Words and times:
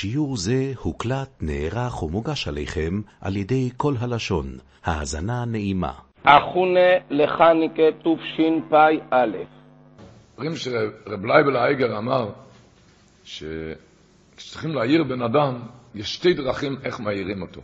שיעור 0.00 0.36
זה 0.36 0.72
הוקלט, 0.82 1.28
נערך 1.40 2.02
ומוגש 2.02 2.48
עליכם 2.48 3.00
על 3.20 3.36
ידי 3.36 3.70
קול 3.76 3.94
הלשון. 4.00 4.46
האזנה 4.84 5.44
נעימה. 5.44 5.92
הכנה 6.22 6.90
לחנוכה 7.10 7.82
תשפ"א 7.98 9.24
אומרים 10.36 10.56
שרב 10.56 11.24
לייבל 11.24 11.56
אייגר 11.56 11.98
אמר 11.98 12.30
שכשצריכים 13.24 14.74
להעיר 14.74 15.04
בן 15.04 15.22
אדם, 15.22 15.60
יש 15.94 16.14
שתי 16.14 16.34
דרכים 16.34 16.76
איך 16.84 17.00
מעירים 17.00 17.42
אותו. 17.42 17.60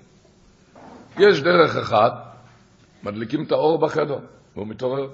יש 1.18 1.42
דרך 1.42 1.76
אחת, 1.76 2.12
מדליקים 3.02 3.44
את 3.44 3.52
האור 3.52 3.78
בחדר, 3.78 4.18
והוא 4.54 4.66
מתעורר. 4.66 5.08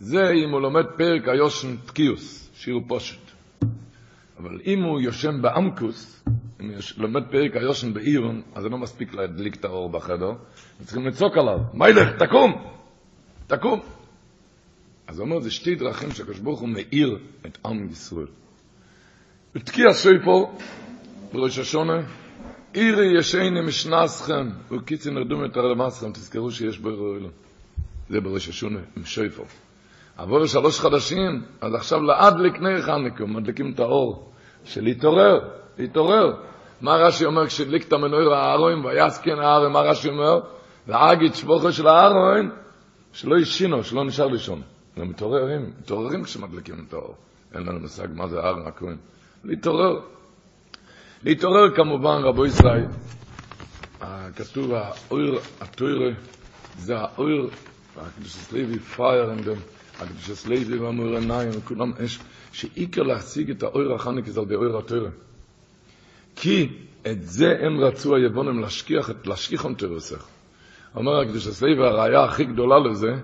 זה 0.00 0.30
אם 0.30 0.50
הוא 0.50 0.60
לומד 0.60 0.86
פרק 0.96 1.28
היושן 1.28 1.76
פקיוס, 1.76 2.50
שיר 2.54 2.80
פושט. 2.88 3.23
אבל 4.44 4.60
אם 4.66 4.82
הוא 4.82 5.00
יושן 5.00 5.42
באמקוס, 5.42 6.24
אם 6.60 6.68
הוא 6.68 6.76
לומד 6.96 7.22
פרק 7.30 7.56
היושן 7.56 7.94
בעירון, 7.94 8.42
אז 8.54 8.62
זה 8.62 8.68
לא 8.68 8.78
מספיק 8.78 9.14
להדליק 9.14 9.56
את 9.56 9.64
האור 9.64 9.88
בחדר, 9.88 10.32
צריכים 10.84 11.06
לצעוק 11.06 11.36
עליו, 11.36 11.58
מיילך, 11.74 12.08
תקום! 12.18 12.52
תקום! 13.46 13.80
אז 15.06 15.18
הוא 15.18 15.26
אומר, 15.26 15.40
זה 15.40 15.50
שתי 15.50 15.74
דרכים 15.74 16.10
שהקדוש 16.10 16.38
ברוך 16.38 16.60
הוא 16.60 16.68
מאיר 16.68 17.18
את 17.46 17.58
עם 17.66 17.88
ישראל. 17.90 18.26
בתקיע 19.54 19.92
סויפו, 19.92 20.58
בראש 21.32 21.58
השונה, 21.58 22.02
עירי 22.72 23.18
ישני 23.18 23.60
משנסכם, 23.66 24.48
וקיצי 24.70 25.10
נרדום 25.10 25.44
את 25.44 25.56
הרמסכם, 25.56 26.12
תזכרו 26.12 26.50
שיש 26.50 26.78
בו 26.78 26.88
אלו. 26.88 27.28
זה 28.08 28.20
בראש 28.20 28.48
השונה, 28.48 28.80
עם 28.96 29.04
שויפו. 29.04 29.44
עבור 30.16 30.46
שלוש 30.46 30.80
חדשים, 30.80 31.42
אז 31.60 31.74
עכשיו 31.74 32.02
לעד 32.02 32.38
לקני 32.38 32.82
חניקו, 32.82 33.26
מדליקים 33.26 33.72
את 33.72 33.80
האור, 33.80 34.33
של 34.64 34.84
להתעורר, 34.84 35.40
להתעורר. 35.78 36.34
מה 36.80 36.94
רש"י 36.94 37.24
אומר 37.24 37.46
כשהדליק 37.46 37.88
את 37.88 37.92
המנוער 37.92 38.34
הארון, 38.34 38.84
ויסכן 38.84 39.38
הארון, 39.38 39.72
מה 39.72 39.80
רש"י 39.80 40.08
אומר? 40.08 40.40
להגיד 40.88 41.34
שבוכו 41.34 41.72
של 41.72 41.86
הארון, 41.86 42.50
שלא 43.12 43.36
ישינו, 43.36 43.84
שלא 43.84 44.04
נשאר 44.04 44.26
לישון. 44.26 44.62
הם 44.96 45.08
מתעוררים, 45.08 45.72
מתעוררים 45.80 46.24
כשמדליקים 46.24 46.84
את 46.88 46.92
האור. 46.92 47.14
אין 47.54 47.62
לנו 47.62 47.80
מושג 47.80 48.06
מה 48.14 48.28
זה 48.28 48.40
ארון 48.40 48.66
הכהן. 48.66 48.96
להתעורר. 49.44 50.00
להתעורר 51.24 51.74
כמובן, 51.76 52.22
רבו 52.24 52.46
ישראל. 52.46 52.86
כתוב, 54.36 54.72
האור 54.72 55.38
התוירה, 55.60 56.10
זה 56.78 56.98
האור, 56.98 57.48
הקדושת 57.96 58.52
לוי, 58.52 58.78
פייר 58.78 59.32
אנדם, 59.32 59.56
הקדושת 60.00 60.46
לוי 60.46 60.78
והמור 60.78 61.16
עיניים, 61.16 61.50
וכולם 61.52 61.92
אש, 62.04 62.18
שעיקר 62.54 63.02
להשיג 63.02 63.50
את 63.50 63.62
האור 63.62 63.94
החנק 63.94 64.26
זה 64.26 64.40
על 64.40 64.54
אור 64.54 64.78
התוירה. 64.78 65.10
כי 66.36 66.68
את 67.10 67.22
זה 67.22 67.58
הם 67.60 67.80
רצו 67.80 68.16
היבונים 68.16 68.60
להשכיח, 68.60 69.10
להשכיח 69.24 69.66
on 69.66 69.74
תרסך. 69.78 70.26
אומר 70.96 71.20
הקדושת 71.20 71.62
לוי, 71.62 71.80
והראיה 71.80 72.24
הכי 72.24 72.44
גדולה 72.44 72.78
לזה, 72.78 73.14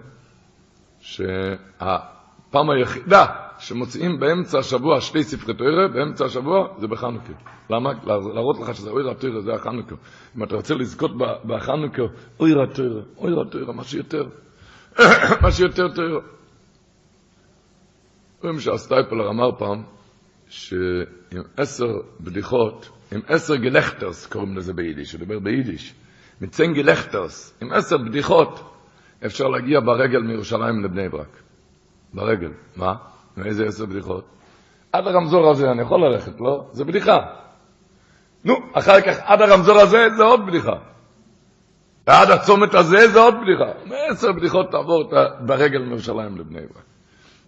שהפעם 1.01 2.71
היחידה 2.71 3.27
שמוצאים 3.59 4.21
באמצע 4.21 4.59
השבוע 4.59 5.01
שתי 5.01 5.25
ספרי 5.25 5.55
תוירה, 5.55 5.89
באמצע 5.89 6.25
השבוע 6.25 6.69
זה 6.79 6.87
בחנוכה. 6.87 7.33
למה? 7.71 7.93
להראות 8.07 8.61
לך 8.61 8.75
שזה 8.75 8.91
אויר 8.91 9.11
התוירה, 9.11 9.41
זה 9.41 9.55
החנוכה. 9.55 9.95
אם 10.37 10.45
אתה 10.45 10.57
רוצה 10.57 10.75
לזכות 10.75 11.11
בחנוכה, 11.45 12.03
אויר 12.41 12.63
התוירה, 12.63 13.01
אויר 13.17 13.41
התוירה, 13.41 13.73
מה 13.73 13.85
שיותר, 13.85 14.27
מה 15.43 15.51
שיותר 15.53 15.89
תוירה. 15.89 16.21
רואים 18.43 18.61
שהסטייפלר 18.61 19.31
אמר 19.31 19.59
פעם, 19.59 19.83
שעם 20.49 21.43
עשר 21.57 21.87
בדיחות, 22.21 22.91
עם 23.13 23.21
עשר 23.29 23.57
געלעכטערס, 23.57 24.27
קוראים 24.27 24.57
לזה 24.57 24.73
ביידיש, 24.73 25.13
הוא 25.13 25.19
דיבר 25.19 25.39
ביידיש, 25.39 25.95
מצן 26.41 26.73
גלכטרס, 26.73 27.59
עם 27.63 27.73
עשר 27.73 27.97
בדיחות, 27.99 28.61
אפשר 29.27 29.49
להגיע 29.49 29.81
ברגל 29.81 30.19
מירושלים 30.19 30.85
לבני 30.85 31.09
ברק. 31.09 31.37
ברגל. 32.15 32.51
מה? 32.77 32.95
מאיזה 33.37 33.65
עשר 33.65 33.87
בדיחות? 33.87 34.25
עד 34.93 35.07
הרמזור 35.07 35.51
הזה 35.51 35.71
אני 35.71 35.83
יכול 35.83 36.01
ללכת, 36.01 36.41
לא? 36.41 36.69
זה 36.73 36.85
בדיחה. 36.85 37.19
נו, 38.45 38.55
אחר 38.73 39.01
כך 39.01 39.17
עד 39.25 39.43
הרמזור 39.43 39.79
הזה 39.79 40.09
זה 40.17 40.23
עוד 40.23 40.41
בדיחה. 40.47 40.77
ועד 42.07 42.31
הצומת 42.31 42.75
הזה 42.75 43.09
זה 43.09 43.21
עוד 43.21 43.35
בדיחה. 43.35 43.89
מעשר 43.89 44.33
בדיחות 44.33 44.71
תעבור 44.71 45.11
ברגל 45.47 45.79
מירושלים 45.79 46.39
לבני 46.39 46.61
ברק. 46.61 46.85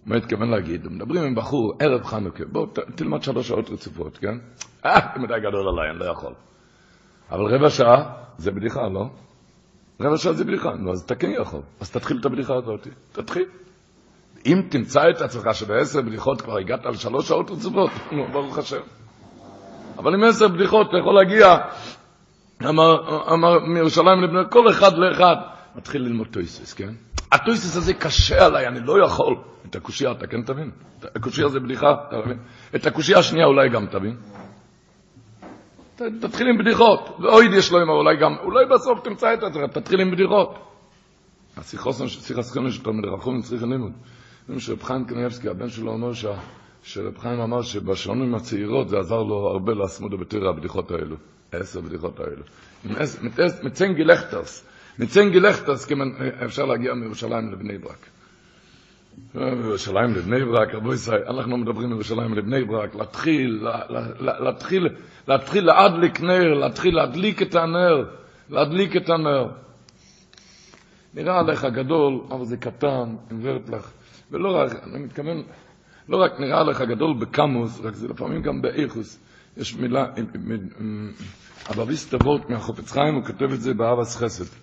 מה 0.05 0.15
התכוון 0.15 0.49
להגיד? 0.49 0.87
מדברים 0.87 1.23
עם 1.23 1.35
בחור, 1.35 1.73
ערב 1.79 2.03
חנוכה, 2.03 2.43
בוא 2.45 2.67
תלמד 2.95 3.23
שלוש 3.23 3.47
שעות 3.47 3.69
רצופות, 3.69 4.17
כן? 4.17 4.37
אה, 4.85 4.99
זה 5.15 5.21
מדי 5.21 5.33
גדול 5.39 5.67
עליי, 5.67 5.91
אני 5.91 5.99
לא 5.99 6.05
יכול. 6.05 6.33
אבל 7.31 7.55
רבע 7.55 7.69
שעה 7.69 8.13
זה 8.37 8.51
בדיחה, 8.51 8.87
לא? 8.87 9.05
רבע 9.99 10.17
שעה 10.17 10.33
זה 10.33 10.43
בדיחה, 10.45 10.73
נו, 10.73 10.91
אז 10.91 11.01
אתה 11.01 11.15
כן 11.15 11.31
יכול. 11.41 11.61
אז 11.81 11.91
תתחיל 11.91 12.17
את 12.19 12.25
הבדיחה 12.25 12.55
הזאת, 12.55 12.87
תתחיל. 13.11 13.45
אם 14.45 14.61
תמצא 14.69 15.09
את 15.09 15.21
עצמך 15.21 15.49
שבעשר 15.53 16.01
בדיחות 16.01 16.41
כבר 16.41 16.57
הגעת 16.57 16.85
על 16.85 16.95
שלוש 16.95 17.27
שעות 17.27 17.51
רצופות, 17.51 17.91
נו, 18.11 18.27
ברוך 18.31 18.57
השם. 18.57 18.81
אבל 19.97 20.13
עם 20.13 20.23
עשר 20.23 20.47
בדיחות 20.47 20.89
אתה 20.89 20.97
יכול 20.97 21.15
להגיע, 21.15 21.57
אמר, 22.69 23.23
אמר 23.33 23.59
מירושלים 23.59 24.21
לבני, 24.23 24.39
כל 24.49 24.69
אחד 24.69 24.97
לאחד, 24.97 25.35
מתחיל 25.75 26.01
ללמוד 26.01 26.27
טויסס, 26.27 26.73
כן? 26.73 26.93
הטויסס 27.33 27.77
הזה 27.77 27.93
קשה 27.93 28.45
עליי, 28.45 28.67
אני 28.67 28.79
לא 28.79 29.05
יכול. 29.05 29.35
את 29.69 29.75
הקושייה 29.75 30.11
אתה 30.11 30.27
כן 30.27 30.41
תבין? 30.41 30.71
הקושייה 31.15 31.49
זה 31.49 31.59
בדיחה, 31.59 31.93
אתה 32.07 32.17
מבין? 32.17 32.37
את 32.75 32.85
הקושייה 32.85 33.19
השנייה 33.19 33.45
אולי 33.45 33.69
גם 33.69 33.85
תבין. 33.85 34.15
תתחיל 35.95 36.47
עם 36.47 36.57
בדיחות, 36.57 37.17
ואוי 37.19 37.57
יש 37.57 37.71
לו 37.71 37.81
אמר, 37.81 37.93
אולי 37.93 38.17
גם, 38.17 38.35
אולי 38.43 38.65
בסוף 38.65 38.99
תמצא 39.03 39.33
את 39.33 39.43
עצמך, 39.43 39.71
תתחיל 39.71 40.01
עם 40.01 40.11
בדיחות. 40.11 40.55
השיחוסן 41.57 42.07
של 42.07 42.21
שיח 42.21 42.37
הסכם 42.37 42.71
של 42.71 42.83
תלמיד 42.83 43.05
רחום 43.05 43.41
צריך 43.41 43.63
לימוד. 43.63 43.91
שרב 44.57 44.83
חיים 44.83 45.05
קניאבסקי, 45.05 45.49
הבן 45.49 45.69
שלו 45.69 45.91
אומר 45.91 46.11
שרב 46.83 47.17
חיים 47.17 47.39
אמר 47.39 47.61
שבשעונים 47.61 48.35
הצעירות 48.35 48.89
זה 48.89 48.99
עזר 48.99 49.23
לו 49.23 49.35
הרבה 49.35 49.73
להסמוד 49.73 50.19
בתרא 50.19 50.49
הבדיחות 50.49 50.91
האלו, 50.91 51.15
העשר 51.53 51.81
בדיחות 51.81 52.19
האלו. 52.19 52.43
מצן 54.99 55.29
גילכטרס, 55.29 55.91
מצן 55.91 55.95
גילכטרס, 55.95 56.43
אפשר 56.45 56.65
להגיע 56.65 56.93
מירושלים 56.93 57.51
לבני 57.51 57.77
ברק. 57.77 58.07
מירושלים 59.35 60.13
לבני 60.15 60.45
ברק, 60.45 60.75
רבו 60.75 60.93
ישראל, 60.93 61.23
אנחנו 61.23 61.57
מדברים 61.57 61.89
מירושלים 61.89 62.33
לבני 62.33 62.63
ברק, 62.63 62.95
להתחיל, 62.95 63.67
להתחיל, 64.19 64.89
להתחיל 65.27 65.65
להדליק 65.65 66.21
נר, 66.21 66.53
להתחיל 66.53 66.95
להדליק 66.95 67.41
את 67.41 67.55
הנר, 67.55 68.05
להדליק 68.49 68.95
את 68.95 69.09
הנר. 69.09 69.47
נראה 71.13 71.39
עליך 71.39 71.65
גדול, 71.65 72.21
אבל 72.31 72.45
זה 72.45 72.57
קטן, 72.57 73.15
עם 73.31 73.39
ורטלח. 73.41 73.91
ולא 74.31 74.55
רק, 74.55 74.71
אני 74.83 75.03
מתכוון, 75.03 75.43
לא 76.09 76.17
רק 76.17 76.39
נראה 76.39 76.63
לך 76.63 76.81
גדול 76.81 77.13
בקמוס, 77.19 77.79
רק 77.83 77.93
זה 77.93 78.07
לפעמים 78.07 78.41
גם 78.41 78.61
באיכוס. 78.61 79.19
יש 79.57 79.75
מילה, 79.75 80.05
אבביסטה 81.69 82.17
וורט 82.17 82.49
מהחופץ 82.49 82.91
חיים, 82.91 83.15
הוא 83.15 83.25
כותב 83.25 83.51
את 83.53 83.61
זה 83.61 83.73
באבס 83.73 84.15
חסד. 84.15 84.62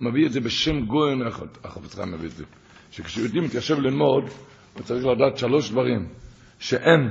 מביא 0.00 0.26
את 0.26 0.32
זה 0.32 0.40
בשם 0.40 0.86
גויין 0.86 1.26
אחד, 1.26 1.46
החופץ 1.64 1.94
חיים 1.94 2.12
מביא 2.12 2.28
את 2.28 2.32
זה. 2.32 2.44
שכשיהודי 2.90 3.40
מתיישב 3.40 3.80
ללמוד, 3.80 4.24
הוא 4.74 4.82
צריך 4.82 5.06
לדעת 5.06 5.38
שלוש 5.38 5.70
דברים. 5.70 6.08
שאין, 6.58 7.10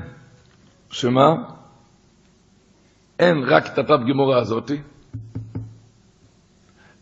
שמה? 0.91 1.35
אין 3.19 3.43
רק 3.47 3.65
את 3.73 3.77
התת 3.77 3.99
גימורה 4.05 4.39
הזאתי, 4.39 4.77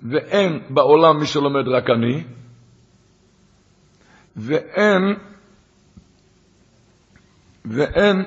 ואין 0.01 0.59
בעולם 0.69 1.19
מי 1.19 1.25
שלומד 1.25 1.67
רק 1.67 1.89
אני, 1.89 2.23
ואין, 4.35 5.15
ואין 7.65 8.25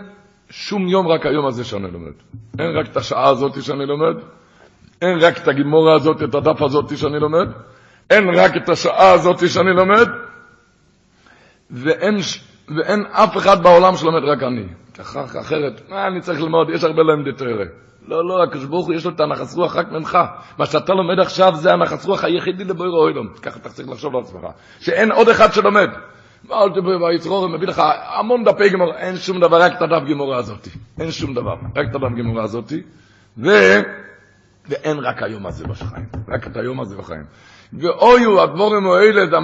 שום 0.50 0.88
יום 0.88 1.08
רק 1.08 1.26
היום 1.26 1.46
הזה 1.46 1.64
שאני 1.64 1.90
לומד. 1.90 2.12
אין 2.58 2.76
רק 2.76 2.86
את 2.90 2.96
השעה 2.96 3.28
הזאת 3.28 3.62
שאני 3.62 3.86
לומד, 3.86 4.22
אין 5.02 5.18
רק 5.20 5.38
את 5.38 5.48
הגימורה 5.48 5.94
הזאת, 5.94 6.22
את 6.22 6.34
הדף 6.34 6.62
הזאת 6.62 6.98
שאני 6.98 7.20
לומד, 7.20 7.48
אין 8.10 8.34
רק 8.34 8.56
את 8.56 8.68
השעה 8.68 9.12
הזאת 9.12 9.48
שאני 9.48 9.72
לומד, 9.72 10.08
ואין, 11.70 12.16
ואין 12.76 13.04
אף 13.10 13.36
אחד 13.36 13.62
בעולם 13.62 13.96
שלומד 13.96 14.24
רק 14.24 14.42
אני. 14.42 14.66
ככה, 14.94 15.24
אחרת, 15.40 15.80
מה 15.88 16.06
אני 16.06 16.20
צריך 16.20 16.40
ללמוד? 16.40 16.70
יש 16.70 16.84
הרבה 16.84 17.02
למדי 17.02 17.32
תראה. 17.32 17.64
לא, 18.08 18.28
לא, 18.28 18.42
הקדוש 18.42 18.64
ברוך 18.64 18.86
הוא 18.86 18.94
יש 18.94 19.04
לו 19.04 19.10
את 19.10 19.20
הנחס 19.20 19.56
רוח 19.56 19.76
רק 19.76 19.92
ממך. 19.92 20.18
מה 20.58 20.66
שאתה 20.66 20.94
לומד 20.94 21.20
עכשיו 21.20 21.54
זה 21.54 21.72
הנחס 21.72 22.06
רוח 22.06 22.24
היחידי 22.24 22.64
לבויר 22.64 22.90
אוילום. 22.90 23.28
ככה 23.42 23.58
אתה 23.58 23.68
צריך 23.68 23.88
לחשוב 23.88 24.14
לעצמך. 24.14 24.46
שאין 24.80 25.12
עוד 25.12 25.28
אחד 25.28 25.52
שלומד. 25.52 25.90
אל 26.52 26.70
תבוא 26.70 27.08
ביצרור, 27.10 27.48
מביא 27.48 27.68
לך 27.68 27.82
המון 28.18 28.44
דפי 28.44 28.68
גמור, 28.68 28.94
אין 28.94 29.16
שום 29.16 29.40
דבר, 29.40 29.62
רק 29.62 29.72
את 29.76 29.82
הדף 29.82 30.02
גמורה 30.10 30.36
הזאת. 30.36 30.68
אין 31.00 31.10
שום 31.10 31.34
דבר, 31.34 31.54
רק 31.76 31.86
את 31.90 31.94
הדף 31.94 32.16
גמורה 32.18 32.42
הזאת. 32.42 32.72
ו... 33.38 33.50
ואין 34.70 34.98
רק 34.98 35.22
היום 35.22 35.46
הזה 35.46 35.64
בחיים, 35.64 36.06
רק 36.28 36.46
את 36.46 36.56
היום 36.56 36.80
הזה 36.80 36.96
בחיים. 36.96 37.24
ואויו 37.72 38.42
הדבורים 38.42 38.86
האלה, 38.86 39.26
זה 39.26 39.36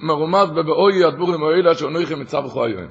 מרומז 0.00 0.48
ב"ואויו 0.50 1.08
הדבורים 1.08 1.44
האלה 1.44 1.72
אשר 1.72 1.88
נויכם 1.88 2.20
מצב 2.20 2.44
בכל 2.46 2.66
היום. 2.66 2.86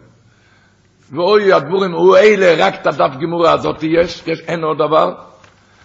ואוי 1.12 1.54
הדבורים, 1.54 1.92
הוא 1.92 2.18
אלה, 2.18 2.68
רק 2.68 2.82
את 2.82 2.88
הדף 2.88 3.16
גמורה 3.22 3.52
הזאת 3.52 3.84
יש, 3.84 4.24
יש, 4.28 4.42
אין 4.42 4.64
עוד 4.64 4.78
דבר. 4.78 5.14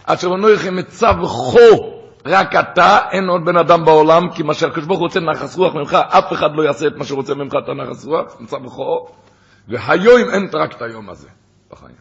אשר 0.05 0.29
מצב 0.73 1.15
חו, 1.23 1.97
רק 2.27 2.57
אתה, 2.57 2.99
אין 3.11 3.29
עוד 3.29 3.45
בן 3.45 3.57
אדם 3.57 3.85
בעולם, 3.85 4.31
כי 4.35 4.43
מה 4.43 4.55
שהקדוש 4.55 4.85
ברוך 4.85 4.99
הוא 4.99 5.07
רוצה 5.07 5.21
נחס 5.21 5.57
רוח 5.57 5.75
ממך, 5.75 5.95
אף 5.95 6.33
אחד 6.33 6.49
לא 6.55 6.63
יעשה 6.63 6.87
את 6.87 6.97
מה 6.97 7.05
שהוא 7.05 7.17
רוצה 7.17 7.35
ממך, 7.35 7.55
את 7.65 7.69
הנחס 7.69 8.05
רוח, 8.05 8.37
מצב 8.41 8.67
חו. 8.67 9.07
והיום 9.69 10.31
אין 10.31 10.49
רק 10.55 10.77
את 10.77 10.83
היום 10.83 11.11
הזה 11.11 11.29
בחיים. 11.71 11.97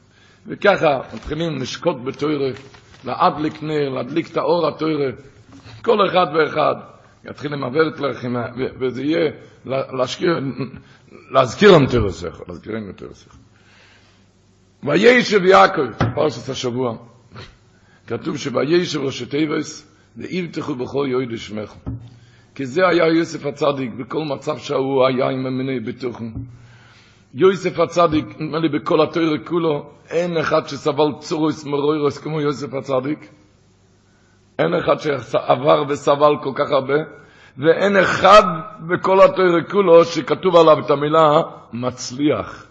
וככה 0.48 1.00
מתחילים 1.14 1.62
לשקוט 1.62 1.96
בתוירה, 2.06 2.50
להדליק 3.06 3.64
נר, 3.64 3.90
להדליק 3.90 4.32
את 4.32 4.38
האור 4.38 4.68
התוירה, 4.68 5.12
כל 5.82 6.08
אחד 6.08 6.26
ואחד 6.36 6.76
יתחיל 7.26 7.54
למעבר 7.54 7.88
את 7.88 8.00
לרחים, 8.00 8.36
וזה 8.80 9.04
יהיה 9.04 9.32
להשכיר, 9.66 10.40
להזכיר 11.32 11.72
להם 11.72 11.86
תרסך, 11.86 12.42
להזכיר 12.48 12.74
להם 12.74 12.92
תרסך. 12.92 13.36
וישב 14.84 15.46
יעקב, 15.46 15.92
פרשת 16.16 16.50
השבוע, 16.50 16.98
כתוב 18.08 18.38
שוישב 18.38 19.00
ראשי 19.00 19.26
תיבס, 19.26 19.92
ויבטחו 20.18 20.76
בכל 20.76 21.08
יויד 21.10 21.38
שמך. 21.38 21.74
כי 22.56 22.66
זה 22.66 22.88
היה 22.88 23.08
יוסף 23.08 23.46
הצדיק, 23.46 23.94
בכל 23.94 24.24
מצב 24.24 24.58
שהוא 24.58 25.06
היה 25.06 25.30
עם 25.30 25.46
המיני 25.46 25.80
ביטוחים. 25.80 26.34
יוסף 27.38 27.80
הצדיק, 27.80 28.26
נדמה 28.40 28.60
לי 28.60 28.70
בכל 28.70 29.02
התוירה 29.02 29.38
כולו, 29.46 29.90
אין 30.10 30.38
אחד 30.38 30.68
שסבל 30.68 31.12
צורוס 31.20 31.66
מרוירוס 31.66 32.18
כמו 32.18 32.42
יוסף 32.42 32.74
הצדיק. 32.74 33.30
אין 34.60 34.74
אחד 34.74 34.96
שעבר 35.00 35.84
וסבל 35.90 36.36
כל 36.44 36.52
כך 36.56 36.72
הרבה, 36.72 36.94
ואין 37.58 37.98
אחד 37.98 38.44
בכל 38.90 39.22
התוירה 39.22 39.64
כולו 39.72 40.06
שכתוב 40.06 40.56
עליו 40.56 40.80
את 40.86 40.92
המילה 40.92 41.42
מצליח. 41.74 42.66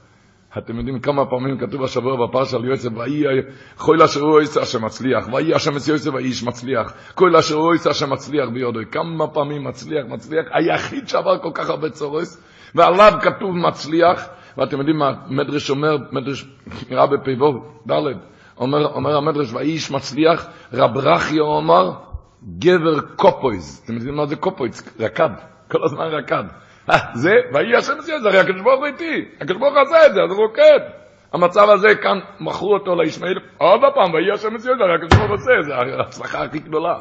אתם 0.58 0.76
יודעים 0.76 1.00
כמה 1.00 1.26
פעמים 1.26 1.58
כתוב 1.58 1.84
השבוע 1.84 2.26
בפרשה 2.26 2.56
על 2.56 2.64
יוסף, 2.64 2.90
ויהי 2.96 3.42
כל 3.76 4.02
אשר 4.02 4.20
הוא 4.20 4.40
יעשה 4.40 4.60
השם 4.60 4.84
מצליח, 4.84 5.28
ויהי 5.32 5.54
השם 5.54 5.76
את 5.76 5.88
יוסף 5.88 6.10
והאיש 6.14 6.42
מצליח, 6.42 6.92
כל 7.14 7.36
אשר 7.36 7.54
הוא 7.54 7.74
יעשה 7.74 7.90
השם 7.90 8.12
מצליח 8.12 8.48
ביודו. 8.48 8.80
כמה 8.90 9.26
פעמים 9.26 9.64
מצליח, 9.64 10.04
מצליח, 10.08 10.46
היחיד 10.52 11.08
שעבר 11.08 11.38
כל 11.38 11.50
כך 11.54 11.70
הרבה 11.70 11.90
צורס, 11.90 12.42
ועליו 12.74 13.12
כתוב 13.22 13.56
מצליח, 13.56 14.28
ואתם 14.58 14.78
יודעים 14.78 14.98
מה 14.98 15.12
מדרש 15.26 15.70
אומר, 15.70 15.96
מדרש 16.12 16.44
נראה 16.90 17.06
בפ"ו, 17.06 17.52
ד', 17.90 17.92
אומר, 18.58 18.86
אומר 18.86 19.16
המדרש, 19.16 19.52
ואיש 19.52 19.90
מצליח, 19.90 20.46
רב 20.72 20.96
רכיה 20.96 21.42
אומר, 21.42 21.92
גבר 22.58 23.00
קופויז. 23.00 23.82
אתם 23.84 23.94
יודעים 23.94 24.16
מה 24.16 24.26
זה 24.26 24.36
קופויז? 24.36 24.92
רקד, 25.00 25.30
כל 25.70 25.84
הזמן 25.84 26.04
רקד. 26.04 26.44
אה, 26.90 26.98
זה, 27.14 27.30
ויהי 27.54 27.76
השם 27.76 27.92
עשי 27.98 28.16
את 28.16 28.22
זה, 28.22 28.28
הרי 28.28 28.38
הקדוש 28.38 28.60
ברוך 28.62 28.78
הוא 28.78 28.86
איתי, 28.86 29.24
הקדוש 29.40 29.56
ברוך 29.56 29.74
הוא 29.74 29.82
עשה 29.82 30.06
את 30.06 30.14
זה, 30.14 30.22
אז 30.22 30.30
הוא 30.30 30.38
רוקד. 30.46 30.80
המצב 31.32 31.70
הזה, 31.70 31.88
כאן 32.02 32.18
מכרו 32.40 32.74
אותו 32.74 32.94
לישמעאל, 32.94 33.38
עוד 33.58 33.80
פעם, 33.94 34.14
ויהי 34.14 34.32
השם 34.34 34.56
עשי 34.56 34.72
את 34.72 34.78
זה, 34.78 34.84
הרי 34.84 34.94
הקדוש 34.94 35.18
ברוך 35.18 35.30
הוא 35.30 35.34
עושה, 35.34 35.52
זה 35.62 35.74
ההצלחה 35.74 36.42
הכי 36.44 36.58
גדולה. 36.58 36.94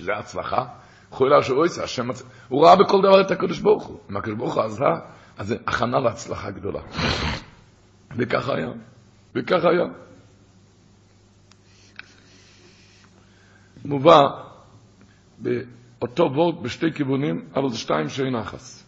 זה 0.00 0.12
הצלחה. 0.16 0.64
חוילה 1.10 1.42
שהוא 1.42 1.64
עושה, 1.64 1.84
השם 1.84 2.08
הוא 2.48 2.64
ראה 2.64 2.76
בכל 2.76 2.98
דבר 3.02 3.20
את 3.20 3.30
הקדוש 3.30 3.58
ברוך 3.58 3.86
הוא. 3.86 3.98
אם 4.10 4.16
הקדוש 4.16 4.34
ברוך 4.38 4.54
הוא 4.54 4.64
עשה, 4.64 4.94
אז 5.40 5.46
זה 5.46 5.56
הכנה 5.66 6.00
להצלחה 6.00 6.50
גדולה. 6.50 6.80
וככה 8.16 8.54
היה, 8.54 8.68
וככה 9.34 9.68
היה. 9.70 9.84
מובא 13.84 14.28
באותו 15.38 16.30
וורט 16.34 16.54
בשתי 16.62 16.92
כיוונים, 16.92 17.48
אבל 17.54 17.70
זה 17.70 17.78
שתיים 17.78 18.08
שאין 18.08 18.36
נחס. 18.36 18.86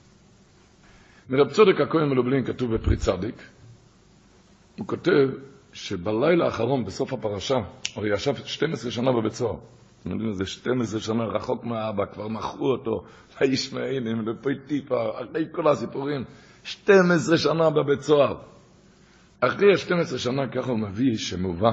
מרב 1.31 1.51
צודק 1.51 1.81
הכהן 1.81 2.09
מלובלין 2.09 2.45
כתוב 2.45 2.75
בפרי 2.75 2.97
צדיק, 2.97 3.37
הוא 4.79 4.87
כותב 4.87 5.29
שבלילה 5.73 6.45
האחרון, 6.45 6.85
בסוף 6.85 7.13
הפרשה, 7.13 7.57
הוא 7.95 8.07
ישב 8.07 8.35
12 8.45 8.91
שנה 8.91 9.13
בבית 9.13 9.33
סוהר. 9.33 9.57
אתם 10.03 10.11
יודעים, 10.11 10.33
זה 10.33 10.47
12 10.47 11.01
שנה 11.01 11.25
רחוק 11.25 11.65
מהאבא, 11.65 12.05
כבר 12.07 12.29
מכרו 12.29 12.73
אותו 12.73 13.05
לישמעאלים, 13.41 14.29
לפויטיפה, 14.29 15.11
אחרי 15.21 15.45
כל 15.53 15.69
הסיפורים. 15.69 16.25
12 16.65 17.39
שנה 17.39 17.71
בבית 17.71 18.01
סוהר. 18.01 18.37
אחרי 19.41 19.73
ה-12 19.73 20.19
שנה, 20.19 20.49
ככה 20.49 20.71
הוא 20.71 20.79
מביא, 20.79 21.17
שמובא, 21.17 21.71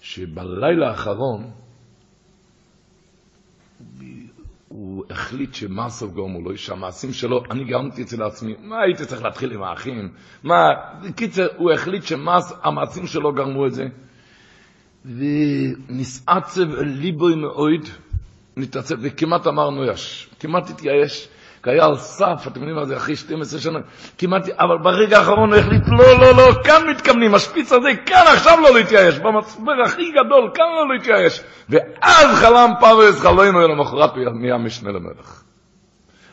שבלילה 0.00 0.90
האחרון, 0.90 1.50
הוא 4.68 5.04
החליט 5.10 5.54
שמאסוב 5.54 6.14
גורמו 6.14 6.40
לו, 6.40 6.56
שהמעשים 6.56 7.12
שלו, 7.12 7.42
אני 7.50 7.64
גרמתי 7.64 8.02
אצל 8.02 8.22
עצמי, 8.22 8.54
מה 8.60 8.82
הייתי 8.82 9.06
צריך 9.06 9.22
להתחיל 9.22 9.52
עם 9.52 9.62
האחים? 9.62 10.12
מה, 10.42 10.68
בקיצר, 11.02 11.46
הוא 11.56 11.72
החליט 11.72 12.02
שהמעשים 12.02 13.06
שלו 13.06 13.32
גרמו 13.32 13.66
את 13.66 13.72
זה. 13.72 13.84
ונסעצב 15.04 16.74
ליבוי 16.80 17.34
מאויד, 17.34 17.88
נתעצב, 18.56 18.94
וכמעט 19.02 19.46
אמר 19.46 19.70
נויש, 19.70 20.28
כמעט 20.40 20.70
התייאש, 20.70 21.28
כי 21.62 21.70
היה 21.70 21.84
על 21.84 21.96
סף, 21.96 22.46
אתם 22.46 22.60
יודעים 22.60 22.76
מה 22.76 22.84
זה, 22.84 22.96
אחרי 22.96 23.16
12 23.16 23.60
שנה, 23.60 23.78
כמעט, 24.18 24.48
אבל 24.48 24.78
ברגע 24.82 25.18
האחרון 25.18 25.52
הוא 25.52 25.60
החליט, 25.60 25.82
לא, 25.88 26.18
לא, 26.20 26.36
לא, 26.36 26.62
כאן 26.64 26.88
מתכוונים, 26.90 27.34
השפיץ 27.34 27.72
הזה, 27.72 27.88
כאן 28.06 28.24
עכשיו 28.34 28.58
לא 28.60 28.74
להתייאש, 28.74 29.18
במצבר 29.18 29.72
הכי 29.84 30.10
גדול, 30.10 30.50
כאן 30.54 30.64
לא 30.64 30.94
להתייאש. 30.94 31.40
ואז 31.68 32.36
חלם 32.36 32.70
פרס 32.80 33.20
חלונו 33.20 33.68
למחרת 33.68 34.16
הוא 34.16 34.24
נהיה 34.40 34.58
משנה 34.58 34.90
למלך. 34.90 35.42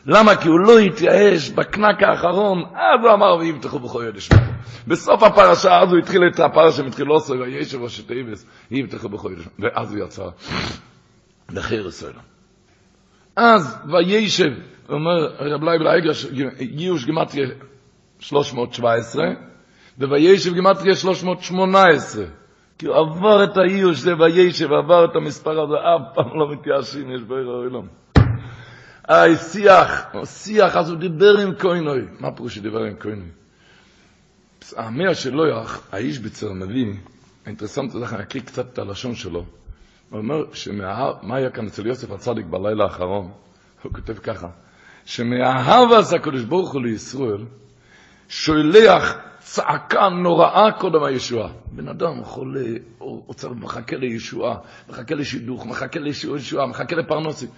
למה? 0.06 0.36
כי 0.36 0.48
הוא 0.48 0.60
לא 0.60 0.78
התייאש 0.78 1.50
בקנק 1.50 2.02
האחרון, 2.02 2.64
אז 2.74 3.04
הוא 3.04 3.12
אמר, 3.12 3.36
ויבטחו 3.36 3.78
בכל 3.78 4.04
ידש 4.08 4.28
בסוף 4.86 5.22
הפרשה, 5.22 5.80
אז 5.80 5.92
הוא 5.92 5.98
התחיל 5.98 6.20
את 6.34 6.40
הפרשה, 6.40 6.82
מתחיל 6.82 7.06
עושה, 7.06 7.32
וישב 7.32 7.82
ראשי 7.82 8.02
תיבס, 8.02 8.46
יבטחו 8.70 9.08
בכל 9.08 9.32
ידש 9.32 9.44
ואז 9.58 9.94
הוא 9.94 10.04
יצא 10.04 10.24
לחיר 11.50 11.88
ישראל. 11.88 12.12
אז 13.36 13.78
וישב, 13.92 14.50
אומר 14.88 15.26
רב 15.38 15.64
לייב 15.64 15.82
לאייגר, 15.82 16.10
גיוש 16.60 17.04
גימטריה 17.04 17.46
317, 18.18 19.24
ווישב 19.98 20.54
גימטריה 20.54 20.94
318. 20.94 22.24
כי 22.78 22.86
הוא 22.86 22.96
עבר 22.96 23.44
את 23.44 23.56
האיוש, 23.56 23.98
זה 23.98 24.12
וישב, 24.18 24.72
עבר 24.72 25.04
את 25.04 25.16
המספר 25.16 25.60
הזה, 25.60 25.74
אף 25.74 26.14
פעם 26.14 26.38
לא 26.38 26.50
מתייאשים, 26.52 27.10
יש 27.10 27.22
בעיר 27.22 27.50
העולם. 27.50 27.86
היי, 29.10 29.36
שיח, 29.36 30.06
שיח, 30.24 30.76
אז 30.76 30.90
הוא 30.90 30.98
דיבר 30.98 31.38
עם 31.38 31.54
כהנוי. 31.58 32.00
מה 32.20 32.32
פירוש 32.32 32.54
שדיבר 32.54 32.82
עם 32.84 32.94
כהנוי? 33.00 33.28
המאה 34.76 35.14
שלו, 35.14 35.44
האיש 35.92 36.18
בצר 36.18 36.52
מביא, 36.52 36.86
האינטרסנט, 37.46 37.94
אני 37.94 38.22
אקריא 38.22 38.42
קצת 38.42 38.72
את 38.72 38.78
הלשון 38.78 39.14
שלו. 39.14 39.44
הוא 40.10 40.18
אומר, 40.18 40.44
מה 41.22 41.36
היה 41.36 41.50
כאן 41.50 41.66
אצל 41.66 41.86
יוסף 41.86 42.10
הצדיק 42.10 42.46
בלילה 42.46 42.84
האחרון? 42.84 43.30
הוא 43.82 43.92
כותב 43.92 44.18
ככה, 44.18 44.48
שמאהב 45.04 45.92
הקדוש 46.16 46.44
ברוך 46.44 46.72
הוא 46.72 46.82
לישראל, 46.82 47.44
שולח 48.28 49.16
צעקה 49.38 50.08
נוראה 50.08 50.72
קודם 50.72 51.04
הישועה. 51.04 51.52
בן 51.72 51.88
אדם 51.88 52.24
חולה, 52.24 52.68
הוא 52.98 53.34
מחכה 53.54 53.96
לישועה, 53.96 54.56
מחכה 54.88 55.14
לשידוך, 55.14 55.66
מחכה 55.66 56.00
לישועה, 56.00 56.66
מחכה 56.66 56.96
לפרנסים. 56.96 57.48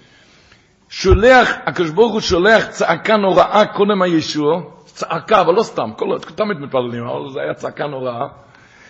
שולח, 0.95 1.53
הקדוש 1.67 1.91
ברוך 1.91 2.13
הוא 2.13 2.21
שולח 2.21 2.67
צעקה 2.67 3.17
נוראה 3.17 3.67
קודם 3.67 4.03
הישוע, 4.03 4.63
צעקה, 4.85 5.41
אבל 5.41 5.55
לא 5.55 5.63
סתם, 5.63 5.91
כל, 5.97 6.19
תמיד 6.35 6.59
מתפללים, 6.59 7.05
אבל 7.05 7.31
זה 7.33 7.41
היה 7.41 7.55
צעקה 7.55 7.87
נוראה, 7.87 8.27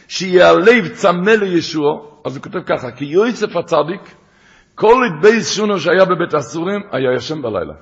שיעלב 0.08 0.88
צמא 0.88 1.30
לישוע, 1.30 2.00
אז 2.24 2.36
הוא 2.36 2.42
כותב 2.42 2.58
ככה, 2.66 2.90
כי 2.90 3.04
יוסף 3.04 3.56
הצדיק, 3.56 4.14
כל 4.74 5.08
בייס 5.20 5.52
שונו 5.56 5.80
שהיה 5.80 6.04
בבית 6.04 6.34
הסורים, 6.34 6.80
היה 6.92 7.12
ישן 7.16 7.42
בלילה. 7.42 7.74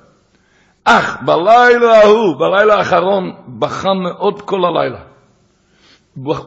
אך 0.83 1.17
בלילה 1.25 1.97
ההוא, 1.97 2.35
בלילה 2.39 2.75
האחרון, 2.75 3.31
בכה 3.59 3.93
מאוד 3.93 4.41
כל 4.41 4.65
הלילה. 4.65 4.99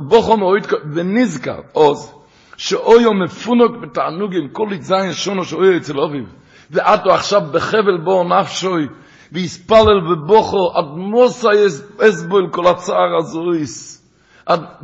בוכו 0.00 0.36
מאוד, 0.36 0.66
ונזכר 0.94 1.60
עוז, 1.72 2.14
שאויו 2.56 3.14
מפונוק 3.14 3.76
בתענוגים, 3.82 4.48
כל 4.48 4.68
יזיין 4.72 5.12
שונו 5.12 5.44
שאויו 5.44 5.76
אצל 5.76 6.00
אביו. 6.00 6.43
ועטו 6.74 7.10
עכשיו 7.10 7.40
בחבל 7.52 7.98
בו 8.04 8.24
נפשוי, 8.24 8.86
ויספלל 9.32 10.12
ובוכו, 10.12 10.72
עד 10.74 10.84
מוסה 10.84 11.48
אסבול 12.00 12.48
כל 12.52 12.66
הצער 12.66 13.16
הזויס. 13.18 14.04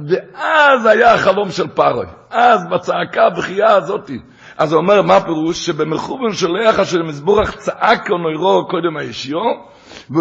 ואז 0.09 0.87
היה 0.87 1.15
החלום 1.15 1.51
של 1.51 1.69
פרוי. 1.69 2.07
אז 2.31 2.67
בצעקה 2.71 3.27
הבכייה 3.27 3.77
הזאתי. 3.77 4.19
אז 4.59 4.73
הוא 4.73 4.81
אומר, 4.83 5.03
מה 5.03 5.17
הפירוש? 5.17 5.67
שבמכוון 5.67 6.33
שולח 6.33 6.79
אשר 6.79 7.03
מזבורך 7.03 7.57
צעק 7.57 8.11
נוירו 8.11 8.69
קודם 8.69 8.97
הישיו, 8.97 9.39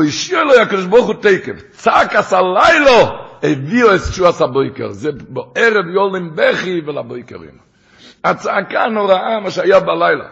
השאיר 0.08 0.44
לו 0.44 0.54
הקדוש 0.62 0.86
ברוך 0.86 1.08
הוא 1.08 1.16
תקף. 1.16 1.62
צעק 1.72 2.16
עשה 2.16 2.40
לילו, 2.42 3.10
הביאו 3.44 3.96
את 3.96 4.02
תשועס 4.10 4.42
הבויקר. 4.42 4.90
זה 4.90 5.10
בערב 5.30 5.86
יולם 5.96 6.36
בכי 6.36 6.82
ולבויקרים. 6.88 7.70
הצעקה 8.24 8.84
הנוראה, 8.84 9.40
מה 9.44 9.52
שהיה 9.52 9.80
בלילה. 9.80 10.26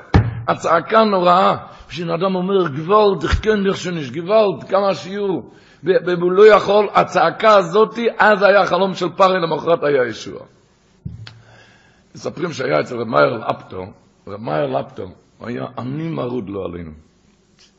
הצעקה 0.47 0.99
הנוראה, 0.99 1.55
כשאדם 1.89 2.35
אומר 2.35 2.67
גוואלד, 2.67 3.23
כן 3.23 3.63
דרך 3.63 3.77
שניש, 3.77 4.11
גוואלד, 4.11 4.63
כמה 4.63 4.95
שיעור, 4.95 5.51
ו- 5.83 6.05
והוא 6.05 6.31
לא 6.31 6.47
יכול, 6.47 6.87
הצעקה 6.93 7.55
הזאת, 7.55 7.99
אז 8.17 8.43
היה 8.43 8.61
החלום 8.61 8.93
של 8.93 9.09
פרעה, 9.09 9.37
למחרת 9.37 9.83
היה 9.83 10.07
ישוע. 10.07 10.39
מספרים 12.15 12.53
שהיה 12.53 12.79
אצל 12.79 12.95
רב 12.95 13.07
מאיר 13.07 13.45
לפטו, 13.49 13.85
רב 14.27 14.41
מאיר 14.41 14.65
לפטו, 14.65 15.03
היה 15.41 15.65
עני 15.77 16.07
מרוד 16.07 16.49
לו 16.49 16.65
עלינו. 16.65 16.91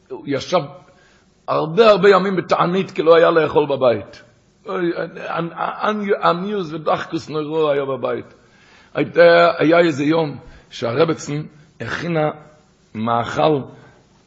הוא 0.08 0.24
ישב 0.26 0.60
הרבה 1.48 1.90
הרבה 1.90 2.08
ימים 2.08 2.36
בתענית 2.36 2.90
כי 2.90 3.02
לא 3.02 3.16
היה 3.16 3.30
לאכול 3.30 3.66
בבית. 3.66 4.22
עניוס 6.22 6.72
ודחקוס 6.72 7.28
נוירו 7.28 7.70
היה 7.70 7.84
בבית. 7.84 8.34
היה 9.58 9.78
איזה 9.78 10.04
יום 10.04 10.38
שהרבצן 10.70 11.42
הכינה 11.80 12.30
מאכל 12.94 13.60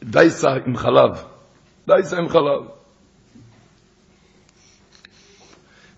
דייסה 0.02 0.50
עם 0.66 0.76
חלב. 0.76 1.24
דייסה 1.86 2.18
עם 2.18 2.28
חלב. 2.28 2.62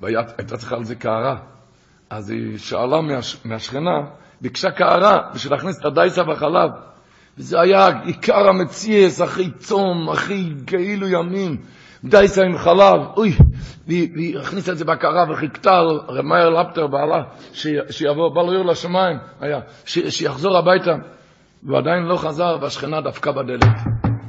והייתה 0.00 0.56
צריכה 0.56 0.76
על 0.76 0.84
זה 0.84 0.94
קערה. 0.94 1.36
אז 2.10 2.30
היא 2.30 2.58
שאלה 2.58 3.00
מהש, 3.00 3.36
מהשכנה, 3.44 4.00
ביקשה 4.40 4.70
קערה 4.70 5.30
בשביל 5.34 5.52
להכניס 5.52 5.78
את 5.80 5.84
הדייסה 5.84 6.22
והחלב. 6.22 6.70
וזה 7.38 7.60
היה 7.60 8.00
עיקר 8.04 8.48
המציאס, 8.48 9.22
אחרי 9.22 9.50
צום, 9.50 10.10
אחרי 10.10 10.50
כאילו 10.66 11.08
ימים. 11.08 11.56
דייסה 12.04 12.42
עם 12.42 12.58
חלב, 12.58 13.00
אוי, 13.16 13.32
והיא 13.86 14.38
הכניסה 14.38 14.72
את 14.72 14.78
זה 14.78 14.84
בקרה 14.84 15.24
וחיכתה 15.30 15.70
על 15.70 16.00
רב 16.08 16.24
מאיר 16.24 16.50
לפטר 16.50 16.86
בעלה, 16.86 17.22
שיבוא, 17.90 18.34
בא 18.34 18.42
לו 18.42 18.64
לשמיים, 18.64 19.18
היה, 19.40 19.60
שיחזור 19.86 20.56
הביתה. 20.56 20.94
והוא 21.64 21.78
עדיין 21.78 22.02
לא 22.02 22.16
חזר, 22.16 22.56
והשכנה 22.60 23.00
דפקה 23.00 23.32
בדלת. 23.32 23.62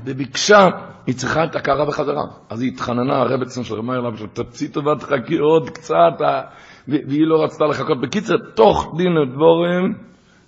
וביקשה, 0.05 0.67
היא 1.07 1.15
צריכה 1.15 1.43
את 1.43 1.55
הקערה 1.55 1.85
בחזרה. 1.85 2.23
אז 2.49 2.61
היא 2.61 2.71
התחננה, 2.71 3.17
הרבצן 3.17 3.63
של 3.63 3.75
לפטר, 3.75 4.25
תוציא 4.33 4.67
טובה, 4.73 4.95
תחכי 4.95 5.37
עוד 5.37 5.69
קצת, 5.69 6.13
והיא 6.87 7.27
לא 7.27 7.43
רצתה 7.43 7.65
לחכות. 7.65 8.01
בקיצר, 8.01 8.35
תוך 8.55 8.93
דין 8.97 9.17
ודבורים, 9.17 9.93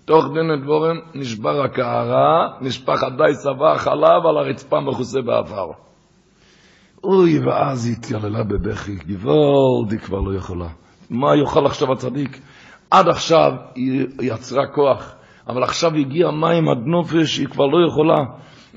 תוך 0.05 0.25
דין 0.25 0.51
ודבורים, 0.51 0.95
נשבר 1.15 1.61
הקערה, 1.63 2.47
נשפך 2.61 3.03
הדייסה 3.03 3.49
והחלב 3.51 4.25
על 4.29 4.37
הרצפה 4.37 4.79
מכוסה 4.79 5.21
בעבר. 5.21 5.71
אוי, 7.03 7.39
ואז 7.39 7.85
היא 7.85 7.95
התייללה 7.97 8.43
בבכי, 8.43 8.97
היא 9.07 9.99
כבר 9.99 10.19
לא 10.19 10.37
יכולה. 10.37 10.67
מה 11.09 11.35
יוכל 11.35 11.65
עכשיו 11.65 11.91
הצדיק? 11.91 12.39
עד 12.91 13.07
עכשיו 13.07 13.51
היא 13.75 14.07
יצרה 14.21 14.67
כוח, 14.67 15.15
אבל 15.49 15.63
עכשיו 15.63 15.95
הגיע 15.95 16.31
מים 16.31 16.69
עד 16.69 16.85
נופש, 16.85 17.37
היא 17.37 17.47
כבר 17.47 17.65
לא 17.65 17.87
יכולה. 17.87 18.17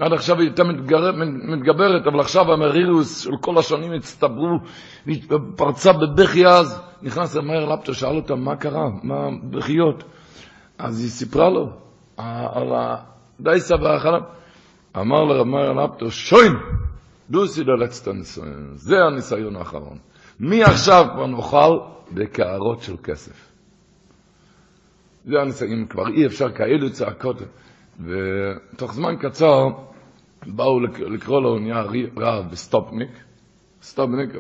עד 0.01 0.13
עכשיו 0.13 0.39
היא 0.39 0.49
הייתה 0.49 0.65
מתגבר, 0.65 1.13
מתגברת, 1.57 2.07
אבל 2.07 2.21
עכשיו 2.21 2.53
המרירוס 2.53 3.21
של 3.21 3.31
כל 3.41 3.59
השנים 3.59 3.93
הצטברו, 3.93 4.59
והיא 5.07 5.23
פרצה 5.57 5.93
בבכי 5.93 6.47
אז. 6.47 6.83
נכנס 7.03 7.37
למאיר 7.37 7.65
לפטו, 7.65 7.95
שאל 7.95 8.17
אותה 8.17 8.35
מה 8.35 8.57
קרה, 8.57 8.89
מה 9.03 9.29
בכיות. 9.51 10.05
אז 10.79 11.01
היא 11.01 11.11
סיפרה 11.11 11.51
לו 11.51 11.69
על 12.17 12.73
הדייסה 12.73 13.75
והחלב. 13.83 14.23
אמר 14.97 15.25
לרב 15.25 15.47
מאיר 15.47 15.73
לפטו, 15.73 16.11
שוין! 16.11 16.53
דוסי 17.31 17.65
ללצת 17.65 18.09
הניסיון, 18.09 18.71
זה 18.75 18.97
הניסיון 19.05 19.57
האחרון. 19.57 19.99
מעכשיו 20.41 21.07
כבר 21.15 21.27
נאכל 21.27 21.79
בקערות 22.13 22.83
של 22.83 22.97
כסף. 23.03 23.50
זה 25.25 25.41
הניסיון, 25.41 25.87
כבר 25.87 26.09
אי 26.09 26.27
אפשר 26.27 26.51
כאלו 26.51 26.91
צעקות. 26.91 27.37
ותוך 28.05 28.95
זמן 28.95 29.17
קצר 29.17 29.69
באו 30.47 30.81
לקרוא 30.81 31.43
לו, 31.43 31.59
נהיה 31.59 31.83
רב 32.17 32.51
בסטופניק, 32.51 33.11
סטופניק, 33.83 34.31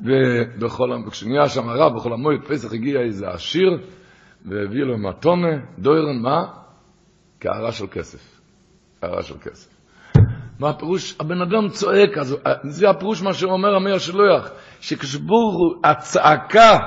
ובכל, 0.00 0.90
כשנהיה 1.10 1.48
שם 1.48 1.68
הרב, 1.68 1.96
בכל 1.96 2.12
המועד 2.12 2.40
פסח 2.48 2.72
הגיע 2.72 3.00
איזה 3.00 3.28
עשיר, 3.28 3.78
והביא 4.44 4.84
לו 4.84 4.98
מתונה, 4.98 5.56
דוירן, 5.78 6.22
מה? 6.22 6.46
קערה 7.38 7.72
של 7.72 7.86
כסף. 7.86 8.40
קערה 9.00 9.22
של 9.22 9.38
כסף. 9.38 9.68
מה 10.58 10.70
הפירוש? 10.70 11.16
הבן 11.20 11.40
אדם 11.42 11.68
צועק, 11.68 12.18
אז 12.18 12.36
זה 12.62 12.90
הפירוש 12.90 13.22
מה 13.22 13.32
שאומר 13.32 13.74
המאיר 13.74 13.98
שלוח, 13.98 14.50
שכשבור 14.80 15.80
הצעקה, 15.84 16.78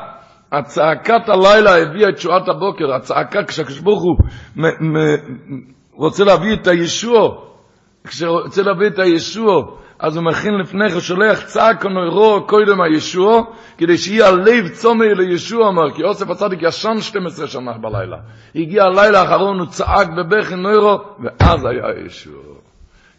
הצעקת 0.57 1.29
הלילה 1.29 1.77
הביאה 1.77 2.09
את 2.09 2.17
שועת 2.17 2.47
הבוקר, 2.47 2.93
הצעקה 2.93 3.43
כשהקשבור 3.43 3.99
הוא 4.01 4.17
מ, 4.55 4.65
מ, 4.65 4.97
רוצה 5.93 6.23
להביא 6.23 6.53
את 6.53 6.67
הישוע, 6.67 7.35
כשרוצה 8.07 8.61
להביא 8.61 8.87
את 8.87 8.99
הישוע, 8.99 9.63
אז 9.99 10.17
הוא 10.17 10.25
מכין 10.25 10.53
לפני 10.53 10.89
כן, 10.89 10.99
שולח 10.99 11.45
צעק 11.45 11.85
הנוירו 11.85 12.47
קודם 12.47 12.81
הישוע, 12.81 13.41
כדי 13.77 13.97
שיהיה 13.97 14.27
הלב 14.27 14.67
צומי 14.73 15.15
לישוע, 15.15 15.69
אמר, 15.69 15.91
כי 15.95 16.03
אוסף 16.03 16.29
הצדיק 16.29 16.59
ישן 16.61 17.01
12 17.01 17.47
שנה 17.47 17.71
בלילה. 17.77 18.17
הגיע 18.55 18.83
הלילה 18.83 19.21
האחרון, 19.21 19.59
הוא 19.59 19.67
צעק 19.67 20.07
בבכי 20.17 20.55
נוירו, 20.55 20.97
ואז 21.19 21.65
היה 21.65 21.87
הישוע. 21.87 22.41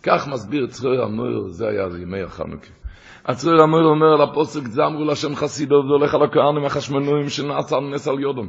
כך 0.03 0.29
מסביר 0.29 0.67
צרור 0.67 1.03
המויר, 1.03 1.49
זה 1.49 1.69
היה 1.69 1.87
ימי 2.03 2.23
החנוכה. 2.23 2.73
הצרור 3.27 3.63
המויר 3.63 3.85
אומר 3.85 4.07
על 4.07 4.23
הפוסק, 4.23 4.67
זה 4.67 4.87
אמרו 4.87 5.05
להשם 5.05 5.35
חסידו, 5.35 5.83
זה 5.83 5.93
הולך 5.93 6.15
על 6.15 6.23
הכהנים 6.23 6.65
החשמנויים 6.65 7.29
שנעשה 7.29 7.77
נס 7.81 8.09
על 8.09 8.21
יודום. 8.21 8.49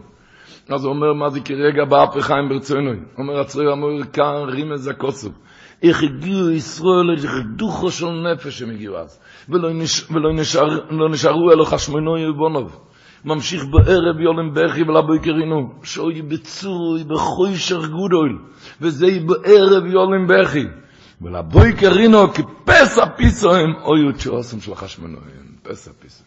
אז 0.69 0.85
הוא 0.85 0.93
אומר, 0.93 1.13
מה 1.13 1.29
זה 1.29 1.39
כרגע 1.39 1.85
באף 1.85 2.17
חיים 2.19 2.49
ברצונוי? 2.49 2.97
אומר 3.17 3.39
הצרור 3.39 3.71
המויר, 3.71 4.03
כאן 4.13 4.43
רימז 4.47 4.87
הכוסו. 4.87 5.29
איך 5.83 6.03
הגיעו 6.03 6.51
ישראל, 6.51 7.15
איך 7.23 7.31
דוחו 7.55 7.91
של 7.91 8.05
נפש 8.09 8.61
הם 8.61 8.69
הגיעו 8.69 8.97
אז. 8.97 9.19
ולא, 9.49 9.73
נש, 9.73 10.11
ולא 10.11 10.33
נשאר, 10.33 10.67
לא 10.89 11.09
נשארו 11.09 11.51
אלו 11.51 11.65
חשמנוי 11.65 12.29
ובונוב. 12.29 12.79
ממשיך 13.25 13.63
בערב 13.71 14.19
יולם 14.19 14.53
בכי 14.53 14.83
ולבוי 14.83 15.19
קרינו, 15.19 15.69
שוי 15.83 16.21
בצוי, 16.21 17.03
בחוישר 17.07 17.79
גודויל, 17.85 18.37
וזה 18.81 19.07
בערב 19.25 19.85
יולם 19.85 20.27
בכי. 20.27 20.65
ולבוי 21.21 21.73
קרינו 21.73 22.33
כפסע 22.33 23.05
פיסו 23.05 23.55
הם 23.55 23.73
אויו 23.81 24.11
תשעוסם 24.11 24.61
של 24.61 24.71
החשמנויים, 24.71 25.55
פסע 25.63 25.91
פיסו. 25.99 26.23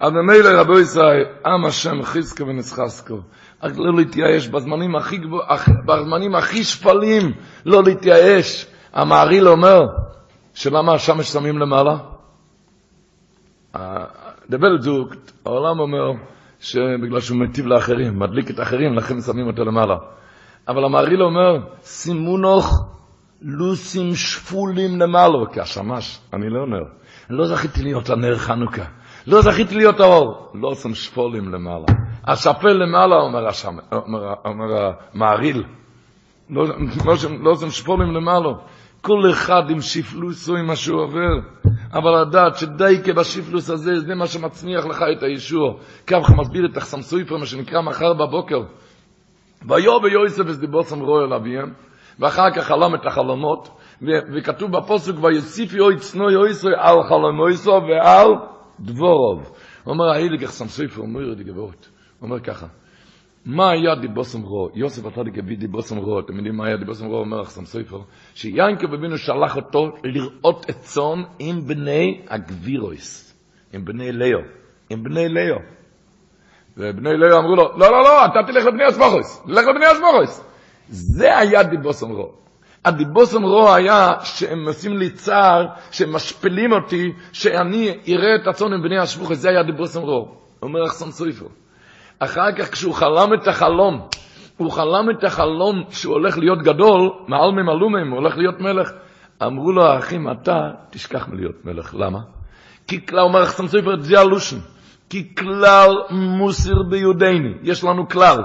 אז 0.00 0.12
ממילא 0.12 0.60
רבו 0.60 0.78
ישראל, 0.78 1.24
עם 1.46 1.64
השם 1.64 2.02
חזקו 2.02 2.46
ונסחסקו, 2.46 3.20
רק 3.62 3.72
לא 3.76 3.96
להתייאש 3.96 4.48
בזמנים 4.48 4.96
הכי, 4.96 5.20
בזמנים 5.86 6.34
הכי 6.34 6.64
שפלים, 6.64 7.32
לא 7.64 7.82
להתייאש. 7.82 8.66
המעריל 8.92 9.48
אומר, 9.48 9.86
שלמה 10.54 10.94
השמש 10.94 11.32
שמים 11.32 11.58
למעלה? 11.58 11.96
דבל 14.50 14.80
זוג, 14.80 15.14
העולם 15.46 15.80
אומר 15.80 16.12
שבגלל 16.60 17.20
שהוא 17.20 17.38
מטיב 17.38 17.66
לאחרים, 17.66 18.18
מדליק 18.18 18.50
את 18.50 18.58
האחרים, 18.58 18.94
לכן 18.94 19.20
שמים 19.20 19.46
אותו 19.46 19.64
למעלה. 19.64 19.96
אבל 20.68 20.84
המעריל 20.84 21.22
אומר, 21.22 21.58
סימונוך 21.82 22.86
לוסים 23.42 24.14
שפולים 24.14 25.00
למעלה, 25.00 25.38
כי 25.52 25.60
השמש, 25.60 26.20
אני 26.32 26.50
לא 26.50 26.60
אומר, 26.60 26.82
לא 27.30 27.46
זכיתי 27.46 27.82
להיות 27.82 28.10
הנר 28.10 28.38
חנוכה, 28.38 28.84
לא 29.26 29.42
זכיתי 29.42 29.74
להיות 29.74 30.00
האור, 30.00 30.52
עושים 30.62 30.94
שפולים 30.94 31.48
למעלה. 31.54 31.86
השפל 32.24 32.72
למעלה, 32.72 33.16
אומר, 33.16 33.48
השם, 33.48 33.76
אומר, 33.92 34.34
אומר 34.44 34.90
המעריל, 35.14 35.64
לא, 36.50 36.64
לא, 37.40 37.50
עושים 37.50 37.70
שפולים 37.70 38.14
למעלה. 38.14 38.48
כל 39.00 39.30
אחד 39.30 39.70
עם 39.70 39.80
שפלוסו, 39.80 40.56
עם 40.56 40.66
מה 40.66 40.76
שהוא 40.76 41.00
עובר. 41.00 41.38
אבל 41.92 42.22
לדעת 42.22 42.56
שדייקה 42.56 43.12
בשפלוס 43.12 43.70
הזה, 43.70 44.00
זה 44.00 44.14
מה 44.14 44.26
שמצמיח 44.26 44.86
לך 44.86 45.04
את 45.16 45.22
הישוע. 45.22 45.74
כך 46.06 46.30
מסביר 46.38 46.66
את 46.72 46.76
החסמסויפר, 46.76 47.36
מה 47.36 47.46
שנקרא 47.46 47.82
מחר 47.82 48.14
בבוקר. 48.14 48.60
ויו 49.66 50.00
ביוסף 50.00 50.44
וסדיבוסם 50.46 51.00
רואה 51.00 51.24
אל 51.24 51.32
אביהם, 51.32 51.72
ואחר 52.18 52.50
כך 52.56 52.64
חלם 52.64 52.94
את 52.94 53.06
החלומות, 53.06 53.68
וכתוב 54.36 54.76
בפוסק, 54.76 55.12
ויוסיף 55.22 55.74
יוי 55.74 55.96
צנוי 55.96 56.32
יויסוי 56.32 56.72
על 56.76 56.96
חלומויסו 57.08 57.70
ועל 57.70 58.28
דבורוב. 58.80 59.52
אומר 59.86 60.04
ההיליג 60.04 60.44
החסמסויפר, 60.44 61.00
אומר 61.00 61.32
את 61.32 61.40
הגבורת. 61.40 61.86
אומר 62.22 62.40
ככה, 62.40 62.66
מה 63.44 63.70
היה 63.70 63.94
דיבוסם 63.94 64.42
רו? 64.42 64.68
יוסף 64.74 65.06
הצדיק 65.06 65.38
הביא 65.38 65.58
דיבוסם 65.58 65.96
רו, 65.96 66.20
אתם 66.20 66.36
יודעים 66.36 66.56
מה 66.56 66.66
היה 66.66 66.76
דיבוסם 66.76 67.06
רו? 67.06 67.18
אומר 67.18 67.42
אחסם 67.42 67.64
סופר, 67.64 67.98
שיינקב 68.34 68.94
אבינו 68.94 69.18
שלח 69.18 69.56
אותו 69.56 69.88
לראות 70.04 70.70
את 70.70 70.76
צאן 70.76 71.22
עם 71.38 71.60
בני 71.60 72.20
הגבירויס, 72.28 73.38
עם 73.72 73.84
בני 73.84 74.12
ליאו, 74.12 74.38
עם 74.90 75.02
בני 75.02 75.28
ליאו. 75.28 75.77
ובני 76.78 77.10
ליאו 77.16 77.38
אמרו 77.38 77.56
לו, 77.56 77.70
לא, 77.76 77.90
לא, 77.90 78.02
לא, 78.02 78.24
אתה 78.24 78.38
תלך 78.46 78.66
לבני 78.66 78.88
אסמוכוס, 78.88 79.42
תלך 79.46 79.66
לבני 79.66 79.92
אסמוכוס. 79.92 80.44
זה 80.88 81.38
היה 81.38 81.62
דיבוסם 81.62 82.10
רו. 82.10 82.32
הדיבוסם 82.84 83.42
רו 83.42 83.74
היה 83.74 84.12
שהם 84.22 84.68
עושים 84.68 84.96
לי 84.96 85.10
צער, 85.10 85.66
שהם 85.90 86.12
משפילים 86.12 86.72
אותי, 86.72 87.12
שאני 87.32 87.98
אראה 88.08 88.36
את 88.42 88.46
הצאן 88.46 88.72
עם 88.72 88.82
בני 88.82 89.02
אסמוכוס, 89.02 89.38
זה 89.38 89.48
היה 89.48 89.62
דיבוסם 89.62 90.00
רו. 90.00 90.28
אומר 90.62 90.86
אחסם 90.86 91.10
סופר. 91.10 91.46
אחר 92.18 92.52
כך 92.52 92.72
כשהוא 92.72 92.94
חלם 92.94 93.34
את 93.34 93.48
החלום, 93.48 94.08
הוא 94.56 94.70
חלם 94.70 95.10
את 95.10 95.24
החלום 95.24 95.84
שהוא 95.90 96.14
הולך 96.14 96.38
להיות 96.38 96.62
גדול, 96.62 97.10
מעל 97.28 97.50
ממלומים, 97.50 98.10
הוא 98.10 98.18
הולך 98.18 98.36
להיות 98.36 98.60
מלך. 98.60 98.90
אמרו 99.42 99.72
לו 99.72 99.86
האחים, 99.86 100.30
אתה 100.30 100.70
תשכח 100.90 101.28
מלהיות 101.28 101.64
מלך. 101.64 101.94
למה? 101.94 102.18
כי 102.86 103.06
כלל, 103.06 103.20
אומר 103.20 103.42
החסם 103.42 103.66
סופר, 103.66 104.00
זה 104.00 104.20
הלושן, 104.20 104.56
כי 105.10 105.34
כלל 105.34 105.90
מוסר 106.10 106.82
ביודעני, 106.90 107.54
יש 107.62 107.84
לנו 107.84 108.08
כלל, 108.08 108.42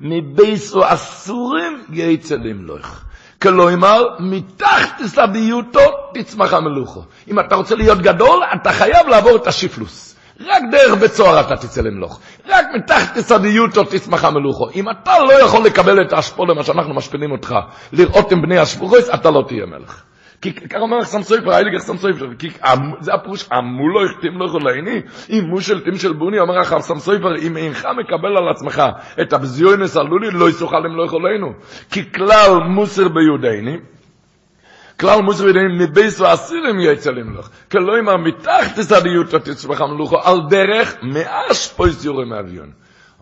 מבייסו 0.00 0.82
אסורים 0.84 1.82
יצא 1.92 2.34
למלוך. 2.34 3.00
כלומר, 3.42 4.02
מתחת 4.20 5.00
לסביותו 5.00 5.80
תצמח 6.14 6.54
המלוכו. 6.54 7.02
אם 7.28 7.40
אתה 7.40 7.54
רוצה 7.54 7.74
להיות 7.74 7.98
גדול, 7.98 8.40
אתה 8.54 8.72
חייב 8.72 9.08
לעבור 9.08 9.36
את 9.36 9.46
השיפלוס. 9.46 10.16
רק 10.40 10.62
דרך 10.70 11.00
בית 11.00 11.12
סוהר 11.12 11.40
אתה 11.40 11.56
תצא 11.56 11.80
למלוך. 11.80 12.20
רק 12.46 12.66
מתחת 12.76 13.16
לסדיותו 13.16 13.84
תצמח 13.84 14.24
המלוכו. 14.24 14.70
אם 14.74 14.90
אתה 14.90 15.18
לא 15.18 15.32
יכול 15.32 15.64
לקבל 15.64 16.02
את 16.06 16.12
האשפולה, 16.12 16.54
מה 16.54 16.64
שאנחנו 16.64 16.94
משפילים 16.94 17.32
אותך, 17.32 17.54
לראות 17.92 18.32
עם 18.32 18.42
בני 18.42 18.58
השבורויס, 18.58 19.08
אתה 19.14 19.30
לא 19.30 19.44
תהיה 19.48 19.66
מלך. 19.66 20.02
כי 20.44 20.52
ככה 20.52 20.78
אומר 20.80 20.98
לך 20.98 21.06
סמסוי 21.06 21.40
פרה, 21.44 21.58
אין 21.58 21.66
לי 21.66 21.78
כך 21.78 21.84
סמסוי 21.84 22.12
פרה, 22.18 22.28
כי 22.38 22.50
זה 23.00 23.14
הפרוש, 23.14 23.48
אמו 23.52 23.88
לא 23.88 24.06
יחתים 24.06 24.42
לך 24.42 24.54
אולי 24.54 24.76
איני, 24.76 25.00
אם 25.30 25.44
הוא 25.50 25.60
של 25.60 25.84
תים 25.84 25.96
של 25.96 26.12
בוני, 26.12 26.38
אומר 26.38 26.58
לך 26.58 26.76
סמסוי 26.80 27.18
פרה, 27.18 27.36
אם 27.42 27.56
אינך 27.56 27.88
מקבל 27.98 28.36
על 28.36 28.48
עצמך, 28.48 28.82
את 29.22 29.32
הבזיונס 29.32 29.96
נסלו 29.96 30.18
לא 30.18 30.48
יסוכל 30.48 30.78
להם 30.78 30.96
לא 30.96 31.04
יכולנו, 31.04 31.28
להינו, 31.28 31.52
כי 31.90 32.12
כלל 32.12 32.58
מוסר 32.68 33.08
ביהודי 33.08 33.48
איני, 33.48 33.76
כלל 35.00 35.20
מוסר 35.22 35.44
ביהודי 35.44 35.58
איני, 35.58 35.84
מבייס 35.84 36.20
ועשיר 36.20 36.70
אם 36.70 36.80
יצא 36.80 37.10
להם 37.10 37.38
לך, 37.38 37.48
כלא 37.70 37.98
אם 38.00 38.08
המתח 38.08 38.66
תסדיות 38.76 39.32
לתצבך 39.32 39.80
המלוכו, 39.80 40.18
על 40.18 40.38
דרך 40.50 40.96
מאש 41.02 41.72
פה 41.76 41.84
יורי 42.04 42.24
מאביון. 42.24 42.70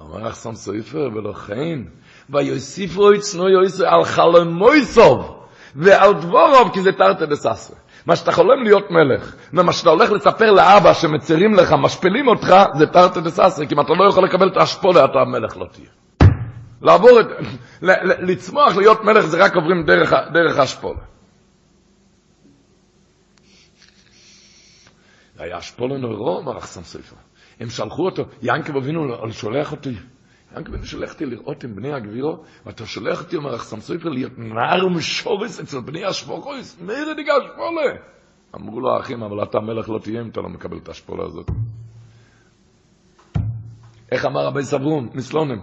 אומר 0.01 0.29
לך 0.29 0.35
סמסוי 0.35 0.83
פרה, 0.83 1.09
ולא 1.09 1.33
חיין, 1.33 1.87
ויוסיפו 2.31 3.13
יצנו 3.13 3.49
יויסו 3.49 3.87
על 3.87 4.05
חלמוי 4.05 4.45
מויסוב, 4.45 5.42
ועל 5.77 6.15
דבורוב, 6.15 6.71
כי 6.73 6.81
זה 6.81 6.93
תרתי 6.93 7.27
דססרי. 7.27 7.77
מה 8.07 8.17
שאתה 8.17 8.33
חולם 8.33 8.63
להיות 8.63 8.91
מלך, 8.91 9.35
ומה 9.53 9.73
שאתה 9.73 9.91
הולך 9.91 10.13
לספר 10.13 10.53
לאבא 10.53 10.95
שמצרים 10.95 11.55
לך, 11.55 11.75
משפילים 11.79 12.29
אותך, 12.29 12.55
זה 12.79 12.87
תרתי 12.87 13.21
דססרי, 13.21 13.69
כי 13.69 13.75
אם 13.75 13.81
אתה 13.81 13.93
לא 13.93 14.09
יכול 14.09 14.25
לקבל 14.25 14.49
את 14.49 14.57
האשפולה, 14.57 15.05
אתה 15.05 15.19
המלך 15.19 15.57
לא 15.57 15.67
תהיה. 15.73 15.89
לעבור 16.83 17.21
את, 17.21 17.27
לצמוח 18.19 18.77
להיות 18.77 19.05
מלך 19.05 19.27
זה 19.27 19.45
רק 19.45 19.57
עוברים 19.57 19.85
דרך, 19.87 20.13
דרך 20.33 20.59
האשפולה. 20.59 21.01
היה 25.39 25.59
אשפולה 25.59 25.99
נוירו, 25.99 26.41
אמר 26.41 26.59
אחסם 26.59 26.83
ספר. 26.83 27.17
הם 27.61 27.71
שלחו 27.71 28.05
אותו, 28.05 28.25
ינקב 28.43 28.77
אבינו 28.77 29.33
שולח 29.33 29.73
אותי. 29.73 29.95
בן 30.61 30.85
שלחתי 30.85 31.27
לראות 31.27 31.65
עם 31.65 31.77
בני 31.77 31.93
הגבירו, 31.93 32.45
ואתה 32.67 32.87
שולח 32.87 33.23
אותי, 33.23 33.37
אומר 33.37 33.55
אחסם 33.55 33.81
סופר, 33.81 34.09
להיות 34.09 34.33
נער 34.39 34.87
ומשורס 34.87 35.61
אצל 35.61 35.81
בני 35.81 36.05
השפורויס, 36.05 36.81
מאיר 36.81 37.13
דיגה 37.17 37.33
השפולה. 37.33 37.97
אמרו 38.55 38.81
לו 38.81 38.97
האחים, 38.97 39.23
אבל 39.23 39.43
אתה 39.43 39.61
מלך 39.61 39.89
לא 39.89 39.99
תהיה 39.99 40.21
אם 40.21 40.29
אתה 40.29 40.41
לא 40.41 40.49
מקבל 40.49 40.77
את 40.77 40.89
השפולה 40.89 41.25
הזאת. 41.25 41.51
איך 44.13 44.27
אמר 44.27 44.47
רבי 44.47 44.63
סברון, 44.63 45.09
מסלונם? 45.15 45.59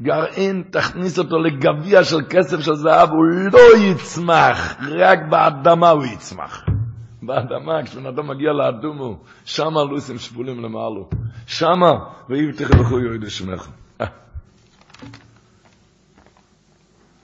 גרעין, 0.00 0.62
תכניס 0.70 1.18
אותו 1.18 1.38
לגביע 1.38 2.04
של 2.04 2.18
כסף 2.30 2.60
של 2.60 2.74
זהב, 2.74 3.10
הוא 3.10 3.26
לא 3.52 3.78
יצמח, 3.78 4.76
רק 4.80 5.18
באדמה 5.30 5.90
הוא 5.90 6.04
יצמח. 6.04 6.64
באדמה, 7.22 7.82
כשבן 7.84 8.06
אדם 8.06 8.28
מגיע 8.28 8.52
לאדומו, 8.52 9.18
שמה 9.44 9.84
לוסים 9.84 10.18
שבולים 10.18 10.60
למעלו. 10.60 11.08
שמה, 11.46 11.92
ויבטח 12.28 12.70
לכו 12.70 13.00
יוידי 13.00 13.30
שמך. 13.30 13.70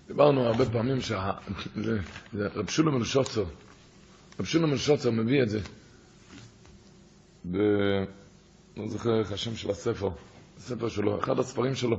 דיברנו 0.06 0.40
הרבה 0.40 0.64
פעמים 0.64 1.00
שרב 1.00 2.68
שולם 2.68 2.96
אלשוצר, 2.96 3.44
רב 4.40 4.46
שולם 4.46 4.72
אלשוצר 4.72 5.10
מביא 5.10 5.42
את 5.42 5.48
זה, 5.48 5.60
ב... 7.50 7.56
לא 8.76 8.86
זוכר 8.88 9.18
איך 9.18 9.32
השם 9.32 9.54
של 9.54 9.70
הספר, 9.70 10.08
הספר 10.56 10.88
שלו, 10.88 11.18
אחד 11.18 11.38
הספרים 11.38 11.74
שלו, 11.74 11.96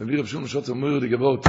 מביא 0.00 0.18
רב 0.18 0.26
שולם 0.26 0.42
אלשוצר, 0.42 0.72
אומר 0.72 0.88
לי 0.88 1.08
גבות, 1.08 1.46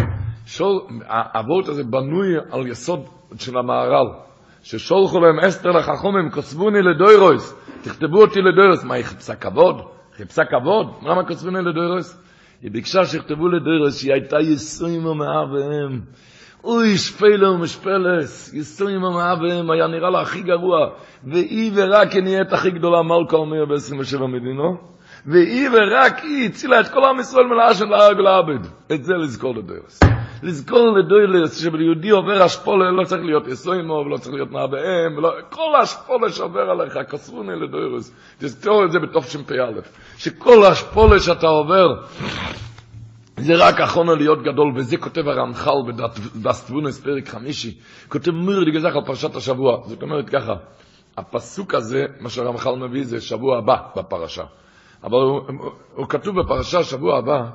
האבות 1.08 1.68
הזה 1.68 1.84
בנוי 1.84 2.27
על 2.51 2.68
יסוד 2.68 3.06
של 3.39 3.57
המהר"ל, 3.57 4.07
ששולחו 4.64 5.20
להם 5.20 5.40
אסתר 5.40 5.70
לחכומים, 5.70 6.31
כוסבוני 6.31 6.79
לדוירויס, 6.81 7.55
תכתבו 7.81 8.22
אותי 8.22 8.40
לדוירויס, 8.42 8.83
מה, 8.83 8.96
היא 8.96 9.05
חיפשה 9.05 9.35
כבוד? 9.35 9.75
חיפשה 10.14 10.44
כבוד? 10.46 10.88
למה 11.01 11.27
כוסבוני 11.27 11.59
לדוירויס? 11.62 12.30
היא 12.63 12.71
ביקשה 12.71 13.05
שיכתבו 13.05 13.47
לדרס 13.47 14.00
שהיא 14.00 14.13
הייתה 14.13 14.39
יסויים 14.39 15.05
ומאביהם. 15.05 16.01
אוי, 16.63 16.97
שפלה 16.97 17.51
ומשפלס, 17.51 18.53
יסויים 18.53 19.03
ומאביהם, 19.03 19.71
היה 19.71 19.87
נראה 19.87 20.09
לה 20.09 20.21
הכי 20.21 20.41
גרוע. 20.41 20.89
והיא 21.24 21.71
ורק 21.75 22.11
היא 22.11 22.24
נהיית 22.24 22.53
הכי 22.53 22.71
גדולה, 22.71 23.01
מלכה 23.01 23.37
אומר 23.37 23.65
ב-27 23.65 24.25
מדינו. 24.27 24.77
והיא 25.25 25.69
ורק 25.69 26.19
היא 26.24 26.50
הצילה 26.50 26.79
את 26.79 26.87
כל 26.87 27.03
עם 27.03 27.19
ישראל 27.19 27.45
מלאה 27.45 27.74
של 27.74 27.85
להרג 27.85 28.17
ולעבד. 28.19 28.65
את 28.91 29.03
זה 29.03 29.13
לזכור 29.13 29.55
לדרס. 29.55 30.00
לזכור 30.44 30.98
לדוילס 30.98 31.62
שביהודי 31.64 32.10
עובר 32.10 32.44
השפולה, 32.44 32.92
לא 32.92 33.04
צריך 33.04 33.22
להיות 33.25 33.48
יסוימו, 33.48 33.94
ולא 33.94 34.18
צריך 34.18 34.34
להיות 34.36 34.51
נאביהם, 34.51 35.18
ולא, 35.18 35.34
כל 35.50 35.75
השפולה 35.82 36.30
שעובר 36.30 36.70
עליך, 36.70 36.94
כסרוני 37.10 37.56
לדוילס. 37.56 38.16
תזכור 38.38 38.86
את 38.86 38.92
זה 38.92 39.00
בתשפ"א. 39.00 39.82
שכל 40.18 40.66
השפולה 40.66 41.20
שאתה 41.20 41.48
עובר, 41.48 41.88
זה 43.38 43.54
רק 43.56 43.82
אחרונה 43.82 44.16
להיות 44.16 44.44
גדול, 44.44 44.74
וזה 44.75 44.98
כותב 44.98 45.27
הרמח"ל 45.27 45.92
בדסטבונס 46.36 47.00
פרק 47.00 47.27
חמישי, 47.27 47.77
כותב 48.10 48.32
מיר 48.32 48.64
דגזך 48.64 48.96
על 48.96 49.06
פרשת 49.06 49.36
השבוע, 49.36 49.82
זאת 49.86 50.01
אומרת 50.01 50.30
ככה, 50.30 50.54
הפסוק 51.18 51.75
הזה, 51.75 52.06
מה 52.20 52.30
שהרמח"ל 52.30 52.75
מביא, 52.75 53.04
זה 53.04 53.22
שבוע 53.22 53.58
הבא 53.58 53.75
בפרשה. 53.96 54.44
אבל 55.04 55.18
הוא, 55.18 55.42
הוא 55.96 56.08
כתוב 56.10 56.40
בפרשה 56.40 56.84
שבוע 56.84 57.18
הבא, 57.18 57.50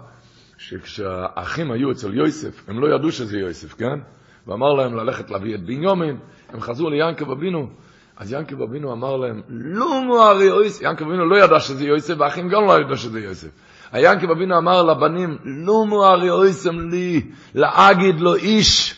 שכשהאחים 0.58 1.70
היו 1.70 1.92
אצל 1.92 2.14
יוסף, 2.14 2.68
הם 2.68 2.80
לא 2.80 2.94
ידעו 2.94 3.12
שזה 3.12 3.38
יוסף, 3.38 3.74
כן? 3.74 3.98
ואמר 4.46 4.72
להם 4.72 4.96
ללכת 4.96 5.30
להביא 5.30 5.54
את 5.54 5.66
בניומין, 5.66 6.16
הם 6.48 6.60
חזרו 6.60 6.90
ליענקב 6.90 7.30
אבינו, 7.30 7.68
אז 8.16 8.32
יענקב 8.32 8.62
אבינו 8.62 8.92
אמר 8.92 9.16
להם, 9.16 9.42
לא 9.48 10.04
מוארי 10.04 10.44
יוסף, 10.44 10.82
יענקב 10.82 11.04
אבינו 11.04 11.28
לא 11.28 11.36
ידע 11.36 11.60
שזה 11.60 11.84
יוסף, 11.84 12.14
והאחים 12.18 12.48
גם 12.48 12.64
לא 12.66 12.80
ידעו 12.80 12.96
שזה 12.96 13.20
יוסף. 13.20 13.48
היענקב 13.92 14.30
אבינו 14.30 14.58
אמר 14.58 14.82
לבנים, 14.82 15.36
לא 15.44 15.86
מוארי 15.86 16.26
יוסף 16.26 16.70
לי, 16.90 17.22
להגיד 17.54 18.20
לו 18.20 18.34
איש, 18.34 18.94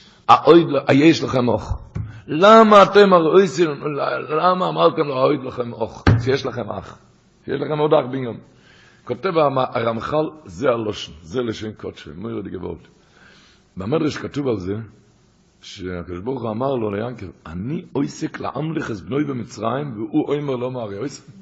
היש 0.86 1.22
לכם 1.22 1.48
אוך. 1.48 1.82
למה 2.26 2.82
אתם 2.82 3.12
הרויסים, 3.12 3.70
למה 4.28 4.68
אמרתם 4.68 5.02
לו, 5.02 5.18
האויד 5.18 5.44
לכם 5.44 5.72
אוך, 5.72 6.04
שיש 6.24 6.46
לכם 6.46 6.70
אח, 6.70 6.98
שיש 7.44 7.60
לכם 7.60 7.78
עוד 7.78 7.94
אח 7.94 8.06
בניומין. 8.10 8.40
כותב 9.08 9.38
הרמח"ל, 9.74 10.28
זה 10.44 10.68
הלושן, 10.68 11.12
זה 11.22 11.42
לשם 11.42 11.72
קודשי, 11.72 12.10
מויר 12.16 12.40
דגבות. 12.40 12.88
במדרש 13.76 14.16
כתוב 14.16 14.48
על 14.48 14.56
זה, 14.56 14.74
שהקדוש 15.60 16.20
ברוך 16.24 16.42
הוא 16.42 16.50
אמר 16.50 16.74
לו 16.74 16.90
ליענקב, 16.90 17.26
אני 17.46 17.84
אויסק 17.94 18.40
לאמלך 18.40 18.90
בנוי 18.90 19.24
במצרים, 19.24 19.92
והוא 19.92 20.34
אומר 20.34 20.56
לא 20.56 20.70
מארי 20.70 20.98
אויסק. 20.98 21.32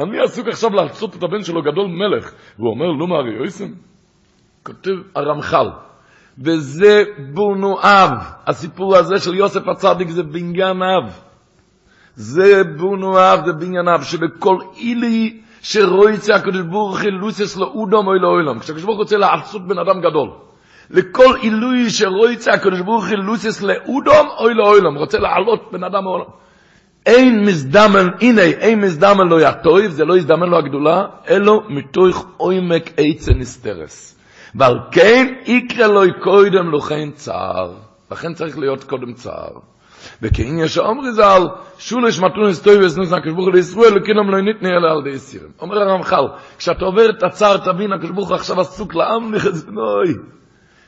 אני 0.00 0.20
עסוק 0.24 0.48
עכשיו 0.48 0.70
לעשות 0.70 1.16
את 1.16 1.22
הבן 1.22 1.42
שלו 1.42 1.62
גדול 1.62 1.86
מלך, 1.86 2.32
והוא 2.58 2.70
אומר 2.70 2.86
לא 2.86 3.06
מארי 3.08 3.38
אויסק. 3.38 3.68
כותב 4.62 4.94
הרמח"ל, 5.14 5.68
וזה 6.38 7.04
בונו 7.34 7.78
אב, 7.82 8.10
הסיפור 8.46 8.96
הזה 8.96 9.18
של 9.18 9.34
יוסף 9.34 9.68
הצדיק 9.68 10.08
זה 10.08 10.22
בניין 10.22 10.82
אב. 10.82 11.20
זה 12.14 12.62
בונו 12.78 13.18
אב, 13.18 13.46
זה 13.46 13.52
בניין 13.52 13.88
אב, 13.88 14.02
שבכל 14.02 14.56
אילי 14.76 15.45
שרויצה 15.68 16.34
הקדוש 16.34 16.62
ברוך 16.62 17.00
הוא 17.00 17.10
לוסס 17.10 17.56
לאודם 17.56 18.06
אוי 18.06 18.18
לאוילם. 18.18 18.58
כשהקדוש 18.58 18.84
ברוך 18.84 18.98
רוצה 18.98 19.16
לעשות 19.16 19.66
בן 19.68 19.78
אדם 19.78 20.00
גדול. 20.00 20.30
לכל 20.90 21.36
עילוי 21.40 21.90
שרויצה 21.90 22.52
הקדוש 22.52 22.80
ברוך 22.80 23.04
הוא 23.08 23.16
לוסס 23.16 23.62
לאודם 23.62 24.26
אוי 24.38 24.54
לאוילם. 24.54 24.94
רוצה 24.94 25.18
לעלות 25.18 25.60
בן 25.72 25.84
אדם 25.84 26.04
מעולם. 26.04 26.24
אין 27.06 27.44
מזדמן, 27.44 28.06
הנה, 28.20 28.42
אין 28.42 28.80
מזדמן 28.80 29.28
לא 29.28 29.40
יטויב, 29.40 29.90
זה 29.90 30.04
לא 30.04 30.16
יזדמן 30.16 30.48
לו 30.48 30.58
הגדולה, 30.58 31.06
אלו 31.28 31.62
מתוך 31.68 32.26
עומק 32.36 32.90
עצה 32.96 33.32
נסתרס. 33.32 34.18
ועל 34.54 34.78
כן 34.90 35.34
יקרא 35.46 35.86
לו 35.86 36.00
קודם 36.22 36.74
לכן 36.74 37.10
צער. 37.10 37.72
לכן 38.10 38.34
צריך 38.34 38.58
להיות 38.58 38.84
קודם 38.84 39.12
צער. 39.12 39.50
וכאין 40.22 40.58
יש 40.58 40.78
אומרי 40.78 41.12
ז"ל, 41.12 41.42
שולש 41.78 42.20
מתונס 42.20 42.60
טוי 42.62 42.86
וסנוס 42.86 43.12
הקשבוך 43.12 43.48
לישראל, 43.54 43.98
וכינם 43.98 44.30
לא 44.30 44.40
ניתני 44.40 44.68
אלא 44.68 44.90
על 44.90 45.02
די. 45.04 45.38
אומר 45.60 45.78
הרמח"ל, 45.78 46.24
כשאתה 46.58 46.84
עובר 46.84 47.10
את 47.10 47.22
הצער 47.22 47.56
תבין, 47.56 47.92
הקשבוך 47.92 48.32
עכשיו 48.32 48.60
עסוק 48.60 48.94
לעם 48.94 49.34
לחזנוי. 49.34 50.14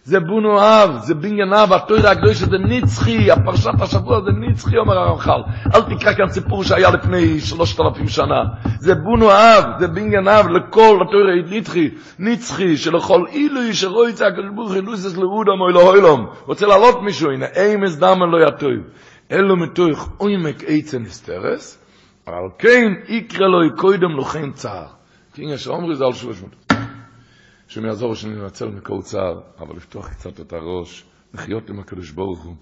זה 0.09 0.21
בונו 0.21 0.61
אב, 0.61 0.99
זה 0.99 1.15
בניין 1.15 1.53
אב, 1.53 1.73
התוירה 1.73 2.11
הקדושה 2.11 2.47
זה 2.47 2.59
נצחי, 2.59 3.31
הפרשת 3.31 3.71
השבוע 3.81 4.21
זה 4.21 4.31
נצחי, 4.41 4.77
אומר 4.77 4.99
הרמח"ל. 4.99 5.41
אל 5.75 5.81
תקרא 5.81 6.13
כאן 6.15 6.29
סיפור 6.29 6.65
שהיה 6.65 6.91
לפני 6.91 7.41
שלושת 7.41 7.81
אלפים 7.81 8.09
שנה. 8.09 8.45
זה 8.79 8.95
בונו 8.95 9.31
אב, 9.31 9.65
זה 9.79 9.89
בניין 9.89 10.29
אב, 10.29 10.49
לכל 10.49 10.99
התוירה 11.03 11.59
נצחי, 11.59 11.91
נצחי, 12.19 12.77
שלכל 12.77 13.25
אילוי 13.33 13.75
שרואי 13.75 14.13
צעק 14.13 14.33
הקדוש 14.33 14.77
אילוסס 14.77 15.17
לאודם 15.17 15.61
או 15.61 15.69
אלוהילום. 15.69 16.27
רוצה 16.47 16.67
לעלות 16.67 17.03
מישהו, 17.03 17.31
הנה, 17.31 17.47
אימס 17.57 17.97
דמן 17.97 18.31
לא 18.31 18.49
יטוי. 18.49 18.77
אלו 19.33 19.57
מתוך 19.57 20.09
עומק 20.17 20.65
עצה 20.67 20.99
נסתרס, 20.99 21.85
אבל 22.27 22.49
כן, 22.59 22.93
יקרא 23.09 23.47
לו 23.47 23.77
קודם 23.77 24.19
לכן 24.19 24.53
צער. 24.53 24.87
כי 25.35 25.43
הנה 25.43 25.59
שאומרי 25.59 25.97
זה 25.97 26.05
על 26.05 26.13
שלוש 26.13 26.41
מאות. 26.41 26.68
השם 27.69 27.85
יעזור 27.85 28.15
אנצל 28.25 28.69
מכל 28.69 29.03
צער, 29.03 29.41
אבל 29.59 29.77
לפתוח 29.77 30.09
קצת 30.09 30.41
את 30.41 30.53
הראש, 30.53 31.05
לחיות 31.35 31.71
עם 31.71 31.81
הקדוש 31.81 32.11
ברוך 32.11 32.45
הוא. 32.45 32.55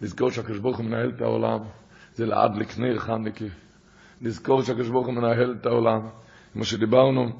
לזכור 0.00 0.30
שהקדוש 0.30 0.58
ברוך 0.58 0.76
הוא 0.76 0.86
מנהל 0.86 1.10
את 1.16 1.20
העולם, 1.20 1.58
זה 2.14 2.26
לעד 2.26 2.56
לקנר 2.56 2.98
חנקי. 2.98 3.48
לזכור 4.20 4.62
שהקדוש 4.62 4.88
ברוך 4.88 5.06
הוא 5.06 5.14
מנהל 5.14 5.56
את 5.60 5.66
העולם. 5.66 6.08
כמו 6.52 6.64
שדיברנו, 6.64 7.30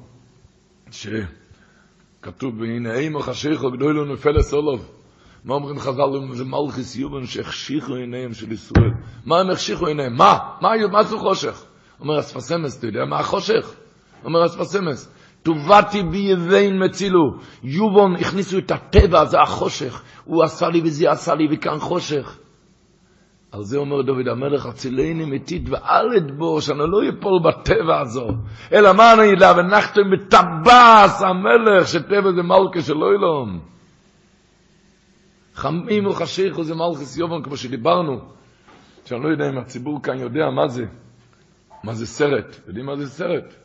שכתוב, 0.91 2.59
והנה 2.59 2.93
אימו 2.93 3.19
חשיכו 3.19 3.71
גדולו 3.71 4.05
נופל 4.05 4.31
לסולוב. 4.31 4.91
מה 5.43 5.53
אומרים 5.53 5.79
חז"ל? 5.79 6.33
זה 6.33 6.43
מלכיס 6.43 6.95
יובן 6.95 7.25
שהחשיכו 7.25 7.95
עיניהם 7.95 8.33
של 8.33 8.51
ישראל. 8.51 8.91
מה 9.25 9.39
הם 9.39 9.49
החשיכו 9.49 9.87
עיניהם? 9.87 10.15
מה? 10.17 10.39
מה, 10.61 10.69
מה 10.91 11.03
זה 11.03 11.17
חושך? 11.17 11.65
אומר 11.99 12.19
אספסמס, 12.19 12.79
אתה 12.79 12.87
יודע 12.87 13.05
מה 13.05 13.19
החושך? 13.19 13.84
אומר 14.25 14.45
אספסמס, 14.45 15.11
טובתי 15.43 16.03
בי 16.03 16.17
יבין 16.17 16.85
מצילו. 16.85 17.37
יובון 17.63 18.15
הכניסו 18.15 18.57
את 18.57 18.71
הטבע, 18.71 19.25
זה 19.25 19.41
החושך. 19.41 20.03
הוא 20.25 20.43
עשה 20.43 20.69
לי 20.69 20.81
וזה 20.83 21.11
עשה 21.11 21.35
לי 21.35 21.47
וכאן 21.51 21.79
חושך. 21.79 22.37
על 23.51 23.63
זה 23.63 23.77
אומר 23.77 24.01
דוד 24.01 24.27
המלך, 24.27 24.65
הצילני 24.65 25.25
מתית 25.25 25.69
ואל 25.69 26.05
אדבור, 26.17 26.61
שאני 26.61 26.79
לא 26.79 26.99
אפול 27.09 27.39
בטבע 27.43 28.01
הזו. 28.01 28.27
אלא 28.73 28.93
מה 28.93 29.13
אני 29.13 29.23
יודע, 29.23 29.53
ונחתם 29.57 30.01
בטבעס 30.11 31.21
המלך, 31.21 31.87
שטבע 31.87 32.31
זה 32.35 32.41
מלכה 32.41 32.81
של 32.81 32.93
אילום. 32.93 33.59
חמים 35.53 36.07
וחשיך 36.07 36.59
וזה 36.59 36.75
מלכס 36.75 37.17
יובן, 37.17 37.43
כמו 37.43 37.57
שדיברנו, 37.57 38.19
שאני 39.05 39.23
לא 39.23 39.29
יודע 39.29 39.49
אם 39.49 39.57
הציבור 39.57 40.03
כאן 40.03 40.19
יודע 40.19 40.49
מה 40.55 40.67
זה, 40.67 40.85
מה 41.83 41.93
זה 41.93 42.07
סרט. 42.07 42.59
יודעים 42.67 42.85
מה 42.85 42.95
זה 42.95 43.09
סרט? 43.09 43.64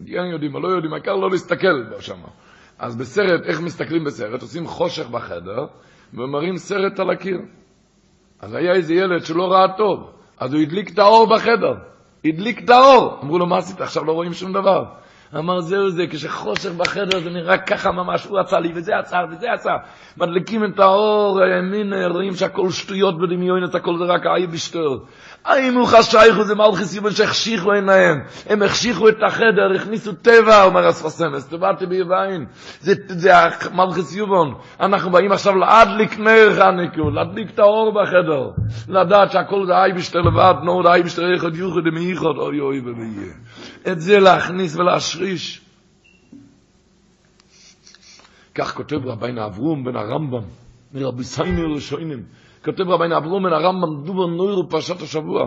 אם 0.00 0.06
כן 0.06 0.24
יודעים 0.32 0.54
או 0.54 0.60
לא 0.60 0.68
יודעים, 0.68 0.92
העיקר 0.92 1.16
לא 1.16 1.30
להסתכל 1.30 2.00
שם. 2.00 2.18
אז 2.78 2.96
בסרט, 2.96 3.40
איך 3.44 3.60
מסתכלים 3.60 4.04
בסרט? 4.04 4.42
עושים 4.42 4.66
חושך 4.66 5.08
בחדר 5.08 5.66
ומראים 6.14 6.56
סרט 6.56 7.00
על 7.00 7.10
הקיר. 7.10 7.38
אז 8.40 8.54
היה 8.54 8.72
איזה 8.72 8.94
ילד 8.94 9.24
שלא 9.24 9.52
ראה 9.52 9.76
טוב, 9.76 10.10
אז 10.38 10.54
הוא 10.54 10.62
הדליק 10.62 10.90
את 10.90 10.98
האור 10.98 11.26
בחדר. 11.34 11.74
הדליק 12.24 12.64
את 12.64 12.70
האור. 12.70 13.20
אמרו 13.22 13.38
לו, 13.38 13.46
מה 13.46 13.58
עשית? 13.58 13.80
עכשיו 13.80 14.04
לא 14.04 14.12
רואים 14.12 14.32
שום 14.32 14.52
דבר. 14.52 14.84
אמר, 15.38 15.60
זהו 15.60 15.90
זה, 15.90 16.04
כשחושך 16.10 16.70
בחדר 16.70 17.20
זה 17.20 17.30
נראה 17.30 17.58
ככה 17.58 17.92
ממש, 17.92 18.24
הוא 18.24 18.38
עשה 18.38 18.60
לי, 18.60 18.72
וזה 18.74 18.98
עשה, 18.98 19.16
וזה 19.30 19.52
עשה. 19.52 19.70
מדליקים 20.16 20.64
את 20.64 20.78
האור, 20.78 21.40
מין, 21.70 21.92
רואים 22.10 22.34
שהכל 22.34 22.70
שטויות 22.70 23.14
בדמיון, 23.18 23.64
הכל 23.74 23.98
זה 23.98 24.04
רק 24.04 24.26
האי 24.26 24.46
בשטר. 24.46 24.88
האם 25.44 25.74
הוא 25.74 25.86
זה 26.44 26.54
מלכיס 26.54 26.94
יובן 26.94 27.10
שהחשיכו 27.10 27.72
עיניהם, 27.72 28.20
הם 28.48 28.62
החשיכו 28.62 29.08
את 29.08 29.22
החדר, 29.26 29.72
הכניסו 29.76 30.12
טבע, 30.12 30.64
אומר 30.64 30.88
אספסמס, 30.88 31.48
טבעתי 31.48 31.86
ביביים, 31.86 32.46
זה, 32.80 32.94
זה 33.06 33.32
מלכיס 33.74 34.16
יובן, 34.16 34.52
אנחנו 34.80 35.10
באים 35.10 35.32
עכשיו 35.32 35.56
להדליק 35.56 36.18
נר 36.18 36.52
חניקו, 36.58 37.10
להדליק 37.10 37.50
את 37.54 37.58
האור 37.58 37.92
בחדר, 38.02 38.50
לדעת 38.88 39.32
שהכל 39.32 39.66
זה 39.66 39.84
אי 39.84 39.92
בשטר 39.92 40.20
לבד, 40.20 40.54
נו, 40.64 40.82
זה 40.82 40.94
אי 40.94 41.02
בשטר 41.02 41.36
אחד 41.36 41.56
יוחד 41.56 41.86
ומייחד, 41.86 42.38
אוי 42.38 42.60
אוי 42.60 42.80
ויהיה. 42.80 43.32
את 43.88 44.00
זה 44.00 44.18
להכניס 44.18 44.76
ולהשריש. 44.76 45.60
כך 48.54 48.74
כותב 48.74 49.06
רביין 49.06 49.38
אברום 49.38 49.84
בן 49.84 49.96
הרמב"ם, 49.96 50.42
מרבי 50.92 51.24
סיימר 51.24 51.74
ראשונים, 51.74 52.24
כותב 52.64 52.88
רביין 52.88 53.12
אברום 53.12 53.42
בן 53.42 53.52
הרמב"ם, 53.52 54.04
דובר 54.04 54.26
נוירו 54.26 54.68
פרשת 54.68 55.02
השבוע, 55.02 55.40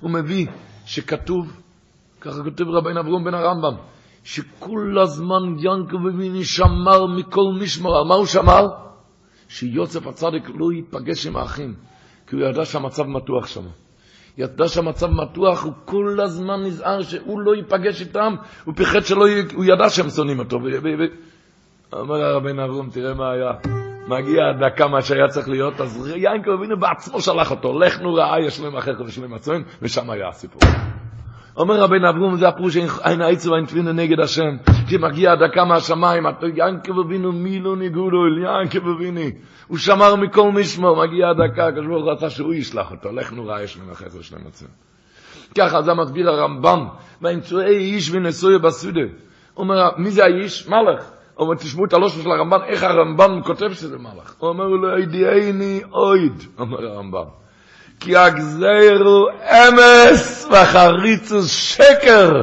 הוא 0.00 0.10
מביא 0.10 0.46
שכתוב, 0.86 1.60
ככה 2.20 2.42
כותב 2.44 2.64
רביין 2.68 2.96
אברום 2.96 3.24
בן 3.24 3.34
הרמב"ם, 3.34 3.74
שכל 4.24 4.96
הזמן 5.02 5.42
ינקו 5.58 5.96
אביני 6.08 6.44
שמר 6.44 7.06
מכל 7.06 7.62
משמר, 7.62 8.04
מה 8.04 8.14
הוא 8.14 8.26
שמר? 8.26 8.66
שיוסף 9.48 10.06
הצדיק 10.06 10.50
לא 10.54 10.72
ייפגש 10.72 11.26
עם 11.26 11.36
האחים, 11.36 11.74
כי 12.26 12.36
הוא 12.36 12.44
ידע 12.44 12.64
שהמצב 12.64 13.02
מתוח 13.02 13.46
שם. 13.46 13.64
ידע 14.40 14.68
שהמצב 14.68 15.06
מתוח, 15.06 15.64
הוא 15.64 15.72
כל 15.84 16.18
הזמן 16.22 16.62
נזהר 16.62 17.02
שהוא 17.02 17.40
לא 17.40 17.54
ייפגש 17.54 18.00
איתם, 18.00 18.34
הוא 18.64 18.74
פיחד 18.74 19.00
שלא, 19.00 19.28
י... 19.28 19.42
הוא 19.54 19.64
ידע 19.64 19.88
שהם 19.88 20.10
שונאים 20.10 20.38
אותו. 20.38 20.56
ו... 20.56 20.64
ו... 20.82 20.88
ו... 20.98 21.04
אומר 21.92 22.22
הרבן 22.22 22.58
אברום, 22.58 22.90
תראה 22.90 23.14
מה 23.14 23.30
היה. 23.32 23.50
מגיע 24.08 24.42
הדקה 24.46 24.88
מה 24.88 25.02
שהיה 25.02 25.28
צריך 25.28 25.48
להיות, 25.48 25.80
אז 25.80 26.12
יינקו 26.16 26.54
אבינו 26.54 26.80
בעצמו 26.80 27.20
שלח 27.20 27.50
אותו, 27.50 27.78
לך 27.78 28.00
נו 28.00 28.14
רעה, 28.14 28.40
יש 28.40 28.60
להם 28.60 28.76
אחריך 28.76 29.00
ויש 29.00 29.18
להם 29.18 29.34
עצוין, 29.34 29.62
ושם 29.82 30.10
היה 30.10 30.28
הסיפור. 30.28 30.62
אומר 31.56 31.80
רבן 31.80 32.04
אברום, 32.04 32.36
זה 32.36 32.48
הפירוש 32.48 32.76
אין 32.76 33.20
העצו 33.20 33.50
ואין 33.50 33.64
תפינה 33.64 33.92
נגד 33.92 34.20
השם, 34.20 34.56
כי 34.88 34.96
מגיע 34.96 35.32
הדקה 35.32 35.64
מהשמיים, 35.64 36.24
ינקו 36.54 37.02
אבינו 37.02 37.32
מילו 37.32 37.74
ניגודו, 37.74 38.16
ינקו 38.26 38.90
אביני. 38.96 39.32
הוא 39.66 39.78
שמר 39.78 40.16
מכל 40.16 40.52
משמור, 40.52 41.06
מגיע 41.06 41.28
הקדוש 41.68 41.86
ברוך 41.86 42.04
הוא 42.04 42.12
רצה 42.12 42.30
שהוא 42.30 42.54
ישלח 42.54 42.90
אותו, 42.90 43.12
לך 43.12 43.32
נורא 43.32 43.60
יש 43.60 43.78
אחרי 43.92 44.08
יש 44.20 44.32
להם 44.32 44.46
עצמם. 44.46 44.68
ככה 45.58 45.82
זה 45.82 45.94
מסביר 45.94 46.30
הרמב"ם, 46.30 46.86
באמצעי 47.20 47.76
איש 47.76 48.10
ונשוי 48.12 48.58
בסודה. 48.58 49.00
אומר, 49.56 49.90
מי 49.96 50.10
זה 50.10 50.24
האיש? 50.24 50.68
מלך. 50.68 51.10
הוא 51.34 51.46
אומר, 51.46 51.54
תשמעו 51.54 51.84
את 51.84 51.92
הלושם 51.92 52.22
של 52.22 52.30
הרמב"ם, 52.30 52.58
איך 52.66 52.82
הרמב"ם 52.82 53.40
כותב 53.44 53.72
שזה 53.72 53.98
מלך. 53.98 54.34
הוא 54.38 54.48
אומר 54.48 54.66
לו, 54.66 54.98
ידיעני 54.98 55.80
אויד, 55.92 56.42
אומר 56.58 56.86
הרמב"ם. 56.86 57.24
כי 58.00 58.16
הגזיר 58.16 59.02
הוא 59.04 59.28
אמס 59.42 60.48
והחריצוס 60.50 61.50
שקר. 61.50 62.42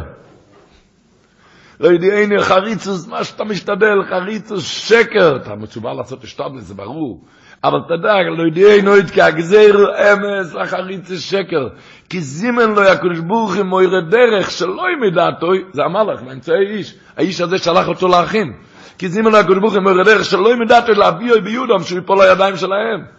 לא 1.79 1.91
ידיעני 1.91 2.43
חריצוס, 2.43 3.07
מה 3.07 3.23
שאתה 3.23 3.43
משתדל, 3.43 4.03
חריצוס 4.09 4.67
שקר. 4.67 5.35
אתה 5.35 5.55
מצובר 5.55 5.93
לעשות 5.93 6.23
השתדל, 6.23 6.59
זה 6.59 6.73
ברור. 6.73 7.21
אבל 7.63 7.79
אתה 7.85 7.93
יודע, 7.93 8.13
לא 8.37 8.47
ידיעני 8.47 8.87
אויד, 8.87 9.09
כי 9.09 9.21
הגזיר 9.21 9.77
הוא 9.77 9.87
אמס 9.87 10.53
והחריצוס 10.53 11.21
שקר. 11.21 11.67
כי 12.09 12.21
זימן 12.21 12.77
הקדוש 12.77 13.19
ברוך 13.19 13.55
הוא 13.55 13.63
מוירה 13.63 14.01
דרך 14.01 14.51
שלא 14.51 14.83
ימידעתו, 14.93 15.47
זה 15.73 15.83
המלך, 15.83 16.21
באמצעי 16.21 16.67
איש. 16.67 16.95
האיש 17.17 17.41
הזה 17.41 17.57
שלח 17.57 17.87
אותו 17.87 18.07
לאחים. 18.07 18.53
כי 18.97 19.09
זימן 19.09 19.35
הקדוש 19.35 19.57
ברוך 19.57 19.73
הוא 19.73 19.81
מוירה 19.81 20.03
דרך 20.03 20.25
שלא 20.25 20.53
ימידעתו 20.53 20.91
להביאו 20.91 21.41
ביהודם, 21.43 21.83
שהוא 21.83 21.99
יפול 21.99 22.17
לידיים 22.21 22.57
שלהם. 22.57 23.16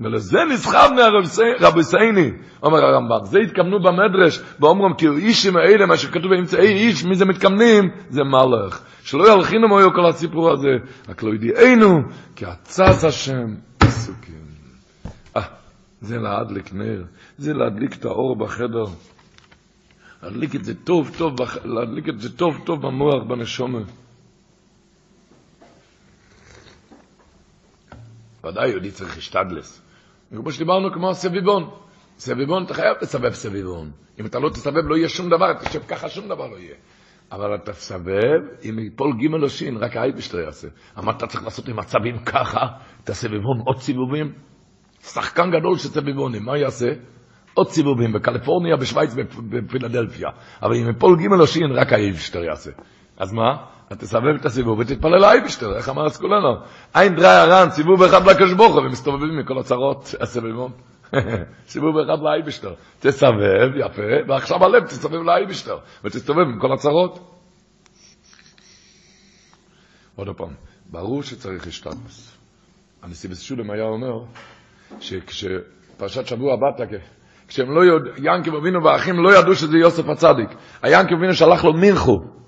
ולזה 0.00 0.38
נסחב 0.50 0.90
מהרבי 0.96 1.82
סייני, 1.82 2.30
אומר 2.62 2.84
הרמב"ם. 2.84 3.24
זה 3.24 3.38
התכוונו 3.38 3.82
במדרש, 3.82 4.40
ואומרים 4.60 4.94
כי 4.94 5.08
אישים 5.08 5.56
האלה, 5.56 5.86
מה 5.86 5.96
שכתוב 5.96 6.30
באמצעי 6.30 6.72
איש, 6.72 7.04
מי 7.04 7.14
זה 7.14 7.24
מתכוונים? 7.24 7.90
זה 8.08 8.24
מלך. 8.24 8.80
שלא 9.04 9.32
ילכינו 9.32 9.68
מויו 9.68 9.92
כל 9.92 10.06
הסיפור 10.06 10.52
הזה, 10.52 10.68
רק 11.08 11.22
לא 11.22 11.34
ידיענו, 11.34 12.02
כי 12.36 12.44
עצס 12.44 13.04
השם 13.04 13.54
עסוקים. 13.80 14.44
אה, 15.36 15.42
זה 16.00 16.18
להדליק 16.18 16.72
נר, 16.72 17.02
זה 17.38 17.54
להדליק 17.54 17.94
את 17.94 18.04
האור 18.04 18.36
בחדר. 18.36 18.84
להדליק 20.22 20.54
את 20.54 20.64
זה 20.64 20.74
טוב 20.74 21.10
טוב, 21.18 21.34
להדליק 21.64 22.08
את 22.08 22.20
זה 22.20 22.36
טוב 22.36 22.60
טוב 22.64 22.86
במוח, 22.86 23.24
בנשומת. 23.28 23.86
ודאי 28.44 28.68
יהודי 28.68 28.90
צריך 28.90 29.16
להשתדלס. 29.16 29.89
כמו 30.36 30.52
שדיברנו 30.52 30.92
כמו 30.92 31.14
סביבון. 31.14 31.70
סביבון, 32.18 32.64
אתה 32.64 32.74
חייב 32.74 32.96
לסבב 33.02 33.32
סביבון. 33.32 33.90
אם 34.20 34.26
אתה 34.26 34.38
לא 34.38 34.48
תסבב, 34.48 34.86
לא 34.86 34.96
יהיה 34.96 35.08
שום 35.08 35.30
דבר, 35.30 35.54
תשב 35.54 35.82
ככה, 35.88 36.08
שום 36.08 36.28
דבר 36.28 36.46
לא 36.46 36.56
יהיה. 36.56 36.74
אבל 37.32 37.54
אתה 37.54 37.72
תסבב, 37.72 38.40
אם 38.64 38.78
יפול 38.78 39.12
ג' 39.12 39.42
או 39.42 39.48
שין, 39.48 39.76
רק 39.76 39.96
האייבשטר 39.96 40.38
יעשה. 40.38 40.68
אמרת, 40.98 41.16
אתה 41.16 41.26
צריך 41.26 41.44
לעשות 41.44 41.68
עם 41.68 41.76
מצבים 41.76 42.18
ככה, 42.18 42.66
את 43.04 43.08
הסביבון 43.08 43.60
עוד 43.64 43.78
סיבובים. 43.78 44.32
שחקן 45.02 45.50
גדול 45.50 45.78
של 45.78 45.88
סביבונים, 45.88 46.44
מה 46.44 46.58
יעשה? 46.58 46.88
עוד 47.54 47.68
סיבובים, 47.68 48.12
בקליפורניה, 48.12 48.76
בשוויץ, 48.76 49.14
בפילדלפיה. 49.50 50.28
אבל 50.62 50.74
אם 50.74 50.90
יפול 50.90 51.16
ג' 51.16 51.40
או 51.40 51.46
שין, 51.46 51.72
רק 51.72 51.92
האייבשטר 51.92 52.44
יעשה. 52.44 52.70
אז 53.18 53.32
מה? 53.32 53.56
אתה 53.92 53.98
תסבב 53.98 54.34
את 54.40 54.46
הסיבוב 54.46 54.78
ותתפלל 54.78 55.20
לאייבשטר, 55.20 55.76
איך 55.76 55.88
אמר 55.88 56.06
אסקולנו? 56.06 56.56
אין 56.94 57.14
דרי 57.14 57.26
הרן, 57.26 57.70
סיבוב 57.70 58.02
אחד 58.02 58.24
הוא, 58.74 58.80
ומסתובבים 58.80 59.38
מכל 59.38 59.58
הצרות, 59.58 60.14
הסביבון. 60.20 60.72
סיבוב 61.72 61.98
אחד 61.98 62.22
לאייבשטר. 62.22 62.74
תסבב, 63.00 63.76
יפה, 63.76 64.02
ועכשיו 64.28 64.64
הלב 64.64 64.86
תסבב 64.86 65.22
לאייבשטר, 65.22 65.78
ותסתובב 66.04 66.40
עם 66.40 66.60
כל 66.60 66.72
הצרות. 66.72 67.18
עוד 70.16 70.28
פעם, 70.36 70.54
ברור 70.86 71.22
שצריך 71.22 71.66
השתתפוס. 71.66 72.36
הנשיא 73.02 73.30
בסשולם 73.30 73.70
היה 73.70 73.84
אומר, 73.84 74.24
שכשפרשת 75.00 76.26
שבוע 76.26 76.54
הבאת, 76.54 76.88
כשהם 77.48 77.70
לא 77.70 77.84
יודעים, 77.84 78.14
ינקב 78.18 78.54
אבינו 78.54 78.84
והאחים 78.84 79.22
לא 79.22 79.38
ידעו 79.38 79.54
שזה 79.54 79.78
יוסף 79.78 80.08
הצדיק. 80.08 80.48
היאנקב 80.82 81.14
אבינו 81.14 81.34
שלח 81.34 81.64
לו 81.64 81.72
מנחו. 81.72 82.39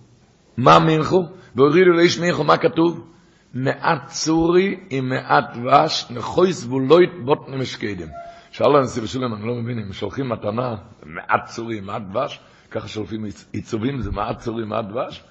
מה 0.56 0.78
מנחו? 0.78 1.26
והורידו 1.56 1.90
לאיש 1.90 2.18
מנחו, 2.18 2.44
מה 2.44 2.56
כתוב? 2.56 3.06
מעט 3.54 4.06
צורי 4.06 4.80
עם 4.90 5.08
מעט 5.08 5.44
דבש, 5.56 6.06
נכוי 6.10 6.52
סבולוית 6.52 7.10
בוטנה 7.24 7.56
משקדם. 7.56 8.08
שאל 8.50 8.76
הנשיא 8.76 9.02
בשולם, 9.02 9.34
אני 9.34 9.46
לא 9.46 9.54
מבין, 9.54 9.78
אם 9.78 9.92
שולחים 9.92 10.28
מתנה, 10.28 10.74
מעט 11.06 11.46
צורים, 11.46 11.86
מעט 11.86 12.02
דבש, 12.10 12.40
ככה 12.70 12.88
שולחים 12.88 13.24
עיצובים, 13.52 14.00
זה 14.00 14.10
מעט 14.10 14.38
צורים, 14.38 14.68
מעט 14.68 14.84
דבש? 14.84 15.22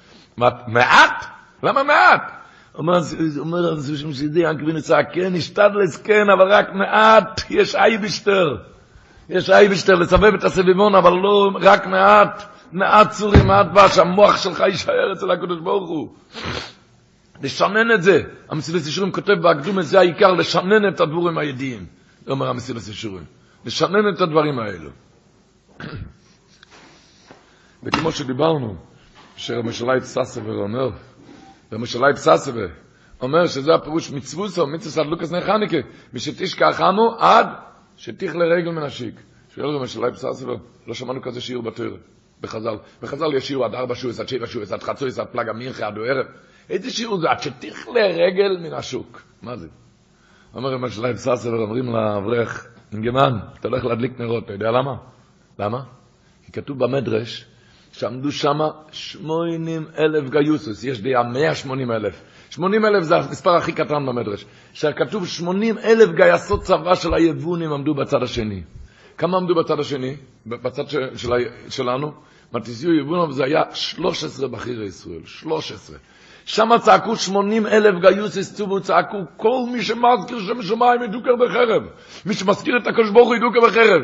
מעט? 0.67 1.25
למה 1.63 1.83
מעט? 1.83 2.31
אומר 2.75 3.71
הנשיא 3.71 3.93
בשולם 3.93 4.13
שידי, 4.13 4.47
אנקבין 4.47 4.77
יצא, 4.77 4.97
כן, 5.13 5.35
השתדלס, 5.35 5.97
כן, 5.97 6.29
אבל 6.37 6.53
רק 6.53 6.73
מעט, 6.73 7.41
יש 7.49 7.75
אייבשטר. 7.75 8.57
יש 9.29 9.49
אייבשטר 9.49 9.95
לסבב 9.95 10.33
את 10.33 10.43
הסביבון, 10.43 10.95
אבל 10.95 11.11
לא 11.11 11.51
רק 11.61 11.87
מעט, 11.87 12.43
מעט 12.71 13.11
צורים, 13.11 13.47
מעט 13.47 13.65
דבש, 13.65 13.97
המוח 13.97 14.37
שלך 14.37 14.59
יישאר 14.59 15.13
אצל 15.13 15.31
הקדוש 15.31 15.59
ברוך 15.59 15.89
הוא. 15.89 16.15
לשנן 17.41 17.91
את 17.93 18.03
זה. 18.03 18.23
המסילס 18.49 18.87
ישורים 18.87 19.11
כותב 19.11 19.33
בהקדומה, 19.33 19.81
זה 19.81 19.99
העיקר, 19.99 20.31
לשנן 20.31 20.93
את 20.93 20.99
הדבורים 20.99 21.37
הידיעים. 21.37 21.85
זה 22.25 22.31
אומר 22.31 22.49
המסילס 22.49 22.87
ישורים. 22.87 23.23
לשנן 23.65 24.13
את 24.15 24.21
הדברים 24.21 24.59
האלו. 24.59 24.89
וכמו 27.83 28.11
שדיברנו, 28.11 28.75
שרבי 29.35 29.73
שלייב 29.73 30.03
ססבר 30.03 30.55
אומר, 30.55 30.89
רבי 31.71 31.85
שלייב 31.85 32.15
ססבר 32.15 32.67
אומר 33.21 33.47
שזה 33.47 33.75
הפירוש 33.75 34.11
מצווסו, 34.11 34.67
מצווס 34.67 34.97
עד 34.97 35.05
לוקס 35.05 35.31
נחניקה, 35.31 35.77
משתשכח 36.13 36.81
עמו 36.81 37.15
עד 37.19 37.47
שתכלה 37.97 38.45
רגל 38.45 38.71
מן 38.71 38.83
השיק. 38.83 39.15
שואל 39.55 39.65
רבי 39.65 39.87
שלייב 39.87 40.15
ססבר, 40.15 40.55
לא 40.87 40.93
שמענו 40.93 41.21
כזה 41.21 41.41
שיעור 41.41 41.63
בתורה, 41.63 41.97
בחז"ל. 42.41 42.75
בחז"ל 43.01 43.33
יש 43.33 43.47
שיעור 43.47 43.65
עד 43.65 43.75
ארבע 43.75 43.95
שועס, 43.95 44.19
עד 44.19 44.27
שבע 44.27 44.47
שועס, 44.47 44.71
עד 44.71 44.83
חצויס, 44.83 45.19
עד 45.19 45.27
פלג 45.27 45.49
המירחה, 45.49 45.87
עד 45.87 45.97
ערב. 45.97 46.25
איזה 46.69 46.91
שיעור 46.91 47.21
זה? 47.21 47.29
עד 47.29 47.41
שתכלה 47.41 48.07
רגל 48.07 48.57
מן 48.61 48.73
השוק. 48.73 49.21
מה 49.41 49.57
זה? 49.57 49.67
אומר 50.53 50.75
אמא 50.75 50.89
שלהם 50.89 51.15
ססר, 51.15 51.49
אומרים 51.49 51.85
לאברך, 51.85 52.67
אינגמן, 52.91 53.39
אתה 53.59 53.67
הולך 53.67 53.85
להדליק 53.85 54.19
נרות, 54.19 54.43
אתה 54.45 54.53
יודע 54.53 54.71
למה? 54.71 54.95
למה? 55.59 55.83
כי 56.45 56.51
כתוב 56.51 56.79
במדרש, 56.79 57.45
שעמדו 57.91 58.31
שם 58.31 58.59
80 58.91 59.87
אלף 59.97 60.29
גיוסוס, 60.29 60.83
יש 60.83 61.01
דעה 61.01 61.23
180 61.23 61.91
אלף. 61.91 62.23
80 62.49 62.85
אלף 62.85 63.03
זה 63.03 63.15
המספר 63.15 63.55
הכי 63.55 63.71
קטן 63.71 64.05
במדרש. 64.05 64.45
שכתוב 64.73 65.27
80 65.27 65.77
אלף 65.77 66.09
גייסות 66.15 66.61
צבא 66.61 66.95
של 66.95 67.13
היבונים 67.13 67.73
עמדו 67.73 67.93
בצד 67.93 68.23
השני. 68.23 68.63
כמה 69.21 69.37
עמדו 69.37 69.55
בצד 69.55 69.79
השני? 69.79 70.15
בצד 70.45 70.89
של, 70.89 71.17
של, 71.17 71.29
שלנו? 71.69 72.11
מתיסיו 72.53 72.93
יבונוב 72.93 73.31
זה 73.31 73.43
היה 73.43 73.61
13 73.73 74.47
בחירי 74.47 74.85
ישראל, 74.85 75.21
13. 75.25 75.97
שם 76.45 76.69
צעקו 76.81 77.15
80 77.15 77.67
אלף 77.67 77.95
גיוס 78.01 78.37
הסצובו, 78.37 78.79
צעקו 78.79 79.17
כל 79.37 79.57
מי 79.71 79.81
שמזכיר 79.81 80.39
שם 80.39 80.61
שמיים 80.61 81.03
ידוקר 81.03 81.35
בחרב. 81.35 81.83
מי 82.25 82.33
שמזכיר 82.33 82.77
את 82.77 82.87
הקדוש 82.87 83.09
ברוך 83.09 83.27
הוא 83.27 83.35
ידוקר 83.35 83.59
בחרב. 83.61 84.01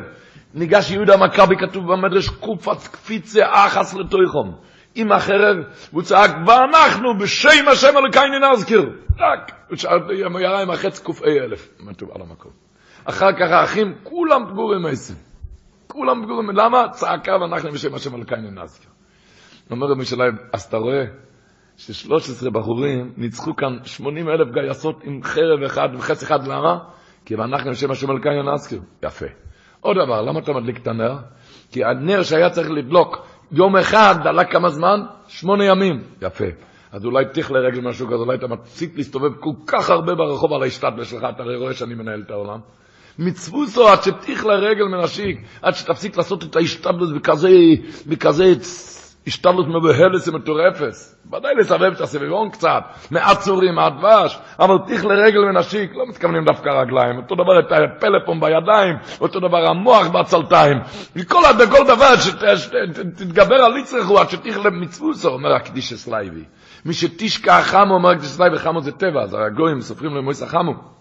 ניגש 0.53 0.91
יהודה 0.91 1.13
המכבי, 1.13 1.55
כתוב 1.57 1.93
במדרש, 1.93 2.29
קופץ 2.29 2.87
קפיצה 2.87 3.45
אחס 3.51 3.93
לתויכום. 3.93 4.55
עם 4.95 5.11
החרב, 5.11 5.57
והוא 5.91 6.03
צעק, 6.03 6.31
ואנחנו 6.47 7.17
בשם 7.19 7.67
השם 7.71 7.97
אלוקינו 7.97 8.53
נזכיר. 8.53 8.89
רק, 9.17 9.51
הוא 10.31 10.39
ירה 10.39 10.61
עם 10.61 10.69
החץ 10.69 10.99
ק"א 10.99 11.27
אלף, 11.27 11.69
כתוב 11.89 12.11
על 12.15 12.21
המקום. 12.21 12.66
אחר 13.09 13.31
כך 13.33 13.51
האחים, 13.51 13.93
כולם 14.03 14.45
פגורים 14.49 14.85
עשר. 14.85 15.13
כולם 15.87 16.23
פגורים, 16.23 16.49
למה? 16.49 16.89
צעקה 16.91 17.31
ואנחנו 17.41 17.71
בשם 17.71 17.95
השם 17.95 18.15
אלוקינו 18.15 18.51
נזכיר. 18.51 18.89
אומר 19.71 19.87
רבי 19.87 20.05
שלהם, 20.05 20.35
אז 20.53 20.61
אתה 20.61 20.77
רואה, 20.77 21.05
ש-13 21.77 22.49
בחורים 22.49 23.13
ניצחו 23.17 23.55
כאן 23.55 23.77
80 23.83 24.29
אלף 24.29 24.47
גייסות 24.53 25.03
עם 25.03 25.23
חרב 25.23 25.63
אחד 25.65 25.89
וחץ 25.97 26.23
אחד, 26.23 26.47
למה? 26.47 26.77
כי 27.25 27.35
אנחנו 27.35 27.71
בשם 27.71 27.91
השם 27.91 28.11
אלוקינו 28.11 28.53
נזכיר. 28.53 28.81
יפה. 29.03 29.25
עוד 29.81 29.97
דבר, 30.05 30.21
למה 30.21 30.39
אתה 30.39 30.53
מדליק 30.53 30.77
את 30.77 30.87
הנר? 30.87 31.17
כי 31.71 31.83
הנר 31.83 32.23
שהיה 32.23 32.49
צריך 32.49 32.69
לדלוק 32.69 33.17
יום 33.51 33.77
אחד, 33.77 34.15
דלק 34.23 34.51
כמה 34.51 34.69
זמן? 34.69 34.99
שמונה 35.27 35.65
ימים. 35.65 36.03
יפה. 36.21 36.45
אז 36.91 37.05
אולי 37.05 37.25
תיך 37.33 37.51
לרגל 37.51 37.81
משהו 37.81 38.07
כזה, 38.07 38.15
אולי 38.15 38.37
אתה 38.37 38.47
מפסיק 38.47 38.97
להסתובב 38.97 39.35
כל 39.39 39.51
כך 39.67 39.89
הרבה 39.89 40.15
ברחוב 40.15 40.53
על 40.53 40.63
ההשתתלה 40.63 41.05
שלך, 41.05 41.23
אתה 41.35 41.43
הרי 41.43 41.55
רואה 41.55 41.73
שאני 41.73 41.95
מנהל 41.95 42.21
את 42.25 42.31
העולם. 42.31 42.59
מצווסו 43.19 43.87
עד 43.87 44.03
שתיך 44.03 44.45
לרגל 44.45 44.83
מנשיק, 44.83 45.41
עד 45.61 45.75
שתפסיק 45.75 46.17
לעשות 46.17 46.43
את 46.43 46.55
ההשתתלות 46.55 47.13
בכזה, 47.15 47.49
בכזה 48.05 48.53
השתלות 49.27 49.67
מבוהלת 49.67 50.27
ומטורפת. 50.27 50.93
ודאי 51.27 51.55
לסבב 51.59 51.91
את 51.95 52.01
הסביבון 52.01 52.49
קצת, 52.49 52.83
מעט 53.11 53.39
צורים, 53.39 53.75
מעט 53.75 53.93
דבש, 53.99 54.39
אבל 54.59 54.75
תיך 54.87 55.05
לרגל 55.05 55.39
מנשיק, 55.39 55.95
לא 55.95 56.03
מתכוונים 56.09 56.45
דווקא 56.45 56.69
רגליים, 56.69 57.17
אותו 57.17 57.35
דבר 57.35 57.59
את 57.59 57.71
הפלאפון 57.71 58.39
בידיים, 58.39 58.95
אותו 59.21 59.39
דבר 59.39 59.69
המוח 59.69 60.07
בעצלתיים, 60.07 60.77
וכל, 61.15 61.41
כל 61.71 61.83
דבר 61.87 62.15
שתתגבר 62.55 63.55
על 63.55 63.77
יצרכו 63.77 64.19
עד 64.19 64.29
שתיך 64.29 64.57
למצווסו, 64.65 65.29
אומר 65.29 65.55
הקדיש 65.55 65.93
אסלייבי. 65.93 66.43
מי 66.85 66.93
שתשכח 66.93 67.61
חמו, 67.63 67.93
אומר 67.93 68.09
הקדיש 68.09 68.27
אסלייבי, 68.27 68.57
חמו 68.57 68.81
זה 68.81 68.91
טבע, 68.91 69.21
אז 69.21 69.37
הגויים 69.39 69.81
סופרים 69.81 70.15
למויס 70.15 70.43
החמו. 70.43 70.96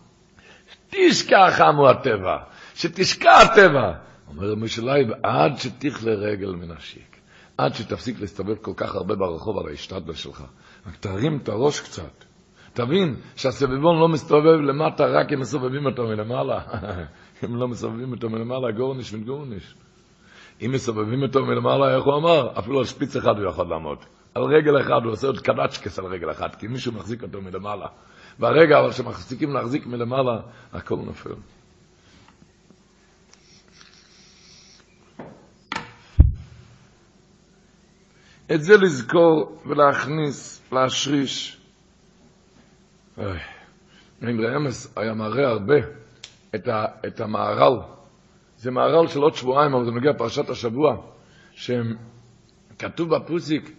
תשכח 0.97 1.49
חמו 1.57 1.89
הטבע, 1.89 2.37
שתשכח 2.75 3.39
הטבע. 3.43 3.93
אומר 4.29 4.55
מי 4.55 4.69
שלייב, 4.69 5.09
עד 5.23 5.59
שתיך 5.59 6.05
לרגל 6.05 6.53
מנשיק. 6.53 7.17
עד 7.59 7.75
שתפסיק 7.75 8.21
להסתובב 8.21 8.55
כל 8.55 8.73
כך 8.77 8.95
הרבה 8.95 9.15
ברחוב 9.15 9.59
על 9.59 9.69
ההשתדלה 9.69 10.15
שלך. 10.15 10.45
רק 10.87 10.97
תרים 10.97 11.39
את 11.43 11.49
הראש 11.49 11.81
קצת. 11.81 12.25
תבין 12.73 13.15
שהסביבון 13.37 14.01
לא 14.01 14.09
מסתובב 14.09 14.61
למטה 14.61 15.05
רק 15.07 15.33
אם 15.33 15.41
מסובבים 15.41 15.87
אותו 15.87 16.03
מלמעלה. 16.03 16.61
אם 17.45 17.57
לא 17.57 17.69
מסובבים 17.69 18.13
אותו 18.13 18.31
מלמעלה, 18.31 18.73
גורניש 18.73 19.15
וגורניש. 19.15 19.75
אם 20.65 20.71
מסובבים 20.73 21.23
אותו 21.23 21.45
מלמעלה, 21.45 21.97
איך 21.97 22.05
הוא 22.05 22.15
אמר? 22.15 22.59
אפילו 22.59 22.79
על 22.79 22.85
שפיץ 22.85 23.17
אחד 23.17 23.39
הוא 23.39 23.49
יכול 23.51 23.67
לעמוד. 23.67 23.99
על 24.35 24.43
רגל 24.43 24.81
אחד, 24.81 25.05
הוא 25.05 25.13
עושה 25.13 25.27
עוד 25.27 25.41
קדצ'קס 25.41 25.99
על 25.99 26.05
רגל 26.05 26.31
אחת, 26.31 26.55
כי 26.55 26.67
מישהו 26.67 26.93
מחזיק 26.93 27.23
אותו 27.23 27.43
מלמעלה. 27.43 27.87
והרגע 28.39 28.79
אבל 28.81 28.93
שמחזיקים 28.93 29.53
להחזיק 29.53 29.87
מלמעלה, 29.87 30.41
הכל 30.73 30.97
נופל. 30.97 31.35
את 38.55 38.63
זה 38.63 38.77
לזכור 38.77 39.63
ולהכניס, 39.67 40.63
להשריש. 40.73 41.61
אמרי 44.23 44.57
אמס 44.57 44.93
היה 44.97 45.15
מראה 45.15 45.49
הרבה 45.49 45.75
את, 46.55 46.69
ה, 46.69 46.85
את 47.07 47.21
המהר"ל. 47.21 47.81
זה 48.57 48.71
מהר"ל 48.71 49.09
של 49.09 49.21
עוד 49.21 49.35
שבועיים, 49.35 49.75
אבל 49.75 49.85
זה 49.85 49.91
נוגע 49.91 50.13
פרשת 50.19 50.51
השבוע, 50.51 50.97
שכתוב 51.55 53.17
בפוסיק, 53.17 53.71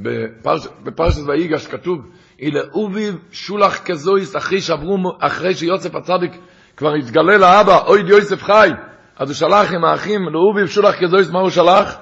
בפרש, 0.00 0.66
בפרשת 0.82 1.20
ויגש 1.26 1.66
כתוב, 1.66 2.10
אילה 2.40 2.60
אוביב 2.74 3.18
שולח 3.32 3.78
כזויס 3.84 4.36
אחרי 4.36 4.60
שעברו, 4.60 4.96
אחרי 5.20 5.54
שיוסף 5.54 5.94
הצדיק 5.94 6.32
כבר 6.76 6.94
התגלה 6.94 7.38
לאבא, 7.38 7.78
אוי 7.86 8.00
יוסף 8.08 8.42
חי, 8.42 8.70
אז 9.16 9.28
הוא 9.28 9.34
שלח 9.34 9.72
עם 9.72 9.84
האחים, 9.84 10.28
לאוביב 10.28 10.66
שולח 10.66 10.94
כזויס, 11.00 11.30
מה 11.30 11.40
הוא 11.40 11.50
שלח? 11.50 11.96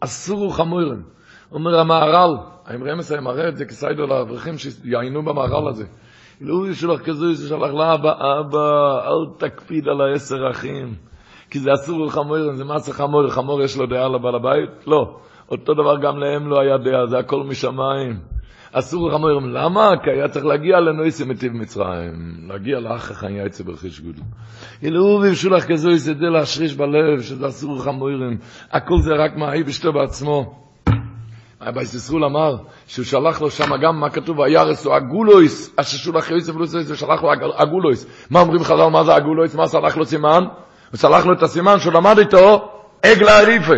אסורו 0.00 0.50
חמורים. 0.50 1.02
אומר 1.52 1.80
המהר"ל, 1.80 2.36
האמרי 2.66 2.92
אמס 2.92 3.12
היה 3.12 3.20
מראה 3.20 3.48
את 3.48 3.56
זה 3.56 3.64
כסיידו 3.64 4.06
לאברכים 4.06 4.58
שיעיינו 4.58 5.22
במהר"ל 5.22 5.68
הזה. 5.68 5.84
לא 6.40 6.68
ישלח 6.68 7.00
כזו, 7.00 7.34
שלח 7.48 7.70
לאבא, 7.72 8.12
אבא, 8.40 8.98
אל 9.06 9.38
תקפיד 9.38 9.88
על 9.88 10.00
העשר 10.00 10.50
אחים. 10.50 10.94
כי 11.50 11.58
זה 11.58 11.70
אסור 11.72 12.06
לחמור, 12.06 12.52
זה 12.52 12.64
מעשה 12.64 12.92
חמור, 12.92 13.28
חמור 13.28 13.62
יש 13.62 13.76
לו 13.76 13.86
דעה 13.86 14.08
לבעל 14.08 14.34
הבית? 14.34 14.70
לא. 14.86 15.16
אותו 15.50 15.74
דבר 15.74 15.96
גם 16.02 16.18
להם 16.18 16.50
לא 16.50 16.60
היה 16.60 16.78
דעה, 16.78 17.06
זה 17.06 17.18
הכל 17.18 17.42
משמיים. 17.42 18.39
אסור 18.72 19.08
לחמור, 19.08 19.30
למה? 19.52 19.90
כי 20.04 20.10
היה 20.10 20.28
צריך 20.28 20.44
להגיע 20.44 20.80
לנויסי 20.80 21.24
מטיב 21.24 21.52
מצרים, 21.52 22.12
להגיע 22.48 22.80
לאח 22.80 23.10
החיים 23.10 23.46
יצא 23.46 23.64
ברכיש 23.64 24.00
גודל. 24.00 24.22
אילו 24.82 25.20
וימשולח 25.22 25.64
כזו 25.64 25.90
יסדה 25.90 26.28
להשריש 26.28 26.74
בלב, 26.74 27.20
שזה 27.20 27.48
אסור 27.48 27.76
לחמורים. 27.76 28.38
הכל 28.72 29.00
זה 29.00 29.10
רק 29.18 29.36
מהאי 29.36 29.62
בשתו 29.62 29.92
בעצמו. 29.92 30.60
אבייס 31.60 31.94
ישראל 31.94 32.24
אמר 32.24 32.56
שהוא 32.86 33.04
שלח 33.04 33.40
לו 33.40 33.50
שם 33.50 33.76
גם 33.82 34.00
מה 34.00 34.10
כתוב 34.10 34.38
וירס 34.38 34.86
או 34.86 34.96
אגולויס 34.96 35.74
אשר 35.76 35.96
שולח 35.96 36.30
יוסף 36.30 36.54
לוסף 36.54 36.78
ושלח 36.86 37.22
לו 37.22 37.30
אגולויס 37.56 38.26
מה 38.30 38.40
אומרים 38.40 38.64
חז"ל 38.64 38.88
מה 38.92 39.04
זה 39.04 39.16
אגולויס 39.16 39.54
מה 39.54 39.68
שלח 39.68 39.96
לו 39.96 40.04
סימן 40.04 40.44
הוא 40.90 40.98
שלח 40.98 41.26
לו 41.26 41.32
את 41.32 41.42
הסימן 41.42 41.78
שהוא 41.78 41.92
למד 41.92 42.18
איתו 42.18 42.72
עגלה 43.02 43.40
עריפה 43.40 43.74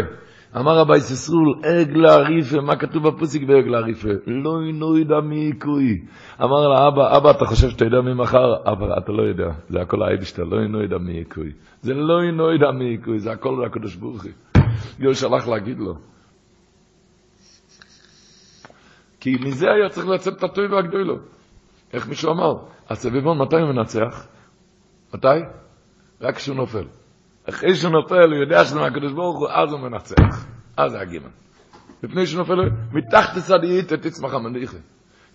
אמר 0.56 0.82
אבייס 0.82 1.10
ישראל 1.10 1.80
עגלה 1.80 2.14
עריפה 2.14 2.60
מה 2.60 2.76
כתוב 2.76 3.08
בפוסיק 3.08 3.42
בעגלה 3.42 3.78
עריפה 3.78 4.08
לא 4.26 4.52
נוידע 4.72 5.20
מיקוי 5.20 6.02
אמר 6.42 6.68
לה 6.68 6.88
אבא 6.88 7.16
אבא 7.16 7.30
אתה 7.30 7.44
חושב 7.44 7.70
שאתה 7.70 7.84
יודע 7.84 8.00
מי 8.00 8.14
מחר 8.14 8.72
אבא 8.72 8.98
אתה 8.98 9.12
לא 9.12 9.22
יודע 9.22 9.50
זה 9.68 9.80
הכל 9.80 10.02
האייבשטר 10.02 10.44
לא 10.44 10.66
נוידע 10.68 10.98
מיקוי 10.98 11.52
זה 11.82 11.94
לא 11.94 12.30
נוידע 12.32 12.70
מיקוי 12.70 13.18
זה 13.18 13.32
הכל 13.32 13.64
הקדוש 13.66 13.96
ברוך 13.96 14.24
הוא 15.02 15.12
שלח 15.12 15.48
להגיד 15.48 15.78
לו 15.78 15.94
כי 19.22 19.36
מזה 19.40 19.72
היה 19.72 19.88
צריך 19.88 20.06
לצאת 20.06 20.38
את 20.38 20.42
הטוי 20.42 20.66
והגדולו. 20.66 21.18
איך 21.92 22.08
מישהו 22.08 22.32
אמר? 22.32 22.54
הסביבון, 22.88 23.38
מתי 23.38 23.56
הוא 23.56 23.72
מנצח? 23.72 24.26
מתי? 25.14 25.26
רק 26.20 26.36
כשהוא 26.36 26.56
נופל. 26.56 26.86
אחרי 27.48 27.74
שהוא 27.74 27.92
נופל, 27.92 28.32
הוא 28.32 28.40
יודע 28.40 28.64
שזה 28.64 28.80
מהקדוש 28.80 29.12
ברוך 29.12 29.38
הוא, 29.38 29.48
אז 29.48 29.72
הוא 29.72 29.80
מנצח. 29.80 30.46
אז 30.76 30.94
הגימן. 30.94 31.30
לפני 32.02 32.26
שהוא 32.26 32.38
נופל, 32.38 32.54
מתחת 32.92 33.36
לצדיעית 33.36 33.92
תצמח 33.92 34.34
המניחה. 34.34 34.76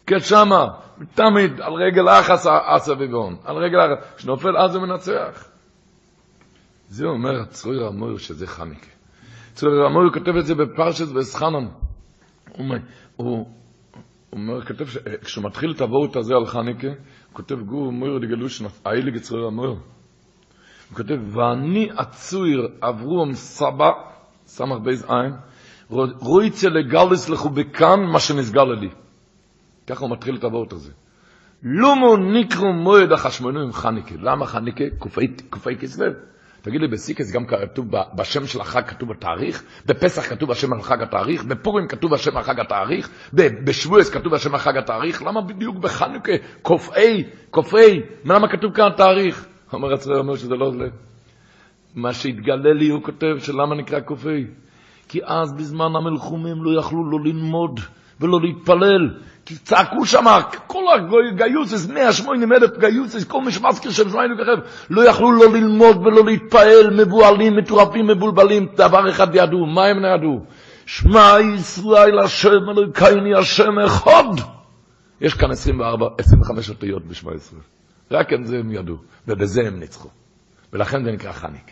כן 0.07 0.19
שמה, 0.19 0.67
תמיד, 1.13 1.61
על 1.61 1.73
רגל 1.73 2.09
אחס 2.09 2.47
הסביבון, 2.75 3.35
על 3.43 3.55
רגל 3.55 3.77
אחס. 3.79 4.15
כשנופל, 4.17 4.57
אז 4.57 4.75
הוא 4.75 4.83
מנצח. 4.83 5.47
זה 6.87 7.05
אומר 7.05 7.41
הצרוי 7.41 7.77
רמור 7.77 8.17
שזה 8.17 8.47
חניקה. 8.47 8.87
צרוי 9.53 9.79
רמור 9.83 10.13
כותב 10.13 10.35
את 10.39 10.45
זה 10.45 10.55
בפרשת 10.55 11.05
וסחנון. 11.15 11.71
הוא, 13.17 13.45
אומר, 14.33 14.65
כותב, 14.65 14.85
כשהוא 15.23 15.45
מתחיל 15.45 15.71
את 15.71 15.81
הוורט 15.81 16.15
הזה 16.15 16.33
על 16.35 16.45
חנוכה, 16.45 16.87
הוא 16.87 16.95
כותב 17.33 17.55
גאר 17.55 17.91
מוראדיגע 17.91 18.17
לשון, 18.17 18.65
הייליגער 18.85 19.11
צרור 19.11 19.45
המור. 19.45 19.77
הוא 20.89 20.97
כותב, 20.97 21.37
ואני 21.37 21.89
הצעיר 21.97 22.67
אברהם 22.81 23.33
סבע, 23.33 23.91
סמך 24.45 24.77
בית 24.83 25.05
עין, 25.09 25.33
רוצה 26.19 26.69
לגלות 26.69 27.29
לך 27.29 27.49
בכאן 27.49 27.99
מה 28.13 28.19
שנתגלה 28.19 28.63
לי. 28.63 28.89
ככה 29.87 30.05
הוא 30.05 30.11
מתחיל 30.11 30.35
את 30.35 30.43
הוורט 30.43 30.73
הזה. 30.73 30.91
למה 31.63 32.17
נקרא 32.17 32.73
מועד 32.73 33.11
החשמונאים 33.11 33.71
חנוכה. 33.71 34.15
למה 34.19 34.45
חנוכה? 34.45 34.83
כ"ה 35.49 35.75
כסלו. 35.79 36.05
תגיד 36.61 36.81
לי, 36.81 36.87
בסוכות 36.87 37.31
גם 37.31 37.45
כתוב, 37.45 37.85
בשם 38.15 38.47
של 38.47 38.61
החג 38.61 38.87
כתוב 38.87 39.11
התאריך, 39.11 39.63
בפסח 39.85 40.29
כתוב 40.29 40.51
השם 40.51 40.73
על 40.73 40.81
חג 40.81 41.01
התאריך, 41.01 41.43
בפורים 41.43 41.87
כתוב 41.87 42.13
השם 42.13 42.37
על 42.37 42.43
חג 42.43 42.59
התאריך, 42.59 43.09
בשבועות 43.33 44.09
כתוב 44.09 44.33
השם 44.33 44.53
על 44.53 44.59
חג 44.59 44.77
התאריך, 44.77 45.23
למה 45.23 45.41
בדיוק 45.41 45.77
בחנוכה, 45.77 46.31
קופאי, 46.61 47.23
קופאי, 47.49 48.01
למה 48.25 48.47
כתוב 48.47 48.73
כאן 48.73 48.85
התאריך? 48.85 49.47
אומר 49.73 49.93
הצרר 49.93 50.19
אומר 50.19 50.35
שזה 50.35 50.55
לא 50.55 50.71
זה. 50.71 50.87
מה 51.95 52.13
שהתגלה 52.13 52.73
לי, 52.73 52.89
הוא 52.89 53.03
כותב, 53.03 53.35
שלמה 53.39 53.75
נקרא 53.75 53.99
קופאי? 53.99 54.45
כי 55.07 55.19
אז 55.23 55.53
בזמן 55.53 55.95
המלחומים 55.95 56.63
לא 56.63 56.79
יכלו 56.79 57.11
לא 57.11 57.19
ללמוד 57.23 57.79
ולא 58.19 58.39
להתפלל, 58.41 59.09
כי 59.45 59.55
צעקו 59.55 60.05
שם, 60.05 60.25
כל 60.67 60.83
הגיוסס, 61.29 61.89
180 61.89 62.53
אלף 62.53 62.77
גיוסס, 62.79 63.23
כל 63.23 63.41
מי 63.41 63.51
שמזכיר 63.51 63.91
שם 63.91 64.09
זמן 64.09 64.23
וכחב, 64.33 64.67
לא 64.89 65.09
יכלו 65.09 65.31
לא 65.31 65.53
ללמוד 65.53 65.97
ולא 65.97 66.25
להתפעל, 66.25 66.89
מבוהלים, 66.97 67.55
מטורפים, 67.55 68.07
מבולבלים, 68.07 68.67
דבר 68.75 69.09
אחד 69.09 69.35
ידעו, 69.35 69.65
מה 69.65 69.85
הם 69.85 69.97
ידעו? 69.97 70.39
שמע 70.85 71.37
ישראל 71.55 72.19
השם 72.19 72.69
אלוקיני 72.69 73.35
השם 73.39 73.79
אחד. 73.85 74.33
יש 75.21 75.33
כאן 75.33 75.51
24, 75.51 76.05
25 76.17 76.69
אותיות 76.69 77.05
בשמע 77.05 77.35
ישראל. 77.35 77.61
רק 78.11 78.33
את 78.33 78.45
זה 78.45 78.57
הם 78.57 78.71
ידעו, 78.71 78.95
ובזה 79.27 79.61
הם 79.61 79.79
ניצחו. 79.79 80.09
ולכן 80.73 81.03
זה 81.03 81.11
נקרא 81.11 81.31
חניקה. 81.31 81.71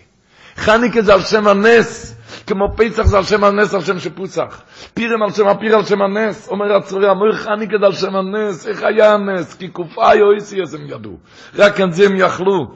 חניקה 0.56 1.02
זה 1.02 1.14
על 1.14 1.22
שם 1.22 1.48
הנס, 1.48 2.16
כמו 2.48 2.66
פסח 2.78 3.04
זה 3.04 3.18
על 3.18 3.24
שם 3.24 3.44
הנס, 3.44 3.74
על 3.74 3.82
שם 3.82 4.00
שפוסח. 4.00 4.62
פירם 4.94 5.24
על 5.24 5.32
שם 5.32 5.48
הפיר, 5.48 5.76
על 5.76 5.86
שם 5.86 6.02
הנס. 6.02 6.48
אומר 6.48 6.76
הצורי, 6.76 7.10
אמר 7.12 7.34
חניקה 7.34 7.78
זה 7.80 7.86
על 7.86 7.94
שם 7.94 8.16
הנס. 8.16 8.68
איך 8.68 8.84
היה 8.84 9.14
הנס? 9.14 9.56
כי 9.56 9.68
קופאי 9.68 10.22
או 10.22 10.32
איסיאס 10.32 10.74
הם 10.74 10.86
ידעו. 10.90 11.18
רק 11.56 11.80
על 11.80 11.92
זה 11.92 12.06
הם 12.06 12.16
יכלו. 12.16 12.76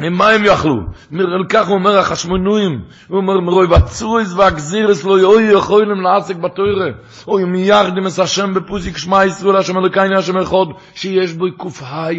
ממה 0.00 0.28
הם 0.28 0.44
יכלו? 0.44 0.74
על 1.12 1.44
כך 1.48 1.66
הוא 1.68 1.74
אומר 1.74 1.98
החשמונויים, 1.98 2.80
הוא 3.08 3.16
אומר 3.16 3.40
מרוי 3.40 3.66
בצויס 3.66 4.32
והגזירס 4.32 5.04
לא 5.04 5.20
יאוי 5.20 5.42
יכולים 5.42 6.00
לעסק 6.00 6.36
בתוירה, 6.36 6.86
אוי 7.28 7.44
מייחדים 7.44 8.06
את 8.06 8.18
השם 8.18 8.54
בפוסיק 8.54 8.96
שמע 8.96 9.24
ישראל 9.24 9.56
השם 9.56 9.78
אלוקייני 9.78 10.16
השם 10.16 10.38
אחד, 10.38 10.66
שיש 10.94 11.32
בו 11.32 11.44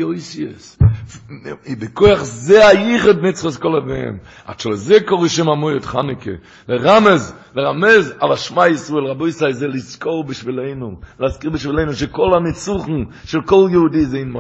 או 0.04 0.12
איסיאס. 0.12 0.78
בכוח 1.80 2.20
זה 2.24 2.68
הייחד 2.68 3.22
מצחס 3.22 3.58
כל 3.58 3.76
אביהם. 3.76 4.18
עד 4.46 4.60
שלזה 4.60 4.98
קורא 5.06 5.28
שם 5.28 5.50
המועד 5.50 5.86
חניקה. 5.86 6.32
לרמז, 6.68 7.34
לרמז 7.56 8.14
על 8.20 8.32
השמע 8.32 8.68
ישראל, 8.68 9.06
רבו 9.06 9.28
ישראל, 9.28 9.54
זה 9.54 9.68
לזכור 9.68 10.24
בשבילנו, 10.24 10.96
להזכיר 11.20 11.50
בשבילנו 11.50 11.94
שכל 11.94 12.34
הניצוחן 12.34 13.04
של 13.26 13.42
כל 13.42 13.68
יהודי 13.72 14.06
זה 14.06 14.18
עם 14.18 14.36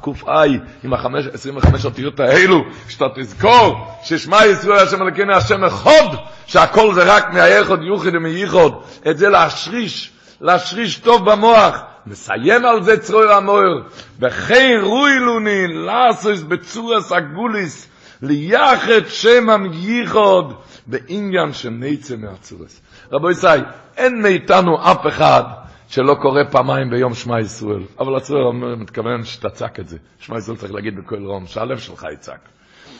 קופאי, 0.00 0.58
עם 0.84 0.94
ה-25 0.94 1.84
אותיות 1.84 2.20
האלו, 2.20 2.64
שאתה 2.88 3.04
תזכור 3.16 3.86
ששמע 4.02 4.46
ישראל 4.46 4.78
השם 4.78 5.02
אלוקינו 5.02 5.34
השם 5.34 5.64
אחד, 5.64 6.08
שהכל 6.46 6.94
זה 6.94 7.02
רק 7.16 7.32
מהיחוד 7.32 7.82
יוחד 7.82 8.14
ומייחוד, 8.14 8.74
את 9.10 9.18
זה 9.18 9.28
להשריש, 9.28 10.12
להשריש 10.40 10.96
טוב 10.98 11.30
במוח. 11.30 11.93
מסיים 12.06 12.64
על 12.64 12.82
זה 12.82 13.00
צרוי 13.00 13.32
המויר, 13.32 13.82
וכי 14.20 14.78
רוי 14.78 15.18
לוני 15.18 15.66
לעשוס 15.68 16.42
בצורס 16.42 17.12
הגוליס, 17.12 17.88
ליחד 18.22 19.06
שם 19.08 19.50
המייחוד, 19.50 20.54
בעניין 20.86 21.52
שנצא 21.52 22.16
מהצורס. 22.16 22.80
רבו 23.12 23.30
ישראל, 23.30 23.64
אין 23.96 24.22
מאיתנו 24.22 24.92
אף 24.92 25.06
אחד 25.06 25.42
שלא 25.88 26.14
קורא 26.22 26.42
פעמיים 26.50 26.90
ביום 26.90 27.14
שמע 27.14 27.40
ישראל, 27.40 27.82
אבל 27.98 28.16
הצרוי 28.16 28.48
המויר 28.48 28.76
מתכוון 28.76 29.24
שתצק 29.24 29.80
את 29.80 29.88
זה. 29.88 29.96
שמע 30.18 30.38
ישראל 30.38 30.56
צריך 30.56 30.72
להגיד 30.72 30.96
בכל 30.96 31.24
רום, 31.24 31.46
שהלב 31.46 31.78
שלך 31.78 32.06
יצעק. 32.12 32.40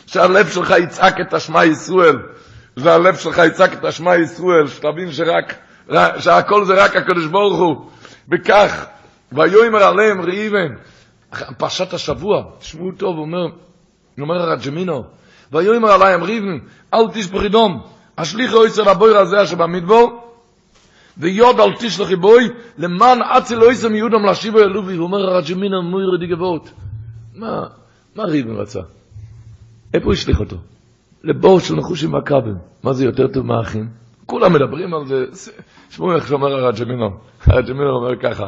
שהלב 0.05 0.49
שלך 0.49 0.73
יצעק 0.83 1.19
את 1.21 1.33
השמע 1.33 1.65
ישראל, 1.65 2.17
והלב 2.77 3.15
שלך 3.15 3.41
יצעק 3.47 3.73
את 3.73 3.85
השמע 3.85 4.15
ישראל, 4.15 4.67
שתבין 4.67 5.11
שרק, 5.11 5.55
שהכל 6.19 6.65
זה 6.65 6.83
רק 6.83 6.95
הקדוש 6.95 7.25
ברוך 7.25 7.59
הוא. 7.59 7.89
וכך, 8.31 8.85
ויאמר 9.31 9.83
עליהם 9.83 10.21
ראיבן, 10.21 10.75
פרשת 11.57 11.93
השבוע, 11.93 12.43
תשמעו 12.59 12.91
טוב, 12.91 13.17
אומר, 13.17 13.47
אומר 14.19 14.35
הרג'מינו, 14.35 15.03
ויאמר 15.51 15.91
עליהם 15.91 16.23
ראיבן, 16.23 16.57
אל 16.93 17.07
תשפכי 17.13 17.49
דום, 17.49 17.81
השליחו 18.17 18.65
יצר 18.65 18.89
הבויר 18.89 19.17
הזה 19.17 19.43
אשר 19.43 19.55
במדבור, 19.55 20.21
ויוד 21.17 21.59
אל 21.59 21.73
תשלחי 21.79 22.15
בוי, 22.15 22.49
למען 22.77 23.21
אצל 23.21 23.59
יצר 23.71 23.89
מיודם 23.89 24.25
להשיבו 24.25 24.59
ילובי, 24.59 24.97
ואומר 24.97 25.17
הרג'מינו, 25.17 25.83
מויר 25.83 26.17
די 26.19 26.27
גבות. 26.27 26.69
מה, 27.35 27.63
מה 28.15 28.23
ראיבן 28.23 28.55
רצה? 28.55 28.79
איפה 29.93 30.05
הוא 30.05 30.35
אותו? 30.39 30.57
לבור 31.23 31.59
של 31.59 31.75
נחושים 31.75 32.13
והקרבים. 32.13 32.55
מה 32.83 32.93
זה 32.93 33.05
יותר 33.05 33.27
טוב 33.27 33.45
מהאחים? 33.45 33.89
כולם 34.25 34.53
מדברים 34.53 34.93
על 34.93 35.05
זה. 35.05 35.25
שמעו 35.89 36.15
איך 36.15 36.27
שאומר 36.27 36.47
הרג'מינו. 36.47 37.09
הרג'מינו 37.47 37.89
אומר 37.89 38.15
ככה, 38.21 38.47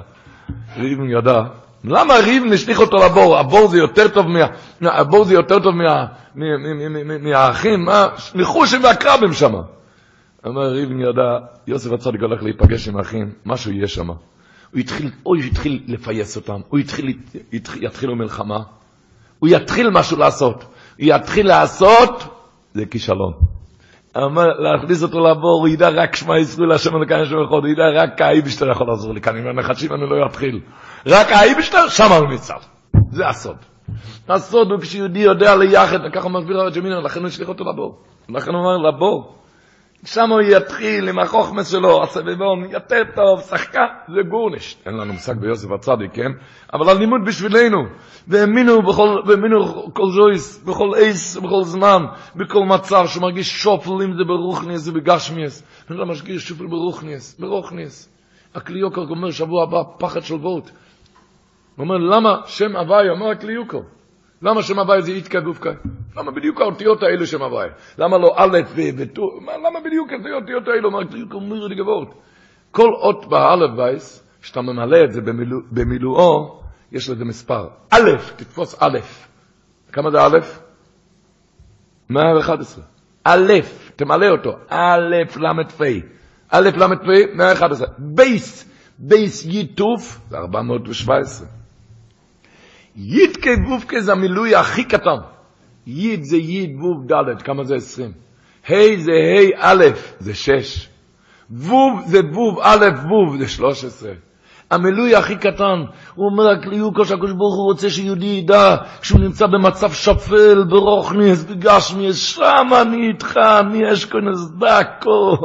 ריבן 0.78 1.10
ידע, 1.10 1.44
למה 1.84 2.14
ריבן 2.14 2.54
השליך 2.54 2.80
אותו 2.80 2.98
לבור? 2.98 3.38
הבור 3.38 3.68
זה 3.68 3.78
יותר 3.78 4.08
טוב 4.08 4.28
מה... 4.28 4.48
הבור 4.82 5.26
זה 5.26 5.34
יותר 5.34 5.60
טוב 5.60 5.76
מה... 5.76 6.06
מהאחים, 7.22 7.86
מה? 7.86 8.08
נחושים 8.36 8.84
והקרבים 8.84 9.34
שם. 9.34 9.54
אומר 10.46 10.62
ריבן 10.62 11.02
ידע, 11.02 11.38
יוסף 11.68 11.92
הצדיק 11.92 12.22
הולך 12.22 12.44
להיפגש 12.44 12.88
עם 12.88 12.98
האחים, 12.98 13.32
משהו 13.46 13.72
יהיה 13.72 13.88
שם. 13.88 14.08
הוא 14.72 14.80
יתחיל, 14.80 15.12
או 15.26 15.36
יתחיל 15.36 15.84
לפייס 15.88 16.36
אותם, 16.36 16.60
הוא 16.70 16.80
יתחיל, 16.80 17.18
יתחילו 17.82 18.16
מלחמה, 18.16 18.60
הוא 19.40 19.50
יתחיל 19.50 19.90
משהו 19.90 20.18
לעשות. 20.18 20.64
יתחיל 21.00 21.48
לעשות, 21.48 22.24
זה 22.74 22.86
כישלון. 22.86 23.34
אמר, 24.24 24.48
להכניס 24.60 25.04
אותו 25.04 25.20
לבור, 25.20 25.60
הוא 25.60 25.68
ידע 25.68 25.90
רק 25.90 26.16
שמע 26.16 26.40
ישראל 26.40 26.72
השם 26.72 26.96
אלוקיין 26.96 27.22
השם 27.22 27.36
אחד, 27.36 27.54
הוא 27.54 27.68
ידע 27.68 27.84
רק 27.96 28.22
האייבשטר 28.22 28.72
יכול 28.72 28.88
לעזור 28.88 29.14
לי, 29.14 29.22
כאן 29.22 29.38
עם 29.38 29.48
הנחשים 29.48 29.94
אני 29.94 30.02
לא 30.02 30.26
אתחיל. 30.30 30.60
רק 31.08 31.32
האייבשטר, 31.32 31.88
שם 31.88 32.12
הוא 32.12 32.30
ניצב. 32.30 32.60
זה 33.12 33.28
הסוד. 33.28 33.58
הסוד 34.30 34.72
הוא 34.72 34.80
כשיהודי 34.82 35.20
יודע 35.20 35.56
ליחד, 35.56 36.00
ככה 36.14 36.30
מסביר 36.30 36.60
הרב 36.60 36.74
ג'מינר, 36.74 37.00
לכן 37.00 37.20
הוא 37.20 37.28
השליך 37.28 37.50
אותו 37.50 37.64
לבור. 37.64 37.98
לכן 38.30 38.52
הוא 38.52 38.60
אומר 38.60 38.78
לבור. 38.78 39.34
שם 40.06 40.32
הוא 40.32 40.42
יתחיל 40.42 41.10
עם 41.10 41.20
החוכמס 41.20 41.72
שלו, 41.72 42.04
הסביבון, 42.04 42.66
יותר 42.70 43.04
טוב, 43.16 43.42
שחקן, 43.42 43.86
זה 44.08 44.22
גורניש. 44.30 44.78
אין 44.86 44.94
לנו 44.94 45.14
מושג 45.14 45.34
ביוסף 45.38 45.72
הצדיק, 45.72 46.14
כן? 46.14 46.32
אבל 46.74 46.90
הלימוד 46.90 47.22
בשבילנו. 47.26 47.78
והאמינו 48.28 48.82
בכל, 48.82 49.22
והאמינו 49.26 49.94
כל 49.94 50.10
זויס, 50.12 50.64
בכל 50.64 50.90
עיס, 50.96 51.38
בכל 51.38 51.64
זמן, 51.64 52.06
בכל 52.36 52.60
מצב, 52.60 53.04
שמרגיש 53.08 53.64
שופל, 53.64 53.92
אם 53.92 54.14
זה 54.18 54.24
ברוכניס, 54.28 54.82
זה 54.82 54.92
בגשמיאס. 54.92 55.64
אני 55.90 55.98
לא 55.98 56.06
מרגיש 56.06 56.48
שופל 56.48 56.68
ברוכניס, 56.68 57.40
ברוכניס. 57.40 58.10
הקליוקר 58.56 59.02
אומר 59.02 59.32
שבוע 59.32 59.64
הבא, 59.64 59.84
פחד 59.98 60.22
של 60.22 60.36
וורט. 60.36 60.70
הוא 61.76 61.84
אומר, 61.84 61.98
למה 61.98 62.42
שם 62.46 62.76
הוואי, 62.76 63.10
אומר 63.10 63.30
הקליוקר. 63.30 63.80
למה 64.42 64.64
שם 64.64 64.80
הוואי 64.80 65.02
זה 65.02 65.12
איתקה 65.12 65.40
גופקה? 65.40 65.72
למה 66.18 66.32
בדיוק 66.32 66.62
האותיות 66.62 67.04
האלה 67.04 67.26
שם 67.26 67.42
הוי"ה? 67.42 67.68
למה 67.98 68.18
לא 68.18 68.34
א' 68.36 68.58
וט"ו? 68.76 69.22
למה 69.66 69.80
בדיוק 69.86 70.10
האותיות 70.12 70.68
האלה? 70.68 70.86
אומר 70.86 71.02
הכלי 71.02 71.21
יקר, 71.21 71.36
אומר 71.36 71.68
לי 71.68 71.76
גבורת. 71.76 72.08
כל 72.72 72.90
אות 72.94 73.26
באלף 73.30 73.72
בית, 73.78 74.28
כשאתה 74.42 74.62
ממלא 74.62 74.98
את 75.04 75.12
זה 75.12 75.22
במילוא, 75.22 75.60
במילואו, 75.72 76.57
יש 76.92 77.10
לזה 77.10 77.26
מספר. 77.26 77.68
א', 77.90 78.10
תתפוס 78.36 78.76
א'. 78.80 79.00
כמה 79.92 80.12
זה 80.12 80.18
א'? 80.22 80.38
111. 82.10 82.84
א', 83.24 83.54
תמלא 83.96 84.28
אותו. 84.28 84.52
א', 84.70 84.98
ל', 85.38 85.68
פ'. 85.78 85.82
א', 86.50 86.70
ל', 86.78 86.88
פ', 86.88 87.36
111. 87.36 87.88
בית, 87.98 88.70
בית 89.00 89.46
יוד 89.46 89.77
תיו, 89.77 90.20
זה 90.30 90.38
417. 90.38 91.48
ייתקה 92.96 93.56
גופקה 93.68 94.02
זה 94.02 94.12
המילוי 94.12 94.56
הכי 94.56 94.84
קטן. 94.84 95.18
י' 95.88 96.24
זה 96.24 96.38
י' 96.38 96.76
ו' 96.76 97.08
ד', 97.08 97.42
כמה 97.42 97.64
זה 97.64 97.76
עשרים? 97.76 98.12
ה' 98.68 98.98
זה 98.98 99.12
ה' 99.12 99.72
א', 99.72 99.86
זה 100.20 100.34
שש. 100.36 100.90
ו' 101.52 102.02
זה 102.06 102.20
ו' 102.20 102.62
א' 102.62 102.86
ו', 103.10 103.38
זה 103.40 103.48
שלוש 103.48 103.84
עשרה. 103.84 104.14
המילוי 104.72 105.16
הכי 105.16 105.36
קטן, 105.36 105.84
הוא 106.16 106.26
אומר 106.26 106.50
הקליוקו 106.50 107.06
שהקדוש 107.06 107.32
ברוך 107.32 107.56
הוא 107.56 107.66
רוצה 107.66 107.90
שיהודי 107.90 108.26
ידע 108.26 108.76
שהוא 109.02 109.22
נמצא 109.22 109.48
במצב 109.48 109.92
שפל, 109.92 110.64
ברוכניס, 110.70 111.44
בגשמיס, 111.44 112.16
שם 112.16 112.68
אני 112.82 113.08
איתך, 113.08 113.38
אני 113.60 113.94
אשכונס 113.94 114.52
דקו. 114.60 115.38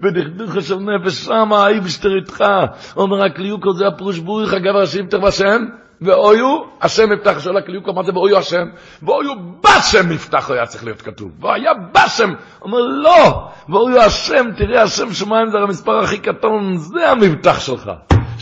בדכדוך 0.00 0.62
של 0.62 0.76
נפש, 0.76 1.24
שם 1.24 1.52
האיבשטר 1.52 2.08
איתך. 2.16 2.44
אומר 2.96 3.24
הקליוקו, 3.24 3.72
זה 3.72 3.86
הפירוש 3.86 4.18
בוריך 4.18 4.52
הגבר 4.54 4.86
שיפתח 4.86 5.18
בשם, 5.18 5.64
ואויו, 6.00 6.58
השם 6.82 7.12
יפתח, 7.12 7.38
שואל 7.38 7.56
הקליוקו, 7.56 7.92
מה 7.92 8.02
זה 8.02 8.12
ואויו 8.14 8.38
השם? 8.38 8.64
ואויו 9.02 9.30
בשם 9.60 10.12
יפתח, 10.12 10.50
היה 10.50 10.66
צריך 10.66 10.84
להיות 10.84 11.02
כתוב. 11.02 11.30
והיה 11.40 11.72
בשם. 11.94 12.30
אומר, 12.62 12.78
לא, 12.78 13.48
ואויו 13.68 14.00
השם, 14.00 14.44
תראה, 14.56 14.82
השם 14.82 15.12
שמיים 15.12 15.50
זה 15.50 15.58
המספר 15.58 15.98
הכי 15.98 16.18
קטן, 16.18 16.76
זה 16.76 17.10
המבטח 17.10 17.60
שלך. 17.60 17.90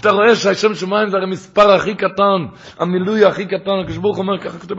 שאתה 0.04 0.14
רואה 0.14 0.36
שהשם 0.36 0.74
שמיים 0.74 1.08
זה 1.10 1.16
המספר 1.22 1.70
הכי 1.70 1.94
קטן, 1.94 2.56
המילוי 2.78 3.24
הכי 3.24 3.46
קטן, 3.46 3.78
הקדוש 3.84 4.18
אומר, 4.18 4.40
ככה 4.40 4.58
כתוב 4.58 4.78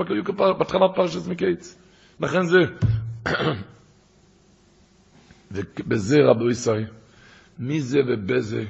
בהתחלת 0.58 0.92
פרשת 0.96 1.28
מקיץ. 1.28 1.82
לכן 2.20 2.42
זה, 2.44 2.58
ובזה 5.52 6.18
רבו 6.30 6.50
ישראל, 6.50 6.86
מי 7.60 7.82
זה 7.82 8.00
ובזה 8.08 8.64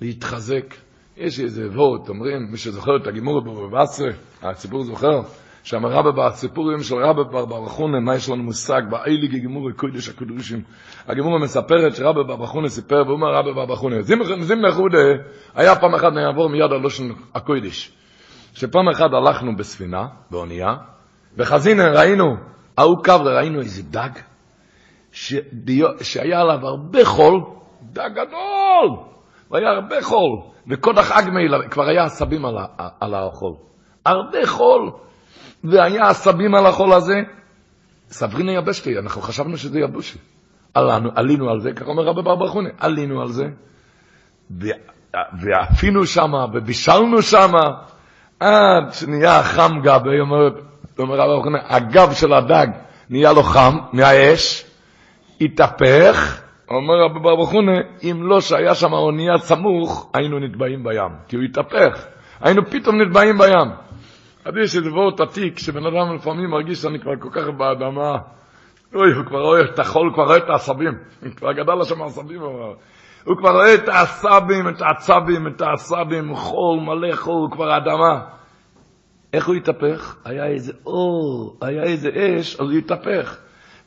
להתחזק. 0.00 0.74
יש 1.16 1.40
איזה 1.40 1.68
וורט, 1.68 2.08
אומרים, 2.08 2.50
מי 2.50 2.56
שזוכר 2.56 2.96
את 3.02 3.06
הגימור 3.06 3.40
בבבסרה, 3.40 4.10
הציבור 4.42 4.82
זוכר, 4.84 5.20
שם 5.62 5.86
רבא 5.86 6.10
בסיפורים 6.10 6.82
של 6.82 6.94
רבא 6.94 7.22
בר 7.22 7.44
ברחונה, 7.44 8.00
מה 8.00 8.14
יש 8.14 8.28
לנו 8.28 8.42
מושג, 8.42 8.82
באיליגי 8.90 9.40
גימור 9.40 9.70
קודש 9.76 10.08
הקדושים. 10.08 10.62
הגימור 11.08 11.38
מספרת 11.38 11.96
שרבא 11.96 12.22
בר 12.22 12.36
ברחונה 12.36 12.68
סיפר, 12.68 13.02
והוא 13.06 13.12
אומר 13.12 13.28
רבא 13.28 13.52
בר 13.52 13.66
ברחונה, 13.66 14.02
זים 14.40 14.66
נחודה, 14.66 14.98
היה 15.54 15.76
פעם 15.76 15.94
אחת 15.94 16.12
נעבור 16.12 16.48
מיד 16.48 16.72
על 16.72 16.80
לושן 16.80 17.08
הקודש, 17.34 17.92
שפעם 18.54 18.88
אחת 18.88 19.10
הלכנו 19.12 19.56
בספינה, 19.56 20.06
באונייה, 20.30 20.74
וחזינה 21.36 21.88
ראינו, 21.88 22.36
ההוא 22.78 23.04
קו 23.04 23.14
ראינו 23.24 23.60
איזה 23.60 23.82
דג, 23.82 24.10
שדיו, 25.12 25.88
שהיה 26.02 26.40
עליו 26.40 26.66
הרבה 26.66 27.04
חול, 27.04 27.40
דג 27.82 28.10
גדול, 28.12 28.96
והיה 29.50 29.70
הרבה 29.70 30.02
חול, 30.02 30.38
וקודח 30.68 31.12
אגמי, 31.12 31.68
כבר 31.70 31.88
היה 31.88 32.04
עשבים 32.04 32.44
על, 32.44 32.54
על 33.00 33.14
החול. 33.14 33.52
הרבה 34.06 34.46
חול, 34.46 34.90
והיה 35.64 36.08
עשבים 36.08 36.54
על 36.54 36.66
החול 36.66 36.92
הזה, 36.92 37.20
סברינה 38.10 38.52
יבשתי, 38.52 38.98
אנחנו 38.98 39.22
חשבנו 39.22 39.56
שזה 39.56 39.80
יבושי. 39.80 40.18
עלינו, 40.74 41.10
עלינו 41.14 41.50
על 41.50 41.60
זה, 41.60 41.72
ככה 41.72 41.90
אומר 41.90 42.02
רבי 42.02 42.22
בר 42.22 42.34
ברכוני, 42.34 42.68
עלינו 42.78 43.22
על 43.22 43.28
זה, 43.28 43.44
ואפינו 45.40 46.06
שמה, 46.06 46.46
ובישלנו 46.52 47.22
שמה, 47.22 47.70
עד 48.40 48.92
שנהיה 48.92 49.42
חם 49.42 49.80
גבי, 49.82 50.20
אומר, 50.20 50.48
אומר 50.98 51.16
רבי 51.16 51.28
ברכוני, 51.28 51.58
הגב 51.68 52.12
של 52.12 52.32
הדג 52.32 52.66
נהיה 53.10 53.32
לו 53.32 53.42
חם 53.42 53.78
מהאש, 53.92 54.64
התהפך, 55.40 56.40
אומר 56.70 56.94
רבי 57.04 57.20
בר 57.20 57.36
ברכוני, 57.36 57.78
אם 58.02 58.22
לא 58.22 58.40
שהיה 58.40 58.74
שם 58.74 58.92
אונייה 58.92 59.38
סמוך, 59.38 60.10
היינו 60.14 60.38
נטבעים 60.38 60.84
בים, 60.84 61.10
כי 61.28 61.36
הוא 61.36 61.44
התהפך, 61.44 62.06
היינו 62.40 62.62
פתאום 62.70 63.02
נטבעים 63.02 63.38
בים. 63.38 63.89
אז 64.44 64.54
יש 64.56 64.76
איזה 64.76 64.92
וורט 64.92 65.20
עתיק, 65.20 65.58
שבן 65.58 65.86
אדם 65.86 66.14
לפעמים 66.14 66.50
מרגיש 66.50 66.78
שאני 66.78 67.00
כבר 67.00 67.16
כל 67.20 67.28
כך 67.32 67.48
באדמה, 67.58 68.18
אוי, 68.94 69.12
הוא 69.12 69.24
כבר 69.26 69.40
רואה 69.40 69.60
את 69.60 69.78
החול, 69.78 70.10
כבר 70.14 70.24
רואה 70.24 70.36
את 70.36 70.50
העשבים, 70.50 70.92
כבר 71.36 71.52
גדל 71.52 71.84
שם 71.84 72.02
העשבים, 72.02 72.40
הוא 73.24 73.36
כבר 73.36 73.50
רואה 73.50 73.74
את 73.74 73.88
העשבים, 73.88 74.68
את 74.68 74.82
העצבים, 74.82 75.46
את 75.46 75.60
העשבים, 75.60 76.34
חול, 76.34 76.80
מלא 76.80 77.16
חול, 77.16 77.48
כבר 77.52 77.76
אדמה. 77.76 78.20
איך 79.32 79.46
הוא 79.46 79.54
התהפך? 79.54 80.16
היה 80.24 80.46
איזה 80.46 80.72
אור, 80.86 81.58
היה 81.62 81.82
איזה 81.82 82.08
אש, 82.14 82.56
אז 82.60 82.66
הוא 82.66 82.78
התהפך. 82.78 83.38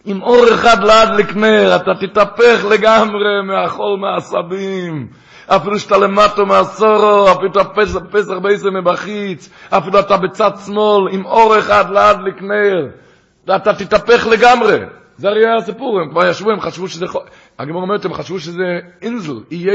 עם 0.05 0.21
אור 0.21 0.45
אחד 0.53 0.83
לעד 0.83 1.19
לקנר, 1.19 1.75
אתה 1.75 1.91
תתהפך 1.95 2.65
לגמרי 2.71 3.41
מהחול, 3.47 3.99
מהעשבים. 3.99 5.07
אפילו 5.47 5.79
שאתה 5.79 5.97
למטו 5.97 6.45
מהסורו, 6.45 7.31
אפילו 7.31 7.51
אתה 7.51 7.63
פסח, 7.63 7.99
פסח 8.11 8.33
בעשר 8.41 8.69
מבחיץ, 8.69 9.49
אפילו 9.69 9.99
אתה 9.99 10.17
בצד 10.17 10.51
שמאל, 10.65 11.13
עם 11.13 11.25
אור 11.25 11.59
אחד 11.59 11.89
לעד 11.89 12.17
לקנר, 12.21 12.87
ואתה 13.47 13.73
תתהפך 13.73 14.27
לגמרי. 14.31 14.79
זה 15.17 15.27
הרי 15.27 15.45
היה 15.45 15.55
הסיפור, 15.55 15.99
הם 15.99 16.09
כבר 16.09 16.29
ישבו, 16.29 16.51
הם 16.51 16.59
חשבו 16.59 16.87
שזה... 16.87 17.05
הגמור 17.59 17.81
אומרת, 17.81 18.05
הם 18.05 18.13
חשבו 18.13 18.39
שזה 18.39 18.79
אינזל, 19.01 19.33
אי, 19.51 19.65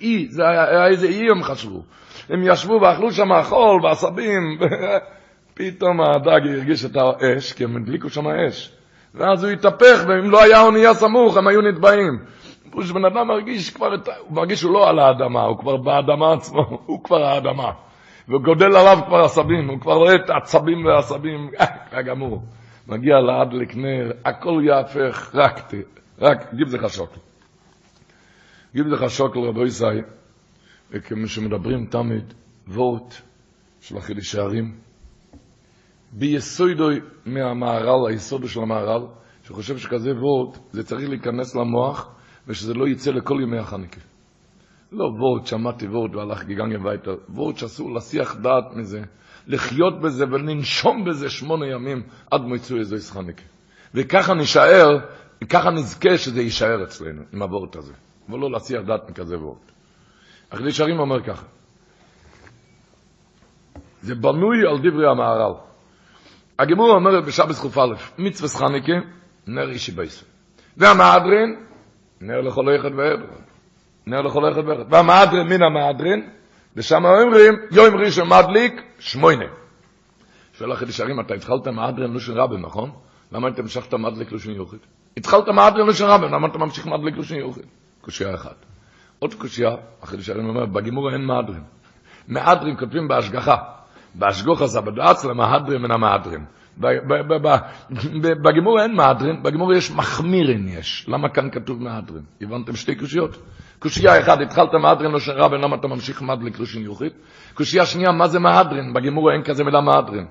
אי, 0.00 0.26
זה 0.30 0.48
היה, 0.48 0.86
איזה 0.86 1.06
אי 1.06 1.30
הם 1.30 1.42
חשבו. 1.42 1.82
הם 2.28 2.42
ישבו 2.44 2.80
ואכלו 2.82 3.12
שם 3.12 3.42
חול 3.42 3.84
ועשבים, 3.84 4.58
פתאום 5.54 6.00
הדג 6.00 6.48
הרגיש 6.48 6.84
את 6.84 6.96
האש, 6.96 7.52
כי 7.52 7.64
הם 7.64 7.76
הדליקו 7.76 8.10
שם 8.10 8.28
אש. 8.28 8.72
ואז 9.14 9.44
הוא 9.44 9.52
התהפך, 9.52 10.04
ואם 10.08 10.30
לא 10.30 10.42
היה 10.42 10.62
אונייה 10.62 10.94
סמוך, 10.94 11.36
הם 11.36 11.46
היו 11.46 11.60
נטבעים. 11.60 12.18
שבן 12.82 13.04
אדם 13.04 13.28
מרגיש 13.28 13.70
כבר, 13.70 13.86
הוא 14.20 14.36
מרגיש 14.36 14.60
שהוא 14.60 14.72
לא 14.72 14.88
על 14.88 14.98
האדמה, 14.98 15.42
הוא 15.42 15.58
כבר 15.58 15.76
באדמה 15.76 16.32
עצמו, 16.32 16.62
הוא 16.86 17.04
כבר 17.04 17.22
האדמה. 17.24 17.72
וגודל 18.28 18.76
עליו 18.76 18.98
כבר 19.06 19.20
עשבים, 19.24 19.68
הוא 19.68 19.80
כבר 19.80 19.94
רואה 19.94 20.14
את 20.14 20.30
העצבים 20.30 20.84
והעשבים, 20.84 21.50
רק 21.92 22.04
גמור. 22.04 22.42
מגיע 22.88 23.20
לעד 23.20 23.52
לקנר, 23.52 24.12
הכל 24.24 24.62
יהפך, 24.64 25.30
רק, 25.34 25.72
רק, 26.18 26.54
גיב 26.54 26.74
לך 26.74 26.92
שוקל. 26.92 27.20
גיב 28.74 28.86
לך 28.86 29.10
שוקל, 29.10 29.38
רבו 29.38 29.66
ישראל, 29.66 30.04
וכמו 30.90 31.26
שמדברים 31.26 31.86
תמיד, 31.86 32.34
וורט 32.68 33.14
של 33.80 33.96
החידוש 33.96 34.34
הערים, 34.34 34.74
ביסודוי 36.12 37.00
מהמהר"ל, 37.26 38.10
היסודו 38.10 38.48
של 38.48 38.60
המהר"ל, 38.60 39.06
שחושב 39.44 39.78
שכזה 39.78 40.10
וורט, 40.12 40.58
זה 40.72 40.84
צריך 40.84 41.08
להיכנס 41.08 41.56
למוח, 41.56 42.08
ושזה 42.50 42.74
לא 42.74 42.88
יצא 42.88 43.10
לכל 43.10 43.38
ימי 43.42 43.58
החניקה. 43.58 44.00
לא 44.92 45.04
וורט, 45.04 45.46
שמעתי 45.46 45.86
וורט 45.86 46.14
והלך 46.14 46.44
גיגנגי 46.44 46.74
הביתה, 46.74 47.10
וורט 47.28 47.56
שאסור 47.56 47.92
להסיח 47.92 48.36
דעת 48.36 48.76
מזה, 48.76 49.02
לחיות 49.46 50.00
בזה 50.00 50.24
ולנשום 50.24 51.04
בזה 51.04 51.30
שמונה 51.30 51.66
ימים 51.66 52.02
עד 52.30 52.40
מועצו 52.40 52.76
איזו 52.76 53.12
חניקה. 53.12 53.42
וככה 53.94 54.34
נשאר, 54.34 54.98
ככה 55.48 55.70
נזכה 55.70 56.18
שזה 56.18 56.42
יישאר 56.42 56.84
אצלנו, 56.84 57.22
עם 57.32 57.42
הוורט 57.42 57.76
הזה, 57.76 57.92
ולא 58.28 58.50
להסיח 58.50 58.82
דעת 58.86 59.10
מכזה 59.10 59.38
וורט. 59.38 59.72
אחרי 60.50 60.72
שרים 60.72 60.98
אומר 60.98 61.22
ככה, 61.22 61.46
זה 64.02 64.14
בנוי 64.14 64.58
על 64.70 64.78
דברי 64.78 65.10
המהר"ל. 65.10 65.54
הגמור 66.58 66.94
אומרת 66.94 67.24
בשבס 67.24 67.60
ח"א, 67.60 67.80
מצווה 68.18 68.48
חניקה, 68.48 68.92
נר 69.46 69.70
אישי 69.70 69.92
בייסר. 69.92 70.26
והמהדרין, 70.76 71.69
נר 72.20 72.40
לכל 72.40 72.76
אחד 72.80 72.90
ואחד. 72.96 73.42
נר 74.06 74.20
לכל 74.20 74.52
אחד 74.52 74.68
ואחד. 74.68 74.92
והמהדרין 74.92 75.46
מן 75.46 75.62
המהדרין, 75.62 76.30
ושם 76.76 77.04
אומרים, 77.04 77.54
יום 77.70 77.94
ראשון 77.94 78.28
מדליק, 78.28 78.82
שמונה. 78.98 79.44
שואל 80.52 80.72
אחרי 80.72 80.92
שרים, 80.92 81.20
אתה 81.20 81.34
התחלת 81.34 81.68
מהדרין 81.68 82.12
לושן 82.12 82.32
רבן, 82.32 82.60
נכון? 82.60 82.90
למה 83.32 83.48
אתה 83.48 83.62
המשכת 83.62 83.94
מדליק 83.94 84.32
לושן 84.32 84.50
יוחד? 84.50 84.76
התחלת 85.16 85.48
מהדרין 85.48 85.86
לושן 85.86 86.04
רבן, 86.04 86.34
למה 86.34 86.48
אתה 86.48 86.58
ממשיך 86.58 86.86
מדליק 86.86 87.16
לושן 87.16 87.34
יוחד? 87.34 87.62
קושייה 88.00 88.34
אחת. 88.34 88.56
עוד 89.18 89.34
קושייה, 89.34 89.70
אחרי 90.04 90.22
שרים 90.22 90.48
אומר, 90.48 90.66
בגימור 90.66 91.12
אין 91.12 91.24
מהדרין. 91.24 91.62
מהדרין 92.28 92.76
כותבים 92.78 93.08
בהשגחה. 93.08 93.56
בהשגוחה 94.14 94.66
זה 94.66 94.80
בדעת 94.80 95.24
למהדרין 95.24 95.82
מן 95.82 95.90
המהדרין. 95.90 96.44
בגימור 98.42 98.82
אין 98.82 98.94
מהדרין, 98.94 99.42
בגימור 99.42 99.72
יש 99.72 99.90
מחמירין 99.90 100.68
יש. 100.68 101.06
למה 101.08 101.28
כאן 101.28 101.50
כתוב 101.50 101.82
מהדרין? 101.82 102.22
הבנתם 102.40 102.76
שתי 102.76 102.94
קושיות? 102.94 103.36
קושייה 103.78 104.20
אחת, 104.20 104.40
התחלת 104.40 104.74
מהדרין 104.82 105.10
לא 105.10 105.18
שרבן, 105.18 105.60
למה 105.60 105.76
אתה 105.76 105.88
ממשיך 105.88 106.22
מדליק 106.22 106.58
לושין 106.58 106.82
יוחית? 106.82 107.12
קושייה 107.54 107.86
שנייה, 107.86 108.12
מה 108.12 108.28
זה 108.28 108.38
מהדרין? 108.38 108.92
בגימור 108.94 109.32
אין 109.32 109.42
כזה 109.42 109.64
מילה 109.64 109.80
מהדרין. 109.80 110.26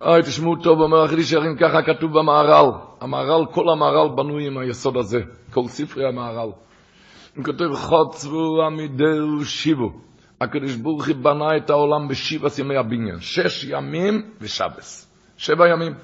אוי, 0.00 0.22
תשמעו 0.22 0.56
טוב, 0.56 0.80
אומר 0.80 1.04
אחרי 1.04 1.22
שערים, 1.22 1.56
ככה 1.56 1.82
כתוב 1.82 2.18
במהר"ל. 2.18 2.70
המהר"ל, 3.00 3.46
כל 3.52 3.68
המהר"ל 3.72 4.16
בנוי 4.16 4.46
עם 4.46 4.58
היסוד 4.58 4.96
הזה. 4.96 5.20
כל 5.52 5.66
ספרי 5.66 6.08
המהר"ל. 6.08 6.50
הוא 7.36 7.44
כותב, 7.44 7.74
חוצבו 7.74 8.62
עמידהו 8.66 9.44
שיבו. 9.44 9.92
הקדוש 10.40 10.74
ברוך 10.74 11.08
הוא 11.08 11.16
בנה 11.16 11.56
את 11.56 11.70
העולם 11.70 12.08
בשבע 12.08 12.48
ימי 12.58 12.76
הבניין. 12.76 13.20
שש 13.20 13.64
ימים 13.64 14.22
ושבס. 14.40 15.11
שבע 15.42 15.68
ימים. 15.68 15.94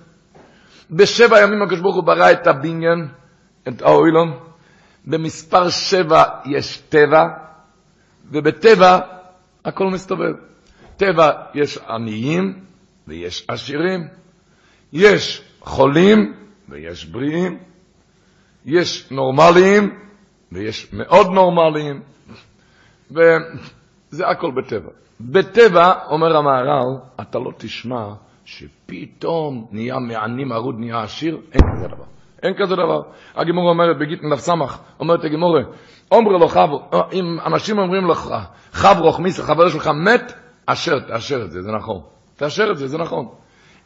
בשבע 0.90 1.42
ימים 1.42 1.62
הקדוש 1.62 1.80
ברוך 1.80 1.96
הוא 1.96 2.04
ברא 2.04 2.32
את 2.32 2.46
הבניין, 2.46 3.08
את 3.68 3.82
האוילון. 3.82 4.38
במספר 5.04 5.70
שבע 5.70 6.22
יש 6.46 6.78
טבע, 6.78 7.24
ובטבע 8.30 8.98
הכל 9.64 9.86
מסתובב. 9.86 10.32
טבע 10.96 11.30
יש 11.54 11.78
עניים 11.78 12.64
ויש 13.08 13.44
עשירים. 13.48 14.08
יש 14.92 15.42
חולים 15.60 16.34
ויש 16.68 17.04
בריאים, 17.04 17.58
יש 18.66 19.10
נורמליים 19.10 19.98
ויש 20.52 20.92
מאוד 20.92 21.26
נורמליים, 21.26 22.02
וזה 23.10 24.26
הכל 24.26 24.50
בטבע. 24.50 24.90
בטבע, 25.20 25.92
אומר 26.10 26.36
המהר"ל, 26.36 27.00
אתה 27.20 27.38
לא 27.38 27.50
תשמע 27.58 28.14
שפתאום 28.48 29.66
נהיה 29.70 29.98
מעני 29.98 30.44
מרוד, 30.44 30.74
נהיה 30.78 31.02
עשיר, 31.02 31.38
אין 31.52 31.60
כזה 31.72 31.88
דבר. 31.88 32.04
אין 32.42 32.54
כזה 32.58 32.76
דבר. 32.76 33.02
הגימורה 33.34 33.70
אומרת 33.70 33.98
בגיטין 33.98 34.30
דף 34.30 34.38
סמך, 34.38 34.78
אומרת 35.00 35.24
הגימורה, 35.24 35.60
אומר 36.12 36.30
לו 36.30 36.48
חבר, 36.48 36.78
אם 37.12 37.24
אנשים 37.46 37.78
אומרים 37.78 38.10
לך, 38.10 38.34
חברוך 38.72 39.20
מיס, 39.20 39.40
החבר 39.40 39.68
שלך 39.68 39.86
מת, 39.86 40.32
אשר, 40.66 41.00
תאשר 41.00 41.42
את 41.44 41.50
זה, 41.50 41.62
זה 41.62 41.72
נכון. 41.72 42.00
תאשר 42.36 42.70
את 42.70 42.76
זה, 42.76 42.86
זה 42.86 42.98
נכון. 42.98 43.28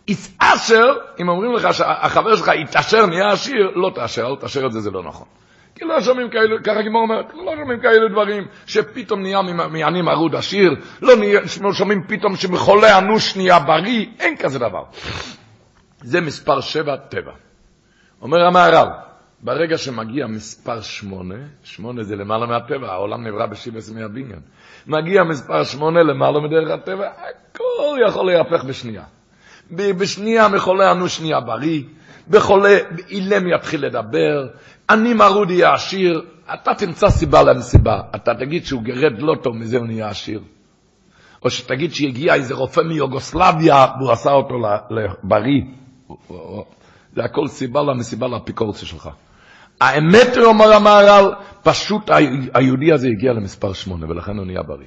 יתאשר, 0.08 0.92
אם 1.20 1.28
אומרים 1.28 1.52
לך 1.52 1.74
שהחבר 1.74 2.36
שלך 2.36 2.50
יתאשר, 2.62 3.06
נהיה 3.06 3.32
עשיר, 3.32 3.70
לא 3.74 3.90
תאשר, 3.94 4.26
אל 4.26 4.36
תאשר 4.36 4.66
את 4.66 4.72
זה, 4.72 4.80
זה 4.80 4.90
לא 4.90 5.02
נכון. 5.02 5.26
כי 5.74 5.84
לא 5.84 6.00
שומעים 6.00 6.30
כאלה, 6.30 6.58
ככה 6.64 6.82
גימור 6.82 7.02
אומרת, 7.02 7.34
לא 7.34 7.52
שומעים 7.60 7.80
כאלה 7.80 8.08
דברים, 8.08 8.46
שפתאום 8.66 9.22
נהיה 9.22 9.42
מעני 9.42 10.02
מרוד 10.02 10.34
עשיר, 10.34 10.74
לא, 11.02 11.14
לא 11.60 11.72
שומעים 11.72 12.02
פתאום 12.08 12.36
שמחולה 12.36 12.98
אנוש 12.98 13.36
נהיה 13.36 13.58
בריא, 13.58 14.06
אין 14.20 14.36
כזה 14.36 14.58
דבר. 14.58 14.84
זה 16.02 16.20
מספר 16.20 16.60
שבע 16.60 16.96
טבע. 16.96 17.32
אומר 18.22 18.46
המהר"ל, 18.46 18.88
ברגע 19.40 19.78
שמגיע 19.78 20.26
מספר 20.26 20.80
שמונה, 20.80 21.34
שמונה 21.62 22.02
זה 22.02 22.16
למעלה 22.16 22.46
מהטבע, 22.46 22.92
העולם 22.92 23.26
נברא 23.26 23.46
בשיבס 23.46 23.90
מהבניין. 23.90 24.40
מגיע 24.86 25.22
מספר 25.22 25.64
שמונה 25.64 26.02
למעלה 26.02 26.40
מדרך 26.40 26.70
הטבע, 26.70 27.08
הכל 27.08 27.96
יכול 28.08 28.26
להיהפך 28.26 28.64
בשנייה. 28.64 29.04
בשנייה 29.70 30.48
מחולה 30.48 30.92
אנוש 30.92 31.20
נהיה 31.20 31.40
בריא, 31.40 31.82
בחולה 32.28 32.78
אילם 33.10 33.48
יתחיל 33.48 33.86
לדבר, 33.86 34.46
אני 34.92 35.14
מרוד 35.14 35.50
יהיה 35.50 35.74
עשיר, 35.74 36.22
אתה 36.54 36.74
תמצא 36.74 37.08
סיבה 37.10 37.42
למסיבה, 37.42 38.00
אתה 38.16 38.34
תגיד 38.34 38.64
שהוא 38.64 38.82
גרד 38.82 39.18
לא 39.18 39.34
טוב, 39.42 39.56
מזה 39.56 39.78
הוא 39.78 39.86
נהיה 39.86 40.08
עשיר. 40.08 40.40
או 41.44 41.50
שתגיד 41.50 41.94
שהגיע 41.94 42.34
איזה 42.34 42.54
רופא 42.54 42.80
מיוגוסלביה 42.80 43.86
והוא 43.98 44.12
עשה 44.12 44.30
אותו 44.30 44.54
לבריא. 44.90 45.62
זה 47.14 47.24
הכל 47.24 47.48
סיבה 47.48 47.82
למסיבה 47.82 48.28
לאפיקורציה 48.28 48.88
שלך. 48.88 49.08
האמת, 49.80 50.36
אומר 50.36 50.72
המהר"ל, 50.72 51.32
פשוט 51.62 52.10
היהודי 52.54 52.92
הזה 52.92 53.08
הגיע 53.08 53.32
למספר 53.32 53.72
שמונה, 53.72 54.06
ולכן 54.10 54.38
הוא 54.38 54.46
נהיה 54.46 54.62
בריא. 54.62 54.86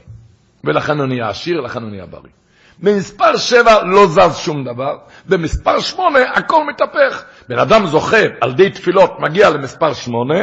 ולכן 0.64 0.98
הוא 0.98 1.06
נהיה 1.06 1.30
עשיר, 1.30 1.62
לכן 1.62 1.82
הוא 1.82 1.90
נהיה 1.90 2.06
בריא. 2.06 2.32
במספר 2.80 3.38
שבע 3.38 3.84
לא 3.84 4.08
זז 4.08 4.38
שום 4.38 4.64
דבר, 4.64 4.98
במספר 5.26 5.80
שמונה 5.80 6.20
הכל 6.34 6.64
מתהפך. 6.70 7.24
בן 7.50 7.60
אדם 7.60 7.86
זוכה 7.86 8.24
על 8.42 8.54
די 8.54 8.70
תפילות, 8.70 9.20
מגיע 9.20 9.50
למספר 9.50 9.94
שמונה, 9.94 10.40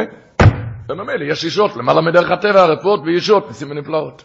וממילא 0.89 1.23
יש 1.23 1.43
ישות 1.43 1.75
למעלה 1.75 2.01
מדרך 2.01 2.31
הטבע, 2.31 2.61
הרפואות 2.61 2.99
וישות, 3.05 3.47
ניסים 3.47 3.71
ונפלאות. 3.71 4.23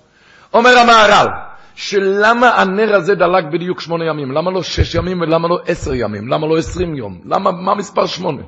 אומר 0.54 0.78
המהר"ל, 0.78 1.26
שלמה 1.74 2.48
הנר 2.48 2.94
הזה 2.94 3.14
דלק 3.14 3.44
בדיוק 3.44 3.80
שמונה 3.80 4.04
ימים? 4.04 4.32
למה 4.32 4.50
לא 4.50 4.62
שש 4.62 4.94
ימים 4.94 5.20
ולמה 5.20 5.48
לא 5.48 5.59
עשר 5.66 5.94
ימים? 5.94 6.28
למה 6.28 6.46
לא 6.46 6.59
עשרים 6.59 6.94
יום? 6.94 7.20
למה, 7.24 7.52
מה 7.52 7.74
מספר 7.74 8.06
שמונה? 8.06 8.42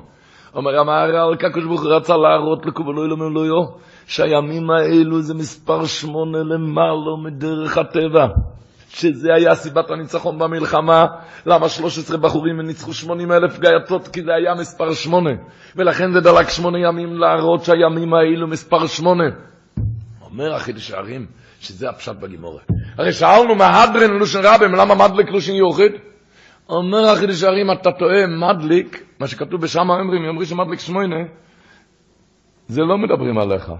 אומר 0.55 0.79
המהר"ל, 0.79 1.35
כקוש 1.39 1.63
ברוך 1.63 1.85
רצה 1.85 2.17
להראות 2.17 2.65
לקובלוי 2.65 3.09
למילויו, 3.09 3.65
שהימים 4.07 4.69
האלו 4.69 5.21
זה 5.21 5.33
מספר 5.33 5.85
שמונה 5.85 6.37
למעלה 6.37 7.15
מדרך 7.23 7.77
הטבע. 7.77 8.27
שזה 8.93 9.33
היה 9.33 9.55
סיבת 9.55 9.91
הניצחון 9.91 10.39
במלחמה, 10.39 11.05
למה 11.45 11.69
13 11.69 12.17
בחורים 12.17 12.61
ניצחו 12.61 12.93
80 12.93 13.31
אלף 13.31 13.59
גייצות, 13.59 14.07
כי 14.07 14.23
זה 14.23 14.31
היה 14.33 14.55
מספר 14.55 14.93
8, 14.93 15.29
ולכן 15.75 16.11
זה 16.11 16.19
דלק 16.19 16.49
8 16.49 16.79
ימים 16.79 17.13
להראות 17.13 17.63
שהימים 17.63 18.13
האלו 18.13 18.47
מספר 18.47 18.87
8. 18.87 19.23
אומר 20.21 20.53
החידוש 20.53 20.91
הערים, 20.91 21.25
שזה 21.59 21.89
הפשט 21.89 22.15
בגימורה. 22.15 22.61
הרי 22.97 23.13
שאלנו 23.13 23.55
מהדרן 23.55 24.11
לושן 24.11 24.41
רבים, 24.43 24.75
למה 24.75 24.95
מדליק 24.95 25.29
לושן 25.29 25.53
יוחד? 25.53 25.91
אומר 26.69 27.09
החידוש 27.09 27.43
הערים, 27.43 27.71
אתה 27.71 27.91
טועה, 27.91 28.27
מדליק, 28.27 29.05
מה 29.19 29.27
שכתוב 29.27 29.61
בשם 29.61 29.91
האמרים, 29.91 30.25
יאמרי 30.25 30.45
שמדליק 30.45 30.79
שמונה, 30.79 31.15
זה 32.67 32.81
לא 32.81 32.97
מדברים 32.97 33.37
עליך, 33.37 33.71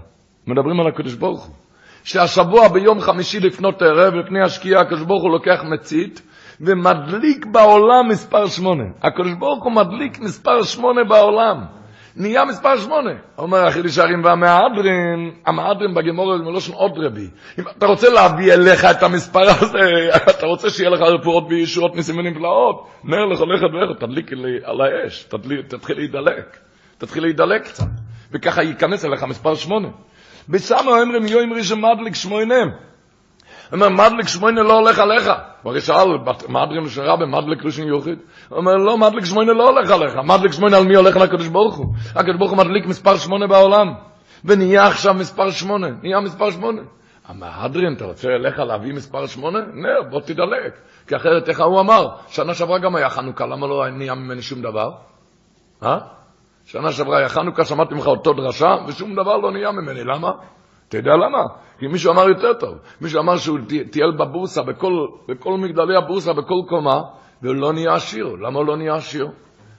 מדברים 0.46 0.80
על 0.80 0.86
הקדוש 0.86 1.14
ברוך 1.14 1.44
הוא. 1.44 1.61
שהשבוע 2.04 2.68
ביום 2.68 3.00
חמישי 3.00 3.40
לפנות 3.40 3.82
ערב, 3.82 4.14
לפני 4.14 4.42
השקיעה, 4.44 4.80
הקדוש 4.80 5.02
ברוך 5.02 5.22
הוא 5.22 5.30
לוקח 5.30 5.62
מצית 5.64 6.22
ומדליק 6.60 7.46
בעולם 7.46 8.08
מספר 8.08 8.46
שמונה. 8.46 8.84
הקדוש 9.02 9.32
ברוך 9.38 9.64
הוא 9.64 9.72
מדליק 9.72 10.18
מספר 10.18 10.62
שמונה 10.62 11.04
בעולם. 11.04 11.64
נהיה 12.16 12.44
מספר 12.44 12.76
שמונה. 12.76 13.10
אומר 13.38 13.66
החידוש 13.66 13.98
הרים 13.98 14.24
והמהדרין, 14.24 15.30
המהדרין 15.46 15.94
בגמור 15.94 16.36
זה 16.38 16.44
מלושן 16.44 16.72
עוד 16.72 16.92
רבי. 16.96 17.28
אם 17.58 17.64
אתה 17.78 17.86
רוצה 17.86 18.10
להביא 18.10 18.52
אליך 18.52 18.84
את 18.84 19.02
המספר 19.02 19.50
הזה, 19.60 20.08
אתה 20.30 20.46
רוצה 20.46 20.70
שיהיה 20.70 20.90
לך 20.90 21.00
רפואות 21.00 21.44
וישועות 21.50 21.96
ניסים 21.96 22.18
ונפלאות, 22.18 22.88
נר 23.04 23.24
לך 23.26 23.40
לכת 23.40 23.74
ואיך, 23.74 23.98
תדליק 24.00 24.32
לי 24.32 24.58
על 24.64 24.80
האש, 24.80 25.24
תתחיל 25.68 25.96
להידלק. 25.96 26.58
תתחיל 26.98 27.22
להידלק 27.22 27.64
קצת. 27.64 27.86
וככה 28.32 28.62
ייכנס 28.62 29.04
אליך 29.04 29.22
מספר 29.24 29.54
שמונה. 29.54 29.88
בסמו 30.48 30.90
אומרים 30.90 31.26
יום 31.26 31.52
ראשון 31.52 31.80
מדליק 31.80 32.14
שמונה. 32.14 32.54
אומר, 33.72 33.88
מדליק 33.88 34.28
שמונה 34.28 34.62
לא 34.62 34.72
הולך 34.78 34.98
עליך. 34.98 35.30
כבר 35.62 35.80
שאל, 35.80 36.08
מדרים 36.48 36.88
של 36.88 37.02
רבי, 37.02 37.24
מדליק 37.26 37.64
ראשון 37.64 37.86
יוחיד? 37.86 38.18
אומר, 38.50 38.72
לא, 38.72 38.98
מדליק 38.98 39.24
שמונה 39.24 39.52
לא 39.52 39.68
הולך 39.68 39.90
עליך. 39.90 40.14
מדליק 40.24 40.52
שמונה 40.52 40.76
על 40.76 40.84
מי 40.84 40.96
הולך 40.96 41.16
לקדוש 41.16 41.48
ברוך 41.48 41.76
הוא? 41.76 41.86
הקדוש 42.14 42.36
ברוך 42.38 42.50
הוא 42.50 42.58
מדליק 42.58 42.86
מספר 42.86 43.16
שמונה 43.16 43.46
בעולם. 43.46 43.94
ונהיה 44.44 44.86
עכשיו 44.86 45.14
מספר 45.14 45.50
שמונה. 45.50 45.88
נהיה 46.02 46.20
מספר 46.20 46.50
שמונה. 46.50 46.82
המהדרין, 47.26 47.94
אתה 47.96 48.04
רוצה 48.04 48.28
אליך 48.28 48.58
להביא 48.58 48.92
מספר 48.94 49.26
שמונה? 49.26 49.58
נר, 49.58 50.10
בוא 50.10 50.20
תדלק. 50.20 50.78
כי 51.06 51.16
אחרת, 51.16 51.48
איך 51.48 51.60
הוא 51.60 51.80
אמר? 51.80 52.08
שנה 52.28 52.54
שעברה 52.54 52.78
גם 52.78 52.96
היה 52.96 53.10
חנוכה, 53.10 53.46
למה 53.46 53.66
לא 53.66 53.88
נהיה 53.90 54.14
ממני 54.14 54.42
שום 54.42 54.62
דבר? 54.62 54.90
אה? 55.82 55.98
שנה 56.64 56.92
שעברה 56.92 57.18
היה 57.18 57.28
חנוכה, 57.28 57.64
שמעתי 57.64 57.94
ממך 57.94 58.06
אותו 58.06 58.32
דרשה, 58.32 58.76
ושום 58.88 59.12
דבר 59.12 59.36
לא 59.36 59.52
נהיה 59.52 59.72
ממני. 59.72 60.04
למה? 60.04 60.30
אתה 60.88 60.96
יודע 60.96 61.10
למה? 61.10 61.42
כי 61.78 61.86
מישהו 61.86 62.12
אמר 62.12 62.28
יותר 62.28 62.52
טוב. 62.52 62.78
מישהו 63.00 63.20
אמר 63.20 63.36
שהוא 63.36 63.58
טייל 63.90 64.10
בבורסה, 64.18 64.62
בכל, 64.62 64.92
בכל 65.28 65.58
מגדלי 65.58 65.96
הבורסה, 65.96 66.32
בכל 66.32 66.68
קומה, 66.68 67.00
ולא 67.42 67.72
נהיה 67.72 67.94
עשיר. 67.94 68.26
למה 68.26 68.58
הוא 68.58 68.66
לא 68.66 68.76
נהיה 68.76 68.94
עשיר? 68.94 69.28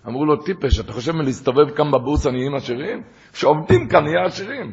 אמרו 0.07 0.25
לו, 0.25 0.35
טיפש, 0.35 0.79
אתה 0.79 0.93
חושב 0.93 1.11
מלהסתובב 1.11 1.69
כאן 1.69 1.91
בבורסה 1.91 2.31
נהיים 2.31 2.55
עשירים? 2.55 3.03
כשעובדים 3.33 3.87
כאן 3.87 4.03
נהיה 4.03 4.25
עשירים. 4.25 4.71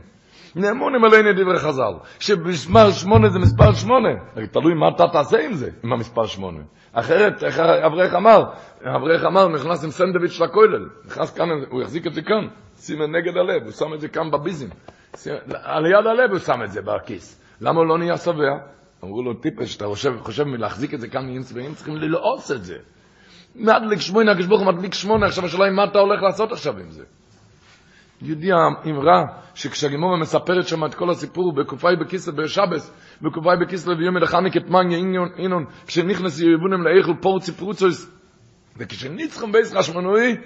נאמונים 0.57 1.05
עלינו 1.05 1.33
דברי 1.33 1.59
חז"ל, 1.59 1.93
שמספר 2.19 2.91
שמונה 2.91 3.29
זה 3.29 3.39
מספר 3.39 3.73
שמונה. 3.73 4.09
תלוי 4.53 4.75
מה 4.75 4.89
אתה 4.97 5.05
תעשה 5.13 5.39
עם 5.47 5.53
זה, 5.53 5.71
עם 5.85 5.93
המספר 5.93 6.27
שמונה. 6.27 6.61
אחרת, 6.93 7.43
אברך 7.87 8.15
אמר? 8.15 8.45
אברך 8.83 9.25
אמר, 9.25 9.49
נכנס 9.49 9.85
עם 9.85 9.91
סנדוויץ' 9.91 10.41
לכולל. 10.41 10.89
נכנס 11.07 11.35
כאן, 11.35 11.49
הוא 11.71 11.83
יחזיק 11.83 12.07
את 12.07 12.15
זה 12.15 12.23
כאן, 12.23 12.49
שים 12.77 13.03
נגד 13.03 13.37
הלב, 13.37 13.63
הוא 13.63 13.73
שם 13.73 13.95
את 13.95 14.01
זה 14.01 14.09
כאן 14.09 14.31
בביזים. 14.31 14.69
על 15.63 15.87
יד 15.87 16.07
הלב 16.07 16.31
הוא 16.31 16.39
שם 16.39 16.63
את 16.65 16.73
זה 16.73 16.83
בכיס. 16.83 17.43
למה 17.61 17.81
הוא 17.81 17.87
לא 17.87 17.99
נהיה 17.99 18.17
שבע? 18.17 18.59
אמרו 19.05 19.23
לו, 19.23 19.35
טיפש, 19.35 19.77
אתה 19.77 19.87
חושב, 19.87 20.13
חושב 20.21 20.45
מלהחזיק 20.45 20.95
את 20.95 21.01
זה 21.01 21.09
כאן 21.09 21.27
מאינץ 21.27 21.53
ואינץ, 21.53 21.77
צריכים 21.77 21.97
ללעוס 21.97 22.51
את 22.51 22.65
זה. 22.65 22.77
מדליק 23.55 24.01
שמונה, 24.01 24.33
הוא 24.51 24.67
מדליק 24.67 24.95
שמונה, 24.95 25.27
עכשיו 25.27 25.45
השאלה 25.45 25.65
היא 25.65 25.73
מה 25.73 25.85
אתה 25.85 25.99
הולך 25.99 26.23
לעשות 26.23 26.53
עכשיו 26.53 26.79
עם 26.79 26.91
זה. 26.91 27.05
יהודי 28.23 28.53
האמרה, 28.53 29.25
שכשהגימורה 29.55 30.17
מספרת 30.17 30.69
שם 30.69 30.85
את 30.85 30.95
כל 30.95 31.11
הסיפור, 31.11 31.53
בקופאי 31.53 31.97
בכיסא 31.97 32.33
בשבס, 32.33 32.95
בקופאי 33.23 33.57
בכיסא 33.61 33.91
ויום 33.91 34.19
דחניק 34.19 34.57
את 34.57 34.71
מניה 34.71 34.99
אינון, 35.39 35.65
כשנכנס 35.87 36.41
יבונם 36.41 36.83
לאיכל 36.83 37.15
פורצי 37.21 37.53
פרוצוס, 37.53 38.11
וכשניצחם 38.77 39.53
בייס 39.53 39.77
חשמנוי, 39.77 40.37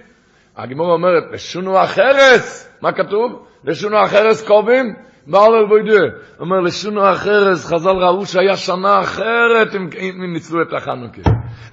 הגימורה 0.56 0.92
אומרת, 0.92 1.22
לשונו 1.32 1.78
החרס, 1.78 2.68
מה 2.80 2.92
כתוב? 2.92 3.46
לשונו 3.64 3.96
החרס 3.96 4.46
קובים, 4.46 4.94
בעל 5.26 5.54
אל 5.54 5.66
בוידו. 5.66 6.04
אומר, 6.40 6.60
לשונו 6.60 7.06
החרס, 7.06 7.66
חז"ל 7.66 7.90
ראו 7.90 8.26
שהיה 8.26 8.56
שנה 8.56 9.00
אחרת 9.00 9.74
אם, 9.74 10.32
ניצלו 10.32 10.62
את 10.62 10.72
החנוכה. 10.72 11.22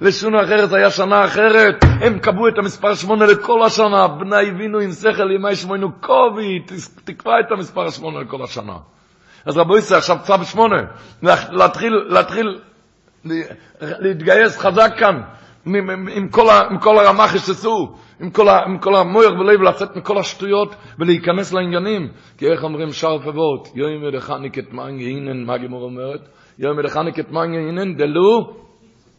לשונו 0.00 0.42
אחרת 0.42 0.72
היה 0.72 0.90
שנה 0.90 1.24
אחרת, 1.24 1.84
הם 2.00 2.18
קבעו 2.18 2.48
את 2.48 2.58
המספר 2.58 2.94
שמונה 2.94 3.26
לכל 3.26 3.62
השנה, 3.62 4.08
בני 4.08 4.48
הבינו 4.48 4.78
עם 4.78 4.92
שכל 4.92 5.30
ימי 5.30 5.56
שמונו 5.56 5.92
קובי, 6.00 6.62
תקבע 7.04 7.32
את 7.40 7.52
המספר 7.52 7.90
שמונה 7.90 8.20
לכל 8.20 8.42
השנה. 8.42 8.76
אז 9.46 9.56
רבו 9.56 9.78
ישראל, 9.78 9.98
עכשיו 9.98 10.16
צו 10.22 10.44
שמונה, 10.44 10.82
להתחיל, 11.50 11.92
להתחיל 12.06 12.60
להתגייס 13.80 14.58
חזק 14.58 14.92
כאן, 14.98 15.20
עם 15.66 16.28
כל, 16.30 16.46
עם 16.70 16.78
כל 16.78 16.98
הרמ"ח 16.98 17.36
שסעו, 17.36 17.96
עם 18.22 18.30
כל, 18.30 18.48
עם 18.48 18.78
כל 18.78 18.94
המויר 18.94 19.40
ולב 19.40 19.62
לצאת 19.62 19.96
מכל 19.96 20.18
השטויות 20.18 20.74
ולהיכנס 20.98 21.52
לעניינים. 21.52 22.08
כי 22.38 22.46
איך 22.46 22.64
אומרים 22.64 22.92
שער 22.92 23.18
פבות, 23.18 23.68
יום 23.74 24.04
ידחניק 24.04 24.58
את 24.58 24.72
מנגי 24.72 25.06
אינן, 25.06 25.44
מה 25.44 25.58
גמור 25.58 25.82
אומרת? 25.82 26.28
יום 26.58 26.80
ידחניק 26.80 27.18
את 27.18 27.30
מנגי 27.30 27.94
דלו 27.94 28.62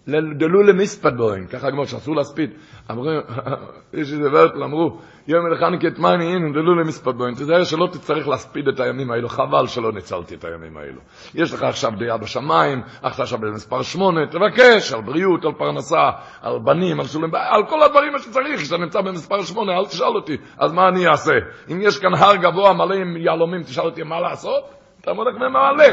דלו 0.08 0.64
למספד 0.64 1.18
בוין, 1.18 1.47
ככה 1.47 1.72
כמו 1.72 1.88
שאסור 1.88 2.16
להספיד. 2.16 2.49
אמרו, 2.91 3.06
יש 3.93 4.14
איזה 4.14 4.30
ורטל, 4.32 4.64
אמרו, 4.64 4.97
יום 5.28 5.45
מלכניק 5.49 5.86
את 5.86 5.99
מייני 5.99 6.26
הנה, 6.26 6.51
דלו 6.54 6.76
למספד 6.76 7.12
בוין. 7.18 7.34
תזהר 7.34 7.64
שלא 7.64 7.88
תצטרך 7.91 8.28
להספיד 8.28 8.68
את 8.68 8.80
הימים 8.80 9.12
האלו, 9.12 9.30
חבל 9.30 9.68
שלא 9.68 9.91
ניצלתי 9.91 10.36
את 10.36 10.45
הימים 10.45 10.78
האלו. 10.78 11.01
יש 11.36 11.54
לך 11.54 11.64
עכשיו 11.64 11.91
דעה 11.99 12.18
בשמיים, 12.18 12.82
עכשיו 13.01 13.39
במספר 13.39 13.82
שמונה, 13.82 14.22
תבקש 14.28 14.93
על 14.93 15.01
בריאות, 15.01 15.45
על 15.45 15.54
פרנסה, 15.58 16.10
על 16.41 16.60
בנים, 16.64 16.99
על 16.99 17.06
שולים, 17.06 17.36
על 17.36 17.66
כל 17.70 17.84
הדברים 17.84 18.14
שצריך, 18.20 18.62
כשאתה 18.62 18.78
נמצא 18.78 19.01
במספר 19.01 19.43
שמונה, 19.43 19.78
אל 19.78 19.86
תשאל 19.86 20.16
אותי, 20.16 20.38
אז 20.58 20.74
מה 20.74 20.88
אני 20.88 21.08
אעשה? 21.08 21.34
אם 21.72 21.80
יש 21.82 21.99
כאן 21.99 22.14
הר 22.14 22.36
גבוה 22.36 22.74
מלא 22.74 22.95
עם 22.95 23.18
יהלומים, 23.18 23.64
תשאל 23.64 23.86
אותי 23.86 24.04
מה 24.04 24.20
לעשות? 24.22 24.83
אתה 25.04 25.14
מולך 25.14 25.36
ממלא, 25.36 25.86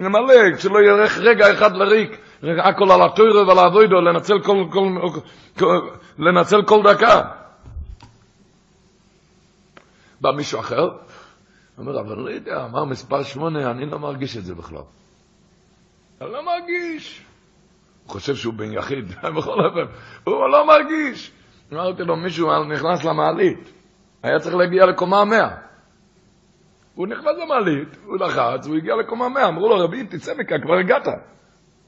ממלא, 0.00 0.56
כשלא 0.56 0.78
ירך 0.78 1.18
רגע 1.18 1.52
אחד 1.52 1.76
לריק. 1.76 2.18
הכל 2.42 2.92
על 2.92 3.02
התוירה 3.02 3.46
ועל 3.48 3.58
האבוידו, 3.58 4.00
לנצל 4.00 4.42
כל, 4.42 4.64
כל, 4.72 4.98
כל, 5.58 5.88
לנצל 6.18 6.62
כל 6.62 6.82
דקה. 6.82 7.22
בא 10.20 10.30
מישהו 10.30 10.60
אחר, 10.60 10.88
אומר, 11.78 12.00
אבל 12.00 12.18
לא 12.18 12.30
יודע, 12.30 12.64
אמר 12.64 12.84
מספר 12.84 13.22
שמונה, 13.22 13.70
אני 13.70 13.86
לא 13.86 13.98
מרגיש 13.98 14.36
את 14.36 14.44
זה 14.44 14.54
בכלל. 14.54 14.82
אני 16.20 16.32
לא 16.32 16.44
מרגיש. 16.44 17.24
הוא 18.04 18.10
חושב 18.10 18.34
שהוא 18.34 18.54
בן 18.54 18.72
יחיד, 18.72 19.08
בכל 19.36 19.64
אופן, 19.66 19.92
הוא 20.24 20.48
לא 20.48 20.66
מרגיש. 20.66 21.30
אמרתי 21.72 22.02
לו, 22.02 22.16
מישהו 22.16 22.64
נכנס 22.64 23.04
למעלית, 23.04 23.72
היה 24.22 24.38
צריך 24.38 24.54
להגיע 24.54 24.86
לקומה 24.86 25.20
המאה. 25.20 25.71
הוא 26.94 27.06
נכנס 27.06 27.36
למעלית, 27.42 27.88
הוא 28.04 28.18
לחץ, 28.18 28.66
הוא 28.66 28.76
הגיע 28.76 28.96
לקומה 28.96 29.24
המאה, 29.24 29.48
אמרו 29.48 29.68
לו, 29.68 29.84
רבי, 29.84 30.06
תצא 30.06 30.34
מכאן, 30.38 30.60
כבר 30.62 30.74
הגעת. 30.74 31.08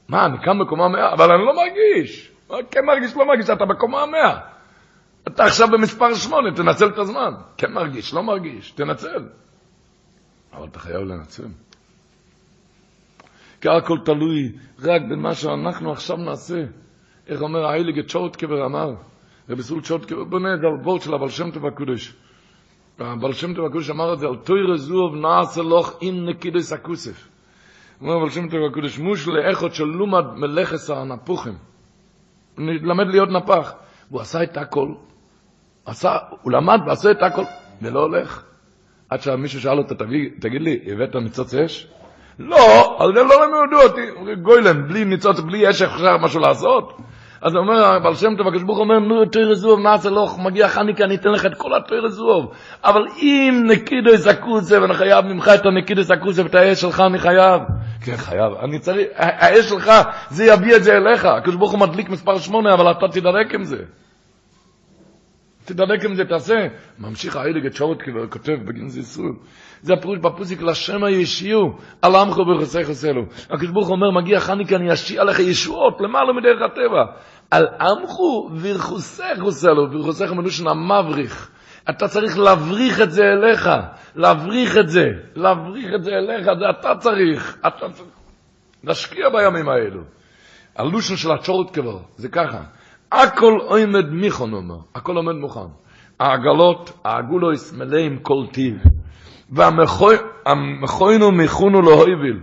מה, 0.09 0.25
אני 0.25 0.37
קם 0.37 0.59
בקומה 0.59 0.87
מאה, 0.87 1.13
אבל 1.13 1.31
אני 1.31 1.45
לא 1.45 1.53
מרגיש. 1.55 2.31
כן 2.71 2.85
מרגיש, 2.85 3.15
לא 3.15 3.25
מרגיש, 3.25 3.49
אתה 3.49 3.65
בקומה 3.65 4.05
מאה. 4.05 4.39
אתה 5.27 5.43
עכשיו 5.43 5.67
במספר 5.67 6.13
שמונה, 6.13 6.55
תנצל 6.55 6.87
את 6.87 6.97
הזמן. 6.97 7.31
כן 7.57 7.73
מרגיש, 7.73 8.13
לא 8.13 8.23
מרגיש, 8.23 8.71
תנצל. 8.71 9.29
אבל 10.53 10.67
אתה 10.67 10.79
חייב 10.79 11.01
לנצל. 11.01 11.47
כי 13.61 13.69
הכל 13.69 13.97
תלוי 14.05 14.51
רק 14.79 15.01
במה 15.09 15.33
שאנחנו 15.33 15.91
עכשיו 15.91 16.17
נעשה. 16.17 16.63
איך 17.27 17.41
אומר 17.41 17.65
האיליגה 17.65 18.03
צ'ורטקבר 18.03 18.65
אמר, 18.65 18.93
רבי 19.49 19.63
סול 19.63 19.81
צ'ורטקבר 19.81 20.23
בונה 20.23 20.53
את 20.53 20.59
זה 20.59 20.67
על 20.67 20.73
וורד 20.83 21.01
של 21.01 21.13
הבעל 21.13 21.29
שם 21.29 21.51
טוב 21.51 21.65
הקודש. 21.65 22.13
הבעל 22.99 23.33
שם 23.33 23.53
טוב 23.53 23.65
הקודש 23.65 23.89
אמר 23.89 24.13
את 24.13 24.19
זה 24.19 24.27
על 24.27 24.35
תוירה 24.35 24.77
זוב 24.77 25.15
נעשה 25.15 25.61
לוך 25.61 25.93
אין 26.01 26.25
נקידס 26.25 26.73
הכוסף. 26.73 27.27
אומר 28.01 28.17
אבל 28.17 28.29
שם 28.29 28.49
טוב 28.49 28.59
הקודש, 28.71 28.99
מוש 28.99 29.27
לאחות 29.27 29.73
של 29.73 29.83
לומד 29.83 30.25
מלכס 30.35 30.89
הנפוחים. 30.89 31.53
הוא 32.57 32.65
למד 32.65 33.07
להיות 33.07 33.29
נפח. 33.29 33.73
והוא 34.11 34.21
עשה 34.21 34.43
את 34.43 34.57
הכל. 34.57 34.89
עשה, 35.85 36.17
הוא 36.41 36.51
למד 36.51 36.79
ועשה 36.87 37.11
את 37.11 37.23
הכל, 37.23 37.43
ולא 37.81 37.99
הולך. 37.99 38.43
עד 39.09 39.21
שמישהו 39.21 39.61
שאל 39.61 39.77
אותו, 39.77 39.95
תגיד, 39.95 40.33
תגיד 40.39 40.61
לי, 40.61 40.79
הבאת 40.91 41.15
ניצוץ 41.15 41.53
אש? 41.53 41.87
לא, 42.39 42.95
על 42.99 43.13
זה 43.15 43.23
לא 43.23 43.45
למדו 43.45 43.81
אותי. 43.81 44.35
גוילם, 44.41 44.87
בלי 44.87 45.05
ניצוץ, 45.05 45.39
בלי 45.39 45.69
אש, 45.69 45.81
אפשר 45.81 46.17
משהו 46.17 46.39
לעשות? 46.39 46.97
אז 47.45 47.55
אומר, 47.55 47.99
בעל 47.99 48.15
שם 48.15 48.35
טוב, 48.37 48.47
הקדוש 48.47 48.63
ברוך 48.63 48.79
אומר, 48.79 48.99
נו, 48.99 49.25
תויר 49.25 49.55
זוב, 49.55 49.79
נעשה 49.79 50.09
לא, 50.09 50.27
מגיע 50.43 50.67
חניקה, 50.67 51.03
אני 51.03 51.15
אתן 51.15 51.29
לך 51.29 51.45
את 51.45 51.53
כל 51.57 51.75
התויר 51.75 52.07
זוב. 52.07 52.51
אבל 52.83 53.01
אם 53.21 53.63
נקידו 53.67 54.13
יסקוסה, 54.13 54.81
ואני 54.81 54.93
חייב 54.93 55.25
ממך 55.25 55.51
את 55.55 55.65
הנקידו 55.65 56.01
יסקוסה, 56.01 56.43
ואת 56.43 56.55
האש 56.55 56.81
שלך 56.81 56.99
אני 56.99 57.19
חייב. 57.19 57.61
כן, 58.05 58.17
חייב. 58.17 58.53
אני 58.63 58.79
צריך, 58.79 59.07
האש 59.15 59.69
שלך, 59.69 59.91
זה 60.29 60.45
יביא 60.45 60.75
את 60.75 60.83
זה 60.83 60.93
אליך. 60.93 61.25
הקדוש 61.25 61.55
ברוך 61.55 61.71
הוא 61.71 61.79
מדליק 61.79 62.09
מספר 62.09 62.37
שמונה, 62.37 62.73
אבל 62.73 62.91
אתה 62.91 63.07
תדלק 63.07 63.53
עם 63.53 63.63
זה. 63.63 63.83
תדלק 65.65 66.05
עם 66.05 66.15
זה, 66.15 66.25
תעשה. 66.25 66.67
ממשיך 66.99 67.35
האיליג 67.35 67.65
את 67.65 67.73
שורת 67.73 67.97
כותב 68.29 68.53
בגין 68.65 68.89
זה 68.89 68.99
ישראל. 68.99 69.33
זה 69.81 69.93
הפירוש 69.93 70.19
בפוסיק, 70.19 70.61
לשם 70.61 71.03
הישיעו, 71.03 71.77
על 72.01 72.15
עמך 72.15 72.37
ובחוסי 72.37 72.83
חוסלו. 72.83 73.21
הקדוש 73.49 73.71
ברוך 73.71 73.89
אומר, 73.89 74.11
מגיע 74.11 74.39
חניקה, 74.39 74.75
אני 74.75 74.93
אשיע 74.93 75.23
לך 75.23 75.39
ישועות, 75.39 76.01
למעלה 76.01 76.33
מדרך 76.33 76.61
הטבע. 76.61 77.05
על 77.51 77.67
עמכו 77.81 78.49
ורכוסך 78.61 79.37
חוסלו, 79.39 79.91
ורכוסך 79.91 80.31
מלושן 80.31 80.67
המבריך. 80.67 81.51
אתה 81.89 82.07
צריך 82.07 82.37
להבריך 82.37 83.01
את 83.01 83.11
זה 83.11 83.23
אליך, 83.23 83.69
להבריך 84.15 84.77
את 84.77 84.89
זה, 84.89 85.05
להבריך 85.35 85.85
את 85.95 86.03
זה 86.03 86.11
אליך, 86.11 86.45
זה 86.59 86.69
אתה 86.69 86.95
צריך, 86.99 87.57
אתה 87.67 87.89
צריך 87.93 88.09
להשקיע 88.83 89.29
בימים 89.29 89.69
האלו. 89.69 90.01
הלושן 90.75 91.15
של 91.15 91.31
הצ'ורת 91.31 91.71
כבר, 91.71 91.97
זה 92.15 92.29
ככה, 92.29 92.61
הכל 93.11 93.57
עומד 93.61 94.09
מיכון 94.09 94.53
אומר, 94.53 94.77
הכל 94.95 95.15
עומד 95.15 95.35
מוכן. 95.35 95.69
העגלות, 96.19 96.99
העגולויס 97.03 97.73
מלאים 97.73 98.19
כל 98.19 98.45
טיב, 98.51 98.75
והמכוינו 99.49 101.31
מיכונו 101.31 101.81
להויביל. 101.81 102.39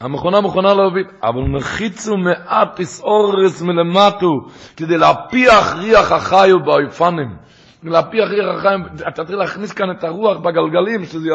המכונה 0.00 0.40
מכונה 0.40 0.74
להוביל, 0.74 1.06
אבל 1.22 1.40
נחיצו 1.40 2.16
מעט 2.16 2.80
תסעורס 2.80 3.62
מלמטו, 3.62 4.40
כדי 4.76 4.98
להפיח 4.98 5.72
ריח 5.76 6.12
החיו 6.12 6.64
באופנים. 6.64 7.36
להפיח 7.82 8.28
ריח 8.28 8.58
החיים, 8.58 8.82
אתה 9.08 9.24
צריך 9.24 9.38
להכניס 9.38 9.72
כאן 9.72 9.90
את 9.90 10.04
הרוח 10.04 10.38
בגלגלים, 10.38 11.04
שזה, 11.04 11.28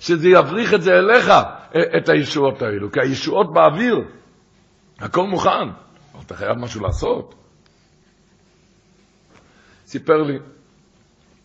שזה 0.00 0.28
יבריך 0.28 0.74
את 0.74 0.82
זה 0.82 0.92
אליך, 0.92 1.32
את 1.96 2.08
הישועות 2.08 2.62
האלו, 2.62 2.92
כי 2.92 3.00
הישועות 3.00 3.52
באוויר, 3.52 4.04
הכל 4.98 5.26
מוכן, 5.26 5.68
אבל 6.14 6.22
אתה 6.26 6.34
חייב 6.34 6.58
משהו 6.58 6.82
לעשות. 6.82 7.34
סיפר 9.86 10.22
לי, 10.22 10.38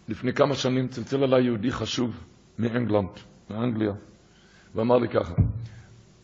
לפני 0.10 0.34
כמה 0.34 0.56
שנים 0.56 0.88
צלצל 0.88 1.24
אליי 1.24 1.44
יהודי 1.44 1.72
חשוב 1.72 2.24
מאנגלנד, 2.60 3.10
מאנגליה, 3.50 3.92
ואמר 4.76 4.98
לי 4.98 5.08
ככה, 5.10 5.34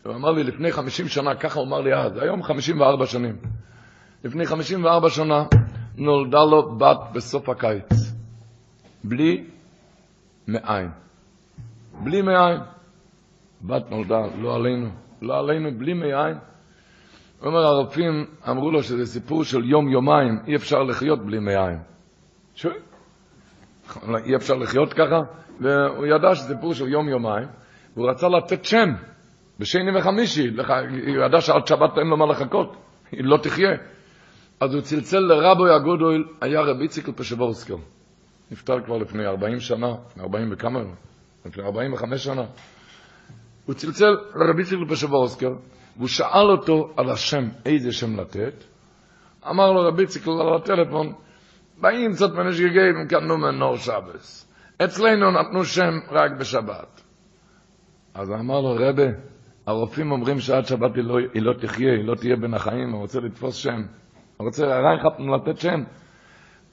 הוא 0.03 0.15
אמר 0.15 0.31
לי 0.31 0.43
לפני 0.43 0.71
50 0.71 1.07
שנה, 1.07 1.35
ככה 1.35 1.59
הוא 1.59 1.67
אמר 1.67 1.81
לי 1.81 1.93
אז, 1.93 2.17
היום 2.17 2.43
54 2.43 3.05
שנים. 3.05 3.35
לפני 4.23 4.45
54 4.45 5.09
שנה 5.09 5.43
נולדה 5.97 6.43
לו 6.43 6.77
בת 6.77 6.97
בסוף 7.13 7.49
הקיץ, 7.49 8.13
בלי 9.03 9.43
מאין. 10.47 10.89
בלי 12.03 12.21
מאין. 12.21 12.59
בת 13.61 13.91
נולדה, 13.91 14.21
לא 14.41 14.55
עלינו, 14.55 14.89
לא 15.21 15.39
עלינו, 15.39 15.69
בלי 15.77 15.93
מאין. 15.93 16.37
הוא 17.39 17.47
אומר, 17.47 17.59
הרופאים 17.59 18.25
אמרו 18.49 18.71
לו 18.71 18.83
שזה 18.83 19.05
סיפור 19.05 19.43
של 19.43 19.69
יום-יומיים, 19.69 20.39
אי 20.47 20.55
אפשר 20.55 20.83
לחיות 20.83 21.25
בלי 21.25 21.39
מאין. 21.39 21.79
שואל, 22.55 22.73
אי 24.25 24.35
אפשר 24.35 24.53
לחיות 24.53 24.93
ככה? 24.93 25.21
והוא 25.59 26.05
ידע 26.05 26.35
שזה 26.35 26.55
סיפור 26.55 26.73
של 26.73 26.87
יום-יומיים, 26.87 27.47
והוא 27.95 28.09
רצה 28.09 28.27
לתת 28.27 28.65
שם. 28.65 28.89
בשני 29.60 29.97
וחמישי, 29.97 30.47
הוא 30.47 31.26
ידע 31.26 31.41
שעד 31.41 31.68
שבת 31.68 31.97
אין 31.97 32.07
לו 32.07 32.18
מה 32.18 32.26
לחכות, 32.26 32.78
היא 33.12 33.24
לא 33.24 33.38
תחיה. 33.38 33.72
אז 34.60 34.74
הוא 34.74 34.82
צלצל 34.82 35.20
לרבוי 35.20 35.74
הגודל, 35.74 36.24
היה 36.41 36.62
רבי 36.62 36.88
ציקל 36.88 37.12
פשבורסקר. 37.12 37.76
נפטר 38.51 38.82
כבר 38.86 38.97
לפני 38.97 39.26
40 39.26 39.60
שנה, 39.60 39.88
40 40.20 40.49
וכמה, 40.51 40.80
לפני 41.45 41.64
45 41.64 42.24
שנה. 42.24 42.45
הוא 43.66 43.76
צלצל 43.76 44.18
לרבי 44.36 44.64
ציקל 44.64 44.86
פשבורסקר, 44.89 45.51
והוא 45.97 46.07
שאל 46.07 46.49
אותו 46.51 46.93
על 46.97 47.10
השם, 47.10 47.49
איזה 47.66 47.91
שם 47.91 48.20
לתת. 48.20 48.64
אמר 49.49 49.72
לו 49.72 49.88
רבי 49.88 50.05
ציקל 50.05 50.32
על 50.32 50.55
הטלפון, 50.55 51.14
באים 51.82 52.14
קצת 52.14 52.32
מנשגגים, 52.32 53.07
קנו 53.10 53.38
מנור 53.38 53.78
שבס. 53.78 54.53
אצלנו 54.84 55.32
נתנו 55.32 55.66
שם 55.66 55.91
רק 56.12 56.32
בשבת. 56.39 57.01
אז 58.14 58.32
אמר 58.32 58.62
לו, 58.62 58.76
רבי, 58.80 59.07
הרופאים 59.70 60.11
אומרים 60.11 60.39
שעד 60.39 60.65
שבת 60.65 60.95
היא 60.95 61.03
לא, 61.03 61.17
היא 61.34 61.41
לא 61.41 61.53
תחיה, 61.53 61.91
היא 61.91 62.05
לא 62.05 62.15
תהיה 62.15 62.36
בין 62.36 62.53
החיים, 62.53 62.91
הוא 62.91 63.01
רוצה 63.01 63.20
לתפוס 63.20 63.55
שם. 63.55 63.82
הוא 64.38 64.45
רוצה, 64.45 64.80
רייכפנו 64.80 65.36
לתת 65.36 65.59
שם. 65.59 65.84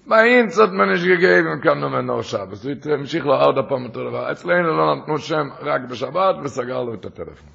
באים 0.06 0.46
קצת 0.46 0.68
מנשגגי 0.68 1.40
וקמנו 1.40 1.90
ממנו 1.90 2.22
שבס. 2.22 2.64
הוא 2.64 2.92
המשיך 2.92 3.26
לו 3.26 3.34
עוד 3.34 3.58
הפעם 3.58 3.84
אותו 3.84 4.10
דבר. 4.10 4.32
אצלנו 4.32 4.76
לא 4.76 4.96
נתנו 4.96 5.18
שם 5.18 5.48
רק 5.60 5.80
בשבת 5.90 6.36
וסגר 6.44 6.82
לו 6.82 6.94
את 6.94 7.04
הטלפון. 7.04 7.48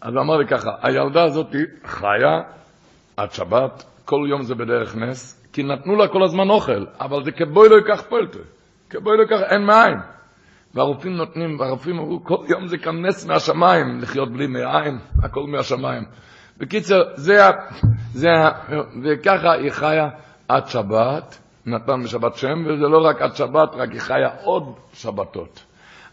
אז 0.00 0.14
הוא 0.14 0.22
אמר 0.22 0.36
לי 0.36 0.46
ככה, 0.46 0.70
הילדה 0.82 1.24
הזאת 1.24 1.54
חיה 1.84 2.40
עד 3.16 3.32
שבת, 3.32 3.84
כל 4.04 4.26
יום 4.28 4.42
זה 4.42 4.54
בדרך 4.54 4.96
נס, 4.96 5.48
כי 5.52 5.62
נתנו 5.62 5.96
לה 5.96 6.08
כל 6.08 6.22
הזמן 6.24 6.50
אוכל, 6.50 6.84
אבל 7.00 7.24
זה 7.24 7.32
כבוי 7.32 7.68
לא 7.68 7.76
ייקח 7.76 8.02
פולטו. 8.08 8.38
כבוי 8.90 9.16
לא 9.16 9.22
ייקח, 9.22 9.40
אין 9.50 9.66
מים. 9.66 10.13
והרופאים 10.74 11.16
נותנים, 11.16 11.60
והרופאים 11.60 11.98
אמרו, 11.98 12.24
כל 12.24 12.36
יום 12.48 12.66
זה 12.66 12.78
כאן 12.78 13.06
נס 13.06 13.26
מהשמיים, 13.26 14.00
לחיות 14.00 14.32
בלי 14.32 14.46
מעיים, 14.46 14.98
הכל 15.22 15.46
מהשמיים. 15.46 16.02
בקיצר, 16.58 17.02
זה, 17.14 17.40
זה, 18.12 18.28
וככה 19.04 19.52
היא 19.52 19.70
חיה 19.70 20.08
עד 20.48 20.66
שבת, 20.66 21.38
נתן 21.66 22.02
בשבת 22.02 22.36
שם, 22.36 22.64
וזה 22.66 22.88
לא 22.88 23.06
רק 23.06 23.22
עד 23.22 23.36
שבת, 23.36 23.74
רק 23.74 23.90
היא 23.90 24.00
חיה 24.00 24.28
עוד 24.42 24.74
שבתות. 24.94 25.64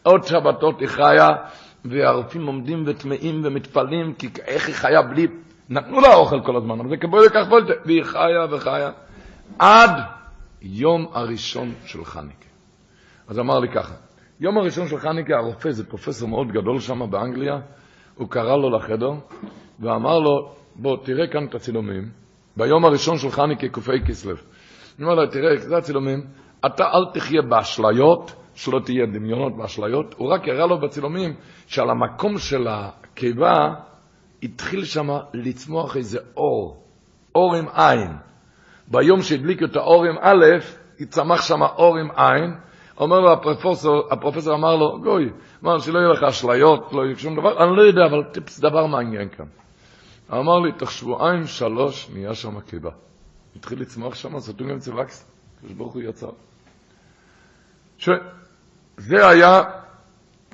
עוד 0.04 0.24
שבתות 0.24 0.80
היא 0.80 0.88
חיה, 0.88 1.30
והרופאים 1.86 2.46
עומדים 2.46 2.84
וטמאים 2.88 3.42
ומתפלאים, 3.44 4.14
כי 4.14 4.30
איך 4.48 4.68
היא 4.68 4.76
חיה 4.76 5.02
בלי, 5.02 5.28
נתנו 5.70 6.02
לה 6.02 6.14
אוכל 6.16 6.42
כל 6.46 6.56
הזמן, 6.56 6.80
אבל 6.80 6.90
זה 6.90 6.98
כבוד 6.98 7.24
לכך 7.26 7.48
בולטה, 7.50 7.74
והיא 7.86 8.04
חיה 8.04 8.46
וחיה, 8.52 8.92
עד 9.60 9.92
יום 10.62 11.08
הראשון 11.14 11.74
של 11.86 12.06
חניקה. 12.06 12.46
אז 13.28 13.40
אמר 13.40 13.60
לי 13.60 13.70
ככה, 13.70 13.94
יום 14.42 14.58
הראשון 14.58 14.88
של 14.88 14.98
חניקה, 14.98 15.38
הרופא, 15.38 15.72
זה 15.72 15.90
פרופסור 15.90 16.30
מאוד 16.30 16.48
גדול 16.48 16.80
שם 16.80 17.12
באנגליה, 17.12 17.60
הוא 18.16 18.30
קרא 18.30 18.58
לו 18.58 18.70
לחדר, 18.78 19.12
ואמר 19.80 20.20
לו, 20.20 20.52
בוא, 20.76 20.98
תראה 21.04 21.28
כאן 21.28 21.46
את 21.46 21.56
הצילומים, 21.56 22.10
ביום 22.58 22.86
הראשון 22.86 23.18
של 23.18 23.30
חניקה, 23.30 23.70
קופי 23.70 24.02
כסלו. 24.08 24.32
אני 24.32 25.06
אומר 25.06 25.16
לו, 25.16 25.28
תראה, 25.28 25.58
זה 25.58 25.78
הצילומים, 25.78 26.20
אתה 26.66 26.84
אל 26.84 27.14
תחיה 27.14 27.42
באשליות, 27.42 28.36
שלא 28.56 28.80
תהיה 28.86 29.06
דמיונות 29.06 29.58
באשליות, 29.58 30.16
הוא 30.18 30.30
רק 30.30 30.48
הראה 30.48 30.68
לו 30.68 30.80
בצילומים 30.80 31.34
שעל 31.68 31.90
המקום 31.90 32.38
של 32.38 32.68
הקיבה 32.68 33.74
התחיל 34.44 34.84
שם 34.84 35.08
לצמוח 35.34 35.98
איזה 35.98 36.20
אור, 36.38 36.84
אור 37.36 37.56
עם 37.56 37.66
עין. 37.74 38.12
ביום 38.88 39.22
שהדליקו 39.22 39.66
את 39.66 39.76
האור 39.76 40.06
עם 40.06 40.16
א', 40.22 40.46
צמח 41.10 41.42
שם 41.42 41.62
אור 41.62 41.98
עם 41.98 42.12
עין, 42.16 42.71
אומר 43.02 43.20
לו 43.20 43.34
הפרופסור, 43.34 44.08
הפרופסור 44.12 44.54
אמר 44.54 44.76
לו, 44.76 45.00
גוי, 45.04 45.30
אמר 45.64 45.80
שלא 45.80 46.00
יהיו 46.00 46.14
לך 46.14 46.24
אשליות, 46.24 46.94
לא 46.94 47.06
יהיה 47.06 47.18
שום 47.18 47.36
דבר, 47.36 47.64
אני 47.64 47.78
לא 47.78 47.82
יודע, 47.82 48.06
אבל 48.06 48.24
טיפס 48.24 48.60
דבר 48.60 48.86
מעניין 48.86 49.30
כאן. 49.30 49.46
אמר 50.34 50.60
לי, 50.60 50.72
תוך 50.72 50.92
שבועיים, 50.92 51.48
שלוש, 51.48 52.10
נהיה 52.14 52.34
שם 52.34 52.60
קיבה. 52.60 52.92
התחיל 53.56 53.82
לצמוח 53.82 54.16
שם, 54.16 54.40
סתום 54.40 54.70
גם 54.70 54.76
אצל 54.76 55.00
וקס, 55.00 55.32
הקדוש 55.58 55.74
ברוך 55.74 55.94
הוא 55.94 56.02
יצא. 56.02 56.28
שזה 57.98 59.28
היה 59.30 59.64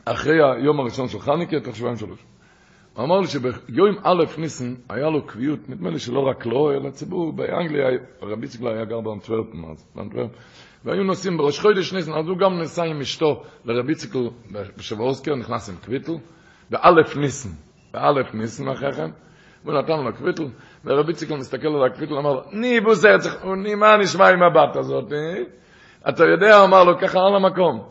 אחרי 0.06 0.38
היום 0.56 0.80
הראשון 0.80 1.08
של 1.08 1.20
חניקה, 1.20 1.60
תוך 1.60 1.76
שבועיים 1.76 1.98
שלוש. 1.98 2.20
הוא 2.94 3.04
אמר 3.06 3.20
לי 3.20 3.28
שביום 3.28 3.96
א' 4.04 4.24
ניסן 4.38 4.76
היה 4.90 5.10
לו 5.10 5.26
קביעות, 5.26 5.70
נדמה 5.70 5.90
לי 5.90 6.00
שלא 6.00 6.20
רק 6.20 6.46
לו, 6.46 6.72
אלא 6.72 6.90
ציבור, 6.90 7.34
באנגליה, 7.34 7.88
רבי 8.22 8.48
ציקלה 8.48 8.72
היה 8.72 8.86
גר 8.86 9.02
באנטוורפן 9.02 9.58
אז, 9.72 9.86
והיו 10.86 11.04
נוסעים 11.04 11.38
בראש 11.38 11.60
חודש 11.60 11.94
ניסן, 11.94 12.14
אז 12.14 12.28
הוא 12.28 12.38
גם 12.38 12.60
נסע 12.62 12.84
עם 12.84 13.02
אשתו 13.02 13.44
לרבי 13.66 13.96
ציקל 13.96 14.30
בשבועוזקר, 14.78 15.36
נכנס 15.36 15.70
עם 15.70 15.76
קביטל, 15.76 16.12
באלף 16.70 17.16
ניסן, 17.16 17.50
באלף 17.94 18.34
ניסן 18.34 18.70
אחרי 18.70 18.94
כן, 18.94 19.10
הוא 19.64 19.74
נתן 19.74 20.04
לו 20.04 20.14
קביטל, 20.14 20.44
ורבי 20.86 21.14
ציקל 21.14 21.36
מסתכל 21.36 21.68
על 21.68 21.86
הקביטל, 21.86 22.14
אמר 22.14 22.34
לו, 22.34 22.42
ני 22.52 22.80
בוסר, 22.82 23.16
ני, 23.58 23.76
מה 23.76 23.98
נשמע 23.98 24.30
עם 24.30 24.44
הבת 24.44 24.76
הזאת? 24.76 25.14
אתה 26.10 26.24
יודע, 26.24 26.64
אמר 26.64 26.84
לו, 26.84 27.00
ככה 27.00 27.20
על 27.20 27.36
המקום. 27.36 27.84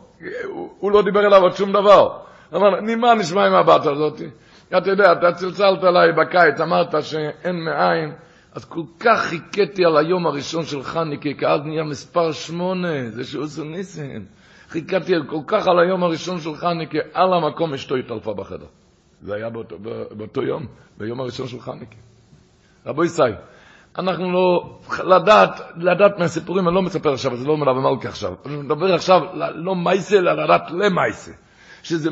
הוא 0.79 0.91
לא 0.91 1.01
דיבר 1.01 1.19
אליו 1.19 1.41
עוד 1.41 1.55
שום 1.55 1.71
דבר. 1.71 2.17
אמר 2.55 2.69
לו, 2.69 2.81
ני, 2.81 2.95
מה 2.95 3.13
נשמע 3.13 3.45
עם 3.45 3.53
הבת 3.53 3.85
הזאת? 3.85 4.21
אתה 4.77 4.89
יודע, 4.89 5.11
אתה 5.11 5.31
צלצלת 5.31 5.83
עליי 5.83 6.11
בקיץ, 6.11 6.61
אמרת 6.61 7.03
שאין 7.03 7.55
מאין, 7.65 8.13
אז 8.53 8.65
כל 8.65 8.81
כך 8.99 9.21
חיכיתי 9.21 9.85
על 9.85 9.97
היום 9.97 10.27
הראשון 10.27 10.65
של 10.65 10.83
חניקה, 10.83 11.29
כי 11.39 11.47
אז 11.47 11.61
נהיה 11.65 11.83
מספר 11.83 12.31
שמונה, 12.31 13.09
זה 13.09 13.23
שעושה 13.23 13.63
ניסן. 13.63 14.23
חיכיתי 14.69 15.13
כל 15.27 15.41
כך 15.47 15.67
על 15.67 15.79
היום 15.79 16.03
הראשון 16.03 16.39
של 16.39 16.55
חניקה, 16.55 16.99
על 17.13 17.33
המקום 17.33 17.73
אשתו 17.73 17.95
התעלפה 17.95 18.33
בחדר. 18.33 18.65
זה 19.21 19.35
היה 19.35 19.49
באותו, 19.49 19.75
באותו 20.11 20.43
יום, 20.43 20.65
ביום 20.97 21.19
הראשון 21.19 21.47
של 21.47 21.59
חניקה. 21.59 21.95
רבו 22.85 23.03
ישראל, 23.03 23.35
אנחנו 23.97 24.31
לא, 24.31 24.79
לדעת, 25.03 25.61
לדעת 25.77 26.19
מהסיפורים, 26.19 26.67
אני 26.67 26.75
לא 26.75 26.81
מספר 26.81 27.13
עכשיו, 27.13 27.37
זה 27.37 27.47
לא 27.47 27.57
מלווה 27.57 27.81
מלכה 27.81 28.09
עכשיו. 28.09 28.33
אני 28.45 28.55
מדבר 28.55 28.93
עכשיו, 28.93 29.21
לא 29.55 29.75
מייסה, 29.75 30.17
אלא 30.17 30.43
לדעת 30.43 30.71
למייסה. 30.71 31.31
שזה 31.83 32.09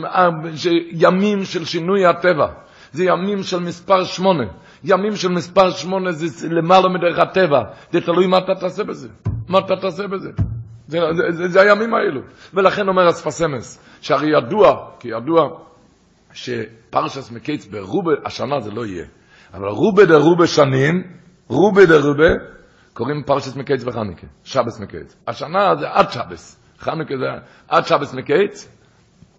ימים 0.92 1.44
של 1.44 1.66
שינוי 1.66 2.06
הטבע. 2.06 2.48
זה 2.92 3.04
ימים 3.04 3.44
של 3.44 3.60
מספר 3.60 4.04
שמונה. 4.04 4.44
ימים 4.86 5.16
של 5.16 5.30
מספר 5.30 5.70
שמונה 5.70 6.12
זה 6.12 6.48
למעלה 6.50 6.90
מדרך 6.90 7.20
הטבע. 7.20 7.64
זה 7.92 8.02
תלוי 8.02 8.28
מה 8.28 8.38
אתה 8.38 8.56
תעשה 8.60 8.84
בזה. 8.84 9.10
מה 9.50 9.60
אתה 9.60 9.76
תעשה 9.82 10.08
בזה. 10.08 10.30
זה, 10.88 11.00
זה, 11.18 11.38
זה, 11.38 11.48
זה 11.48 11.62
הימים 11.62 11.94
האלו. 11.94 12.22
ולכן 12.54 12.88
אומר 12.88 13.10
אספסמס, 13.10 14.00
שהרי 14.02 14.38
ידוע, 14.38 14.90
כי 15.00 15.08
ידוע 15.08 15.50
שפרשס 16.34 17.32
מקיץ 17.32 17.66
ברובה, 17.66 18.12
השנה 18.26 18.60
זה 18.60 18.72
לא 18.72 18.86
יהיה. 18.86 19.06
אבל 19.54 19.68
רובה 19.68 20.06
דה 20.06 20.18
רובה 20.18 20.48
שנים, 20.48 21.04
רובה 21.48 21.86
דה 21.86 21.98
רובה, 21.98 22.30
קוראים 22.94 23.24
פרשס 23.26 23.56
מקיץ 23.56 23.84
וחנוכה, 23.84 24.28
שבס 24.44 24.80
מקיץ. 24.80 25.16
השנה 25.28 25.76
זה 25.76 25.86
עד 25.90 26.12
שבס. 26.12 26.62
חנוכה 26.80 27.18
זה 27.18 27.26
עד 27.68 27.86
שבס 27.86 28.14
מקיץ, 28.14 28.75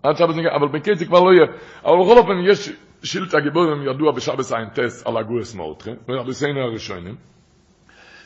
עד 0.08 0.16
שבס 0.16 0.34
מקיץ, 0.34 0.52
אבל 0.56 0.66
מקיץ 0.68 0.98
זה 0.98 1.04
כבר 1.04 1.20
לא 1.20 1.32
יהיה. 1.32 1.46
אבל 1.84 2.04
בכל 2.04 2.18
אופן 2.18 2.32
יש 2.50 2.72
שילט 3.02 3.34
הגיבורים 3.34 3.82
ידוע 3.82 4.12
בשבס 4.12 4.52
איינטס 4.52 5.06
על 5.06 5.16
הגויס 5.16 5.54
מולטרה, 5.54 5.94
ובסיינו 6.08 6.60
הראשונים, 6.60 7.14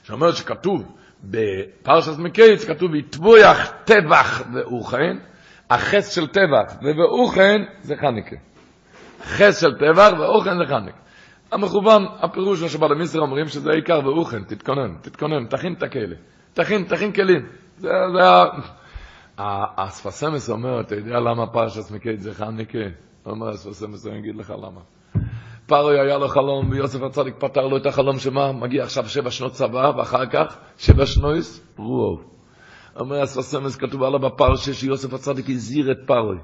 שאומרת 0.03 0.37
שכתוב 0.37 0.83
בפרשת 1.25 2.19
מקייץ, 2.19 2.65
כתוב 2.65 2.95
יטבויח 2.95 3.73
טבח 3.85 4.43
ואוכן, 4.55 5.17
החס 5.71 6.15
של 6.15 6.27
טבח 6.27 6.75
ואוכן 6.99 7.63
זה 7.81 7.97
חניקה. 7.97 8.37
חס 9.23 9.61
של 9.61 9.79
טבח 9.79 10.11
ואוכן 10.19 10.59
זה 10.59 10.65
חניקה. 10.69 10.99
המכוון, 11.53 12.07
הפירוש 12.21 12.65
שבעל 12.65 12.93
המסר 12.93 13.19
אומרים 13.19 13.49
שזה 13.49 13.71
העיקר 13.71 14.01
ואוכן, 14.05 14.45
תתכונן, 14.45 14.95
תתכונן, 15.03 15.47
תכין 15.47 15.73
את 15.73 15.83
הכלא, 15.83 16.17
תכין, 16.55 16.85
תכין 16.85 17.13
כלים. 17.13 17.47
זה, 17.77 17.89
זה 18.13 18.21
הספסמס 19.77 20.51
אומר, 20.51 20.81
אתה 20.81 20.95
יודע 20.95 21.21
למה 21.21 21.47
פרשת 21.47 21.91
מקייץ 21.91 22.21
זה 22.21 22.35
חניקה? 22.35 22.79
אומר 23.27 23.49
הספסמס, 23.49 24.07
אני 24.07 24.19
אגיד 24.19 24.37
לך 24.37 24.51
למה. 24.51 24.81
פרוי 25.67 26.01
היה 26.01 26.19
לו 26.19 26.29
חלום, 26.29 26.71
ויוסף 26.71 27.03
הצדיק 27.03 27.35
פתר 27.39 27.67
לו 27.67 27.77
את 27.77 27.87
החלום 27.87 28.19
שמה, 28.19 28.53
מגיע 28.53 28.83
עכשיו 28.83 29.09
שבע 29.09 29.31
שנות 29.31 29.53
צבא, 29.53 29.93
ואחר 29.97 30.27
כך 30.27 30.57
שבע 30.79 31.07
שנויס, 31.07 31.75
רוח. 31.77 32.21
אומר 32.97 33.23
הספסמס, 33.23 33.77
כתוב 33.77 34.03
עליו 34.03 34.19
בפרשה 34.21 34.75
שיוסף 34.75 35.15
הצדיק 35.15 35.51
הזהיר 35.51 35.91
את 35.91 35.97
פרוי. 36.07 36.37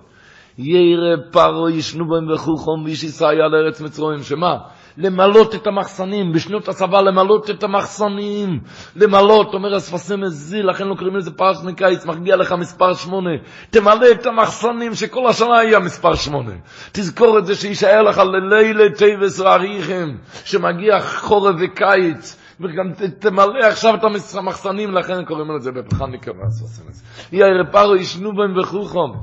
ירא 0.58 1.16
פרוי 1.32 1.72
ישנו 1.72 2.08
בהם 2.08 2.30
וחוכום, 2.34 2.84
ואיש 2.84 3.04
ישראל 3.04 3.48
לארץ 3.48 3.80
מצרועים, 3.80 4.22
שמה? 4.22 4.58
למלות 4.98 5.54
את 5.54 5.66
המחסנים, 5.66 6.32
בשנות 6.32 6.68
הצבא 6.68 7.00
למלות 7.00 7.50
את 7.50 7.62
המחסנים, 7.62 8.60
למלות, 8.96 9.54
אומר 9.54 9.74
הספסם 9.74 10.22
הזיל, 10.22 10.70
לכן 10.70 10.88
לא 10.88 10.94
קוראים 10.94 11.16
לזה 11.16 11.30
פרש 11.30 11.56
מקיץ, 11.64 12.06
מגיע 12.06 12.36
לך 12.36 12.52
מספר 12.52 12.94
שמונה, 12.94 13.30
תמלא 13.70 14.10
את 14.12 14.26
המחסנים 14.26 14.94
שכל 14.94 15.26
השנה 15.28 15.64
יהיה 15.64 15.78
מספר 15.78 16.14
שמונה, 16.14 16.52
תזכור 16.92 17.38
את 17.38 17.46
זה 17.46 17.54
שישאר 17.54 18.02
לך 18.02 18.18
ללילה 18.18 18.90
טייבס 18.94 19.40
ואריכם, 19.40 20.08
שמגיע 20.44 21.00
חורף 21.00 21.54
וקיץ, 21.60 22.38
וגם 22.60 22.92
תמלא 23.18 23.66
עכשיו 23.68 23.94
את 23.94 24.04
המחסנים, 24.34 24.94
לכן 24.94 25.24
קוראים 25.24 25.56
לזה 25.56 25.72
בפחניקה 25.72 26.30
והספסמס. 26.30 27.02
יאיר 27.32 27.64
פרו 27.72 27.96
ישנו 27.96 28.30
בהם 28.36 28.58
וחוכם. 28.58 29.18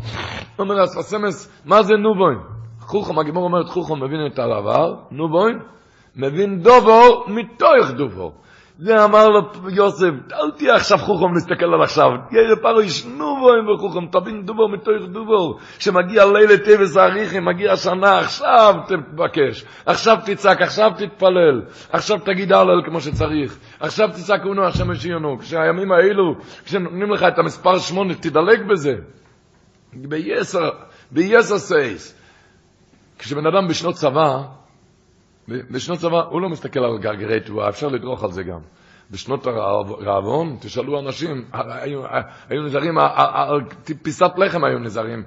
אומר 0.59 0.81
הספסמס, 0.81 1.61
מה 1.65 1.83
זה 1.83 1.93
נובוין? 1.93 2.62
חוכם, 2.87 3.19
הגימור 3.19 3.43
אומרת 3.43 3.69
חוכם 3.69 4.03
מבין 4.03 4.27
את 4.33 4.39
העבר, 4.39 4.95
נו 5.11 5.29
בואי, 5.29 5.53
מבין 6.15 6.59
דובו 6.59 7.25
מתוך 7.27 7.91
דובו. 7.97 8.31
זה 8.77 9.05
אמר 9.05 9.29
לו 9.29 9.41
יוסף, 9.69 10.11
אל 10.33 10.51
תהיה 10.57 10.75
עכשיו 10.75 10.97
חוכם 10.97 11.33
להסתכל 11.33 11.65
על 11.65 11.81
עכשיו, 11.81 12.09
ירא 12.31 12.55
פרו 12.61 12.81
ישנו 12.81 13.35
בוים 13.39 13.69
וחוכם, 13.69 14.05
תבין 14.11 14.45
דובו 14.45 14.67
מתוך 14.69 15.09
דובו, 15.11 15.57
שמגיע 15.79 16.25
לילה 16.25 16.57
טבס 16.57 16.97
האריכי, 16.97 17.39
מגיע 17.39 17.75
שנה, 17.75 18.19
עכשיו 18.19 18.75
תבקש, 18.87 19.65
עכשיו 19.85 20.17
תצעק, 20.25 20.61
עכשיו 20.61 20.91
תתפלל, 20.97 21.61
עכשיו 21.91 22.19
תגיד 22.19 22.53
הלל 22.53 22.81
כמו 22.85 23.01
שצריך, 23.01 23.57
עכשיו 23.79 24.09
תצעק 24.09 24.45
אונו 24.45 24.65
השם 24.65 24.91
משיונו, 24.91 25.37
כשהימים 25.39 25.91
האלו, 25.91 26.35
כשנותנים 26.65 27.11
לך 27.11 27.23
את 27.23 27.39
המספר 27.39 27.79
שמונה, 27.79 28.13
תדלק 28.13 28.59
בזה. 28.69 28.93
ביסר, 29.93 30.69
ביסר 31.11 31.57
סייס, 31.57 32.22
כשבן 33.23 33.47
אדם 33.47 33.67
בשנות 33.67 33.95
צבא, 33.95 34.43
בשנות 35.47 35.99
צבא 35.99 36.21
הוא 36.29 36.41
לא 36.41 36.49
מסתכל 36.49 36.79
על 36.79 36.97
גרגרי 36.97 37.39
תבואה, 37.39 37.69
אפשר 37.69 37.87
לדרוך 37.87 38.23
על 38.23 38.31
זה 38.31 38.43
גם. 38.43 38.59
בשנות 39.11 39.47
הרעבון, 39.47 40.57
תשאלו 40.59 40.99
אנשים, 40.99 41.45
היו, 41.53 42.01
היו 42.49 42.61
פיסת 44.01 44.31
לחם 44.37 44.63
היו 44.63 44.79
נזרים, 44.79 45.23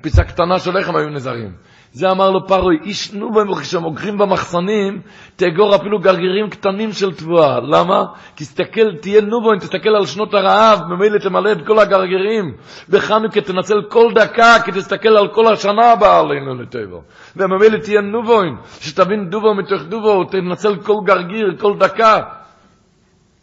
פיסה 0.00 0.24
קטנה 0.24 0.58
של 0.58 0.78
לחם 0.78 0.96
היו 0.96 1.08
נזרים. 1.08 1.52
זה 1.96 2.10
אמר 2.10 2.30
לו 2.30 2.46
פרוי, 2.46 2.78
איש 2.84 3.12
נובוים, 3.12 3.54
כשמוקחים 3.54 4.18
במחסנים, 4.18 5.00
תאגור 5.36 5.76
אפילו 5.76 5.98
גרגירים 5.98 6.50
קטנים 6.50 6.92
של 6.92 7.14
תבואה. 7.14 7.60
למה? 7.60 8.04
כי 8.36 8.44
תסתכל, 8.44 8.96
תהיה 9.00 9.20
נובוים, 9.20 9.58
תסתכל 9.58 9.88
על 9.88 10.06
שנות 10.06 10.34
הרעב, 10.34 10.80
ממילא 10.88 11.18
תמלא 11.18 11.52
את 11.52 11.66
כל 11.66 11.78
הגרגירים. 11.78 12.54
בחנוכה 12.88 13.40
תנצל 13.40 13.82
כל 13.88 14.12
דקה, 14.14 14.56
כי 14.64 14.72
תסתכל 14.72 15.08
על 15.08 15.28
כל 15.28 15.52
השנה 15.52 15.92
הבאה 15.92 16.20
עלינו 16.20 16.54
לטבע. 16.54 16.98
וממילא 17.36 17.78
תהיה 17.78 18.00
נובוים, 18.00 18.56
שתבין 18.80 19.30
דובו 19.30 19.54
מתוך 19.54 19.82
דובו, 19.82 20.24
תנצל 20.24 20.76
כל 20.76 20.96
גרגיר, 21.04 21.56
כל 21.60 21.78
דקה. 21.78 22.22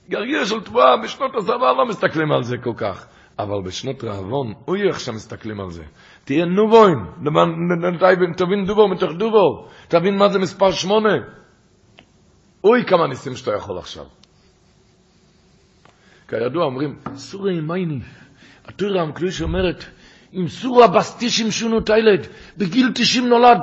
גרגיר 0.09 0.45
של 0.45 0.61
תבואה, 0.61 0.97
בשנות 0.97 1.35
הצבא 1.35 1.71
לא 1.77 1.85
מסתכלים 1.85 2.31
על 2.31 2.43
זה 2.43 2.57
כל 2.57 2.73
כך. 2.77 3.05
אבל 3.39 3.61
בשנות 3.65 4.03
רעבון, 4.03 4.53
אוי 4.67 4.87
איך 4.87 4.99
שמסתכלים 4.99 5.59
על 5.59 5.69
זה. 5.69 5.83
תהיה 6.25 6.45
נובוין, 6.45 6.97
תבין 8.37 8.65
דובור 8.65 8.89
מתוך 8.89 9.11
דובור, 9.17 9.69
תבין 9.87 10.17
מה 10.17 10.29
זה 10.29 10.39
מספר 10.39 10.71
שמונה. 10.71 11.13
אוי 12.63 12.85
כמה 12.85 13.07
ניסים 13.07 13.35
שאתה 13.35 13.51
יכול 13.55 13.77
עכשיו. 13.77 14.05
כידוע 16.27 16.65
אומרים, 16.65 16.99
סורה 17.15 17.51
ימייני, 17.51 17.99
התורה 18.65 19.01
המקדוש 19.01 19.41
אומרת, 19.41 19.85
אם 20.33 20.47
סורה 20.47 20.87
בסטישים 20.87 21.51
שונו 21.51 21.81
תיילד, 21.81 22.27
בגיל 22.57 22.91
90 22.95 23.29
נולד, 23.29 23.57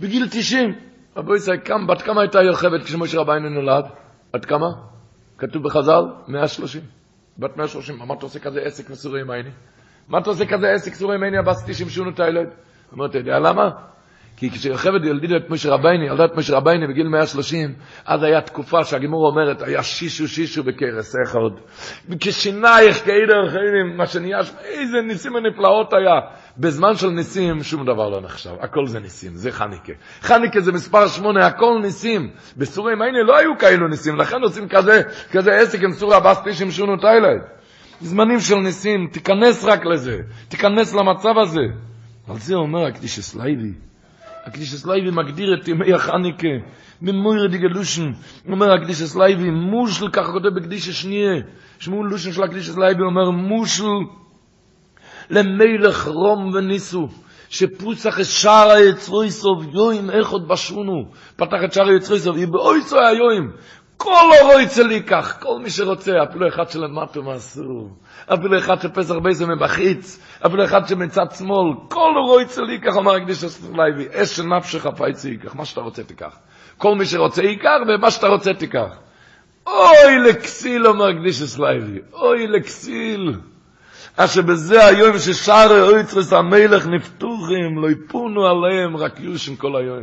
בגיל 0.00 0.26
90. 0.30 0.74
רבו 1.16 1.34
ישראל, 1.34 1.58
בת 1.88 2.02
כמה 2.02 2.20
הייתה 2.20 2.42
יוכבת 2.42 2.84
כשמשה 2.84 3.20
רביינו 3.20 3.48
נולד? 3.48 3.84
עד 4.32 4.44
כמה? 4.44 4.66
כתוב 5.38 5.62
בחז"ל, 5.62 6.02
130. 6.28 6.80
בת 7.38 7.56
130, 7.56 7.98
מה 7.98 8.14
אתה 8.14 8.26
עושה 8.26 8.38
כזה 8.38 8.60
עסק 8.60 8.90
מסורי 8.90 9.20
ימייני? 9.20 9.50
מה 10.12 10.18
אתה 10.18 10.30
עושה 10.30 10.46
כזה 10.46 10.70
עסק 10.70 10.94
סורי 10.94 11.14
ימייני 11.14 11.38
הבסטישים 11.38 11.88
שונו 11.88 12.10
תיילד? 12.10 12.48
אמר, 12.94 13.06
אתה 13.06 13.18
יודע 13.18 13.38
למה? 13.38 13.70
כי 14.36 14.50
כשיוכבד 14.50 15.04
ילדידה 15.04 15.36
את 15.36 15.50
משה 15.50 15.70
רבייני, 15.70 16.06
ילדה 16.06 16.24
את 16.24 16.36
משה 16.36 16.56
רבייני 16.56 16.86
בגיל 16.86 17.08
130, 17.08 17.74
אז 18.06 18.22
היה 18.22 18.40
תקופה 18.40 18.84
שהגימור 18.84 19.26
אומרת, 19.26 19.62
היה 19.62 19.82
שישו 19.82 20.28
שישו 20.28 20.64
בקרס 20.64 21.14
אחד. 21.24 21.38
כשנייך 22.20 23.04
כאידר 23.04 23.48
חיילים, 23.50 23.96
מה 23.96 24.06
שנהיה, 24.06 24.38
איזה 24.64 25.00
ניסים 25.02 25.36
הנפלאות 25.36 25.92
היה. 25.92 26.20
בזמן 26.58 26.96
של 26.96 27.08
ניסים 27.08 27.62
שום 27.62 27.84
דבר 27.86 28.08
לא 28.08 28.20
נחשב, 28.20 28.50
הכל 28.60 28.86
זה 28.86 29.00
ניסים, 29.00 29.34
זה 29.34 29.52
חניקה. 29.52 29.92
חניקה 30.20 30.60
זה 30.60 30.72
מספר 30.72 31.08
שמונה, 31.08 31.46
הכל 31.46 31.78
ניסים. 31.82 32.30
בסורי 32.56 32.94
מייני 32.94 33.22
לא 33.26 33.38
היו 33.38 33.58
כאלו 33.58 33.88
ניסים, 33.88 34.16
לכן 34.16 34.42
עושים 34.42 34.68
כזה, 34.68 35.02
כזה 35.30 35.52
עסק 35.52 35.82
עם 35.82 35.92
סורי 35.92 36.16
הבאס 36.16 36.40
פישים 36.44 36.70
שונו 36.70 36.96
תיילד. 36.96 37.61
זמנים 38.02 38.40
של 38.40 38.54
ניסים, 38.54 39.08
תיכנס 39.12 39.64
רק 39.64 39.86
לזה, 39.86 40.16
תיכנס 40.48 40.94
למצב 40.94 41.38
הזה. 41.42 41.62
על 42.28 42.38
זה 42.38 42.54
אומר 42.54 42.86
הקדיש 42.86 43.18
אסלייבי. 43.18 43.72
הקדיש 44.44 44.74
אסלייבי 44.74 45.10
מגדיר 45.10 45.54
את 45.54 45.68
ימי 45.68 45.94
החניקה, 45.94 46.48
ממויר 47.02 47.46
דיגלושן, 47.46 48.10
אומר 48.48 48.72
הקדיש 48.72 49.02
אסלייבי, 49.02 49.50
מושל, 49.50 50.08
ככה 50.12 50.32
כותב 50.32 50.48
בקדיש 50.56 50.88
השנייה, 50.88 51.42
שמול 51.78 52.10
לושן 52.10 52.32
של 52.32 52.42
הקדיש 52.42 52.68
אסלייבי 52.68 53.02
אומר, 53.02 53.30
מושל 53.30 53.84
למלך 55.30 56.08
רום 56.08 56.54
וניסו, 56.54 57.08
שפוצח 57.48 58.20
את 58.20 58.24
שער 58.24 58.70
היצרוי 58.70 59.30
סוף 59.30 59.64
יוים 59.72 60.10
איכות 60.10 60.48
בשונו, 60.48 61.04
פתח 61.36 61.58
את 61.64 61.72
שער 61.72 61.88
היצרוי 61.88 62.18
סוף, 62.18 62.36
יבואי 62.36 62.82
סוי 62.82 63.06
היוים, 63.06 63.50
כל 64.02 64.30
אורוי 64.40 64.66
צלי 64.66 65.02
כך, 65.02 65.42
כל 65.42 65.58
מי 65.62 65.70
שרוצה, 65.70 66.12
אפילו 66.30 66.48
אחד 66.48 66.70
שלמטו 66.70 67.22
מאסור, 67.22 67.88
אפילו 68.34 68.58
אחד 68.58 68.80
שפסח 68.80 69.14
בייסו 69.22 69.46
מבחיץ, 69.46 70.20
אפילו 70.46 70.64
אחד 70.64 70.86
שמצד 70.88 71.26
שמאל, 71.38 71.74
כל 71.88 72.12
הרוצה 72.16 72.80
ליקח, 72.80 72.96
אמר 72.96 73.14
הקדושת 73.14 73.44
לוי, 73.44 74.06
אשר 74.12 74.40
נפשו 74.40 74.86
חפצה 74.96 75.28
ייקח, 75.28 75.54
מה 75.54 75.64
שאתה 75.64 75.80
רוצה 75.80 76.02
תיקח. 76.02 76.36
כל 76.78 76.94
מי 76.94 77.06
שרוצה 77.06 77.42
ייקח, 77.42 77.78
ומה 77.88 78.10
שאתה 78.10 78.26
רוצה 78.26 78.54
תיקח. 78.54 78.98
אוי 79.66 80.18
לכסיל, 80.28 80.86
אומר 80.86 81.08
הקדושת 81.08 81.42
לוי, 81.42 81.98
אוי 82.12 82.46
לכסיל. 82.46 83.32
אשר 84.16 84.42
בזה 84.42 84.86
היום 84.86 85.18
ששערי 85.18 85.80
אוצרות 85.80 86.32
המלך 86.32 86.86
נפתחים, 86.86 87.78
לא 87.82 87.90
יפנה 87.90 88.46
אליהם, 88.46 88.96
רק 88.96 89.20
ישן 89.20 89.56
כל 89.56 89.76
היום. 89.76 90.02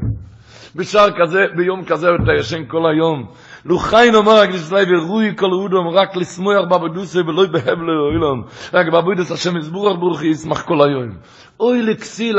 בשער 0.75 1.09
כזה, 1.19 1.45
ביום 1.55 1.85
כזה 1.85 2.07
אתה 2.23 2.31
ישן 2.39 2.65
כל 2.67 2.81
היום. 2.91 3.31
לכן 3.65 4.15
אומר 4.15 4.31
הקדושת 4.31 4.61
לוי 4.61 4.95
ראוי 4.95 5.35
כל 5.35 5.51
אדם 5.51 5.87
רק 5.87 6.15
לשמוח 6.15 6.65
בעבודתו 6.71 7.19
ולא 7.19 7.45
בהבלי 7.47 7.79
עולם. 7.79 8.43
רק 8.73 8.87
בבודס 8.87 9.31
השם 9.31 9.57
יסבורך 9.57 9.97
ברוכי 9.99 10.27
ישמח 10.27 10.61
כל 10.61 10.81
היום. 10.81 11.17
אוי 11.59 11.81
לכסיל, 11.81 12.35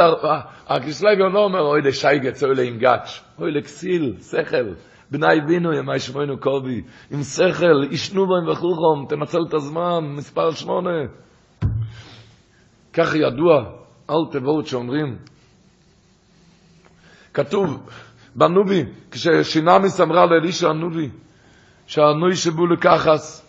הקדיש 0.69 0.95
סלייבי 0.95 1.23
לא 1.33 1.45
אומר 1.45 1.61
אוי 1.61 1.83
לשייגץ 1.83 2.43
אוי 2.43 2.55
לאינגאץ'. 2.55 3.21
אוי 3.39 3.51
לכסיל, 3.53 4.15
שכל. 4.31 4.75
בני 5.11 5.41
בינו 5.47 5.73
ימי 5.73 5.99
שמוינו 5.99 6.41
קובי. 6.41 6.83
עם 7.11 7.23
שכל, 7.23 7.85
ישנו 7.91 8.27
בהם 8.27 8.49
וחוכם, 8.49 9.07
תנצל 9.09 9.39
את 9.49 9.55
הזמן, 9.55 10.05
מספר 10.17 10.51
שמונה. 10.51 11.01
כך 12.93 13.15
ידוע, 13.15 13.65
אל 14.11 14.17
תבואו 14.31 14.67
שאומרים, 14.67 15.17
כתוב 17.35 17.87
בנובי, 18.35 18.85
כששינמיס 19.11 20.01
אמרה 20.01 20.27
לאלישע 20.27 20.69
הנובי, 20.69 21.09
שהנוי 21.87 22.37
שבו 22.37 22.67
לקחס, 22.67 23.47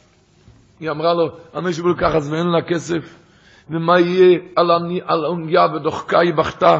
היא 0.79 0.89
אמרה 0.89 1.13
לו, 1.13 1.29
הנוי 1.53 1.73
שבו 1.73 1.89
לקחס 1.89 2.29
ואין 2.29 2.47
לה 2.47 2.61
כסף, 2.61 3.17
ומה 3.69 3.99
יהיה 3.99 4.39
על, 4.55 4.71
אני, 4.71 4.99
על 5.05 5.25
עוניה 5.25 5.65
ודוחקה 5.65 6.19
היא 6.19 6.33
בכתה? 6.33 6.79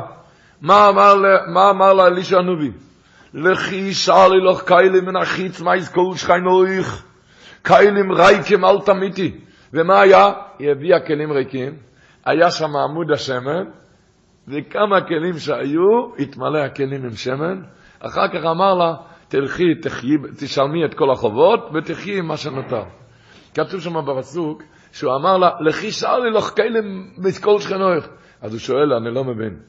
מה 0.62 0.90
אמר, 0.90 1.16
מה 1.54 1.70
אמר 1.70 1.94
לה 1.94 2.08
אלישע 2.08 2.38
הנובי? 2.38 2.72
לכי 3.34 3.94
שאלי 3.94 4.40
לך 4.52 4.64
קיילים 4.64 5.06
מן 5.06 5.16
החיץ 5.16 5.62
יזכור 5.78 6.16
שכינויך 6.16 7.04
קיילים 7.62 8.12
ריקים 8.12 8.66
אל 8.66 8.82
תמיתי 8.86 9.40
ומה 9.74 10.02
היה? 10.02 10.32
היא 10.60 10.72
הביאה 10.72 11.00
כלים 11.00 11.32
ריקים 11.32 11.74
היה 12.26 12.52
שם 12.52 12.76
עמוד 12.76 13.12
השמן 13.12 13.64
וכמה 14.48 15.02
כלים 15.02 15.38
שהיו 15.38 16.16
התמלא 16.20 16.60
הכלים 16.60 17.04
עם 17.04 17.16
שמן 17.16 17.62
אחר 18.02 18.28
כך 18.28 18.46
אמר 18.46 18.74
לה 18.74 18.96
תלכי 19.28 19.76
תחי, 19.76 20.18
תשלמי 20.38 20.86
את 20.86 20.94
כל 20.94 21.12
החובות 21.12 21.70
ותחי 21.74 22.20
עם 22.20 22.28
מה 22.28 22.38
שנותר 22.38 22.84
כתוב 23.54 23.82
שם 23.82 24.06
בפסוק 24.06 24.64
שהוא 24.92 25.16
אמר 25.16 25.38
לה 25.38 25.50
לכי 25.60 25.92
שאלי 25.92 26.32
לך 26.32 26.56
כלים 26.56 27.12
מכל 27.18 27.60
שכנויך 27.60 28.10
אז 28.42 28.54
הוא 28.54 28.60
שואל 28.60 28.94
אני 28.94 29.16
לא 29.16 29.24
מבין 29.24 29.60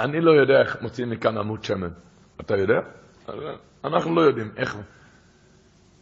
אני 0.00 0.20
לא 0.20 0.30
יודע 0.30 0.60
איך 0.60 0.82
מוציאים 0.82 1.10
מכאן 1.10 1.38
עמוד 1.38 1.64
שמן 1.64 1.90
אתה 2.40 2.56
יודע? 2.56 2.80
אנחנו 3.84 4.14
לא 4.14 4.20
יודעים 4.20 4.50
איך. 4.56 4.76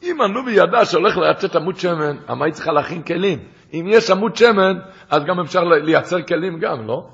אם 0.03 0.20
הנובי 0.20 0.53
ידע 0.53 0.84
שהולך 0.84 1.16
לייצאת 1.16 1.57
עמוד 1.57 1.76
שמן, 1.76 2.16
מה 2.28 2.44
היא 2.44 2.53
צריכה 2.53 2.72
להכין 2.72 3.03
כלים? 3.03 3.38
אם 3.74 3.86
יש 3.88 4.11
עמוד 4.11 4.36
שמן, 4.36 4.78
אז 5.11 5.24
גם 5.24 5.40
אפשר 5.40 5.64
לייצר 5.64 6.22
כלים 6.22 6.59
גם, 6.59 6.86
לא? 6.86 7.09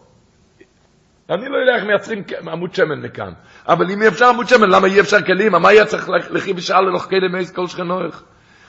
אני 1.30 1.48
לא 1.48 1.74
איך 1.74 1.84
מייצרים 1.84 2.22
עמוד 2.52 2.74
שמן 2.74 3.00
מכאן. 3.02 3.32
אבל 3.68 3.90
אם 3.90 4.02
אפשר 4.02 4.26
עמוד 4.28 4.48
שמן, 4.48 4.70
למה 4.70 4.86
אי 4.86 5.00
אפשר 5.00 5.22
כלים? 5.22 5.52
מה 5.52 5.72
יהיה 5.72 5.84
צריך 5.84 6.08
לכי 6.30 6.52
בשעה 6.52 6.80
ללוך 6.80 7.04
כלים 7.04 7.32
מייס 7.32 7.52
כל 7.52 7.66
שכנוך? 7.66 8.22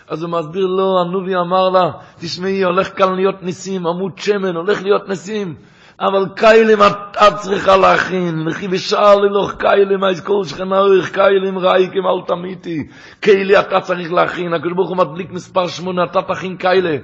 אז 0.07 0.23
הוא 0.23 0.31
מסביר 0.31 0.65
לו, 0.65 1.01
הנובי 1.01 1.35
אמר 1.35 1.69
לה, 1.69 1.91
תשמעי, 2.19 2.63
הולך 2.63 2.97
כאן 2.97 3.15
להיות 3.15 3.43
ניסים, 3.43 3.87
עמוד 3.87 4.17
שמן, 4.17 4.55
הולך 4.55 4.83
להיות 4.83 5.09
ניסים. 5.09 5.55
אבל 5.99 6.25
קיילים 6.35 6.79
את 6.81 7.35
צריכה 7.35 7.77
להכין, 7.77 8.45
לכי 8.45 8.67
בשעה 8.67 9.15
ללוך 9.15 9.53
קיילים, 9.57 10.03
אז 10.03 10.21
כל 10.25 10.43
שכנה 10.43 10.79
אורך 10.79 11.13
קיילים 11.13 11.57
רייקים 11.57 12.03
אל 12.05 12.27
תמיתי, 12.27 12.87
קיילי 13.19 13.59
אתה 13.59 13.81
צריך 13.81 14.13
להכין, 14.13 14.53
הקדוש 14.53 14.73
ברוך 14.73 14.89
הוא 14.89 14.97
מדליק 14.97 15.31
מספר 15.31 15.67
שמונה, 15.67 16.03
אתה 16.03 16.21
תכין 16.21 16.57
קיילה. 16.57 16.97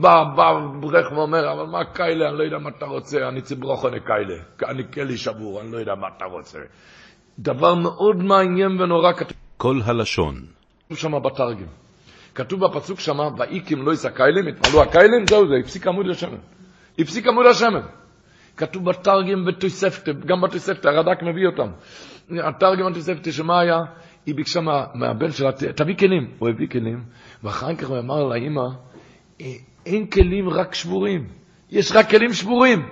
בא, 0.00 0.24
בא 0.36 0.52
ברך 0.80 1.12
ואומר, 1.12 1.52
אבל 1.52 1.66
מה 1.66 1.84
קיילה, 1.84 2.28
אני 2.28 2.38
לא 2.38 2.42
יודע 2.42 2.58
מה 2.58 2.70
אתה 2.78 2.86
רוצה, 2.86 3.28
אני 3.28 3.42
ציברוך 3.42 3.84
אני 3.84 4.00
קיילה, 4.00 4.42
אני 4.70 4.82
כלי 4.92 5.16
שבור, 5.16 5.60
אני 5.60 5.72
לא 5.72 5.78
יודע 5.78 5.94
מה 5.94 6.06
אתה 6.16 6.24
רוצה. 6.24 6.58
דבר 7.38 7.74
מאוד 7.74 8.16
מעניין 8.16 8.80
ונורא 8.80 9.12
כתוב. 9.12 9.36
כל 9.56 9.80
הלשון. 9.84 10.34
כתוב 10.84 10.98
שם 10.98 11.22
בתרגם. 11.22 11.66
כתוב 12.34 12.60
בפסוק 12.64 13.00
שם, 13.00 13.18
ואיקים 13.38 13.82
לא 13.82 13.92
יסע 13.92 14.10
קיילים, 14.10 14.46
התמלאו 14.46 14.82
הקיילים, 14.82 15.26
זהו 15.28 15.48
זה, 15.48 15.54
הפסיק 15.60 15.86
עמוד 15.86 16.06
השמן. 16.10 16.38
הפסיק 16.98 17.26
עמוד 17.26 17.46
השמן. 17.46 17.86
כתוב 18.56 18.84
בתרגם 18.84 19.46
ותוספתא, 19.48 20.12
גם 20.12 20.40
בתוספתא, 20.40 20.88
הרד"ק 20.88 21.22
מביא 21.22 21.46
אותם. 21.46 21.70
התרגם 22.48 22.86
ותוספתא, 22.90 23.30
שמה 23.30 23.60
היה? 23.60 23.78
היא 24.26 24.34
ביקשה 24.34 24.60
מה, 24.60 24.84
מהבן 24.94 25.30
שלה, 25.30 25.52
תביא 25.52 25.96
כלים. 25.96 26.30
הוא 26.38 26.48
הביא 26.48 26.68
כלים, 26.68 27.04
ואחר 27.42 27.74
כך 27.74 27.88
הוא 27.88 27.98
אמר 27.98 28.24
לאמא, 28.24 28.62
אין 29.88 30.06
כלים 30.06 30.48
רק 30.48 30.74
שבורים, 30.74 31.24
יש 31.70 31.92
רק 31.92 32.10
כלים 32.10 32.32
שבורים. 32.32 32.82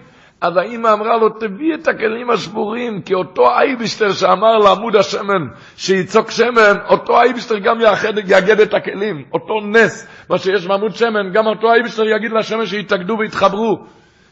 אז 0.40 0.56
האמא 0.56 0.92
אמרה 0.92 1.16
לו, 1.16 1.28
תביא 1.28 1.74
את 1.74 1.88
הכלים 1.88 2.30
השבורים, 2.30 3.02
כי 3.02 3.14
אותו 3.14 3.50
אייבשטר 3.50 4.12
שאמר 4.12 4.58
לעמוד 4.58 4.96
השמן, 4.96 5.46
שיצוק 5.76 6.30
שמן, 6.30 6.76
אותו 6.88 7.20
אייבשטר 7.20 7.58
גם 7.58 7.80
יאחד, 7.80 8.18
יאגד 8.28 8.60
את 8.60 8.74
הכלים, 8.74 9.24
אותו 9.32 9.60
נס, 9.60 10.08
מה 10.30 10.38
שיש 10.38 10.66
בעמוד 10.66 10.94
שמן, 10.94 11.32
גם 11.32 11.46
אותו 11.46 11.72
אייבשטר 11.72 12.02
יגיד 12.16 12.32
לשמן 12.32 12.66
שיתאגדו 12.66 13.16
ויתחברו. 13.18 13.84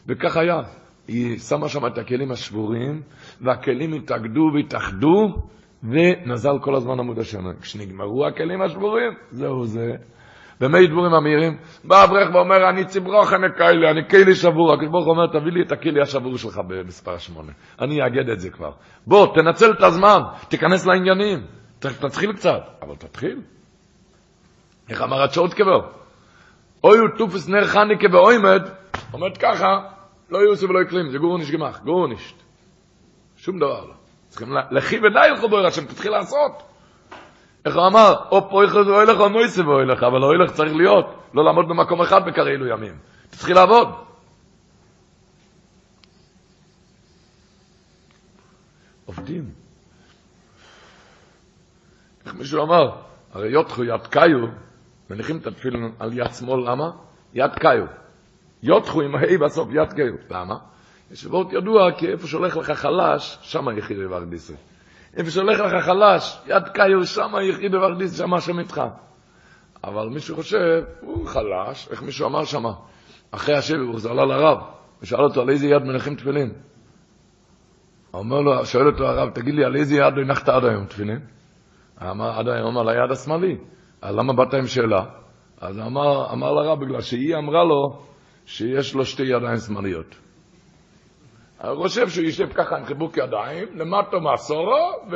וכך 0.07 0.37
היה. 0.37 0.61
היא 1.07 1.39
שמה 1.39 1.69
שם 1.69 1.85
את 1.87 1.97
הכלים 1.97 2.31
השבורים, 2.31 3.01
והכלים 3.41 3.93
התאגדו 3.93 4.51
והתאחדו, 4.53 5.35
ונזל 5.83 6.59
כל 6.61 6.75
הזמן 6.75 6.99
עמוד 6.99 7.19
השמן. 7.19 7.53
כשנגמרו 7.61 8.27
הכלים 8.27 8.61
השבורים, 8.61 9.11
זהו 9.31 9.65
זה. 9.65 9.91
במי 10.61 10.87
דבורים 10.87 11.13
המהירים, 11.13 11.57
בא 11.83 12.03
אברך 12.03 12.29
ואומר, 12.33 12.69
אני 12.69 12.85
ציברוך 12.85 13.33
אני 13.33 13.47
כאלה, 13.57 13.91
אני 13.91 14.09
כלי 14.09 14.35
שבור. 14.35 14.73
הקדוש 14.73 15.07
אומר, 15.07 15.27
תביא 15.27 15.51
לי 15.51 15.61
את 15.61 15.71
הכלי 15.71 16.01
השבור 16.01 16.37
שלך 16.37 16.59
במספר 16.67 17.17
שמונה. 17.17 17.51
אני 17.81 18.03
אאגד 18.03 18.29
את 18.29 18.39
זה 18.39 18.49
כבר. 18.49 18.71
בוא, 19.07 19.27
תנצל 19.35 19.71
את 19.71 19.83
הזמן, 19.83 20.19
תיכנס 20.49 20.85
לעניינים. 20.85 21.45
תתחיל 21.79 22.33
קצת, 22.33 22.61
אבל 22.81 22.95
תתחיל. 22.95 23.41
איך 24.89 25.01
אמר 25.01 25.23
הצ'אות 25.23 25.53
קבר? 25.53 25.79
אוי 26.83 26.97
הוא 26.97 27.09
תופס 27.17 27.49
נר 27.49 27.63
חניקה 27.63 28.07
באוימד, 28.07 28.69
אומרת 29.13 29.37
ככה, 29.37 29.79
לא 30.29 30.37
יוסף 30.37 30.69
ולא 30.69 30.81
יקלים, 30.81 31.09
זה 31.09 31.17
גורו 31.17 31.37
נשגמח, 31.37 31.79
גורו 31.79 32.07
נשת. 32.07 32.35
שום 33.37 33.57
דבר 33.57 33.85
לא. 33.85 33.93
צריכים 34.27 34.53
לכי 34.71 34.97
ודי 34.97 35.31
לך 35.33 35.43
בויר 35.49 35.67
השם, 35.67 35.85
תתחיל 35.85 36.11
לעשות. 36.11 36.74
איך 37.65 37.75
הוא 37.75 37.87
אמר? 37.87 38.13
או 38.31 38.49
פויכוס 38.49 38.87
ואוי 38.87 39.05
לך 39.05 39.19
או 39.19 39.29
מויסה 39.29 39.67
ואוי 39.67 39.85
לך, 39.85 40.03
אבל 40.03 40.23
אוי 40.23 40.37
לך 40.37 40.51
צריך 40.51 40.73
להיות, 40.75 41.05
לא 41.33 41.45
לעמוד 41.45 41.65
במקום 41.67 42.01
אחד 42.01 42.25
בקראילו 42.25 42.67
ימים. 42.67 42.97
צריך 43.29 43.49
לעבוד. 43.49 43.87
עובדים. 49.05 49.49
איך 52.25 52.33
מישהו 52.35 52.63
אמר? 52.63 52.91
הרי 53.33 53.49
יותחו 53.49 53.83
יד 53.83 54.07
קאיו, 54.07 54.47
מניחים 55.09 55.37
את 55.37 55.47
התפילין 55.47 55.91
על 55.99 56.17
יד 56.17 56.33
שמאל, 56.33 56.71
למה? 56.71 56.91
יד 57.33 57.51
קאיו. 57.53 57.85
יותחו 58.63 59.01
עם 59.01 59.15
ההי 59.15 59.37
בסוף 59.37 59.69
יד 59.71 59.93
קאיו. 59.93 60.13
למה? 60.29 60.55
יש 61.11 61.25
וורט 61.25 61.53
ידוע, 61.53 61.91
כי 61.97 62.07
איפה 62.07 62.27
שהולך 62.27 62.57
לך 62.57 62.71
חלש, 62.71 63.37
שם 63.41 63.67
היחיד 63.67 63.97
ורדיסי. 64.09 64.53
איפה 65.15 65.31
שהולך 65.31 65.59
לך 65.59 65.85
חלש, 65.85 66.41
יד 66.47 66.67
קאיו, 66.73 67.05
שם 67.05 67.35
היחיד 67.35 67.75
ורדיסי, 67.75 68.17
שם 68.17 68.33
השם 68.33 68.59
איתך. 68.59 68.81
אבל 69.83 70.07
מישהו 70.09 70.35
חושב, 70.35 70.83
הוא 71.01 71.27
חלש, 71.27 71.87
איך 71.91 72.03
מישהו 72.03 72.27
אמר 72.27 72.43
שם, 72.43 72.63
אחרי 73.31 73.55
השבי, 73.55 73.77
הוא 73.77 73.99
עלה 74.09 74.25
לרב, 74.25 74.57
ושאל 75.01 75.21
אותו 75.21 75.41
על 75.41 75.49
איזה 75.49 75.67
יד 75.67 75.83
מניחים 75.83 76.15
תפילין. 76.15 76.51
אומר 78.13 78.41
לו, 78.41 78.65
שואל 78.65 78.87
אותו 78.87 79.07
הרב, 79.07 79.29
תגיד 79.29 79.53
לי, 79.55 79.65
על 79.65 79.75
איזה 79.75 79.95
יד 79.95 80.13
הנחת 80.17 80.49
עד 80.49 80.65
היום 80.65 80.85
תפילין? 80.85 81.19
אמר, 82.01 82.39
עד 82.39 82.47
היום 82.47 82.77
על 82.77 82.89
היד 82.89 83.11
השמאלי. 83.11 83.57
אז 84.01 84.15
למה 84.15 84.33
באת 84.33 84.53
עם 84.53 84.67
שאלה? 84.67 85.05
אז 85.61 85.79
אמר, 85.79 86.33
אמר 86.33 86.51
לרב, 86.51 86.79
בגלל 86.85 87.01
שהיא 87.01 87.35
אמרה 87.35 87.63
לו 87.63 87.99
שיש 88.45 88.95
לו 88.95 89.05
שתי 89.05 89.23
ידיים 89.23 89.57
שמאליות. 89.57 90.24
אני 91.63 91.75
חושב 91.75 92.09
שהוא 92.09 92.25
יישב 92.25 92.53
ככה 92.53 92.77
עם 92.77 92.85
חיבוק 92.85 93.17
ידיים, 93.17 93.67
למטה 93.75 94.17
מעשורו, 94.19 95.07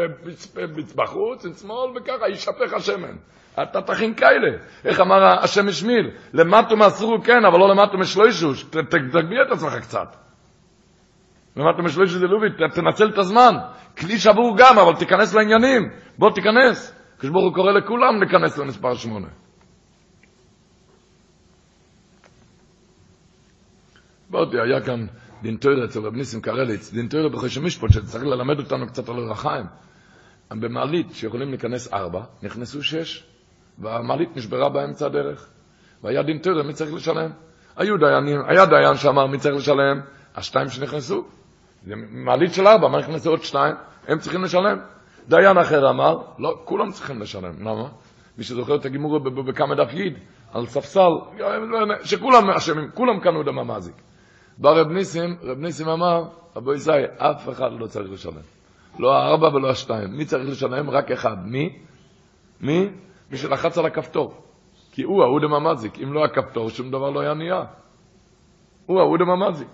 ובחוץ, 0.56 1.46
עם 1.46 1.54
שמאל, 1.54 1.98
וככה 1.98 2.30
ישפך 2.30 2.74
השמן. 2.74 3.16
אתה 3.64 3.82
תכין 3.82 4.14
כאלה. 4.14 4.58
איך 4.86 5.00
אמר 5.00 5.44
השם 5.44 5.68
משמיל? 5.68 6.12
למטה 6.34 6.76
מעשורו 6.76 7.22
כן, 7.22 7.46
אבל 7.46 7.60
לא 7.60 7.70
למטה 7.70 7.98
משלושוש. 7.98 8.64
תגביה 8.64 9.42
את 9.48 9.52
עצמך 9.52 9.74
קצת. 9.82 10.16
למטה 11.56 11.82
משלושוש 11.82 12.18
זה 12.18 12.28
לובי, 12.28 12.48
תנצל 12.76 13.10
את 13.10 13.18
הזמן. 13.18 13.56
כלי 13.98 14.18
שבור 14.18 14.56
גם, 14.58 14.80
אבל 14.80 14.96
תיכנס 14.96 15.34
לעניינים. 15.34 15.90
בוא 16.18 16.32
תיכנס. 16.32 16.96
כשברוך 17.20 17.44
הוא 17.44 17.54
קורא 17.54 17.72
לכולם 17.72 18.22
להיכנס 18.22 18.58
למספר 18.58 18.96
שמונה. 18.96 19.28
באותי, 24.30 24.58
היה 24.60 24.82
כאן 24.82 25.06
דין 25.42 25.58
תוירה 25.58 25.86
אצל 25.86 26.00
רב 26.00 26.16
ניסים 26.16 26.42
קרליץ, 26.42 26.92
דין 26.92 27.08
תוירה 27.08 27.30
בחושי 27.30 27.60
משפוט, 27.60 27.92
שצריך 27.92 28.24
ללמד 28.24 28.60
אותנו 28.60 28.88
קצת 28.88 29.10
על 29.10 29.18
אורחיים. 29.18 29.66
במעלית 30.52 31.08
שיכולים 31.14 31.50
להיכנס 31.50 31.94
ארבע, 31.94 32.22
נכנסו 32.44 32.84
שש, 32.84 33.24
והמעלית 33.80 34.38
נשברה 34.38 34.70
באמצע 34.70 35.06
הדרך. 35.06 35.48
והיה 36.04 36.24
דין 36.24 36.38
תוירה, 36.38 36.64
מי 36.64 36.74
צריך 36.74 36.94
לשלם? 36.94 37.32
היו 37.78 37.98
דיינים, 37.98 38.42
היה 38.48 38.66
דיין 38.66 38.98
שאמר 38.98 39.28
מי 39.28 39.38
צריך 39.38 39.56
לשלם? 39.56 40.02
השתיים 40.36 40.70
שנכנסו. 40.70 41.26
זה 41.86 41.94
מעלית 42.12 42.54
של 42.54 42.68
ארבע, 42.68 42.88
מה 42.88 43.00
נכנסו 43.00 43.30
עוד 43.30 43.44
שתיים? 43.44 43.76
הם 44.08 44.20
צריכים 44.20 44.44
לשלם. 44.44 44.78
דיין 45.28 45.58
אחר 45.58 45.90
אמר, 45.90 46.18
לא, 46.40 46.62
כולם 46.66 46.92
צריכים 46.92 47.22
לשלם. 47.22 47.54
למה? 47.60 47.88
מי 48.38 48.44
שזוכר 48.44 48.76
את 48.76 48.86
הגימור 48.86 49.20
בכמה 49.20 49.76
דף 49.76 49.94
יד, 49.94 50.14
על 50.54 50.66
ספסל, 50.66 51.12
שכולם 52.04 52.50
אשמים, 52.50 52.90
כולם 52.94 53.20
קנו 53.20 53.44
דם 53.44 53.60
המזיק. 53.60 53.96
בא 54.60 54.70
רב 54.70 54.88
ניסים, 54.88 55.36
רב 55.42 55.58
ניסים 55.58 55.88
אמר, 55.88 56.24
אבו 56.58 56.74
ישי, 56.74 56.92
אף 57.18 57.50
אחד 57.50 57.72
לא 57.80 57.88
צריך 57.88 58.12
לשלם. 58.12 58.42
לא 59.00 59.14
הארבע 59.14 59.48
ולא 59.56 59.70
השתיים. 59.70 60.18
מי 60.18 60.26
צריך 60.26 60.50
לשלם? 60.50 60.90
רק 60.90 61.12
אחד. 61.12 61.38
מי? 61.46 61.80
מי? 62.62 62.90
מי 63.32 63.38
שלחץ 63.38 63.78
על 63.78 63.86
הכפתור. 63.86 64.34
כי 64.92 65.04
הוא 65.04 65.24
האודם 65.24 65.54
המזיק. 65.54 66.00
אם 66.04 66.14
לא 66.14 66.26
הכפתור, 66.26 66.70
שום 66.70 66.92
דבר 66.92 67.10
לא 67.10 67.20
היה 67.20 67.34
נהיה. 67.34 67.64
הוא 68.86 69.00
האודם 69.00 69.30
המזיק. 69.30 69.68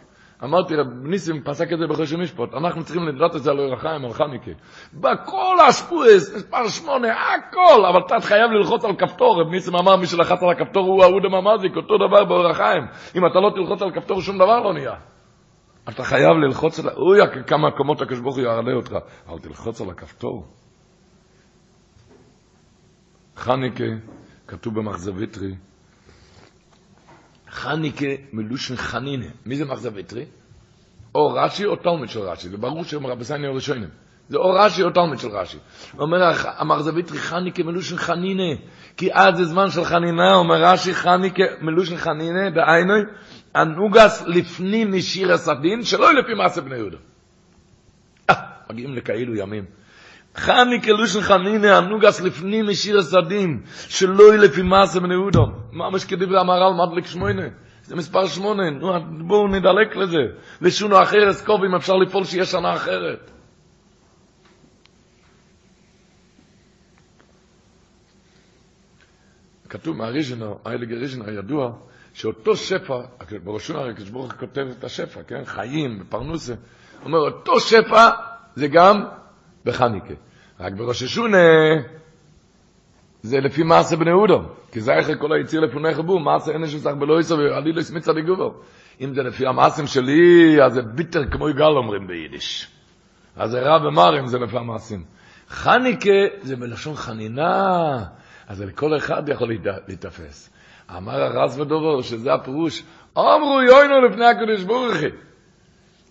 אמרתי, 0.43 0.75
רב 0.75 0.87
ניסים 1.03 1.41
פסק 1.43 1.73
את 1.73 1.79
זה 1.79 1.87
בחושי 1.87 2.15
משפוט, 2.15 2.53
אנחנו 2.53 2.83
צריכים 2.83 3.07
לדעת 3.07 3.35
את 3.35 3.43
זה 3.43 3.51
על 3.51 3.59
אורחיים, 3.59 4.05
על 4.05 4.13
חניקה. 4.13 4.51
בכל 4.93 5.55
השפועס, 5.67 6.35
מספר 6.35 6.67
שמונה, 6.67 7.07
הכל, 7.07 7.85
אבל 7.85 7.99
אתה 8.05 8.15
חייב 8.21 8.51
ללחוץ 8.51 8.85
על 8.85 8.95
כפתור, 8.95 9.41
רב 9.41 9.47
ניסים 9.51 9.75
אמר, 9.75 9.95
מי 9.95 10.05
שלחץ 10.05 10.43
על 10.43 10.49
הכפתור 10.49 10.85
הוא 10.87 11.03
האודם 11.03 11.33
המזיק, 11.35 11.75
אותו 11.75 11.97
דבר 11.97 12.25
באורחיים. 12.25 12.83
אם 13.15 13.25
אתה 13.25 13.39
לא 13.39 13.51
תלחוץ 13.55 13.81
על 13.81 13.91
כפתור, 13.91 14.21
שום 14.21 14.35
דבר 14.35 14.59
לא 14.59 14.73
נהיה. 14.73 14.95
אתה 15.89 16.03
חייב 16.03 16.37
ללחוץ 16.47 16.79
על... 16.79 16.89
אוי, 16.89 17.19
כמה 17.47 17.71
קומות 17.71 18.01
הקדוש 18.01 18.19
ברוך 18.19 18.35
הוא 18.35 18.43
יעלה 18.43 18.73
אותך. 18.73 18.95
אבל 19.27 19.39
תלחוץ 19.39 19.81
על 19.81 19.89
הכפתור. 19.89 20.45
חניקה, 23.35 23.83
כתוב 24.47 24.75
במחזביתרי, 24.75 25.55
חניקה 27.65 28.05
מלושן 28.33 28.75
חנינה. 28.75 29.25
מי 29.45 29.55
זה 29.55 29.65
מחזביתרי? 29.65 30.25
או 31.15 31.33
רש"י 31.33 31.65
או 31.65 31.75
תלמיד 31.75 32.09
של 32.09 32.19
רש"י. 32.19 32.49
זה 32.49 32.57
ברור 32.57 32.83
שהם 32.83 33.07
רבסייני 33.07 33.47
הראשונים. 33.47 33.89
זה 34.29 34.37
או 34.37 34.53
רש"י 34.53 34.83
או 34.83 34.89
תלמיד 34.89 35.19
של 35.19 35.27
רש"י. 35.27 35.57
אומר 35.99 36.17
המחזביתרי 36.57 37.17
חניקה 37.17 37.63
מלושן 37.63 37.97
חנינה. 37.97 38.55
כי 38.97 39.13
אז 39.13 39.37
זה 39.37 39.45
זמן 39.45 39.69
של 39.69 39.85
חנינה, 39.85 40.35
אומר 40.35 40.63
רש"י 40.63 40.93
חניקה 40.93 41.43
מלושן 41.61 41.97
חנינה, 41.97 42.49
דהיינו, 42.49 42.93
הנוגס 43.55 44.23
לפנים 44.27 44.93
משיר 44.93 45.33
הסדין, 45.33 45.83
שלא 45.83 46.13
לפי 46.13 46.33
מעשה 46.33 46.61
בני 46.61 46.75
יהודה. 46.75 46.97
מגיעים 48.69 48.95
לכאלו 48.95 49.35
ימים. 49.35 49.65
חני 50.35 50.81
כלושן 50.81 51.21
חנינה, 51.21 51.77
הנוגס 51.77 52.21
לפנים 52.21 52.67
משיר 52.67 52.99
הסדין, 52.99 53.61
שלא 53.75 54.35
לפי 54.35 54.61
מעשה 54.61 54.99
בני 54.99 55.13
יהודה. 55.13 55.39
ממש 55.75 56.05
כדברי 56.05 56.39
המהר"ל 56.39 56.73
מדליק 56.73 57.05
שמונה. 57.05 57.47
זה 57.83 57.95
מספר 57.95 58.27
שמונה, 58.27 58.69
נו, 58.69 58.93
בואו 59.27 59.47
נדלק 59.47 59.95
לזה. 59.95 60.23
לשונו 60.61 61.03
אחרת, 61.03 61.35
קוב 61.45 61.63
אם 61.63 61.75
אפשר 61.75 61.93
לפעול 61.93 62.23
שיהיה 62.23 62.45
שנה 62.45 62.75
אחרת. 62.75 63.31
כתוב 69.69 69.97
מהריז'נר, 69.97 70.53
האילג 70.65 70.93
הריז'נר 70.93 71.29
הידוע, 71.29 71.71
שאותו 72.13 72.55
שפע, 72.55 73.01
בראשון 73.43 73.75
הרי 73.75 73.95
כשברוך 73.95 74.33
כותב 74.33 74.65
את 74.79 74.83
השפע, 74.83 75.23
כן? 75.23 75.45
חיים, 75.45 76.03
פרנוסה. 76.09 76.53
אומר, 77.03 77.19
אותו 77.19 77.59
שפע 77.59 78.09
זה 78.55 78.67
גם 78.67 79.05
בחניקה. 79.65 80.13
רק 80.59 80.73
בראש 80.73 81.03
השונה 81.03 81.37
זה 83.25 83.39
לפי 83.39 83.63
מעשה 83.63 83.95
בני 83.95 84.11
אודו. 84.11 84.41
כי 84.71 84.81
זה 84.81 84.93
איך 84.93 85.07
כל 85.19 85.33
היציר 85.33 85.61
לפונך 85.61 85.99
בו, 85.99 86.19
מעשה 86.19 86.51
אין 86.51 86.67
שסך 86.67 86.91
בלא 86.99 87.19
יסו 87.19 87.37
ועלי 87.37 87.73
לא 87.73 87.79
יסמיץ 87.81 88.07
עלי. 88.07 88.21
אם 89.01 89.13
זה 89.13 89.23
לפי 89.23 89.47
המעשים 89.47 89.87
שלי, 89.87 90.57
אז 90.65 90.73
זה 90.73 90.81
ביטר 90.81 91.25
כמו 91.31 91.49
יגל 91.49 91.63
אומרים 91.63 92.07
ביידיש. 92.07 92.67
אז 93.35 93.51
זה 93.51 93.59
רע 93.59 93.87
ומר 93.87 94.19
אם 94.19 94.27
זה 94.27 94.39
לפי 94.39 94.57
המעשים. 94.57 95.03
חניקה 95.49 96.09
זה 96.41 96.55
בלשון 96.55 96.95
חנינה, 96.95 98.03
אז 98.47 98.61
לכל 98.61 98.97
אחד 98.97 99.29
יכול 99.29 99.49
להתאפס. 99.87 100.49
אמר 100.97 101.21
הרס 101.21 101.57
ודובר, 101.59 102.01
שזה 102.01 102.33
הפירוש, 102.33 102.83
אמרו 103.17 103.61
יוינו 103.67 104.01
לפני 104.01 104.25
הקדוש 104.25 104.63
ברוך 104.63 104.95
הוא. 105.01 105.24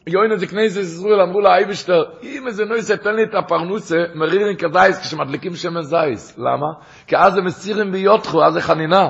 יוינו 0.06 0.36
זה 0.36 0.46
כנסת 0.46 0.80
ישראל, 0.80 1.20
אמרו 1.20 1.40
לה, 1.40 1.54
אייבשטר, 1.56 2.04
אם 2.22 2.46
איזה 2.46 2.64
נויס 2.64 2.90
לי 2.90 3.22
את 3.22 3.34
הפרנוסה, 3.34 3.96
מרירים 4.14 4.56
כזייס 4.56 5.00
כשמדליקים 5.00 5.54
שמן 5.54 5.82
זייס. 5.82 6.38
למה? 6.38 6.66
כי 7.06 7.16
אז 7.16 7.38
מסירים 7.42 7.92
ביותחו, 7.92 8.44
אז 8.44 8.52
זה 8.52 8.60
חנינה. 8.60 9.08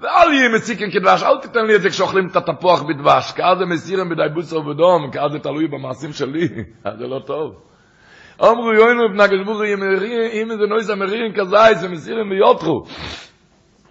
ואל 0.00 0.32
יהיה 0.32 0.48
מציקים 0.48 0.90
כדבש, 0.90 1.22
אל 1.22 1.40
תיתן 1.40 1.66
לי 1.66 1.76
את 1.76 1.82
זה 1.82 1.90
כשאוכלים 1.90 2.28
את 2.28 2.36
התפוח 2.36 2.82
בדבש, 2.82 3.32
כי 3.32 3.42
אז 3.42 3.60
הם 3.60 3.68
מסירים 3.68 4.08
בדי 4.08 4.34
בוסר 4.34 4.58
ובדום, 4.58 5.10
כי 5.12 5.20
אז 5.20 5.32
זה 5.32 5.38
תלוי 5.38 5.68
במעשים 5.68 6.12
שלי, 6.12 6.48
אז 6.84 6.98
זה 6.98 7.06
לא 7.06 7.20
טוב. 7.26 7.54
אמרו 8.40 8.72
יוינו 8.72 9.02
הוא, 9.46 9.64
אם 10.32 10.50
איזה 10.50 10.66
נויס 10.68 10.90
המרירים 10.90 11.32
כזייס, 11.32 11.84
הם 11.84 11.92
מסירים 11.92 12.30
ביותחו. 12.30 12.84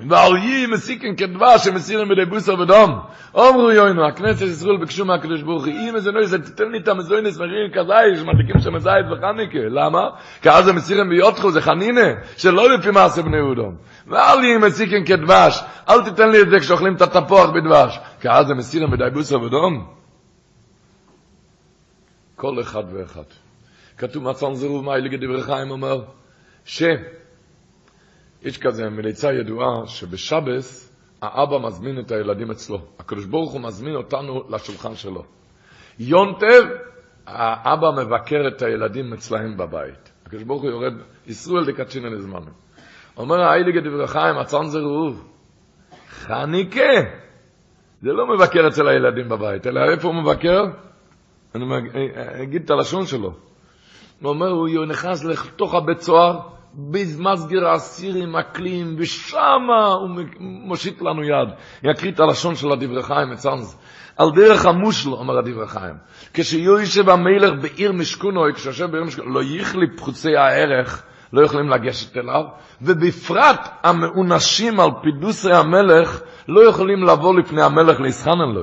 ועל 0.09 0.37
יי 0.37 0.65
מסיקן 0.65 1.15
כדבש 1.15 1.63
שמסירים 1.63 2.07
בידי 2.07 2.25
בוסר 2.25 2.59
ודום. 2.59 2.99
אומרו 3.33 3.71
יוינו, 3.71 4.07
הכנסת 4.07 4.41
ישראל 4.41 4.77
ביקשו 4.77 5.05
מהקדוש 5.05 5.41
ברוך 5.41 5.65
הוא, 5.65 5.73
אם 5.73 5.95
איזה 5.95 6.11
נויס, 6.11 6.33
תתן 6.33 6.71
לי 6.71 6.79
את 6.79 6.87
המזוינס 6.87 7.37
מרירים 7.37 7.71
כזאי, 7.73 8.15
שמדליקים 8.15 8.59
שם 8.59 8.79
זית 8.79 9.05
וחניקה. 9.11 9.59
למה? 9.69 10.09
כי 10.41 10.49
אז 10.49 10.67
הם 10.67 10.75
מסירים 10.75 11.09
ביותחו, 11.09 11.51
זה 11.51 11.61
חנינה, 11.61 12.07
שלא 12.37 12.69
לפי 12.69 12.91
מעשה 12.91 13.21
בני 13.21 13.37
יהודום. 13.37 13.75
ועל 14.07 14.43
יי 14.43 14.57
מסיקן 14.57 15.05
כדבש, 15.05 15.61
אל 15.89 16.03
תיתן 16.03 16.29
לי 16.29 16.41
את 16.41 16.49
זה 16.49 16.59
כשאוכלים 16.59 16.95
את 16.95 17.01
התפוח 17.01 17.49
בדבש, 17.49 17.99
כי 18.21 18.29
אז 18.29 18.49
הם 18.49 18.57
מסירים 18.57 18.91
בידי 18.91 19.09
בוסר 19.13 19.41
ודום. 19.41 19.85
כל 22.35 22.61
אחד 22.61 22.83
ואחד. 22.93 23.23
כתוב 23.97 24.23
מצון 24.23 24.55
זירוב 24.55 24.85
מאי 24.85 25.01
לגדברי 25.01 25.43
חיים 25.43 25.71
אומר, 25.71 26.01
ש... 26.65 26.83
יש 28.41 28.57
כזה 28.57 28.89
מליצה 28.89 29.33
ידועה 29.33 29.87
שבשבס 29.87 30.95
האבא 31.21 31.57
מזמין 31.57 31.99
את 31.99 32.11
הילדים 32.11 32.51
אצלו. 32.51 32.77
הקדוש 32.99 33.25
ברוך 33.25 33.51
הוא 33.51 33.61
מזמין 33.61 33.95
אותנו 33.95 34.43
לשולחן 34.49 34.95
שלו. 34.95 35.23
יונטב, 35.99 36.63
האבא 37.27 37.91
מבקר 37.91 38.47
את 38.47 38.61
הילדים 38.61 39.13
אצלהם 39.13 39.57
בבית. 39.57 40.11
הקדוש 40.25 40.43
ברוך 40.43 40.61
הוא 40.61 40.69
יורד, 40.69 40.93
ישראל 41.27 41.65
דקצ'ינא 41.65 42.07
לזמנו. 42.07 42.51
אומר 43.17 43.41
האייליגה 43.41 43.81
דברי 43.81 44.07
חיים, 44.07 44.35
זה 44.63 44.79
רוב. 44.79 45.27
חניקה. 46.09 46.93
זה 48.01 48.09
לא 48.11 48.35
מבקר 48.35 48.67
אצל 48.67 48.87
הילדים 48.87 49.29
בבית, 49.29 49.67
אלא 49.67 49.81
איפה 49.91 50.07
הוא 50.07 50.15
מבקר? 50.15 50.63
אני 51.55 51.65
אגיד 52.43 52.61
את 52.63 52.71
הלשון 52.71 53.05
שלו. 53.05 53.33
הוא 54.21 54.29
אומר, 54.29 54.49
הוא 54.49 54.85
נכנס 54.85 55.25
לתוך 55.25 55.73
הבית 55.75 55.99
סוהר, 55.99 56.39
במסגר 56.73 57.67
האסירים, 57.67 58.35
הכלים, 58.35 58.95
ושמה 58.97 59.87
הוא 59.99 60.09
מושיט 60.39 61.01
לנו 61.01 61.23
יד. 61.23 61.49
יקריא 61.83 62.11
את 62.11 62.19
הלשון 62.19 62.55
של 62.55 62.71
הדברי 62.71 63.03
חיים, 63.03 63.31
אצלנו. 63.31 63.63
על 64.17 64.31
דרך 64.35 64.65
המושל, 64.65 65.09
אומר 65.09 65.37
הדברי 65.37 65.67
חיים. 65.67 65.95
כשיושב 66.33 67.09
המלך 67.09 67.61
בעיר 67.61 67.91
משכונו, 67.91 68.41
כשיושב 68.55 68.85
בעיר 68.85 69.03
משכונו, 69.03 69.29
לא 69.29 69.41
יכלי 69.43 69.95
פחוצי 69.97 70.35
הערך, 70.35 71.03
לא 71.33 71.45
יכולים 71.45 71.69
לגשת 71.69 72.17
אליו, 72.17 72.43
ובפרט 72.81 73.69
המאונשים 73.83 74.79
על 74.79 74.89
פידוסי 75.03 75.51
המלך, 75.51 76.21
לא 76.47 76.69
יכולים 76.69 77.03
לבוא 77.03 77.39
לפני 77.39 77.61
המלך 77.61 77.99
להסחנן 77.99 78.51
לו. 78.53 78.61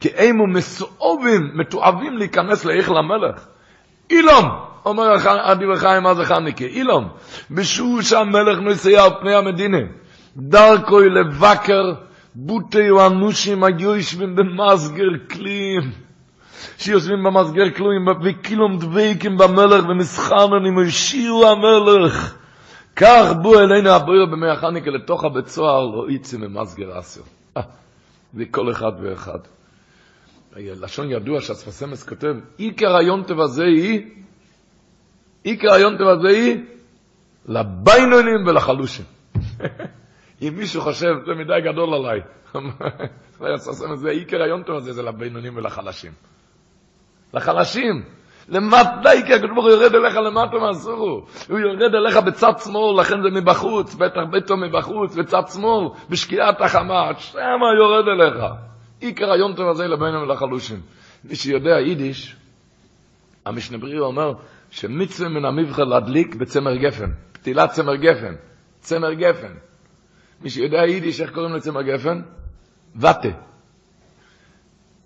כי 0.00 0.08
הם 0.16 0.36
מסואבים, 0.52 1.50
מתועבים 1.54 2.16
להיכנס 2.18 2.64
לאיך 2.64 2.90
למלך. 2.90 3.46
אילום, 4.10 4.67
אומר 4.86 5.04
הדברי 5.44 5.76
חיים, 5.76 6.02
מה 6.02 6.14
זה 6.14 6.24
חניקה? 6.24 6.64
אילום, 6.64 7.08
בשעו 7.50 8.02
שהמלך 8.02 8.58
נוסע 8.58 9.04
על 9.04 9.10
פני 9.20 9.34
המדינה, 9.34 9.78
דרכו 10.36 11.00
לבקר, 11.00 11.92
בוטי 12.34 12.90
אנושים 13.06 13.64
היושבים 13.64 14.36
במסגר 14.36 15.26
כלים, 15.30 15.80
שיושבים 16.78 17.22
במסגר 17.24 17.70
כלים 17.70 18.06
וכילום 18.24 18.78
דבקים 18.78 19.38
במלך 19.38 19.84
ומסחרננים 19.88 20.76
וישירו 20.76 21.46
המלך. 21.46 22.34
כך 22.96 23.32
בוא 23.42 23.60
אלינו 23.60 23.90
הבויר 23.90 24.26
במי 24.26 24.50
החניקה 24.50 24.90
לתוך 24.90 25.24
הבית 25.24 25.48
סוהר 25.48 25.86
לא 25.86 26.10
יצא 26.10 26.36
ממסגר 26.36 26.98
אסר. 26.98 27.20
זה 28.34 28.44
כל 28.50 28.70
אחד 28.70 28.92
ואחד. 29.02 29.38
לשון 30.56 31.10
ידוע 31.10 31.40
שהספסמס 31.40 32.08
כותב, 32.08 32.34
עיקר 32.56 32.96
היונטב 32.96 33.40
הזה 33.40 33.64
היא, 33.64 34.02
עיקר 35.44 35.72
הזה 36.08 36.28
היא 36.28 36.56
לביינונים 37.48 38.46
ולחלושים. 38.46 39.04
אם 40.42 40.54
מישהו 40.56 40.80
חושב, 40.80 41.14
זה 41.26 41.34
מדי 41.34 41.72
גדול 41.72 41.94
עליי. 41.94 42.20
זה 43.94 44.10
עיקר 44.10 44.42
היונטב 44.42 44.72
הזה, 44.72 44.92
זה 44.92 45.02
לבינונים 45.02 45.56
ולחלשים. 45.56 46.12
לחלשים. 47.34 48.02
למטה, 48.48 49.10
כי 49.26 49.34
הקדוש 49.34 49.50
ברוך 49.50 49.66
הוא 49.66 49.70
יורד 49.70 49.94
אליך 49.94 50.16
למטה 50.16 50.56
מהסורו. 50.58 51.26
הוא 51.48 51.58
יורד 51.58 51.94
אליך 51.94 52.16
בצד 52.16 52.52
שמאל, 52.64 53.00
לכן 53.00 53.22
זה 53.22 53.40
מבחוץ, 53.40 53.94
בטח 53.94 54.20
ביתו 54.30 54.56
מבחוץ, 54.56 55.16
בצד 55.16 55.42
שמאל, 55.52 55.88
בשקיעת 56.10 56.60
החמה, 56.60 57.10
שמה 57.18 57.66
יורד 57.78 58.08
אליך. 58.08 58.44
עיקר 59.00 59.32
היונטב 59.32 59.68
הזה 59.68 59.88
לבינם 59.88 60.22
ולחלושים. 60.22 60.80
מי 61.24 61.36
שיודע 61.36 61.80
יידיש, 61.80 62.36
המשנה 63.46 63.78
בריא 63.78 64.00
אומר 64.00 64.32
שמצווה 64.80 65.28
מן 65.28 65.44
המבחר 65.44 65.84
להדליק 65.84 66.34
בצמר 66.34 66.76
גפן, 66.76 67.10
פתילת 67.32 67.70
צמר 67.70 67.96
גפן, 67.96 68.34
צמר 68.80 69.12
גפן. 69.12 69.54
מי 70.40 70.50
שיודע 70.50 70.76
יידיש, 70.76 71.20
איך 71.20 71.34
קוראים 71.34 71.54
לצמר 71.54 71.82
גפן? 71.82 72.22
וטה. 72.96 73.28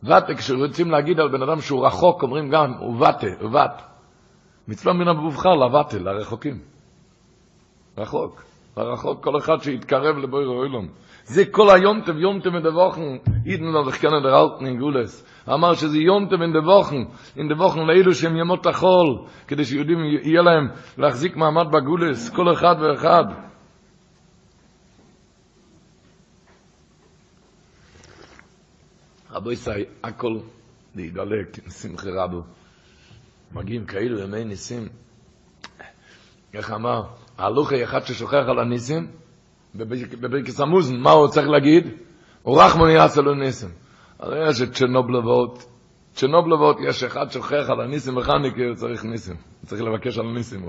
וטה, 0.03 0.35
כשרוצים 0.37 0.91
להגיד 0.91 1.21
על 1.21 1.29
בן 1.29 1.43
אדם 1.43 1.61
שהוא 1.61 1.87
רחוק, 1.87 2.23
אומרים 2.23 2.51
גם, 2.51 2.73
הוא 2.73 2.97
וטה, 2.97 3.27
הוא 3.41 3.51
וט. 3.51 3.83
מצווה 4.69 4.93
מן 4.95 5.09
המובחר 5.09 5.55
לוטה, 5.55 5.99
לרחוקים. 5.99 6.61
רחוק. 7.99 8.43
לרחוק, 8.77 9.25
כל 9.25 9.39
אחד 9.39 9.63
שיתקרב 9.63 10.17
לבויר 10.19 10.49
אוילום. 10.49 10.89
זה 11.33 11.45
כל 11.51 11.71
היום 11.75 12.01
טב, 12.01 12.19
יום 12.19 12.41
טב 12.41 12.57
דבוכן, 12.59 13.17
אידן 13.47 13.65
לא 13.65 13.89
דחקן 13.89 14.09
את 14.09 14.25
הרלטן 14.25 14.67
אין 14.67 14.79
גולס, 14.79 15.25
אמר 15.49 15.75
שזה 15.75 15.99
יום 15.99 16.27
טב 16.29 16.61
דבוכן, 16.61 17.03
אין 17.37 17.49
דבוכן 17.49 17.81
לאילו 17.81 18.15
שהם 18.15 18.37
ימות 18.37 18.67
החול, 18.67 19.27
כדי 19.49 19.65
שיהודים 19.65 19.99
יהיה 20.05 20.43
להם 20.43 20.69
להחזיק 20.99 21.37
מעמד 21.37 21.67
בגולס, 21.73 22.31
כל 22.31 22.53
אחד 22.53 22.75
ואחד. 22.81 23.25
רבו 29.31 29.53
ישראל, 29.53 29.85
הכל 30.05 30.39
להידלק 30.95 31.59
עם 31.65 31.71
שמחי 31.71 32.11
רבו, 32.11 32.43
מגיעים 33.53 33.87
כאילו 33.87 34.19
ימי 34.19 34.45
ניסים, 34.45 34.89
איך 36.55 36.71
אמר, 36.71 37.03
ההלוכה 37.39 37.75
היחד 37.75 38.01
ששוכח 38.01 38.45
על 38.49 38.59
הניסים, 38.59 39.22
בברקס 39.75 40.61
המוזן, 40.61 40.97
מה 40.97 41.11
הוא 41.11 41.29
צריך 41.29 41.49
להגיד? 41.49 41.87
הוא 42.43 42.63
רחמן 42.63 42.91
יעשה 42.91 43.21
לו 43.21 43.35
ניסים. 43.35 43.69
הרי 44.19 44.49
יש 44.49 44.63
את 44.63 44.73
צ'רנובלבות, 44.73 45.65
צ'רנובלבות 46.13 46.77
יש 46.89 47.05
אחד 47.05 47.31
שוכח 47.31 47.71
על 47.71 47.81
הניסים 47.81 48.15
מכניקה, 48.15 48.63
הוא 48.69 48.75
צריך 48.75 49.05
ניסים. 49.05 49.37
הוא 49.61 49.69
צריך 49.69 49.83
לבקש 49.83 50.19
על 50.19 50.27
הניסים. 50.27 50.61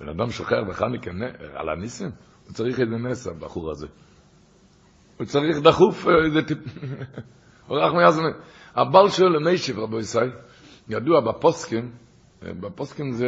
בן 0.00 0.08
אדם 0.08 0.30
שוכח 0.30 0.56
מכניקה 0.68 1.10
על 1.54 1.68
הניסים, 1.68 2.10
הוא 2.46 2.54
צריך 2.54 2.80
איזה 2.80 2.96
נס, 2.96 3.26
הבחור 3.26 3.70
הזה. 3.70 3.86
הוא 5.18 5.26
צריך 5.26 5.58
דחוף 5.58 6.06
איזה 6.24 6.42
טיפ... 6.42 6.58
הוא 7.66 7.78
רחמן 7.78 8.00
יעשה 8.00 8.20
הבעל 8.74 9.08
שואל 9.08 9.32
למיישיב, 9.36 9.78
רבו 9.78 9.98
ישראל, 9.98 10.30
ידוע 10.88 11.20
בפוסקים, 11.20 11.90
בפוסקים 12.42 13.12
זה... 13.12 13.26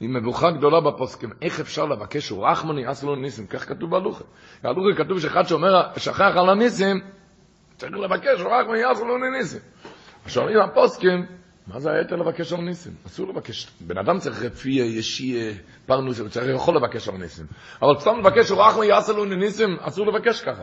היא 0.00 0.08
מבוכה 0.08 0.50
גדולה 0.50 0.80
בפוסקים. 0.80 1.30
איך 1.42 1.60
אפשר 1.60 1.84
לבקש 1.84 2.32
ורחמני 2.32 2.82
יעשו 2.82 3.06
לו 3.06 3.16
ניסים? 3.16 3.46
כך 3.46 3.68
כתוב 3.68 3.90
בהלוכה. 3.90 4.24
בהלוכה 4.62 5.04
כתוב 5.04 5.20
שאחד 5.20 5.42
שאומר, 5.46 5.82
שכח 5.96 6.32
על 6.36 6.48
הניסים, 6.48 7.00
צריך 7.76 7.92
לבקש 7.92 8.40
ורחמני 8.40 8.78
יעשו 8.78 9.04
לו 9.04 9.18
ניסים. 9.18 9.60
שואלים 10.26 10.60
הפוסקים, 10.60 11.26
מה 11.66 11.80
זה 11.80 11.90
היתר 11.90 12.16
לבקש 12.16 12.52
על 12.52 12.60
ניסים? 12.60 12.92
אסור 13.06 13.28
לבקש. 13.28 13.68
בן 13.80 13.98
אדם 13.98 14.18
צריך 14.18 14.42
רפייה, 14.42 14.84
ישיה, 14.84 15.52
פרנוס, 15.86 16.20
הוא 16.20 16.28
צריך 16.28 16.46
יכול 16.54 16.76
לבקש 16.76 17.08
על 17.08 17.16
ניסים. 17.16 17.46
אבל 17.82 18.00
סתם 18.00 18.18
לבקש 18.18 18.50
ורחמני 18.50 18.86
יעשו 18.86 19.12
לו 19.12 19.24
ניסים, 19.24 19.76
אסור 19.80 20.06
לבקש 20.06 20.42
ככה. 20.42 20.62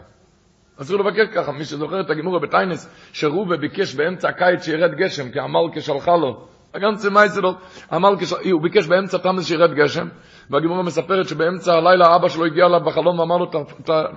אסור 0.82 1.00
לבקש 1.00 1.36
ככה. 1.36 1.52
מי 1.52 1.66
שזוכר 1.66 2.02
את 2.02 2.10
הגמורה 2.10 2.40
בטיינס, 2.40 2.90
שרובה 3.14 3.58
ביקש 3.58 3.96
באמצע 3.96 4.30
הקיץ 4.30 4.64
שירד 4.64 4.96
גשם, 4.96 5.32
כי 5.32 5.40
המלכה 5.40 5.82
שלחה 5.82 6.18
לו. 6.18 6.48
הגנצה 6.74 7.10
מייסלו, 7.10 7.54
המלכה, 7.90 8.36
הוא 8.52 8.62
ביקש 8.62 8.88
באמצע 8.88 9.18
תמס 9.18 9.48
שירד 9.48 9.74
גשם, 9.74 10.08
והגימורה 10.50 10.84
מספרת 10.84 11.28
שבאמצע 11.28 11.74
הלילה 11.74 12.16
אבא 12.16 12.30
שלו 12.30 12.46
הגיע 12.46 12.66
אליו 12.66 12.80
בחלום 12.80 13.20
ואמר 13.20 13.38
לו, 13.38 13.52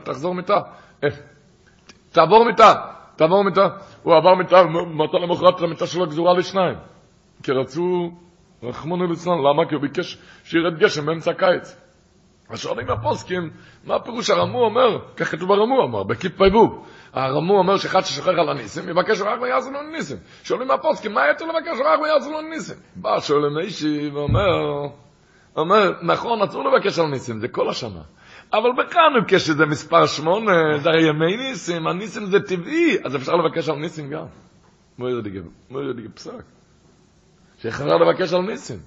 תחזור 0.04 0.34
מיטה, 0.34 0.60
תעבור 2.10 2.44
מיטה, 2.44 2.74
תעבור 3.16 3.44
מיטה. 3.44 3.68
הוא 4.02 4.14
עבר 4.14 4.34
מיטה, 4.34 4.56
ומתי 4.56 5.16
למחרת 5.22 5.60
המיטה 5.60 5.86
שלו 5.86 6.06
גזורה 6.06 6.38
לשניים. 6.38 6.76
כי 7.42 7.52
רצו, 7.52 8.10
רחמונו 8.62 9.06
ליצלן, 9.06 9.38
למה? 9.38 9.68
כי 9.68 9.74
הוא 9.74 9.82
ביקש 9.82 10.18
שירד 10.44 10.78
גשם 10.78 11.06
באמצע 11.06 11.30
הקיץ. 11.30 11.76
אז 12.50 12.58
שואלים 12.60 12.90
הפוסקים, 12.90 13.50
מה 13.84 13.94
הפירוש 13.94 14.30
הרמו 14.30 14.64
אומר? 14.64 14.98
כך 15.16 15.30
כתוב 15.30 15.52
הרמו 15.52 15.82
אומר, 15.82 16.02
בקיפ 16.02 16.36
פייבו. 16.36 16.84
הרמו 17.14 17.58
אומר 17.58 17.76
שאחד 17.76 18.00
ששוכח 18.00 18.28
על 18.28 18.48
הניסים, 18.48 18.88
יבקש 18.88 19.20
רק 19.20 19.40
ויעשו 19.42 19.70
לו 19.70 19.82
ניסים. 19.82 20.16
שואלים 20.42 20.70
הפוסקים, 20.70 21.12
מה 21.12 21.26
יותר 21.26 21.44
לבקש 21.44 21.78
רק 21.84 22.00
ויעשו 22.00 22.30
לו 22.30 22.40
ניסים? 22.40 22.76
בא 22.96 23.20
שואל 23.20 23.48
מישהי 23.48 24.10
ואומר, 24.10 24.88
אומר, 25.56 25.92
נכון, 26.02 26.42
אסור 26.42 26.64
לבקש 26.64 26.98
על 26.98 27.06
ניסים, 27.06 27.40
זה 27.40 27.48
כל 27.48 27.68
השנה. 27.70 28.02
אבל 28.52 28.70
בחנוכה 28.78 29.38
שזה 29.38 29.66
מספר 29.66 30.06
שמונה, 30.06 30.78
זה 30.82 30.88
הרי 30.88 31.08
ימי 31.08 31.36
ניסים, 31.36 31.86
הניסים 31.86 32.26
זה 32.26 32.40
טבעי, 32.40 32.96
אז 33.04 33.16
אפשר 33.16 33.32
לבקש 33.32 33.68
על 33.68 33.76
ניסים 33.76 34.10
גם. 34.10 34.26
מה 34.98 35.08
יודעים 35.80 36.10
פסק? 36.14 36.32
שאפשר 37.58 37.96
לבקש 37.96 38.32
על 38.32 38.40
ניסים. 38.40 38.78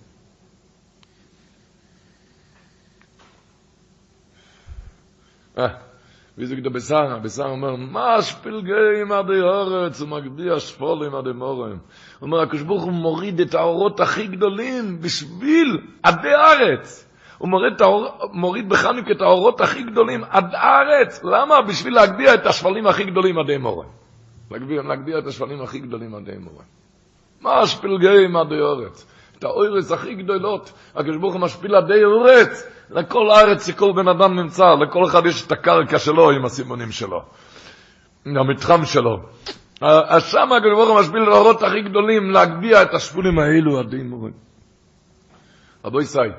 Wie 6.38 6.46
sagt 6.46 6.72
Besar, 6.72 7.08
der 7.10 7.20
Besar 7.20 7.50
אומר, 7.50 7.76
מה 7.76 8.22
שפלגים 8.22 9.12
עד 9.12 9.26
הארץ 9.30 10.02
ומגביה 10.02 10.60
שפולים 10.60 11.16
עד 11.16 11.28
המורם. 11.28 11.70
הוא 11.72 11.78
אומר, 12.22 12.42
הקשבוך 12.42 12.84
הוא 12.84 12.92
מוריד 12.92 13.40
את 13.40 13.54
האורות 13.54 14.00
הכי 14.00 14.28
גדולים 14.28 15.02
בשביל 15.02 15.78
עדי 16.04 16.34
הארץ. 16.34 17.10
הוא 17.38 17.50
מוריד, 17.50 17.82
האור, 17.82 18.08
מוריד 18.34 18.70
בחנוכה 18.70 19.12
את 19.12 19.22
האורות 19.22 19.62
הכי 19.62 19.84
גדולים 19.84 20.24
עד 20.30 20.56
הארץ. 20.56 21.24
למה? 21.24 21.62
בשביל 21.62 21.94
להגביה 21.94 22.34
את 22.34 22.46
השפלים 22.46 22.88
הכי 22.88 23.04
גדולים 23.04 23.40
עד 23.40 23.50
המורם. 23.50 23.90
להגביה, 24.52 24.82
להגביה 24.82 25.20
את 25.20 25.28
השפלים 25.28 25.62
הכי 25.62 25.80
גדולים 25.80 26.16
עד 26.16 26.30
המורם. 26.30 26.66
מה 27.42 27.68
שפלגים 27.68 28.36
עד 28.36 28.52
הארץ. 28.52 29.17
את 29.40 29.44
האורץ 29.44 29.92
הכי 29.92 30.16
גדולות, 30.16 30.72
הקשבוך 30.96 31.34
הוא 31.34 31.42
משפיל 31.42 31.76
עדי 31.76 32.04
הארץ. 32.04 32.68
לכל 32.90 33.30
הארץ 33.30 33.68
שכל 33.68 33.92
בן 33.96 34.08
אדם 34.08 34.40
נמצא, 34.40 34.64
לכל 34.64 35.06
אחד 35.06 35.26
יש 35.26 35.48
את 35.48 35.52
הקרקע 35.52 36.00
שלו 36.00 36.32
עם 36.32 36.46
הסימונים 36.46 36.92
שלו, 36.92 37.22
המתחם 38.26 38.86
שלו. 38.86 39.18
שם 40.20 40.52
הקדוש 40.52 40.74
ברוך 40.74 40.90
הוא 40.90 41.00
משפיל 41.00 41.20
לאורות 41.22 41.64
הכי 41.64 41.82
גדולים 41.82 42.32
להגביה 42.32 42.82
את 42.82 42.94
השפולים 42.94 43.40
האלו 43.40 43.80
הדין 43.80 44.10
מורים. 44.10 44.34
רבו 45.86 46.02
ישראל, 46.02 46.32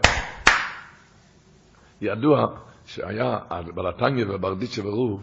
ידוע 2.00 2.46
שהיה 2.86 3.38
בלתניה 3.74 4.24
וברדיצ'ה 4.28 4.86
ורוב, 4.86 5.22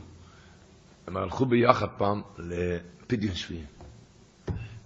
הם 1.07 1.17
הלכו 1.17 1.45
ביחד 1.45 1.87
פעם 1.97 2.21
לפדיון 2.37 3.35
שביעי. 3.35 3.74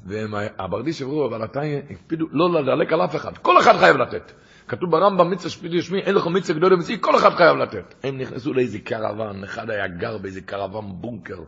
והברדיצ'ה 0.06 1.08
ורוב 1.08 1.26
ובלתניה 1.26 1.80
הקפידו 1.90 2.26
לא 2.32 2.62
לדלק 2.62 2.94
על 2.94 3.02
אף 3.06 3.16
אחד, 3.16 3.38
כל 3.38 3.60
אחד 3.60 3.78
חייב 3.78 3.98
לתת. 3.98 4.32
כתוב 4.68 4.92
ברמב"ם 4.92 5.30
מצווה 5.30 5.50
שפידי 5.50 5.82
שמי, 5.82 6.00
אין 6.00 6.16
לך 6.16 6.28
מצווה 6.28 6.60
גדול 6.60 6.74
ומציא, 6.74 6.98
כל 7.02 7.16
אחד 7.16 7.30
חייב 7.30 7.58
לתת. 7.58 7.96
הם 8.04 8.18
נכנסו 8.18 8.54
לאיזה 8.54 8.80
קרוון, 8.80 9.44
אחד 9.44 9.70
היה 9.70 9.88
גר 9.88 10.18
באיזה 10.18 10.42
קרוון 10.42 10.86
בונקר. 11.02 11.40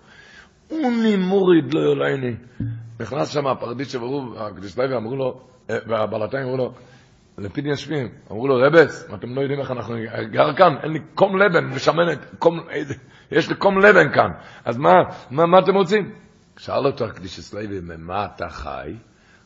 אוני 0.71 1.15
מוריד 1.15 1.73
לא 1.73 1.79
יולייני. 1.79 2.35
נכנס 2.99 3.29
שם 3.29 3.47
הפרדיס 3.47 3.91
שברוב, 3.91 4.37
הקדיסטאי 4.37 4.93
ואמרו 4.93 5.15
לו, 5.15 5.41
אה, 5.69 5.77
והבלתיים 5.87 6.43
אמרו 6.43 6.57
לו, 6.57 6.73
לפיד 7.37 7.65
ישבים, 7.65 8.07
אמרו 8.31 8.47
לו, 8.47 8.55
רבס, 8.55 9.07
אתם 9.13 9.35
לא 9.35 9.41
יודעים 9.41 9.59
איך 9.59 9.71
אנחנו, 9.71 9.95
גר 10.31 10.53
כאן, 10.53 10.75
אין 10.83 10.91
לי 10.91 10.99
קום 11.15 11.37
לבן, 11.37 11.65
משמנת, 11.65 12.35
קום, 12.39 12.59
איזה, 12.69 12.93
יש 13.31 13.49
לי 13.49 13.55
קום 13.55 13.79
לבן 13.79 14.13
כאן, 14.13 14.29
אז 14.65 14.77
מה, 14.77 14.93
מה, 15.31 15.45
מה 15.45 15.59
אתם 15.59 15.75
רוצים? 15.75 16.11
שאל 16.61 16.85
אותו 16.85 17.05
הקדיש 17.05 17.39
סלייבי, 17.39 17.79
ממה 17.79 18.25
אתה 18.25 18.49
חי? 18.49 18.95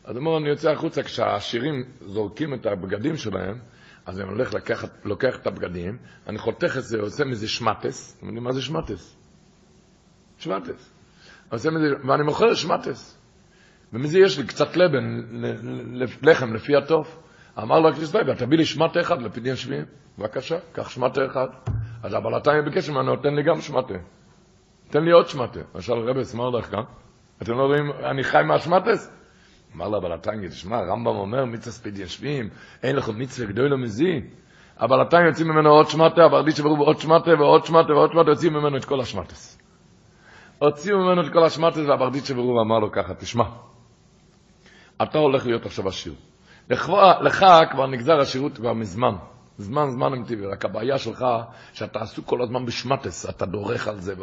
אז 0.04 0.16
אמרו, 0.16 0.38
אני 0.38 0.48
יוצא 0.48 0.70
החוצה, 0.70 1.02
כשהעשירים 1.02 1.84
זורקים 2.00 2.54
את 2.54 2.66
הבגדים 2.66 3.16
שלהם, 3.16 3.58
אז 4.06 4.20
אני 4.20 4.28
הולך 4.28 4.54
לקחת, 4.54 4.90
לוקח 5.04 5.36
את 5.36 5.46
הבגדים, 5.46 5.98
אני 6.26 6.38
חותך 6.38 6.76
את 6.78 6.82
זה, 6.82 7.00
עושה 7.00 7.24
מזה 7.24 7.48
שמטס, 7.48 8.16
אתם 8.16 8.26
יודעים 8.26 8.44
מה 8.44 8.52
זה 8.52 8.62
שמטס? 8.62 9.16
שמטס. 10.38 10.92
עושה 11.50 11.70
מזה, 11.70 11.86
ואני 12.08 12.22
מוכר 12.22 12.54
שמטס. 12.54 13.18
ומזה 13.92 14.18
יש 14.18 14.38
לי 14.38 14.46
קצת 14.46 14.76
לבן, 14.76 15.20
לחם 16.22 16.54
לפי 16.54 16.76
הטוב. 16.76 17.18
אמר 17.58 17.80
לו 17.80 17.88
הקריסטאי, 17.88 18.20
תביא 18.38 18.58
לי 18.58 18.64
שמטה 18.64 19.00
אחד 19.00 19.22
לפדיון 19.22 19.56
שביעים. 19.56 19.84
בבקשה, 20.18 20.58
קח 20.72 20.88
שמטה 20.88 21.26
אחד. 21.26 21.48
אז 22.02 22.14
הבלתיים 22.14 22.64
ביקש 22.64 22.90
ממנו, 22.90 23.16
תן 23.16 23.34
לי 23.34 23.42
גם 23.42 23.60
שמטה. 23.60 23.94
תן 24.90 25.04
לי 25.04 25.12
עוד 25.12 25.28
שמטה. 25.28 25.60
למשל, 25.74 25.92
מה 26.34 26.44
הולך 26.44 26.70
כאן? 26.70 27.05
אתם 27.42 27.52
לא 27.52 27.62
רואים, 27.62 27.90
אני 28.10 28.24
חי 28.24 28.42
מהשמטס? 28.46 29.12
אמר 29.76 29.88
לה 29.88 30.00
בלתנגי, 30.00 30.48
תשמע, 30.48 30.76
הרמב"ם 30.76 31.16
אומר, 31.16 31.44
מיצה 31.44 31.70
ספיד 31.70 31.98
ישבים, 31.98 32.48
אין 32.82 32.96
לכם 32.96 33.18
מצווה 33.18 33.48
גדול 33.48 33.74
ומזי. 33.74 34.20
הבלתנגי 34.78 35.26
יוצאים 35.26 35.48
ממנו 35.48 35.70
עוד 35.70 35.88
שמטה, 35.88 36.24
הברדיש 36.24 36.60
ברור 36.60 36.86
עוד 36.86 36.98
שמטה 36.98 37.30
ועוד 37.38 37.64
שמטה 37.64 37.92
ועוד 37.92 38.12
שמטה, 38.12 38.30
יוצאים 38.30 38.52
ממנו 38.52 38.76
את 38.76 38.84
כל 38.84 39.00
השמטס. 39.00 39.58
הוציאו 40.58 40.98
ממנו 40.98 41.26
את 41.26 41.32
כל 41.32 41.44
השמטס, 41.44 41.78
והברדיש 41.88 42.30
ברור 42.30 42.62
אמר 42.62 42.78
לו 42.78 42.92
ככה, 42.92 43.14
תשמע, 43.14 43.44
אתה 45.02 45.18
הולך 45.18 45.46
להיות 45.46 45.66
עכשיו 45.66 45.88
עשיר. 45.88 46.14
לך 47.20 47.46
כבר 47.70 47.86
נגזר 47.86 48.20
השירות 48.20 48.56
כבר 48.56 48.72
מזמן. 48.72 49.14
זמן 49.58 49.90
זמן 49.90 50.12
הם 50.12 50.24
טבעי, 50.24 50.46
רק 50.46 50.64
הבעיה 50.64 50.98
שלך 50.98 51.24
שאתה 51.72 51.98
עסוק 51.98 52.26
כל 52.26 52.42
הזמן 52.42 52.66
בשמטס, 52.66 53.28
אתה 53.30 53.46
דורך 53.46 53.88
על 53.88 54.00
זה, 54.00 54.14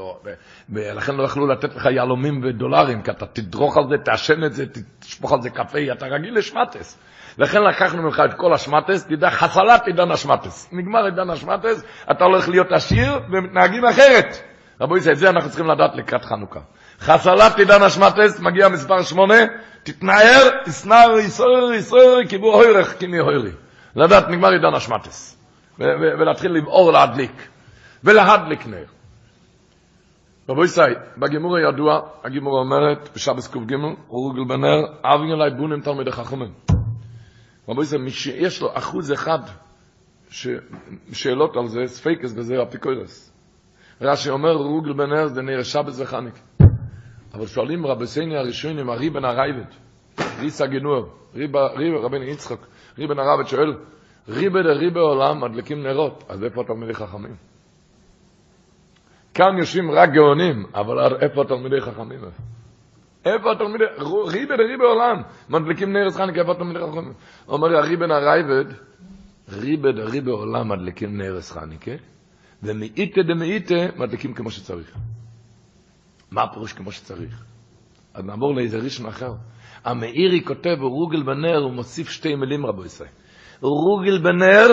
ולכן 0.70 1.16
לא 1.16 1.24
יכלו 1.24 1.48
לתת 1.48 1.76
לך 1.76 1.86
יהלומים 1.86 2.42
ודולרים, 2.44 3.02
כי 3.02 3.12
אתה 3.12 3.26
תדרוך 3.26 3.78
על 3.78 3.84
זה, 3.90 3.98
תעשן 3.98 4.44
את 4.44 4.54
זה, 4.54 4.66
תשפוך 5.00 5.34
על 5.34 5.42
זה 5.42 5.50
קפה, 5.50 5.80
אתה 5.92 6.06
רגיל 6.06 6.38
לשמטס. 6.38 7.00
לכן 7.38 7.64
לקחנו 7.64 8.02
ממך 8.02 8.22
את 8.26 8.34
כל 8.34 8.54
השמטס, 8.54 9.06
תדע, 9.06 9.30
חסלת 9.30 9.88
עידן 9.88 10.12
השמטס. 10.12 10.70
נגמר 10.72 11.06
עידן 11.06 11.30
השמטס, 11.30 11.84
אתה 12.12 12.24
הולך 12.24 12.50
להיות 12.50 12.72
עשיר 12.72 13.20
ומתנהגים 13.32 13.86
אחרת. 13.86 14.38
רבו 14.82 14.98
ישראל, 14.98 15.14
את 15.14 15.20
זה 15.20 15.30
אנחנו 15.30 15.50
צריכים 15.50 15.68
לדעת 15.68 15.96
לקראת 15.96 16.26
חנוכה. 16.26 16.60
חסלת 17.00 17.58
עידן 17.58 17.82
השמטס, 17.82 18.40
מגיע 18.40 18.70
מספר 18.70 19.02
שמונה, 19.02 19.36
תתנער, 19.84 20.50
תסנר, 20.66 21.18
יסור, 21.26 21.74
יסור, 21.74 22.20
קיבו 22.30 22.54
הוירך, 22.54 23.00
כמי 23.00 23.18
הוירי. 23.18 23.52
לדעת 23.96 24.30
נגמר 24.30 24.50
עידן 24.50 24.74
השמטס, 24.74 25.44
ולהתחיל 25.80 26.52
לבעור 26.52 26.92
להדליק, 26.92 27.48
ולהדליק 28.04 28.68
נר. 28.68 28.86
רבו 30.50 30.66
ישראל, 30.66 30.96
בגימור 31.18 31.58
הידוע, 31.58 32.00
הגימור 32.24 32.60
אומרת, 32.60 33.10
בשבס 33.16 33.48
ק"ג, 33.48 33.74
רוגל 34.08 34.44
בנר, 34.44 34.82
אבין 35.02 35.32
אליי 35.32 35.50
בונים 35.58 35.82
תלמידי 35.82 36.12
חכמים. 36.12 36.54
רבו 37.70 37.84
ישראל, 37.84 38.02
מי 38.02 38.12
שיש 38.12 38.62
לו 38.62 38.70
אחוז 38.74 39.14
אחד. 39.14 39.40
שאלות 41.12 41.58
על 41.58 41.68
זה, 41.68 41.80
ספייקס 41.86 42.34
וזה 42.36 42.64
אפיקוירס. 42.64 43.34
רש"י 44.02 44.30
אומר, 44.30 44.54
רוגל 44.54 44.94
בנר 44.94 45.28
זה 45.28 45.42
נר 45.42 45.64
שבס 45.64 46.00
וחניק. 46.00 46.34
אבל 47.34 47.48
שואלים 47.48 47.86
רבי 47.86 48.08
סייני 48.08 48.38
הראשונים, 48.38 48.90
הריבן 48.90 49.26
הרייבד, 49.26 49.66
ריסה 50.40 50.66
גנור, 50.68 51.06
רבן 52.04 52.22
יצחק, 52.22 52.58
ריבן 52.98 53.20
הרייבד 53.20 53.48
שואל, 53.48 53.74
ריבה 54.28 54.64
דריבה 54.64 55.02
עולם 55.02 55.44
מדליקים 55.44 55.84
נרות, 55.84 56.24
אז 56.30 56.44
איפה 56.44 56.64
תלמידי 56.64 56.94
חכמים? 56.94 57.36
כאן 59.34 59.58
יושבים 59.58 59.92
רק 59.92 60.10
גאונים, 60.14 60.66
אבל 60.76 61.16
איפה 61.22 61.44
תלמידי 61.48 61.82
חכמים? 61.82 62.20
איפה 63.26 63.52
התלמידי, 63.52 63.84
ריבה 64.28 64.58
דריבה 64.58 64.86
עולם, 64.86 65.22
מדליקים 65.50 65.94
נר 65.94 66.10
חנוכה, 66.12 66.42
איפה 66.42 66.54
תלמידי 66.54 66.80
חכמים? 66.80 67.14
אומר 67.48 67.78
הריבן 67.78 68.12
הרייבד, 68.12 68.66
ריבה 69.50 69.92
דריבה 69.92 70.32
עולם 70.32 70.70
מדליקים 70.70 71.18
נר 71.18 71.42
חנוכה, 71.42 71.92
ומאיתה 72.64 73.22
דמאיתה 73.22 73.98
מדליקים 73.98 74.34
כמו 74.34 74.52
שצריך. 74.52 74.98
מה 76.32 76.44
הפירוש 76.44 76.74
כמו 76.74 76.92
שצריך? 76.92 77.44
אז 78.14 78.26
נעבור 78.26 78.56
לאיזה 78.56 78.78
ראשון 78.78 79.06
אחר. 79.06 79.34
המאירי 79.86 80.44
כותב, 80.46 80.78
רוגל 80.82 81.24
בנר, 81.24 81.58
הוא 81.58 81.74
מוסיף 81.74 82.10
שתי 82.10 82.36
מילים 82.36 82.66
רבו 82.66 82.86
ישראל. 82.86 83.10
רוגל 83.62 84.18
בנר, 84.18 84.68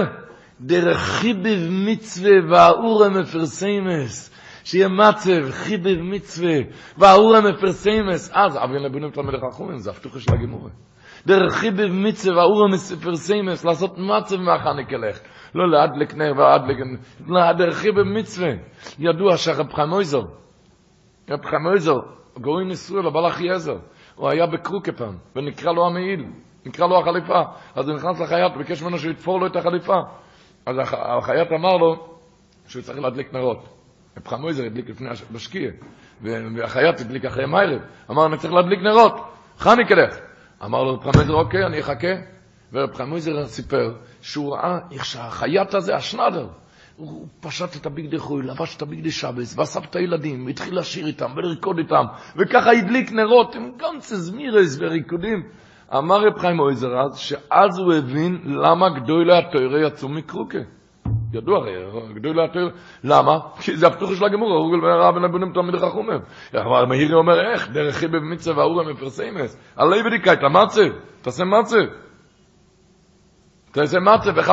דרך 0.60 0.98
חיביב 0.98 1.68
מצווה 1.70 2.32
והאורה 2.50 3.08
מפרסמס. 3.08 4.30
שיהיה 4.64 4.88
מצב, 4.88 5.50
חיביב 5.50 6.00
מצווה, 6.00 6.56
והאורה 6.98 7.40
מפרסמס. 7.40 8.30
אז, 8.34 8.56
אביון 8.56 8.82
לבונים 8.82 9.10
תלמיד 9.10 9.34
החכומים, 9.34 9.78
זה 9.78 9.90
הפתוחה 9.90 10.20
של 10.20 10.34
הגימורה. 10.34 10.70
דרך 11.26 11.52
חיביב 11.52 11.92
מצווה 11.92 12.36
והאורה 12.36 12.68
מפרסמס, 12.68 13.64
לעשות 13.64 13.98
מצב 13.98 14.36
מהחניק 14.36 14.92
אלך. 14.92 15.20
לא 15.54 15.70
להדלק 15.70 16.14
נר 16.14 16.32
והדלק, 16.38 16.76
לא, 17.26 17.52
דרך 17.52 17.74
חיביב 17.74 18.04
מצווה. 18.04 18.48
ידוע 18.98 19.36
שהרב 19.36 19.72
חיים 19.72 19.88
מויזר, 19.88 20.22
רב 21.30 21.40
חמוזר, 21.44 21.98
גאוי 22.40 22.72
ישראל, 22.72 23.06
הבעל 23.06 23.26
אחי 23.26 23.50
עזר, 23.50 23.76
הוא 24.20 24.28
היה 24.28 24.46
בקרוקה 24.46 24.92
פעם, 24.92 25.16
ונקרא 25.36 25.72
לו 25.72 25.86
המעיל, 25.86 26.24
נקרא 26.66 26.86
לו 26.86 27.00
החליפה. 27.00 27.42
אז 27.74 27.88
הוא 27.88 27.96
נכנס 27.96 28.20
לחייט, 28.20 28.52
ביקש 28.56 28.82
ממנו 28.82 28.98
שיתפור 28.98 29.40
לו 29.40 29.46
את 29.46 29.56
החליפה. 29.56 29.96
אז 30.66 30.76
החייט 30.92 31.48
אמר 31.52 31.76
לו 31.76 32.18
שהוא 32.68 32.82
צריך 32.82 32.98
להדליק 32.98 33.34
נרות. 33.34 33.68
רב 34.16 34.28
חמוזר 34.28 34.64
הדליק 34.64 34.88
לפני 34.88 35.08
המשקיע, 35.30 35.70
והחייט 36.22 37.00
הדליק 37.00 37.24
אחרי 37.24 37.46
מיירב. 37.46 37.80
אמר, 38.10 38.26
אני 38.26 38.36
צריך 38.36 38.52
להדליק 38.52 38.80
נרות, 38.80 39.14
חני 39.58 39.86
כדך. 39.88 40.18
אמר 40.64 40.82
לו 40.82 40.94
רב 40.94 41.12
חמוזר, 41.12 41.34
אוקיי, 41.34 41.66
אני 41.66 41.80
אחכה. 41.80 42.14
ורב 42.72 42.94
חמוזר 42.94 43.46
סיפר 43.46 43.94
שהוא 44.22 44.54
ראה 44.54 44.78
איך 44.92 45.04
שהחייט 45.04 45.74
הזה, 45.74 45.96
השנדר, 45.96 46.48
הוא 47.00 47.26
פשט 47.40 47.76
את 47.76 47.86
הבגדי 47.86 48.18
חוי, 48.18 48.42
לבש 48.42 48.76
את 48.76 48.82
הבגדי 48.82 49.10
שבס, 49.10 49.58
ואסף 49.58 49.84
את 49.84 49.96
הילדים, 49.96 50.46
והתחיל 50.46 50.78
לשיר 50.78 51.06
איתם 51.06 51.30
ולרקוד 51.36 51.78
איתם, 51.78 52.04
וככה 52.36 52.70
הדליק 52.70 53.12
נרות 53.12 53.54
עם 53.54 53.72
גנצז 53.76 54.30
מירס 54.30 54.78
וריקודים. 54.80 55.42
אמר 55.96 56.26
רב 56.26 56.38
חיים 56.38 56.60
אויזר 56.60 57.00
אז, 57.00 57.18
שאז 57.18 57.78
הוא 57.78 57.94
הבין 57.94 58.40
למה 58.44 58.88
גדולי 58.88 59.38
התוירה 59.38 59.86
יצאו 59.86 60.08
מקרוקה. 60.08 60.58
ידוע 61.32 61.58
הרי, 61.58 61.72
גדולי 62.14 62.44
התוירה, 62.44 62.70
למה? 63.04 63.38
כי 63.60 63.76
זה 63.76 63.86
הפתוח 63.86 64.14
של 64.14 64.24
הגמור, 64.24 64.52
הרוגל 64.52 64.80
בן 64.80 64.86
הרב 64.86 65.14
בן 65.14 65.24
הבונים 65.24 65.52
תלמיד 65.52 65.76
חכומר. 65.76 66.18
אבל 66.54 66.84
מאירי 66.84 67.14
אומר, 67.14 67.52
איך? 67.52 67.68
דרך 67.70 67.94
חיבה 67.96 68.18
במצווה 68.18 68.56
והאורה 68.58 68.92
מפרסמס. 68.92 69.72
עלי 69.76 70.02
בדיקה, 70.02 70.32
את 70.32 70.42
המצב, 70.42 70.82
תעשה 71.22 71.44
מצב. 71.44 71.76
תעשה 73.72 74.00
מצב, 74.00 74.38
איך 74.38 74.52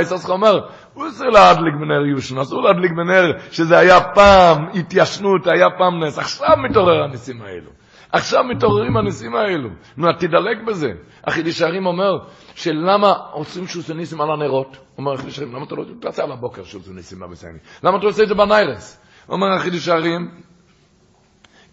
יששכר 0.00 0.32
אומר, 0.32 0.60
הוא 0.94 1.08
אסור 1.08 1.28
להדליק 1.28 1.74
בנר 1.74 2.06
יושן, 2.06 2.38
אסור 2.38 2.62
להדליק 2.62 2.92
בנר 2.92 3.32
שזה 3.50 3.78
היה 3.78 4.00
פעם 4.00 4.66
התיישנות, 4.74 5.46
היה 5.46 5.66
פעם 5.78 6.04
נס. 6.04 6.18
עכשיו 6.18 6.56
מתעורר 6.56 7.04
הניסים 7.04 7.42
האלו. 7.42 7.70
עכשיו 8.12 8.44
מתעוררים 8.44 8.96
הניסים 8.96 9.36
האלו. 9.36 9.68
נו, 9.96 10.12
תדלק 10.12 10.62
בזה. 10.66 10.92
החידיש 11.24 11.62
הערים 11.62 11.86
אומר, 11.86 12.18
שלמה 12.54 13.12
עושים 13.32 13.66
שוסי 13.66 13.94
ניסים 13.94 14.20
על 14.20 14.30
הנרות? 14.30 14.76
אומר 14.98 15.12
החידיש 15.12 15.38
הערים, 15.38 15.56
למה 15.56 15.64
אתה 15.64 15.74
לא 15.74 15.84
תעשה 16.00 16.22
על 16.22 16.32
הבוקר 16.32 16.64
שוסי 16.64 16.90
ניסים 16.92 17.18
בבסייני? 17.20 17.58
למה 17.84 17.98
אתה 17.98 18.06
עושה 18.06 18.22
את 18.22 18.28
זה 18.28 18.34
בניירס? 18.34 19.00
אומר 19.28 19.52
החידיש 19.56 19.88
הערים, 19.88 20.30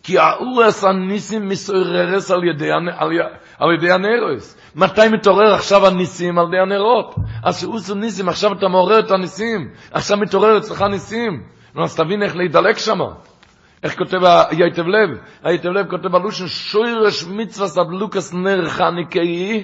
כי 0.03 0.19
האורס 0.19 0.83
הניסים 0.83 1.47
מסוררס 1.47 2.31
על 2.31 2.43
ידי, 2.43 2.71
על, 2.71 3.11
על 3.59 3.73
ידי 3.77 3.91
הנרוס. 3.91 4.57
מתי 4.75 5.07
מתעורר 5.07 5.53
עכשיו 5.53 5.87
הניסים 5.87 6.39
על 6.39 6.45
ידי 6.47 6.59
הנרות? 6.59 7.15
אז 7.43 7.59
שאוסו 7.59 7.95
ניסים, 7.95 8.29
עכשיו 8.29 8.53
אתה 8.53 8.67
מעורר 8.67 8.99
את 8.99 9.11
הניסים. 9.11 9.69
עכשיו 9.91 10.17
מתעורר 10.17 10.57
אצלך 10.57 10.81
ניסים. 10.81 11.43
אז 11.83 11.95
תבין 11.95 12.23
איך 12.23 12.35
להידלק 12.35 12.77
שם. 12.77 12.99
איך 13.83 13.97
כותב 13.97 14.23
היטב 14.49 14.87
לב? 14.87 15.09
היטב 15.43 15.69
לב 15.69 15.89
כותב 15.89 16.07
בלושן, 16.07 16.47
שוירש 16.47 17.23
מצווה 17.23 17.67
סדלוקס 17.67 18.33
נר 18.33 18.69
חניקאי, 18.69 19.63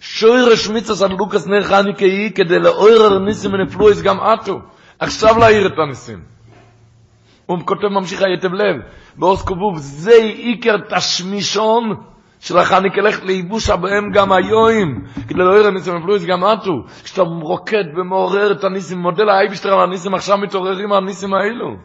שוירש 0.00 0.68
מצווה 0.68 0.96
סדלוקס 0.96 1.46
נר 1.46 1.62
חניקאי, 1.62 2.30
כדי 2.34 2.58
לעורר 2.58 3.18
ניסים 3.18 3.52
ונפלויס 3.52 4.02
גם 4.02 4.20
עטו. 4.20 4.60
עכשיו 4.98 5.38
להעיר 5.38 5.66
את 5.66 5.78
הניסים. 5.78 6.22
הוא 7.46 7.58
כותב, 7.64 7.88
ממשיך 7.88 8.22
היטב 8.22 8.52
לב, 8.52 8.76
בעוז 9.16 9.42
קובוב, 9.42 9.78
זה 9.78 10.14
עיקר 10.22 10.76
תשמישון 10.96 11.82
של 12.40 12.58
החניק 12.58 12.98
הלכת 12.98 13.24
לייבוש 13.24 13.70
הבהם 13.70 14.10
גם 14.14 14.32
היום, 14.32 15.04
כדי 15.28 15.38
לא 15.38 15.58
יראה 15.58 15.70
ניסים 15.70 15.96
אפלויס 15.96 16.24
גם 16.24 16.44
עטו, 16.44 16.72
כשאתה 17.04 17.22
רוקד 17.22 17.84
ומעורר 17.96 18.52
את 18.52 18.64
הניסים, 18.64 18.98
מודה 18.98 19.28
לאייבערשטער 19.28 19.74
על 19.74 19.80
הניסים, 19.80 20.14
עכשיו 20.14 20.38
מתעוררים 20.38 20.92
הניסים 20.92 21.34
האלו. 21.34 21.76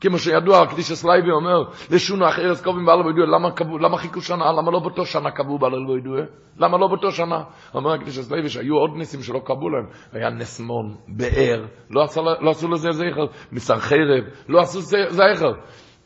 כמו 0.00 0.18
שידוע, 0.18 0.62
הקדושת 0.62 0.92
לוי 0.92 1.30
אומר, 1.30 1.62
לשנה 1.90 2.28
אחרת 2.28 2.62
קבעום 2.62 2.86
בהלל 2.86 3.06
והודאה, 3.06 3.26
למה, 3.26 3.48
למה 3.80 3.96
חיכו 3.98 4.20
שנה? 4.20 4.52
למה 4.52 4.70
לא 4.70 4.78
באותו 4.78 5.06
שנה 5.06 5.30
קבעו 5.30 5.58
בהלל 5.58 5.90
והודאה? 5.90 6.20
למה 6.58 6.78
לא 6.78 6.86
באותו 6.86 7.10
שנה? 7.10 7.42
אומר 7.74 7.92
הקדושת 7.92 8.18
לוי 8.18 8.48
שהיו 8.48 8.74
עוד 8.74 8.90
ניסים 8.96 9.22
שלא 9.22 9.38
קבעו 9.38 9.70
להם. 9.70 9.86
היה 10.12 10.30
נס 10.30 10.56
מן, 10.56 10.94
באר, 11.08 11.64
לא, 11.90 12.02
עשו, 12.02 12.22
לא 12.40 12.50
עשו 12.50 12.68
לזה 12.68 12.90
זכר, 12.92 13.26
סנחריב, 13.52 14.24
לא 14.48 14.60
עשו 14.60 14.80
זכר. 15.08 15.52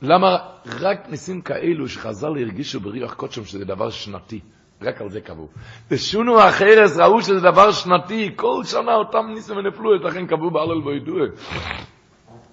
למה 0.03 0.37
רק 0.81 1.09
ניסים 1.09 1.41
כאלו 1.41 1.89
שחז"ל 1.89 2.27
הרגישו 2.27 2.81
ברוח 2.81 3.15
קודשם 3.15 3.45
שזה 3.45 3.65
דבר 3.65 3.91
שנתי? 3.91 4.41
רק 4.83 5.01
על 5.01 5.11
זה 5.11 5.21
קבעו. 5.21 5.49
לשונו 5.91 6.49
אחרס 6.49 6.99
ראו 6.99 7.23
שזה 7.23 7.41
דבר 7.41 7.73
שנתי, 7.73 8.31
כל 8.37 8.65
שנה 8.65 8.95
אותם 8.95 9.27
ניסים 9.35 9.57
ונפלו, 9.57 9.95
לכן 9.95 10.27
קבעו 10.27 10.51
בעל 10.51 10.89
וידוע. 10.89 11.21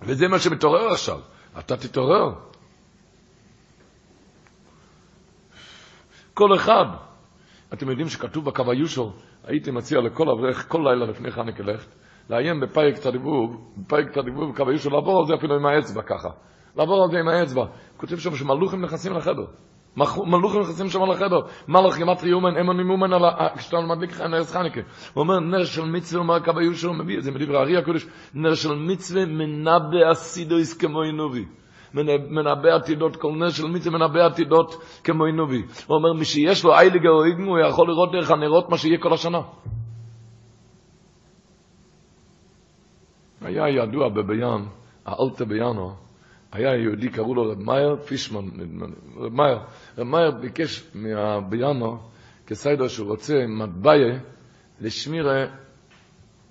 וזה 0.02 0.28
מה 0.28 0.40
שמתעורר 0.40 0.92
עכשיו. 0.92 1.20
אתה 1.60 1.78
תתעורר. 1.78 2.34
כל 6.34 6.56
אחד. 6.56 6.86
אתם 7.74 7.90
יודעים 7.90 8.08
שכתוב 8.08 8.46
בקו 8.46 8.72
היושר, 8.72 9.10
הייתי 9.44 9.72
מציע 9.72 10.00
לכל 10.02 10.30
אברך, 10.30 10.72
כל 10.72 10.82
לילה 10.84 11.06
לפני 11.06 11.32
חנוכה 11.32 11.64
לכת, 11.64 11.88
לעיין 12.30 12.60
בפייק 12.60 12.98
תדיבוב, 12.98 13.74
בפייק 13.78 14.08
תדיבוב 14.08 14.52
בקו 14.52 14.70
היושר, 14.70 14.90
לעבור 14.90 15.20
על 15.20 15.28
זה 15.28 15.34
אפילו 15.36 15.56
עם 15.56 15.66
האצבע 15.66 16.02
ככה. 16.02 16.30
לעבור 16.78 17.04
על 17.04 17.12
זה 17.12 17.20
עם 17.20 17.28
האצבע. 17.28 17.66
כותב 17.98 18.18
שם 18.18 18.36
שמלוכים 18.36 18.82
נכנסים 18.82 19.14
לחדר. 19.14 19.46
מלוכים 20.26 20.62
נכנסים 20.62 20.90
שם 20.90 21.00
לחדר. 21.12 21.40
מלאך 21.68 22.00
גמטרי 22.00 22.30
יומן, 22.30 22.58
אמון 22.58 22.78
ממומן 22.78 23.14
על 23.14 23.22
כשאתה 23.58 23.78
מדליק 23.82 24.22
נרס 24.22 24.52
חניקה. 24.52 24.82
הוא 25.14 25.22
אומר, 25.22 25.40
נר 25.40 25.66
של 25.66 25.86
מצווה, 25.86 26.22
אומר 26.22 26.40
קו 26.40 26.52
היושר, 26.60 26.92
מביא 26.92 27.22
זה 27.22 27.32
מדברי 27.32 27.58
הארי 27.58 27.78
הקודש, 27.78 28.08
נר 28.34 28.54
של 28.54 28.76
מצווה 28.76 29.26
מנבא 29.26 30.12
אסידויס 30.12 30.78
כמו 30.78 31.04
אינובי. 31.04 31.46
מנבא 32.30 32.76
עתידות, 32.76 33.16
כל 33.16 33.32
נר 33.32 33.50
של 33.50 33.68
מצווה 33.68 33.98
מנבא 34.00 34.26
עתידות 34.26 34.84
כמו 35.04 35.26
אינובי. 35.26 35.62
הוא 35.88 35.98
אומר, 35.98 36.14
מי 36.14 36.26
שיש 36.26 36.64
לו 36.64 36.74
אייליג 36.74 37.06
האויגן, 37.06 37.44
הוא 37.44 37.60
יכול 37.60 37.88
לראות 37.88 38.12
דרך 38.12 38.32
הנרות 38.32 38.70
מה 38.70 38.78
שיהיה 38.78 38.98
כל 39.02 39.14
השנה. 39.14 39.42
היה 43.42 43.70
ידוע 43.70 44.10
בביאן, 44.10 44.66
האלטה 45.06 45.46
ביאנו, 45.46 46.07
היה 46.58 46.76
יהודי, 46.76 47.10
קראו 47.10 47.36
לו 47.36 47.52
רב 47.52 47.60
מאיר 47.60 47.96
פישמן, 48.06 48.46
רב 49.18 49.34
מאיר. 49.34 49.58
רב 49.98 50.04
מאיר 50.08 50.32
ביקש 50.32 50.84
מהביאנו, 50.96 52.00
כסיידר 52.48 52.88
שהוא 52.88 53.08
רוצה, 53.08 53.46
מטבעיה, 53.48 54.20
לשמירה 54.82 55.46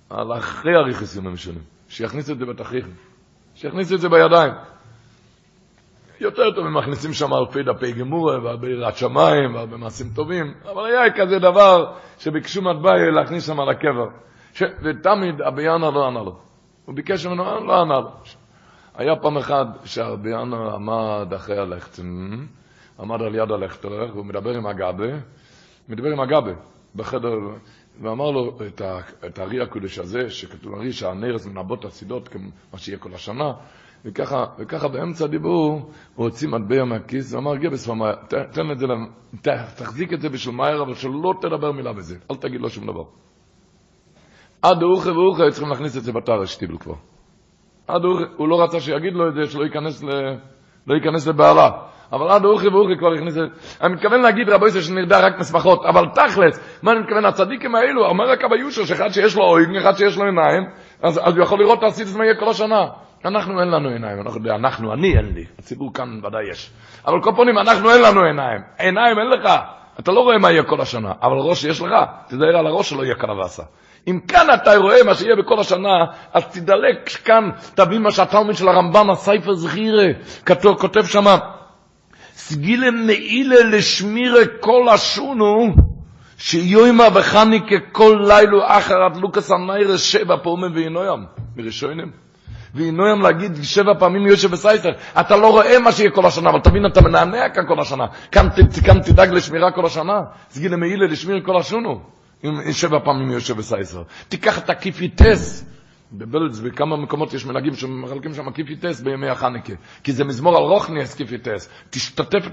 על 0.09 0.33
אחרי 0.37 0.75
הריכסים 0.75 1.27
המשונים. 1.27 1.61
שיכניס 1.89 2.29
את 2.29 2.39
זה 2.39 2.45
בתכריכים. 2.45 2.93
שיכניס 3.55 3.93
את 3.93 3.99
זה 3.99 4.09
בידיים. 4.09 4.53
יותר 6.19 6.51
טוב 6.51 6.65
הם 6.65 6.77
מכניסים 6.77 7.13
שם 7.13 7.33
אלפי 7.33 7.63
דפי 7.63 7.91
גמורה 7.91 8.43
והרבה 8.43 8.69
יראת 8.69 8.97
שמיים 8.97 9.55
והרבה 9.55 9.77
מעשים 9.77 10.07
טובים, 10.15 10.53
אבל 10.71 10.85
היה 10.85 11.13
כזה 11.15 11.39
דבר 11.39 11.93
שביקשו 12.19 12.61
מטבעיה 12.61 13.11
להכניס 13.11 13.47
שם 13.47 13.59
על 13.59 13.69
הקבר. 13.69 14.07
ש... 14.53 14.63
ותמיד 14.83 15.41
הביאנה 15.41 15.91
לא 15.91 16.07
ענה 16.07 16.23
לו. 16.23 16.37
הוא 16.85 16.95
ביקש 16.95 17.25
ממנו, 17.25 17.65
לא 17.65 17.81
ענה 17.81 17.99
לו. 17.99 18.11
היה 18.97 19.15
פעם 19.15 19.37
אחד 19.37 19.65
שהרביאנו 19.85 20.69
עמד 20.69 21.33
אחרי 21.33 21.57
הלכת, 21.57 21.99
עמד 22.99 23.21
על 23.21 23.35
יד 23.35 23.51
הלכת, 23.51 23.85
והוא 23.85 24.25
מדבר 24.25 24.57
עם 24.57 24.67
הגבה, 24.67 25.17
מדבר 25.89 26.11
עם 26.11 26.19
הגבה 26.19 26.51
בחדר, 26.95 27.37
ואמר 28.01 28.31
לו 28.31 28.57
את, 28.67 28.81
את 29.25 29.39
הארי 29.39 29.61
הקודש 29.61 29.99
הזה, 29.99 30.29
שכתוב 30.29 30.73
הארי 30.73 30.93
שהנרס 30.93 31.45
מנבות 31.45 31.85
הצידות, 31.85 32.27
כמו 32.27 32.77
שיהיה 32.77 32.97
כל 32.97 33.13
השנה, 33.13 33.53
וככה, 34.05 34.45
וככה 34.59 34.87
באמצע 34.87 35.25
הדיבור 35.25 35.91
הוא 36.15 36.25
הוציא 36.25 36.47
מטבע 36.47 36.83
מהכיס 36.83 37.33
ואמר, 37.33 37.55
גבס, 37.55 37.89
ת, 38.27 38.33
תן 38.33 38.71
את 38.71 38.79
זה, 38.79 38.85
ת, 39.41 39.47
תחזיק 39.75 40.13
את 40.13 40.21
זה 40.21 40.29
בשביל 40.29 40.55
מאיר, 40.55 40.81
אבל 40.81 40.93
שלא 40.93 41.33
תדבר 41.41 41.71
מילה 41.71 41.93
בזה, 41.93 42.17
אל 42.31 42.35
תגיד 42.35 42.61
לו 42.61 42.69
שום 42.69 42.87
דבר. 42.87 43.03
עד 44.61 44.83
אוכל 44.83 45.17
ואוכל 45.17 45.51
צריכים 45.51 45.69
להכניס 45.69 45.97
את 45.97 46.03
זה 46.03 46.11
בתאר, 46.11 46.45
שתיבלו 46.45 46.79
כבר. 46.79 46.95
עד 47.87 48.03
הוא, 48.03 48.19
הוא 48.37 48.47
לא 48.47 48.63
רצה 48.63 48.79
שיגיד 48.79 49.13
לו 49.13 49.27
את 49.27 49.33
זה, 49.33 49.51
שלא 49.51 49.63
ייכנס, 49.63 50.03
ל, 50.03 50.09
לא 50.87 50.95
ייכנס 50.95 51.27
לבעלה. 51.27 51.69
אבל 52.11 52.27
עד 52.27 52.45
אוכי 52.45 52.67
ואוכי 52.67 52.97
כבר 52.97 53.13
הכניס 53.13 53.37
את 53.37 53.49
זה. 53.49 53.55
אני 53.81 53.93
מתכוון 53.93 54.21
להגיד 54.21 54.49
רבו 54.49 54.67
ישראל 54.67 54.83
שנרדה 54.83 55.19
רק 55.19 55.39
מסמכות, 55.39 55.85
אבל 55.85 56.03
תכלס, 56.13 56.79
מה 56.83 56.91
אני 56.91 56.99
מתכוון? 56.99 57.25
הצדיקים 57.25 57.75
האלו, 57.75 58.05
אומר 58.05 58.29
רק 58.29 58.43
אבא 58.43 58.55
יושר, 58.55 58.85
שאחד 58.85 59.09
שיש 59.09 59.35
לו 59.35 59.43
אויגן, 59.43 59.75
אחד 59.75 59.97
שיש 59.97 60.17
לו 60.17 60.25
עיניים, 60.25 60.63
אז, 61.01 61.19
אז 61.23 61.33
הוא 61.35 61.43
יכול 61.43 61.59
לראות 61.59 61.79
את 61.79 61.83
הסידס 61.83 62.15
מה 62.15 62.25
יהיה 62.25 62.35
כל 62.35 62.49
השנה. 62.49 62.87
אנחנו 63.25 63.59
אין 63.61 63.67
לנו 63.67 63.89
עיניים, 63.89 64.21
אנחנו, 64.21 64.55
אנחנו, 64.55 64.93
אני 64.93 65.17
אין 65.17 65.33
לי, 65.33 65.45
הציבור 65.59 65.93
כאן 65.93 66.19
ודאי 66.23 66.49
יש. 66.51 66.71
אבל 67.07 67.21
כל 67.21 67.31
פונים, 67.35 67.57
אנחנו 67.57 67.91
אין 67.91 68.01
לנו 68.01 68.23
עיניים. 68.23 68.61
עיניים 68.77 69.19
אין 69.19 69.29
לך, 69.29 69.49
אתה 69.99 70.11
לא 70.11 70.19
רואה 70.19 70.37
מה 70.37 70.51
יהיה 70.51 70.63
כל 70.63 70.81
השנה, 70.81 71.11
אבל 71.21 71.37
ראש 71.37 71.63
יש 71.63 71.81
לך, 71.81 71.93
תזהר 72.27 72.57
על 72.57 72.67
הראש 72.67 72.89
שלא 72.89 73.03
יהיה 73.03 73.15
קלווסה. 73.15 73.63
אם 74.07 74.19
כאן 74.27 74.47
אתה 74.53 74.77
רואה 74.77 75.03
מה 75.03 75.15
שיהיה 75.15 75.35
בכל 75.35 75.59
השנה, 75.59 76.05
אז 76.33 76.43
תדלק 76.45 77.09
כאן, 77.25 77.49
תבין 77.75 78.01
מה 78.01 78.11
שהתלמיד 78.11 78.55
של 78.55 78.67
הרמב"ם, 78.67 79.09
הסייפר 79.09 79.53
זכירה, 79.53 80.05
כותב 80.79 81.05
שמה, 81.05 81.37
סגילה 82.33 82.91
מעילה 82.91 83.63
לשמירה 83.63 84.45
כל 84.59 84.89
השונו, 84.89 85.75
שיוימה 86.37 87.07
וחניקה 87.13 87.75
כל 87.91 88.19
לילו 88.27 88.61
אחר 88.65 88.95
עד 89.05 89.17
לוקס 89.17 89.51
המיירס 89.51 90.01
שבע 90.01 90.35
פעמים 90.43 90.71
ואינוים, 90.75 91.25
מראשונים. 91.57 92.11
ואינוים 92.75 93.21
להגיד 93.21 93.51
שבע 93.63 93.93
פעמים 93.99 94.27
יושב 94.27 94.51
בסייסר, 94.51 94.89
אתה 95.19 95.35
לא 95.35 95.51
רואה 95.51 95.79
מה 95.79 95.91
שיהיה 95.91 96.11
כל 96.11 96.25
השנה, 96.25 96.49
אבל 96.49 96.59
תבין, 96.59 96.85
אתה 96.85 97.01
מנענע 97.01 97.49
כאן 97.49 97.63
כל 97.67 97.79
השנה. 97.79 98.05
כאן, 98.31 98.47
כאן 98.85 98.99
תדאג 99.01 99.29
לשמירה 99.29 99.71
כל 99.71 99.85
השנה, 99.85 100.21
סגילה 100.49 100.77
מעילה 100.77 101.07
לשמיר 101.07 101.39
כל 101.45 101.57
השונו. 101.57 102.01
שבע 102.71 102.99
פעמים 103.03 103.31
יושב 103.31 103.57
בסייסר. 103.57 104.03
תיקח 104.29 104.57
את 104.57 104.69
הקיפיטס, 104.69 105.65
בבלץ, 106.11 106.59
בכמה 106.59 106.97
מקומות 106.97 107.33
יש 107.33 107.45
מנהגים 107.45 107.75
שמחלקים 107.75 108.33
שם 108.33 108.51
קיפיטס 108.51 109.01
בימי 109.01 109.29
החניקה. 109.29 109.73
כי 110.03 110.11
זה 110.13 110.23
מזמור 110.23 110.57
על 110.57 110.63
רוכניס 110.63 111.15
קיפיטס. 111.15 111.69
תשתתף 111.89 112.47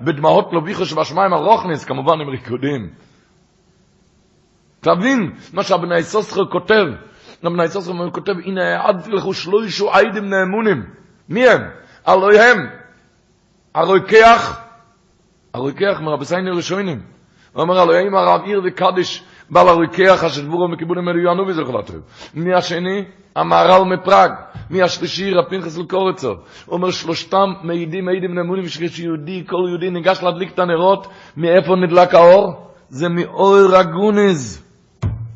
בדמעות 0.00 0.52
לוביכו 0.52 0.86
שבשמיים 0.86 1.32
על 1.32 1.38
רוכניס, 1.38 1.84
כמובן 1.84 2.20
עם 2.20 2.28
ריקודים. 2.28 2.90
תבין 4.80 5.32
מה 5.52 5.62
שהבני 5.62 6.02
סוסחר 6.02 6.46
כותב. 6.46 6.84
הבני 7.42 7.68
סוסחר 7.68 8.10
כותב, 8.10 8.32
הנה 8.44 8.82
העדתי 8.82 9.10
לכו 9.10 9.34
שלוישו 9.34 9.94
עיידים 9.94 10.30
נאמונים. 10.30 10.82
מי 11.28 11.48
הם? 11.48 11.60
אלוהיהם. 12.08 12.58
הרוקח, 13.74 14.60
הרוקח 15.54 16.00
מרבסייני 16.00 16.50
ראשונים. 16.50 17.15
אומר 17.62 17.82
אלוהים 17.82 18.14
הרב 18.14 18.40
עיר 18.44 18.62
וקדיש 18.64 19.24
בעל 19.50 19.68
הרוקח 19.68 20.24
השדבורו 20.24 20.68
מקיבולים 20.68 21.08
אלו 21.08 21.18
יענו 21.18 21.46
וזה 21.46 21.62
יכול 21.62 21.78
לטוב. 21.78 21.96
מי 22.34 22.54
השני? 22.54 23.04
המהר"ל 23.36 23.84
מפראג. 23.84 24.30
מי 24.70 24.82
השלישי? 24.82 25.34
רב 25.34 25.44
פנחס 25.44 25.78
לקורצו. 25.78 26.28
הוא 26.28 26.36
אומר 26.68 26.90
שלושתם 26.90 27.52
מעידים, 27.62 28.04
מעידים 28.04 28.34
נאמונים 28.34 28.64
שיהודי, 28.68 29.44
כל 29.46 29.56
יהודי 29.68 29.90
ניגש 29.90 30.22
להדליק 30.22 30.54
את 30.54 30.58
הנרות, 30.58 31.06
מאיפה 31.36 31.76
נדלק 31.76 32.14
האור? 32.14 32.66
זה 32.88 33.08
מאור 33.08 33.76
הגונז. 33.76 34.62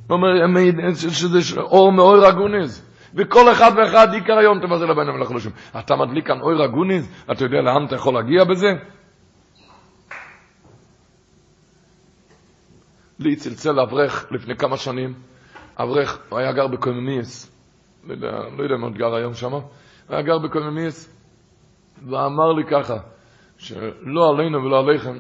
הוא 0.09 0.17
אומר 0.17 0.29
שזה 0.95 1.61
אור 1.61 1.93
מאור 1.93 2.25
הגונז. 2.27 2.87
וכל 3.15 3.53
אחד 3.53 3.71
ואחד 3.77 4.15
עיקר 4.15 4.39
היום 4.39 4.59
לבן 4.59 5.09
המלך 5.09 5.31
הלושים. 5.31 5.51
אתה 5.79 5.97
מדליק 5.97 6.27
כאן 6.27 6.41
אור 6.41 6.63
הגונז? 6.63 7.09
אתה 7.33 7.45
יודע 7.45 7.61
לאן 7.61 7.87
אתה 7.87 7.95
יכול 7.95 8.15
להגיע 8.15 8.45
בזה? 8.45 8.69
לי 13.21 13.37
צלצל 13.37 13.81
אברך 13.81 14.33
לפני 14.33 14.57
כמה 14.57 14.77
שנים, 14.77 15.15
אברך, 15.77 16.19
הוא 16.29 16.39
היה 16.39 16.53
גר 16.53 16.67
בקולמיס, 16.67 17.57
לא 18.05 18.13
יודע, 18.13 18.31
לא 18.57 18.63
יודע 18.63 18.75
אם 18.75 18.83
עוד 18.83 18.95
גר 18.95 19.15
היום 19.15 19.35
שם, 19.35 19.53
הוא 19.53 19.63
היה 20.09 20.23
גר 20.23 20.39
בקולמיס, 20.39 21.17
ואמר 22.09 22.53
לי 22.53 22.65
ככה, 22.71 22.97
שלא 23.59 24.31
עלינו 24.31 24.65
ולא 24.65 24.79
עליכם, 24.79 25.19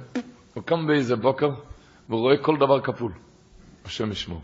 הוא 0.54 0.64
קם 0.64 0.86
באיזה 0.86 1.16
בוקר, 1.16 1.48
והוא 2.08 2.20
רואה 2.20 2.36
כל 2.36 2.56
דבר 2.56 2.80
כפול, 2.80 3.12
השם 3.84 4.10
ישמור. 4.10 4.40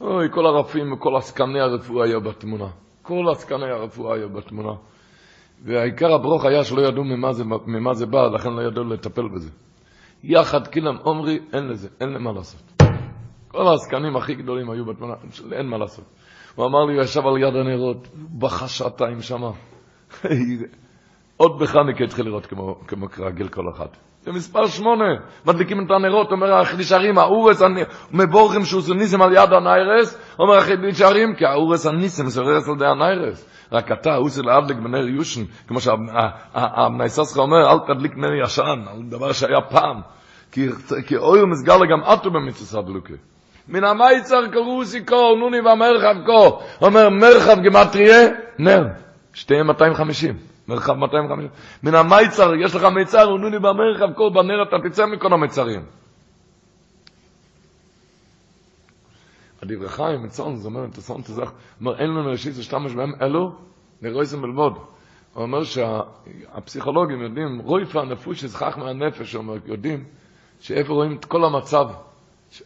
אוי, 0.00 0.28
כל 0.30 0.46
הרפים 0.46 0.92
וכל 0.92 1.16
עסקני 1.16 1.60
הרפואה 1.60 2.06
היו 2.06 2.20
בתמונה. 2.20 2.68
כל 3.02 3.24
עסקני 3.30 3.70
הרפואה 3.70 4.14
היו 4.14 4.28
בתמונה. 4.30 4.72
והעיקר 5.64 6.14
הברוך 6.14 6.44
היה 6.44 6.64
שלא 6.64 6.82
ידעו 6.82 7.04
ממה 7.04 7.32
זה, 7.32 7.44
ממה 7.66 7.94
זה 7.94 8.06
בא, 8.06 8.26
לכן 8.26 8.52
לא 8.52 8.62
ידעו 8.62 8.84
לטפל 8.84 9.28
בזה. 9.28 9.50
יחד 10.28 10.66
כילם 10.66 10.96
עומרי, 11.02 11.38
אין 11.52 11.68
לזה, 11.68 11.88
אין 12.00 12.08
למה 12.08 12.32
לעשות. 12.32 12.82
כל 13.48 13.66
העסקנים 13.66 14.16
הכי 14.16 14.34
גדולים 14.34 14.70
היו 14.70 14.84
בתמונה, 14.84 15.14
אין 15.52 15.66
מה 15.66 15.78
לעשות. 15.78 16.04
הוא 16.54 16.66
אמר 16.66 16.84
לי, 16.84 16.94
הוא 16.94 17.02
ישב 17.02 17.20
על 17.26 17.38
יד 17.38 17.56
הנרות, 17.56 18.08
בכה 18.14 18.68
שעתיים 18.68 19.20
שמה. 19.20 19.50
עוד 21.36 21.58
בחנוכה 21.58 22.04
התחיל 22.04 22.26
לראות 22.26 22.46
כמו, 22.46 22.74
כמו 22.86 23.08
כרגיל 23.08 23.48
כל 23.48 23.70
אחד. 23.74 23.86
זה 24.22 24.32
מספר 24.32 24.66
שמונה, 24.66 25.04
מדליקים 25.46 25.86
את 25.86 25.90
הנרות, 25.90 26.32
אומר 26.32 26.54
החידשרים, 26.54 27.18
האורס, 27.18 27.62
מבורכים 28.12 28.64
שהוא 28.64 28.94
ניסם 28.94 29.22
על 29.22 29.32
יד 29.32 29.52
הניירס, 29.52 30.18
אומר 30.38 30.56
החידשרים, 30.56 31.34
כי 31.34 31.44
האורס 31.44 31.86
הניסם 31.86 32.26
זה 32.28 32.40
רס 32.40 32.68
על 32.68 32.74
ידי 32.74 32.86
הניירס. 32.86 33.48
רק 33.72 33.92
אתה, 33.92 34.18
זה 34.26 34.42
להדליק 34.42 34.78
בנר 34.78 35.06
יושן, 35.06 35.44
כמו 35.66 35.80
שהמנייססך 35.80 37.38
אומר, 37.38 37.72
אל 37.72 37.94
תדליק 37.94 38.16
נר 38.16 38.34
ישן, 38.44 38.84
על 38.90 39.02
דבר 39.08 39.32
שהיה 39.32 39.60
פעם. 39.60 40.15
כי 41.06 41.16
אויר 41.16 41.46
מסגר 41.46 41.78
גם 41.90 42.04
אטו 42.12 42.30
במצווה 42.30 42.82
דלוקה. 42.82 43.14
מן 43.68 43.84
המייצר 43.84 44.46
קראו 44.52 44.84
סיכור, 44.84 45.36
נוני 45.40 45.60
והמרחב 45.60 46.26
קור. 46.26 46.62
אומר, 46.82 47.08
מרחב 47.08 47.56
גמטריה, 47.62 48.28
נר. 48.58 48.84
שתיהם 49.34 49.66
250. 49.66 50.36
מרחב 50.68 50.92
250. 50.92 51.50
מן 51.82 51.94
המייצר, 51.94 52.54
יש 52.64 52.74
לך 52.74 52.84
מיצר, 52.84 53.36
נוני 53.36 53.58
במרחב 53.58 54.12
קור, 54.16 54.30
בנר 54.30 54.62
אתה 54.62 54.88
תצא 54.88 55.06
מכל 55.06 55.32
המיצרים. 55.32 55.80
הדברי 59.62 59.88
חיים, 59.88 60.22
מצון, 60.22 60.56
זאת 60.56 60.66
אומרת, 60.66 60.90
תסון 60.90 61.22
תזך, 61.22 61.52
אומר, 61.80 61.98
אין 61.98 62.10
לנו 62.10 62.30
ראשית 62.30 62.56
להשתמש 62.56 62.94
בהם, 62.94 63.12
אלו, 63.22 63.52
נרויסם 64.02 64.42
בלבוד. 64.42 64.72
הוא 65.34 65.42
אומר 65.42 65.64
שהפסיכולוגים 65.64 67.22
יודעים, 67.22 67.58
רויפה 67.58 68.00
הנפוש 68.00 68.40
שזכח 68.40 68.78
מהנפש, 68.78 69.32
הוא 69.32 69.42
אומר, 69.42 69.54
יודעים 69.66 70.04
שאיפה 70.66 70.92
רואים 70.92 71.16
את 71.16 71.24
כל 71.24 71.44
המצב 71.44 71.86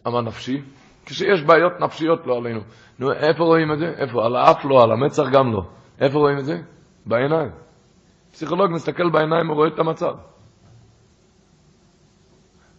הנפשי, 0.05 0.61
כשיש 1.05 1.43
בעיות 1.43 1.79
נפשיות 1.79 2.27
לא 2.27 2.37
עלינו. 2.37 2.59
נו, 2.99 3.11
איפה 3.11 3.43
רואים 3.43 3.71
את 3.71 3.79
זה? 3.79 3.93
איפה? 3.97 4.25
על 4.25 4.35
האף 4.35 4.65
לא, 4.65 4.83
על 4.83 4.91
המצח 4.91 5.23
גם 5.31 5.51
לא. 5.53 5.61
איפה 5.99 6.19
רואים 6.19 6.37
את 6.37 6.45
זה? 6.45 6.61
בעיניים. 7.05 7.51
פסיכולוג 8.31 8.71
מסתכל 8.71 9.09
בעיניים 9.09 9.49
ורואה 9.49 9.67
את 9.67 9.79
המצב. 9.79 10.13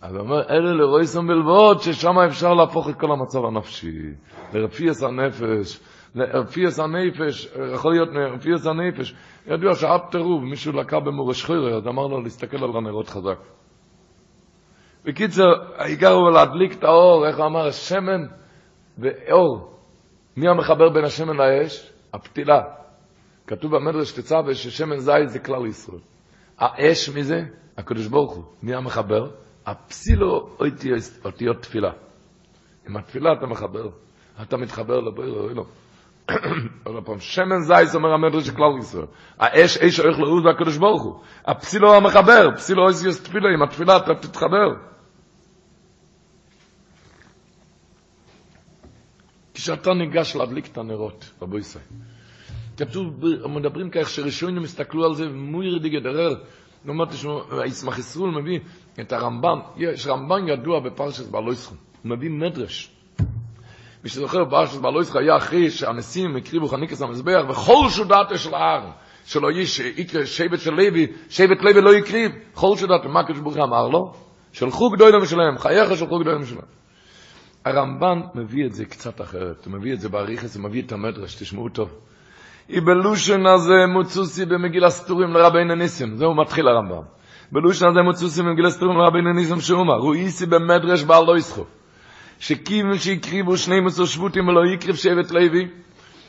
אז 0.00 0.14
הוא 0.14 0.20
אומר, 0.20 0.42
אלה 0.50 0.72
לרויסון 0.72 1.26
בלבוד, 1.26 1.80
ששם 1.80 2.18
אפשר 2.18 2.54
להפוך 2.54 2.88
את 2.88 3.00
כל 3.00 3.12
המצב 3.12 3.44
הנפשי. 3.44 3.98
לרפיאס 4.52 5.02
הנפש, 5.02 5.80
לרפיאס 6.14 6.78
הנפש, 6.78 7.48
יכול 7.74 7.92
להיות 7.92 8.08
לרפיאס 8.12 8.66
הנפש. 8.66 9.14
ידוע 9.46 9.74
שעד 9.74 10.00
טירוב, 10.10 10.44
מישהו 10.44 10.72
לקה 10.72 11.00
במורש 11.00 11.44
חירה, 11.44 11.76
אז 11.76 11.86
אמר 11.86 12.06
לו 12.06 12.22
להסתכל 12.22 12.64
על 12.64 12.76
הנרות 12.76 13.08
חזק. 13.08 13.38
בקיצר, 15.04 15.44
העיקר 15.76 16.12
הוא 16.12 16.30
להדליק 16.30 16.72
את 16.72 16.84
האור, 16.84 17.26
איך 17.26 17.38
הוא 17.38 17.46
אמר, 17.46 17.70
שמן 17.70 18.26
ואור. 18.98 19.78
מי 20.36 20.48
המחבר 20.48 20.88
בין 20.88 21.04
השמן 21.04 21.36
לאש? 21.36 21.90
הפתילה. 22.12 22.60
כתוב 23.46 23.76
במדרש 23.76 24.12
תצווה 24.12 24.54
ששמן 24.54 24.98
זית 24.98 25.28
זה 25.28 25.38
כלל 25.38 25.66
ישראל. 25.66 26.00
האש 26.58 27.08
מזה? 27.08 27.42
הקדוש 27.78 28.06
ברוך 28.06 28.34
הוא. 28.34 28.44
מי 28.62 28.74
המחבר? 28.74 29.30
הפסילו 29.66 30.48
אותיות 31.24 31.62
תפילה. 31.62 31.90
עם 32.88 32.96
התפילה 32.96 33.32
אתה 33.38 33.46
מחבר. 33.46 33.88
אתה 34.42 34.56
מתחבר 34.56 35.00
לבויר, 35.00 35.40
אוי 35.40 35.54
לו. 35.54 35.64
עוד 36.84 37.04
פעם, 37.04 37.20
שמן 37.20 37.60
זייס 37.60 37.94
אומר 37.94 38.08
המדרש 38.08 38.46
של 38.46 38.54
כלל 38.54 38.78
ישראל. 38.78 39.06
האש, 39.38 39.76
אש 39.76 39.98
הולך 39.98 40.18
לעוז 40.18 40.44
והקדוש 40.46 40.76
ברוך 40.76 41.02
הוא. 41.02 41.20
הפסילו 41.46 41.94
המחבר, 41.94 42.56
פסילו 42.56 42.82
אויסיוס 42.84 43.22
תפילה, 43.22 43.48
עם 43.54 43.62
התפילה 43.62 43.96
אתה 43.96 44.14
תתחבר. 44.14 44.91
כשאתה 49.62 49.94
ניגש 49.94 50.36
להדליק 50.36 50.66
את 50.66 50.78
הנרות, 50.78 51.30
רבו 51.42 51.58
ישראל. 51.58 51.84
כתוב, 52.76 53.24
מדברים 53.48 53.90
כך 53.90 54.08
שראשונים 54.08 54.62
הסתכלו 54.62 55.04
על 55.04 55.14
זה, 55.14 55.28
מויר 55.28 55.78
דיגדרר, 55.78 56.34
לעומת 56.84 57.08
הישמח 57.62 57.98
ישראל 57.98 58.30
מביא 58.30 58.58
את 59.00 59.12
הרמב"ן, 59.12 59.58
יש 59.76 60.06
רמב"ן 60.06 60.48
ידוע 60.48 60.80
בפרשת 60.80 61.28
בעלויסכו, 61.30 61.74
הוא 62.02 62.10
מביא 62.10 62.30
מדרש. 62.30 62.90
מי 64.04 64.10
שזוכר, 64.10 64.44
פרשת 64.50 64.80
בעלויסכו 64.80 65.18
היה 65.18 65.36
אחרי 65.36 65.70
שהנשיאים 65.70 66.36
הקריבו 66.36 66.68
חניקס 66.68 67.02
המזבח, 67.02 67.42
וכל 67.48 67.88
שודעתו 67.90 68.38
של 68.38 68.54
ההר, 68.54 68.90
שלא 69.24 69.52
יש 69.52 69.80
שבט 70.24 70.60
של 70.60 70.70
לוי, 70.70 71.06
שבט 71.28 71.62
לוי 71.62 71.80
לא 71.80 71.94
יקריב, 71.94 72.32
כל 72.54 72.76
שודעתו, 72.76 73.08
מה 73.08 73.20
הקדוש 73.20 73.40
ברוך 73.40 73.56
אמר 73.56 73.88
לו? 73.88 74.12
שלחו 74.52 74.90
גדולים 74.90 75.26
שלהם, 75.26 75.58
חייך 75.58 75.96
שלחו 75.96 76.18
גדולים 76.18 76.46
שלהם. 76.46 76.81
הרמב"ן 77.64 78.20
מביא 78.34 78.66
את 78.66 78.72
זה 78.74 78.84
קצת 78.84 79.20
אחרת, 79.20 79.64
הוא 79.64 79.72
מביא 79.72 79.92
את 79.92 80.00
זה 80.00 80.08
באריכס, 80.08 80.56
הוא 80.56 80.64
מביא 80.64 80.82
את 80.82 80.92
המדרש, 80.92 81.34
תשמעו 81.34 81.68
טוב. 81.68 81.90
בלושן 82.68 83.46
הזה 83.46 83.86
מוצוסי 83.88 84.44
במגיל 84.44 84.84
הסתורים 84.84 85.32
לרבי 85.32 85.64
נניסים, 85.64 86.16
זהו 86.16 86.34
מתחיל 86.34 86.68
הרמב"ם. 86.68 87.02
בלושן 87.52 87.86
הזה 87.86 88.02
מוצוסי 88.02 88.42
במגיל 88.42 88.66
הסתורים 88.66 88.98
לרבי 88.98 89.22
נניסים 89.22 89.60
שאומר, 89.60 89.94
רואיסי 89.94 90.46
במדרש 90.46 91.02
בעל 91.02 91.24
לא 91.24 91.36
יסחו. 91.36 91.64
שכיוון 92.38 92.98
שהקריבו 92.98 93.56
שני 93.56 93.80
מסור 93.80 94.06
שבותים 94.06 94.48
ולא 94.48 94.66
יקריב 94.74 94.96
שבט 94.96 95.30
לוי, 95.30 95.68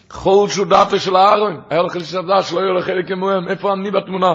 כל 0.07 0.45
שודתו 0.49 0.99
של 0.99 1.15
הארון, 1.15 1.61
היה 1.69 1.81
לך 1.81 1.95
לשדה 1.95 2.41
שלא 2.41 2.60
יהיו 2.60 2.73
לחלק 2.73 3.07
כמוהם, 3.07 3.47
איפה 3.47 3.73
אני 3.73 3.91
בתמונה? 3.91 4.34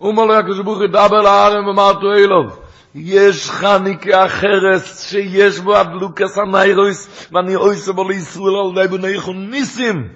אומר 0.00 0.24
לו, 0.24 0.64
ברוך 0.64 0.78
הוא 0.78 0.84
ידבר 0.84 1.22
לארון 1.22 1.78
אלוב. 2.18 2.65
יש 2.96 3.50
חניקה 3.50 4.24
החרס 4.24 5.10
שיש 5.10 5.58
בו 5.60 5.76
הדלוקס 5.76 6.38
הניירוס 6.38 7.28
ואני 7.32 7.56
אויסה 7.56 7.92
בו 7.92 8.08
לישראל 8.08 8.54
על 8.66 8.82
די 8.82 8.96
בני 8.96 9.16
ניסים 9.34 10.08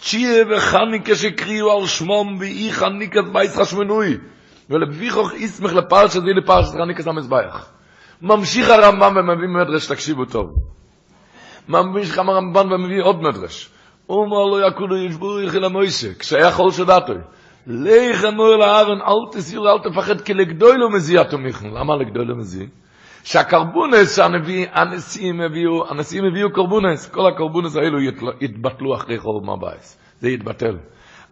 צ'יה 0.00 0.44
וחניקה 0.50 1.14
שקריאו 1.14 1.80
על 1.80 1.86
שמום 1.86 2.36
ואי 2.40 2.72
חניקת 2.72 3.24
בייס 3.32 3.56
חשמנוי 3.56 4.18
ולביכוך 4.70 5.34
יסמך 5.34 5.72
לפרשת 5.72 6.12
זה 6.12 6.30
לפרשת 6.36 6.72
חניקת 6.72 7.06
המזבח. 7.06 7.66
ממשיך 8.22 8.70
הרמב"ם 8.70 9.16
ומביא 9.16 9.48
מדרש 9.48 9.86
תקשיבו 9.86 10.24
טוב. 10.24 10.54
ממשיך 11.68 12.18
הרמב"ם 12.18 12.72
ומביא 12.72 13.02
עוד 13.02 13.22
מדרש. 13.22 13.70
אומר 14.08 14.44
לו 14.44 14.68
יקולו 14.68 14.96
ישבו 14.96 15.40
יחיל 15.40 15.64
המויסה 15.64 16.08
כשהיה 16.18 16.52
חול 16.52 16.70
שדתוי 16.70 17.16
לך 17.66 18.24
אמור 18.24 18.56
לארן, 18.56 19.00
אל 19.00 19.32
תסיור, 19.32 19.70
אל 19.70 19.78
תפחד, 19.78 20.20
כי 20.20 20.34
לגדוי 20.34 20.78
לא 20.78 20.90
מזיע 20.90 21.24
תומיכן. 21.24 21.70
למה 21.70 21.96
לגדוי 21.96 22.24
לא 22.24 22.36
מזיע? 22.36 22.66
שהקרבונס 23.24 24.16
שהנביא, 24.16 24.66
הנשיאים 24.72 25.40
הביאו, 25.40 25.90
הנשיאים 25.90 26.24
הביאו 26.24 26.52
קרבונס, 26.52 27.08
כל 27.08 27.26
הקרבונס 27.26 27.76
האלו 27.76 27.98
יתבטלו 28.40 28.94
אחרי 28.94 29.18
חורב 29.18 29.44
מבייס. 29.44 29.98
זה 30.20 30.30
יתבטל. 30.30 30.76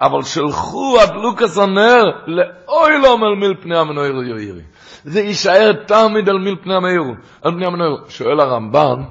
אבל 0.01 0.23
שלחו 0.23 0.97
עד 1.01 1.15
לוקס 1.15 1.59
הנר 1.59 2.05
לאוי 2.27 2.99
לא 3.03 3.13
אומר 3.13 3.35
מיל 3.35 3.55
פני 3.61 3.79
המנויר 3.79 4.13
יוירי. 4.13 4.63
זה 5.05 5.21
יישאר 5.21 5.73
תמיד 5.87 6.29
על 6.29 6.39
מיל 6.39 6.57
פני 6.63 6.75
המנויר. 6.75 7.15
על 7.43 7.53
פני 7.53 7.67
המנויר. 7.67 7.97
שואל 8.09 8.41
הרמב"ן, 8.41 9.03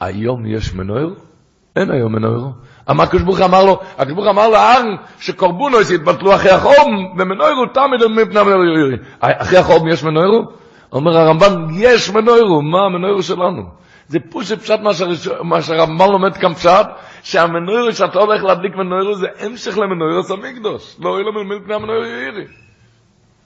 היום 0.00 0.46
יש 0.46 0.74
מנויר? 0.74 1.14
אין 1.76 1.90
היום 1.90 2.12
מנויר. 2.12 2.46
אמר 2.90 3.04
ברוך 3.24 3.40
אמר 3.40 3.64
לו, 3.64 3.80
הקדוש 3.98 4.14
ברוך 4.14 4.28
אמר 4.28 4.48
לארן 4.48 4.86
שקורבונוס 5.18 5.90
יתבטלו 5.90 6.34
אחרי 6.34 6.50
החום, 6.50 7.14
ומנוירו 7.18 7.66
תמיד 7.66 8.06
מפני 8.06 8.40
המנוירו. 8.40 8.96
אחרי 9.20 9.58
החום 9.58 9.88
יש 9.88 10.04
מנוירו? 10.04 10.42
אומר 10.92 11.18
הרמב"ן, 11.18 11.66
יש 11.72 12.10
מנוירו, 12.10 12.62
מה 12.62 12.84
המנוירו 12.84 13.22
שלנו? 13.22 13.62
זה 14.08 14.18
פושט 14.30 14.58
פשט 14.58 14.80
מה 15.42 15.62
שהרמב"ן 15.62 16.10
לומד 16.10 16.36
כאן 16.36 16.54
פשט, 16.54 16.86
שהמנוירו 17.22 17.92
שאתה 17.92 18.18
הולך 18.18 18.44
להדליק 18.44 18.76
מנוירו 18.76 19.14
זה 19.14 19.26
המשך 19.40 19.78
למנוירו 19.78 20.22
סמיקדוש. 20.22 20.96
לא 21.00 21.08
יהיה 21.08 21.22
לו 21.22 21.44
מפני 21.44 21.74
המנוירו 21.74 22.04
יאירי. 22.04 22.44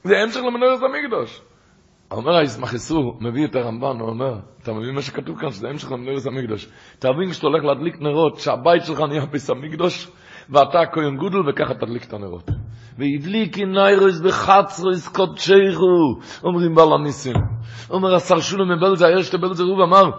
זה 0.05 0.15
המשך 0.19 0.41
למנוירו 0.41 0.77
סמיקדוש. 0.79 1.41
אומר 2.13 2.37
הישמח 2.37 2.75
איסור, 2.75 3.19
מביא 3.21 3.47
את 3.47 3.57
הרמב"ן, 3.57 4.01
הוא 4.01 4.09
אומר, 4.09 4.39
אתה 4.63 4.73
מבין 4.73 4.95
מה 4.95 5.03
שכתוב 5.03 5.39
כאן, 5.39 5.51
שזה 5.51 5.69
המשך 5.69 5.93
למנוירס 5.93 6.27
המקדוש. 6.27 6.69
תבין 6.99 7.31
כשאתה 7.31 7.47
הולך 7.47 7.65
להדליק 7.65 8.01
נרות, 8.01 8.37
שהבית 8.37 8.85
שלך 8.85 9.01
נהיה 9.01 9.27
ביס 9.27 9.51
המקדוש, 9.51 10.11
ואתה 10.51 10.79
כהן 10.93 11.17
גודל, 11.17 11.49
וככה 11.49 11.75
תדליק 11.75 12.05
את 12.05 12.13
הנרות. 12.13 12.51
והבליקי 12.99 13.65
ניירוס 13.65 14.21
בחצרוס 14.21 15.09
קודשייכו, 15.09 16.19
אומרים 16.45 16.75
בעל 16.75 16.93
הניסים. 16.93 17.37
אומר 17.91 18.15
השר 18.15 18.41
שולם 18.41 18.77
מבלזה, 18.77 19.07
היה 19.07 19.23
שתי 19.23 19.39
בלזה 19.39 19.63
רוב 19.63 19.81
אמר, 19.81 20.11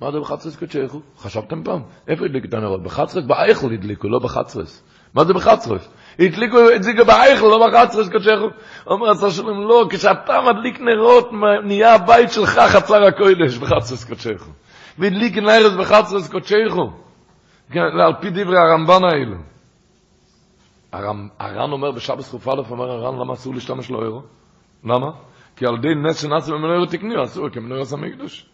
מה 0.00 0.12
זה 0.12 0.20
בחצרוס 0.20 0.56
קודשייכו? 0.56 1.00
חשבתם 1.18 1.64
פעם? 1.64 1.82
איפה 2.08 2.24
הדליק 2.24 2.44
את 2.44 2.54
הנרות? 2.54 2.82
בחצרוס? 2.82 3.24
באייכל 3.24 3.72
הדליקו, 3.72 4.08
לא 4.08 4.18
בחצרוס. 4.18 4.84
מה 5.14 5.24
זה 5.24 5.32
בחצרוס? 5.32 5.88
הדליקו 6.18 6.58
את 6.74 6.82
זה 6.82 6.92
באייכל, 7.06 7.46
לא 7.46 7.68
בחצרוס 7.68 8.08
קודשייכו. 8.08 8.46
אומר 8.86 9.10
השר 9.10 9.30
שלום, 9.30 9.68
לא, 9.68 9.86
כשאתה 9.90 10.40
מדליק 10.40 10.80
נרות, 10.80 11.30
נהיה 11.64 11.94
הבית 11.94 12.30
שלך 12.30 12.58
חצר 12.58 13.04
הקודש 13.04 13.56
בחצרוס 13.58 14.04
קודשייכו. 14.04 14.50
והדליק 14.98 15.36
נרס 15.36 15.72
בחצרוס 15.72 16.30
קודשייכו. 16.30 16.90
על 17.74 18.12
פי 18.20 18.30
דברי 18.30 18.58
הרמב"ן 18.58 19.04
האלו. 19.04 19.36
הר"ן 21.38 21.72
אומר 21.72 21.90
בשבס 21.92 22.30
חוף 22.30 22.48
א', 22.48 22.70
אומר 22.70 22.90
הר"ן, 22.90 23.20
למה 23.20 23.34
אסור 23.34 23.54
להשתמש 23.54 23.90
לו 23.90 24.02
אירו? 24.02 24.22
למה? 24.84 25.10
כי 25.56 25.66
על 25.66 25.76
די 25.76 25.94
נס 25.94 26.22
שנעשה 26.22 26.52
במנוירו 26.52 26.86
תקניו, 26.86 27.24
אסור 27.24 27.48
כמנוירו 27.48 27.84
סמי 27.84 28.12
קדוש. 28.12 28.51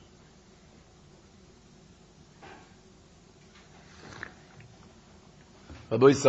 רבו 5.92 6.10
ישי, 6.10 6.28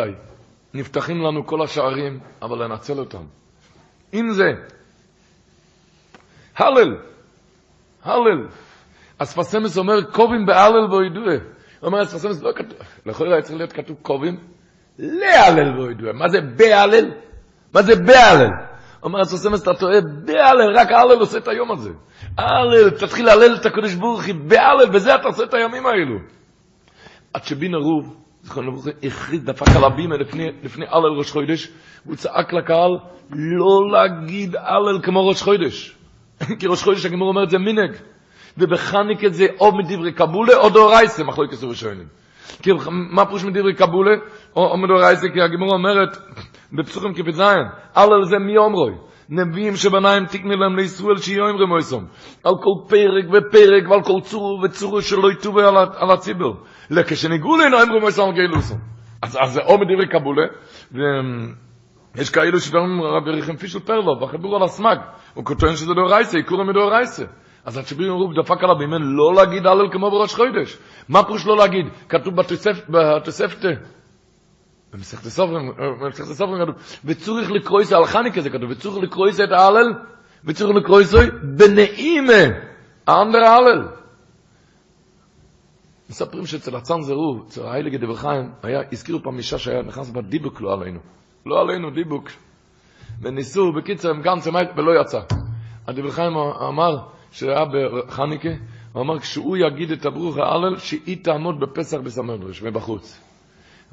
נפתחים 0.74 1.22
לנו 1.22 1.48
כל 1.48 1.62
השערים, 1.62 2.20
אבל 2.42 2.64
לנצל 2.64 3.00
אותם. 3.00 3.24
אם 4.14 4.32
זה 4.32 4.52
הלל, 6.58 6.98
הלל, 8.04 8.48
אספסמס 9.18 9.78
אומר 9.78 10.04
קובים 10.12 10.46
בהלל 10.46 10.88
בו 10.90 11.04
ידועה. 11.04 11.36
הוא 11.80 11.88
אומר 11.88 12.04
אספסמס 12.04 12.42
לא 12.42 12.52
כתוב, 12.56 12.78
לכאורה 13.06 13.34
היה 13.34 13.42
צריך 13.42 13.58
להיות 13.58 13.74
כתוב 13.74 13.98
קובים 14.02 14.38
להלל 15.00 15.76
בו 15.76 15.92
ידועה. 15.92 16.14
מה 16.14 16.30
זה 16.30 16.42
בהלל? 16.42 17.12
מה 17.74 17.82
זה 17.82 17.96
בהלל? 17.96 18.50
אומר 19.04 19.22
אספסמס 19.22 19.64
אתה 19.64 19.74
טועה, 19.74 20.02
בהלל, 20.26 20.78
רק 20.78 20.92
ההלל 20.92 21.20
עושה 21.20 21.38
את 21.38 21.48
היום 21.48 21.72
הזה. 21.72 21.92
הלל, 22.38 22.90
תתחיל 22.90 23.26
להלל 23.26 23.56
את 23.56 23.66
הקדוש 23.66 23.94
ברוך 23.94 24.26
הוא, 24.26 24.36
בהלל, 24.48 24.90
בזה 24.94 25.16
אתה 25.16 25.28
עושה 25.28 25.44
את 25.44 25.54
הימים 25.54 25.86
האלו. 25.86 26.20
עד 27.34 27.44
שבין 27.44 27.76
ערוב, 27.76 28.16
זכרון 28.44 28.68
לברכה, 28.68 28.90
הכריז, 29.04 29.44
דפק 29.44 29.68
על 29.76 29.84
הבימה 29.84 30.18
לפני, 30.18 30.52
לפני 30.64 30.86
הלל 30.90 31.18
ראש 31.18 31.32
חודש, 31.32 31.68
הוא 32.06 32.16
צעק 32.16 32.54
לקהל, 32.54 32.98
לא 33.32 33.92
להגיד 33.92 34.56
הלל 34.56 35.00
כמו 35.04 35.28
ראש 35.28 35.42
חודש. 35.42 35.96
כי 36.60 36.68
ראש 36.68 36.84
חודש 36.84 37.06
הגמור 37.06 37.28
אומר 37.28 37.44
את 37.44 37.50
זה 37.50 37.58
מינג. 37.58 37.92
ובחניק 38.58 39.24
את 39.26 39.34
זה 39.34 39.48
או 39.60 39.78
מדברי 39.78 40.12
קבולה 40.12 40.58
או 40.58 40.70
דאורייסה, 40.70 41.24
מחלוי 41.24 41.48
כסור 41.50 41.70
ושואלים. 41.70 42.08
כי 42.62 42.72
מה 42.90 43.26
פרוש 43.26 43.44
מדברי 43.44 43.74
קבולה 43.74 44.16
או, 44.56 44.66
או 44.72 44.78
מדאורייסה? 44.78 45.28
כי 45.34 45.42
הגמור 45.42 45.74
אומרת 45.74 46.18
בפסוכים 46.78 47.14
כפ"ז, 47.14 47.40
הלל 47.96 48.24
זה 48.24 48.40
מי 48.40 48.58
אומרוי. 48.58 48.94
נביאים 49.30 49.76
שבניים 49.76 50.26
תקני 50.26 50.56
להם 50.56 50.76
לישראל 50.76 51.18
שיהיו 51.18 51.48
עם 51.48 51.58
רמויסום. 51.58 52.06
על 52.44 52.54
כל 52.64 52.90
פרק 52.90 53.26
ופרק 53.26 53.90
ועל 53.90 54.04
כל 54.04 54.22
צור 54.22 54.62
וצור 54.64 55.02
שלא 55.02 55.32
יטובו 55.32 55.60
על, 55.60 55.78
על 55.78 56.12
הציבור. 56.12 56.56
לכשניגעו 56.90 57.58
לנו 57.58 57.78
עם 57.78 57.92
רמויסום 57.92 58.32
גאילוסום. 58.36 58.78
אז, 59.22 59.38
אז 59.42 59.54
זה 59.54 59.62
או 59.62 59.78
מדברי 59.78 60.08
קבולה, 60.08 60.46
ויש 60.92 62.30
כאלו 62.30 62.60
שדברים 62.60 63.02
רבי 63.02 63.32
ריחם 63.32 63.56
פישל 63.56 63.80
פרלוב, 63.80 64.24
החיבור 64.24 64.56
על 64.56 64.64
הסמג, 64.64 64.98
הוא 65.34 65.46
כותב 65.46 65.76
שזה 65.76 65.94
דאורייסה, 65.94 66.38
עיקור 66.38 66.64
מדאורייסה. 66.64 67.26
אז 67.66 67.78
הצ'בירים 67.78 68.12
אמרו, 68.12 68.34
דפק 68.44 68.64
עליו 68.64 68.78
בימן, 68.78 69.02
לא 69.02 69.34
להגיד 69.36 69.68
הלל 69.68 69.90
כמו 69.92 70.12
בראש 70.12 70.34
חודש. 70.34 70.78
מה 71.10 71.24
פירוש 71.24 71.46
לא 71.46 71.58
להגיד? 71.58 71.86
כתוב 72.10 72.34
בתוספתא, 72.90 73.70
במסכת 74.94 75.26
הסופרים, 75.26 75.72
במסכת 76.02 76.30
הסופרים 76.30 76.62
כתוב, 76.62 76.76
וצורך 77.06 77.52
לקרוא 77.52 77.80
איזה, 77.80 77.98
על 77.98 78.06
חניקה 78.06 78.42
זה 78.42 78.50
כתוב, 78.50 78.70
וצורך 78.70 79.04
לקרוא 79.04 79.28
את 79.30 79.52
ההלל, 79.52 79.94
וצורך 80.46 80.76
לקרוא 80.76 81.00
איזה 81.00 81.18
בנעימה, 81.58 82.58
האנדר 83.08 83.44
ההלל. 83.44 83.88
מספרים 86.10 86.46
שאצל 86.46 86.76
הצאן 86.76 87.02
זרוב, 87.02 87.46
אצל 87.48 87.66
האילה 87.66 87.90
גדבר 87.90 88.16
חיים, 88.16 88.52
היה, 88.64 88.82
הזכירו 88.92 89.24
פעם 89.24 89.38
אישה 89.38 89.58
שהיה 89.58 89.82
נכנס 89.82 90.10
בדיבוק 90.10 90.62
לא 90.62 90.74
עלינו. 90.74 91.00
לא 91.46 91.62
עלינו, 91.62 91.92
דיבוק. 91.92 92.30
וניסו, 93.22 93.72
בקיצר, 93.74 94.10
הם 94.10 94.22
גם 94.22 94.40
צמאית 94.40 94.70
ולא 94.78 95.02
יצא. 95.02 95.20
הדבר 95.88 96.12
חיים 96.12 96.34
אמר, 96.38 96.98
שהיה 97.32 97.66
בחניקה, 97.66 98.50
הוא 98.94 99.02
אמר, 99.02 99.20
כשהוא 99.20 99.58
יגיד 99.58 99.92
את 99.92 100.06
הברוך 100.06 100.38
ההלל, 100.38 100.78
שהיא 100.78 101.24
תעמוד 101.24 101.60
בפסח 101.60 101.98
בסמרדרש, 101.98 102.64
מבחוץ. 102.64 103.29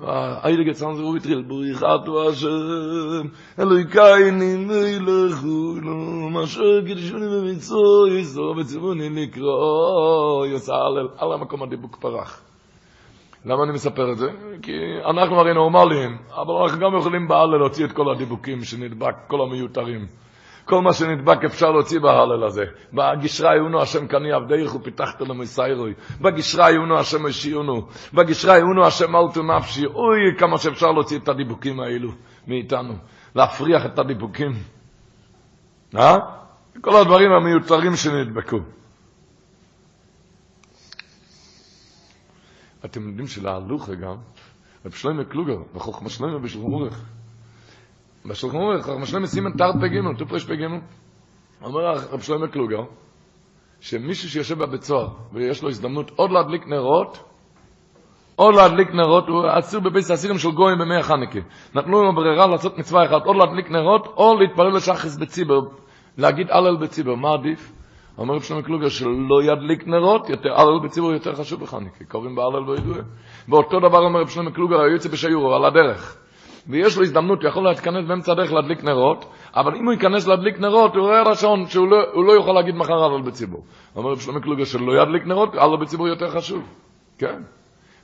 האיילג 0.02 0.66
יצאן 0.66 0.94
זה 0.94 1.02
הוא 1.02 1.16
התחיל, 1.16 1.42
בריחתו 1.42 2.28
השם, 2.28 3.28
אלוהיקי 3.58 4.30
נימי 4.32 4.98
לכולו, 4.98 6.30
מאשר 6.30 6.86
קידשוני 6.86 7.26
במצוא, 7.26 8.08
יסור 8.08 8.56
וציווני 8.56 9.08
לקרוא, 9.08 10.46
יוסע 10.46 10.74
הלל, 10.74 11.08
על 11.18 11.32
המקום 11.32 11.62
הדיבוק 11.62 11.96
פרח. 11.96 12.42
למה 13.44 13.64
אני 13.64 13.72
מספר 13.72 14.12
את 14.12 14.18
זה? 14.18 14.26
כי 14.62 14.72
אנחנו 15.10 15.40
הרי 15.40 15.54
נורמליים, 15.54 16.18
אבל 16.34 16.54
אנחנו 16.62 16.80
גם 16.80 16.98
יכולים 16.98 17.28
בהלל 17.28 17.58
להוציא 17.58 17.84
את 17.84 17.92
כל 17.92 18.10
הדיבוקים 18.10 18.64
שנדבק, 18.64 19.14
כל 19.26 19.40
המיותרים. 19.42 20.06
כל 20.66 20.82
מה 20.82 20.92
שנדבק 20.92 21.44
אפשר 21.44 21.70
להוציא 21.70 22.00
בהלל 22.00 22.44
הזה. 22.44 22.64
בגשרה 22.92 23.56
יאונו 23.56 23.82
השם 23.82 24.06
קני 24.06 24.32
עבדייך 24.32 24.74
ופיתחת 24.74 25.20
למסיירוי. 25.20 25.94
בגשרה 26.20 26.70
יאונו 26.70 26.98
השם 26.98 27.26
השיעונו. 27.26 27.86
בגשרה 28.14 28.58
יאונו 28.58 28.86
השם 28.86 29.16
אלתו 29.16 29.42
נפשי. 29.42 29.86
אוי, 29.86 30.38
כמה 30.38 30.58
שאפשר 30.58 30.92
להוציא 30.92 31.18
את 31.18 31.28
הדיבוקים 31.28 31.80
האלו 31.80 32.10
מאיתנו. 32.46 32.94
להפריח 33.34 33.86
את 33.86 33.98
הדיבוקים. 33.98 34.52
אה? 35.96 36.16
כל 36.80 36.96
הדברים 36.96 37.32
המיותרים 37.32 37.96
שנדבקו. 37.96 38.58
אתם 42.84 43.08
יודעים 43.08 43.26
שלהלוכה 43.26 43.94
גם, 43.94 44.16
רב 44.86 44.92
שלמה 44.92 45.24
קלוגר, 45.24 45.58
בחוכמה 45.74 46.08
שלמה 46.08 46.38
בשלום 46.38 46.72
אורך, 46.72 47.04
בשולחן 48.28 48.58
ערוך, 48.58 48.84
חכם 48.84 49.06
שלמה 49.06 49.26
סימן 49.26 49.50
תרת 49.50 49.74
פ"ג, 49.74 50.18
תופרש 50.18 50.44
פ"ג. 50.44 50.66
אומר 51.62 51.80
רב 52.12 52.20
שלמה 52.20 52.48
קלוגר, 52.48 52.82
שמישהו 53.80 54.30
שיושב 54.30 54.58
בבית 54.58 54.82
סוהר 54.82 55.08
ויש 55.32 55.62
לו 55.62 55.68
הזדמנות 55.68 56.10
עוד 56.16 56.30
להדליק 56.30 56.66
נרות, 56.66 57.24
או 58.38 58.50
להדליק 58.50 58.88
נרות, 58.94 59.28
הוא 59.28 59.44
אסיר 59.58 59.80
בבית 59.80 60.10
האסירים 60.10 60.38
של 60.38 60.50
גויים 60.50 60.78
במי 60.78 60.96
החנקה. 60.96 61.38
נתנו 61.74 62.02
לו 62.02 62.14
ברירה 62.14 62.46
לעשות 62.46 62.78
מצווה 62.78 63.04
אחת, 63.04 63.26
או 63.26 63.34
להדליק 63.34 63.70
נרות, 63.70 64.06
או 64.16 64.34
להתפלל 64.40 64.76
לשחס 64.76 65.16
בציבר, 65.16 65.60
להגיד 66.18 66.46
הלל 66.50 66.76
בציבר. 66.76 67.14
מה 67.14 67.32
עדיף? 67.32 67.72
אומר 68.18 68.34
רב 68.34 68.42
שלמה 68.42 68.62
קלוגר 68.62 68.88
שלא 68.88 69.42
ידליק 69.42 69.86
נרות, 69.86 70.30
יותר 70.30 70.60
הלל 70.60 70.78
בציבור 70.84 71.12
יותר 71.12 71.34
חשוב 71.34 71.60
בחנקה, 71.60 72.04
קוראים 72.04 72.34
בהלל 72.34 72.70
וידוע. 72.70 72.96
ואותו 73.48 73.80
דבר 73.80 73.98
אומר 73.98 74.20
רב 74.20 74.28
שלמה 74.28 74.50
קלוגר, 74.50 74.80
היו 74.80 74.92
יוצא 74.92 75.08
בשיעור, 75.08 75.54
על 75.54 75.64
הדרך. 75.64 76.25
ויש 76.68 76.96
לו 76.96 77.02
הזדמנות, 77.02 77.42
הוא 77.42 77.48
יכול 77.48 77.64
להתכנס 77.64 78.04
באמצע 78.08 78.32
הדרך 78.32 78.52
להדליק 78.52 78.84
נרות, 78.84 79.24
אבל 79.56 79.74
אם 79.74 79.84
הוא 79.84 79.92
ייכנס 79.92 80.26
להדליק 80.26 80.60
נרות, 80.60 80.94
הוא 80.94 81.02
רואה 81.02 81.22
לשון 81.22 81.66
שהוא 81.66 81.88
לא, 81.88 82.26
לא 82.26 82.40
יכול 82.40 82.54
להגיד 82.54 82.74
מחר 82.74 83.04
הלל 83.04 83.22
בציבור. 83.22 83.64
אומר 83.96 84.10
רב 84.10 84.18
שלמה 84.18 84.40
קלוגר 84.40 84.64
שלא 84.64 85.02
ידליק 85.02 85.26
נרות, 85.26 85.54
הלל 85.54 85.76
בציבור 85.80 86.08
יותר 86.08 86.30
חשוב. 86.30 86.62
כן. 87.18 87.42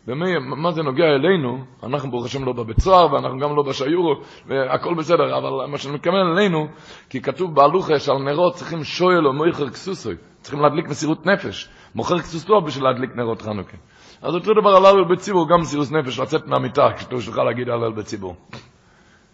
ומי, 0.08 0.38
מה 0.56 0.72
זה 0.72 0.82
נוגע 0.82 1.04
אלינו, 1.04 1.64
אנחנו 1.82 2.10
ברוך 2.10 2.24
השם 2.24 2.44
לא 2.44 2.52
בבית 2.52 2.80
סוהר, 2.80 3.12
ואנחנו 3.12 3.38
גם 3.38 3.56
לא 3.56 3.62
בשיורו, 3.62 4.14
והכל 4.46 4.94
בסדר, 4.94 5.38
אבל 5.38 5.70
מה 5.70 5.78
שאני 5.78 5.94
מתכוון 5.94 6.36
אלינו, 6.36 6.66
כי 7.10 7.20
כתוב 7.20 7.54
בהלוכה 7.54 7.98
שעל 7.98 8.18
נרות 8.18 8.54
צריכים 8.54 8.84
שואל 8.84 9.26
או 9.26 9.32
מויכר 9.32 9.70
כסוסוי, 9.70 10.14
צריכים 10.40 10.60
להדליק 10.60 10.88
מסירות 10.88 11.26
נפש, 11.26 11.68
מוכר 11.94 12.18
כסוסו 12.18 12.60
בשביל 12.60 12.84
להדליק 12.84 13.16
נרות 13.16 13.42
חנוכה. 13.42 13.76
אז 14.22 14.34
אותו 14.34 14.54
דבר 14.54 14.70
על 14.76 14.86
הלל 14.86 15.04
בציבור, 15.04 15.48
גם 15.48 15.60
מסירות 15.60 15.90
נפש, 15.90 16.18
לצאת 16.18 16.46
מהמיטה, 16.46 16.88
כשאתה 16.96 17.20
שלך 17.20 17.36
להגיד 17.36 17.68
הלל 17.68 17.92
בציבור. 17.92 18.36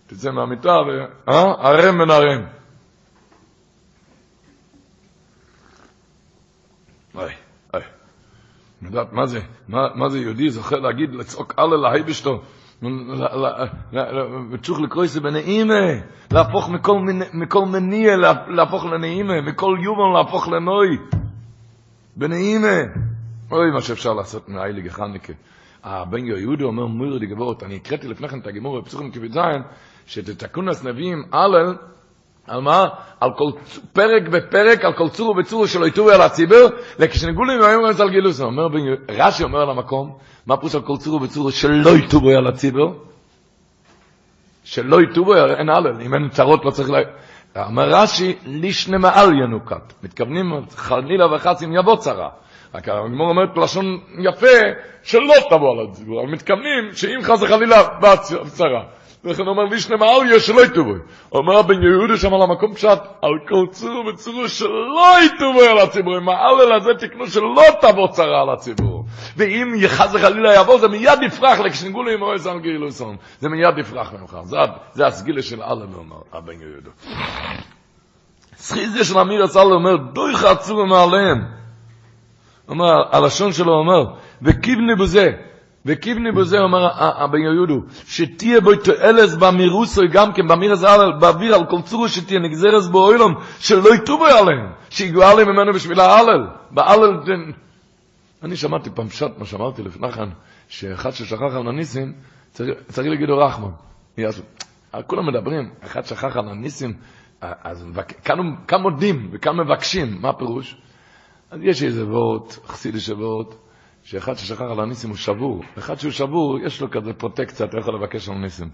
תצא 0.07 0.31
מהמיטה 0.31 0.71
ו... 0.71 1.05
אה? 1.29 1.69
הרם 1.69 1.99
בן 1.99 2.11
הרם. 2.11 2.43
אוי, 7.15 7.33
אוי. 7.75 7.83
יודעת 8.83 9.13
מה 9.13 9.27
זה? 9.27 9.41
מה, 9.69 10.09
זה 10.09 10.19
יהודי 10.19 10.51
זוכר 10.51 10.77
להגיד, 10.77 11.15
לצעוק 11.15 11.55
הלל 11.59 11.77
להייבשתו? 11.77 12.43
וצריך 14.53 14.81
לקרוא 14.81 15.05
את 15.05 15.09
זה 15.09 15.21
בנעימה, 15.21 15.75
להפוך 16.33 16.71
מכל, 17.35 17.67
מניע, 17.67 18.17
להפוך 18.49 18.85
לנעימה, 18.85 19.41
מכל 19.41 19.77
יובל 19.83 20.19
להפוך 20.19 20.49
לנוי. 20.49 20.99
בנעימה. 22.17 23.08
אוי, 23.53 23.71
מה 23.71 23.81
שאפשר 23.81 24.13
לעשות 24.13 24.49
מהאילי 24.49 24.83
גחניקה. 24.83 25.33
הבן 25.85 26.27
יהודה 26.27 26.65
אומר 26.65 26.87
מויר 26.87 27.19
דגבורת, 27.19 27.63
אני 27.63 27.77
הקראתי 27.77 28.09
לפני 28.09 28.29
כן 28.29 28.39
את 28.39 28.47
הגימור 28.47 28.81
בפסוכים 28.81 29.11
זין, 29.13 29.63
שתתקונס 30.07 30.85
נביאים 30.85 31.23
הלל, 31.33 31.75
על 32.47 32.61
מה? 32.61 32.89
על 33.21 33.31
כל 33.37 33.59
פרק 33.93 34.29
בפרק, 34.29 34.85
על 34.85 34.93
כל 34.93 35.09
צור 35.09 35.37
וצור 35.39 35.67
שלא 35.67 35.87
יטורי 35.87 36.15
על 36.15 36.23
הציבור, 36.23 36.69
וכשנגעו 36.99 37.45
לי 37.45 37.57
מהיום 37.59 37.85
רמז 37.85 38.01
על 38.01 38.11
גילוס, 38.11 38.41
אומר 38.41 38.69
בן 38.69 38.79
רש"י 39.09 39.45
אומר 39.45 39.61
על 39.61 39.71
המקום, 39.71 40.17
מה 40.47 40.57
פרוס 40.57 40.75
על 40.75 40.83
כל 40.83 40.97
צור 40.97 41.23
וצור 41.23 41.51
שלא 41.51 41.91
יטורי 41.91 42.37
על 42.37 42.47
הציבור? 42.47 42.95
שלא 44.65 45.03
יטורי, 45.03 45.55
אין 45.55 45.69
הלל, 45.69 46.01
אם 46.01 46.15
אין 46.15 46.29
צרות 46.29 46.65
לא 46.65 46.71
צריך 46.71 46.91
לה... 46.91 46.99
אומר 47.67 47.89
רש"י, 47.89 48.37
לישנה 48.47 48.99
מעל 48.99 49.33
ינוקת. 49.33 49.93
מתכוונים 50.03 50.53
חלילה 50.71 51.35
וחס 51.35 51.63
אם 51.63 51.73
יבוא 51.75 51.97
צרה. 51.97 52.29
רק 52.75 52.89
הגמור 52.89 53.29
אומרת 53.29 53.57
לשון 53.57 53.99
יפה, 54.19 54.47
שלא 55.03 55.35
תבוא 55.51 55.73
על 55.73 55.87
הציבור, 55.91 56.21
אבל 56.21 56.33
מתכוונים 56.33 56.93
שאם 56.93 57.19
חס 57.23 57.43
וחלילה 57.43 57.89
באה 58.01 58.17
צרה. 58.47 58.83
לכן 59.25 59.47
אומר 59.47 59.65
לישנה 59.65 59.97
מעליה 59.97 60.41
שלא 60.41 60.65
יטובוי. 60.65 60.99
אומר 61.33 61.63
בן 61.63 61.83
יהודה 61.83 62.17
שם 62.17 62.35
על 62.35 62.43
המקום 62.43 62.75
פשט, 62.75 62.99
על 63.23 63.33
כל 63.49 63.67
צור 63.71 64.07
וצורו 64.07 64.49
שלא 64.49 65.15
יטובוי 65.27 65.69
על 65.69 65.79
הציבור. 65.79 66.17
עם 66.17 66.29
העלל 66.29 66.73
הזה 66.73 66.91
תקנו 66.99 67.27
שלא 67.27 67.63
תבוא 67.81 68.09
צרה 68.09 68.43
על 68.43 68.51
הציבור. 68.51 69.05
ואם 69.37 69.75
חס 69.89 70.15
וחלילה 70.15 70.55
יבוא, 70.55 70.79
זה 70.79 70.89
מיד 70.89 71.23
יפרח 71.23 71.61
לכשנגעו 71.61 72.03
לי 72.03 72.15
עם 72.15 72.23
אוהס 72.23 72.47
על 72.47 72.61
גאילוסון. 72.61 73.17
זה 73.41 73.49
מיד 73.49 73.79
יפרח 73.79 74.13
ממך. 74.13 74.37
זה, 74.45 74.57
זה 74.93 75.07
הסגילה 75.07 75.43
של 75.43 75.63
עלל, 75.63 75.87
אומר 75.97 76.17
הבן 76.33 76.61
יהודה. 76.61 76.91
סחיזה 78.57 79.05
של 79.05 79.19
אמיר 79.19 79.43
הסל 79.43 79.73
אומר, 79.73 79.97
דוי 79.97 80.37
חצור 80.37 80.87
מעליהם. 80.87 81.58
אומר, 82.69 83.17
הלשון 83.17 83.53
שלו 83.53 83.73
אומר, 83.73 84.05
וקיבני 84.43 84.95
בזה, 84.95 85.31
וקיבני 85.87 86.33
בזה 86.33 86.59
אומר 86.59 86.89
הבן 86.99 87.39
יהודו, 87.39 87.81
שתהיה 88.07 88.61
בו 88.61 88.77
תועלס 88.77 89.35
במירוסוי 89.35 90.09
גם 90.09 90.33
כן, 90.33 90.49
במירס 90.49 90.85
על, 90.85 91.13
באוויר 91.21 91.55
על 91.55 91.67
כל 91.67 91.83
צורו 91.83 92.09
שתהיה 92.09 92.41
נגזרס 92.41 92.87
בו 92.87 93.13
אילום, 93.13 93.35
שלא 93.59 93.95
יטובו 93.95 94.27
עליהם, 94.27 94.73
שיגעו 94.91 95.23
עליהם 95.23 95.49
ממנו 95.49 95.73
בשביל 95.73 96.01
ההלל, 96.01 96.47
בהלל, 96.71 97.21
אני 98.43 98.57
שמעתי 98.57 98.91
פעם 98.95 99.11
שט, 99.11 99.39
מה 99.39 99.45
שאמרתי 99.45 99.83
לפני 99.83 100.13
כן, 100.13 100.29
שאחד 100.69 101.11
ששכח 101.11 101.55
על 101.57 101.69
הניסים, 101.69 102.13
צריך, 102.51 102.71
צריך 102.89 103.09
להגיד 103.09 103.29
לו 103.29 103.39
רחמן. 103.39 103.71
יעשו. 104.19 104.43
כולם 105.07 105.27
מדברים, 105.27 105.71
אחד 105.85 106.07
שכח 106.07 106.37
על 106.37 106.49
הניסים, 106.49 106.93
אז 107.41 107.87
כאן, 108.25 108.39
כאן 108.69 108.81
מודים 108.81 109.29
וכאן 109.33 109.57
מבקשים, 109.57 110.19
מה 110.21 110.29
הפירוש? 110.29 110.77
אז 111.51 111.61
יש 111.63 111.83
איזה 111.83 112.07
וורט, 112.07 112.53
חסידי 112.67 113.01
של 113.01 113.15
וורט, 113.15 113.55
שאחד 114.03 114.35
ששכח 114.35 114.61
על 114.61 114.81
הניסים 114.81 115.11
הוא 115.11 115.17
שבור. 115.17 115.63
אחד 115.79 115.99
שהוא 115.99 116.13
שבור, 116.13 116.59
יש 116.67 116.81
לו 116.81 116.91
כזה 116.91 117.13
פרוטקציה, 117.13 117.67
אתה 117.67 117.79
יכול 117.79 117.95
לבקש 117.95 118.29
על 118.29 118.35
ניסים. 118.35 118.71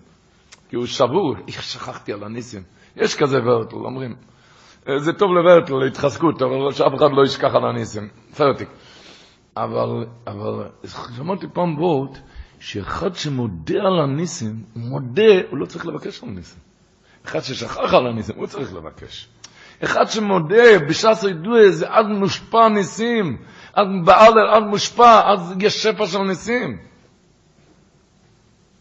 כי 0.68 0.76
הוא 0.76 0.86
שבור, 0.86 1.34
איך 1.48 1.62
שכחתי 1.62 2.12
על 2.12 2.24
הניסים. 2.24 2.62
יש 2.96 3.16
כזה 3.16 3.38
ורטל, 3.44 3.76
אומרים. 3.76 4.14
זה 4.96 5.12
טוב 5.12 5.30
לוורטל, 5.30 5.74
להתחזקות, 5.74 6.42
אבל 6.42 6.72
שאף 6.72 6.94
אחד 6.96 7.10
לא 7.16 7.22
ישכח 7.24 7.54
על 7.54 7.64
הניסים. 7.64 8.08
פרטיק. 8.36 8.68
אבל, 9.56 10.06
אבל 10.26 10.68
שמעתי 11.16 11.46
פעם 11.52 11.78
וורט, 11.78 12.18
שאחד 12.60 13.14
שמודה 13.14 13.80
על 13.80 14.00
הניסים, 14.00 14.64
הוא 14.74 14.82
מודה, 14.82 15.32
הוא 15.50 15.58
לא 15.58 15.66
צריך 15.66 15.86
לבקש 15.86 16.22
על 16.22 16.28
הניסים. 16.28 16.60
אחד 17.26 17.40
ששכח 17.40 17.94
על 17.94 18.06
הניסים, 18.06 18.36
הוא 18.36 18.46
צריך 18.46 18.74
לבקש. 18.74 19.28
אחד 19.84 20.08
שמודה 20.08 20.78
בש"ס 20.88 21.24
ידוע 21.30 21.70
זה 21.70 21.88
עד 21.88 22.06
מושפע 22.06 22.68
ניסים, 22.68 23.36
עד 23.72 23.86
בעל 24.04 24.32
עד 24.54 24.62
מושפע, 24.62 25.32
אז 25.32 25.54
יש 25.60 25.82
שפע 25.82 26.06
של 26.06 26.18
ניסים. 26.18 26.78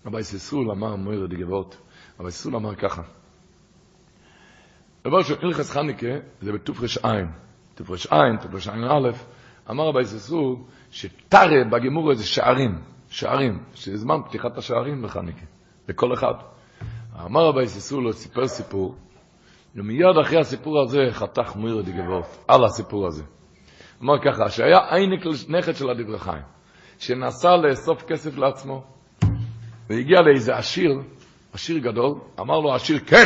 רבי 0.05 0.23
סיסול 0.23 0.71
אמר 0.71 0.95
מויר 0.95 1.25
דגבות, 1.25 1.77
רבי 2.19 2.31
סיסול 2.31 2.55
אמר 2.55 2.75
ככה. 2.75 3.01
דבר 5.03 5.23
של 5.23 5.35
הלכס 5.41 5.71
חניקה 5.71 6.07
זה 6.41 6.51
תופרש 6.63 6.97
עין 6.97 7.27
א', 8.89 9.09
אמר 9.69 9.87
רבי 9.87 10.05
סיסול 10.05 10.55
שטרה 10.91 11.63
בגמור 11.71 12.13
זה 12.13 12.25
שערים, 12.25 12.81
שערים, 13.09 13.63
שזה 13.73 13.97
זמן 13.97 14.15
פתיחת 14.25 14.57
השערים 14.57 15.01
בחניקה, 15.01 15.45
לכל 15.87 16.13
אחד. 16.13 16.33
אמר 17.25 17.45
רבי 17.45 17.67
סיסול, 17.67 18.11
סיפר 18.11 18.47
סיפור, 18.47 18.95
ומיד 19.75 20.17
אחרי 20.21 20.39
הסיפור 20.39 20.81
הזה 20.81 21.07
חתך 21.11 21.55
מויר 21.55 21.81
דגבות, 21.81 22.45
על 22.47 22.65
הסיפור 22.65 23.07
הזה. 23.07 23.23
אמר 24.03 24.19
ככה, 24.23 24.49
שהיה 24.49 24.79
עייניק 24.89 25.21
נכד 25.49 25.75
של 25.75 25.89
הדברי 25.89 26.19
חיים, 26.19 26.43
שנסע 26.99 27.55
לאסוף 27.57 28.03
כסף 28.03 28.37
לעצמו, 28.37 28.83
והגיע 29.89 30.21
לאיזה 30.21 30.55
עשיר, 30.55 30.91
עשיר 31.53 31.77
גדול, 31.77 32.11
אמר 32.39 32.59
לו 32.59 32.73
עשיר, 32.73 32.99
כן, 32.99 33.25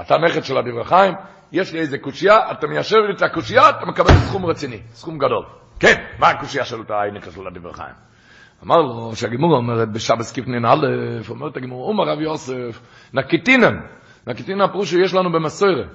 אתה 0.00 0.14
נכד 0.18 0.44
של 0.44 0.58
הדברי 0.58 0.84
חיים, 0.84 1.14
יש 1.52 1.72
לי 1.72 1.80
איזה 1.80 1.98
קושייה, 1.98 2.52
אתה 2.52 2.66
מיישב 2.66 2.96
לי 2.96 3.14
את 3.16 3.22
הקושייה, 3.22 3.70
אתה 3.70 3.86
מקבל 3.86 4.14
סכום 4.14 4.46
רציני, 4.46 4.80
סכום 4.90 5.18
גדול. 5.18 5.44
כן, 5.80 5.94
מה 6.18 6.28
הקושייה 6.28 6.64
של 6.64 6.78
אותה 6.78 6.94
העייניק 6.94 7.24
של 7.30 7.46
הדברי 7.46 7.74
חיים? 7.74 7.94
אמר 8.64 8.76
לו, 8.76 9.16
שהגימור 9.16 9.56
אומרת 9.56 9.92
בשבס 9.92 10.32
כפנין 10.32 10.64
א', 10.64 10.86
אומרת 11.30 11.56
הגימור, 11.56 11.88
אומר 11.88 12.04
רב 12.12 12.20
יוסף, 12.20 12.80
נקיטינן, 13.14 13.76
נקיטינן 14.28 14.60
הפירוש 14.60 14.90
שיש 14.90 15.14
לנו 15.14 15.32
במסורת, 15.32 15.86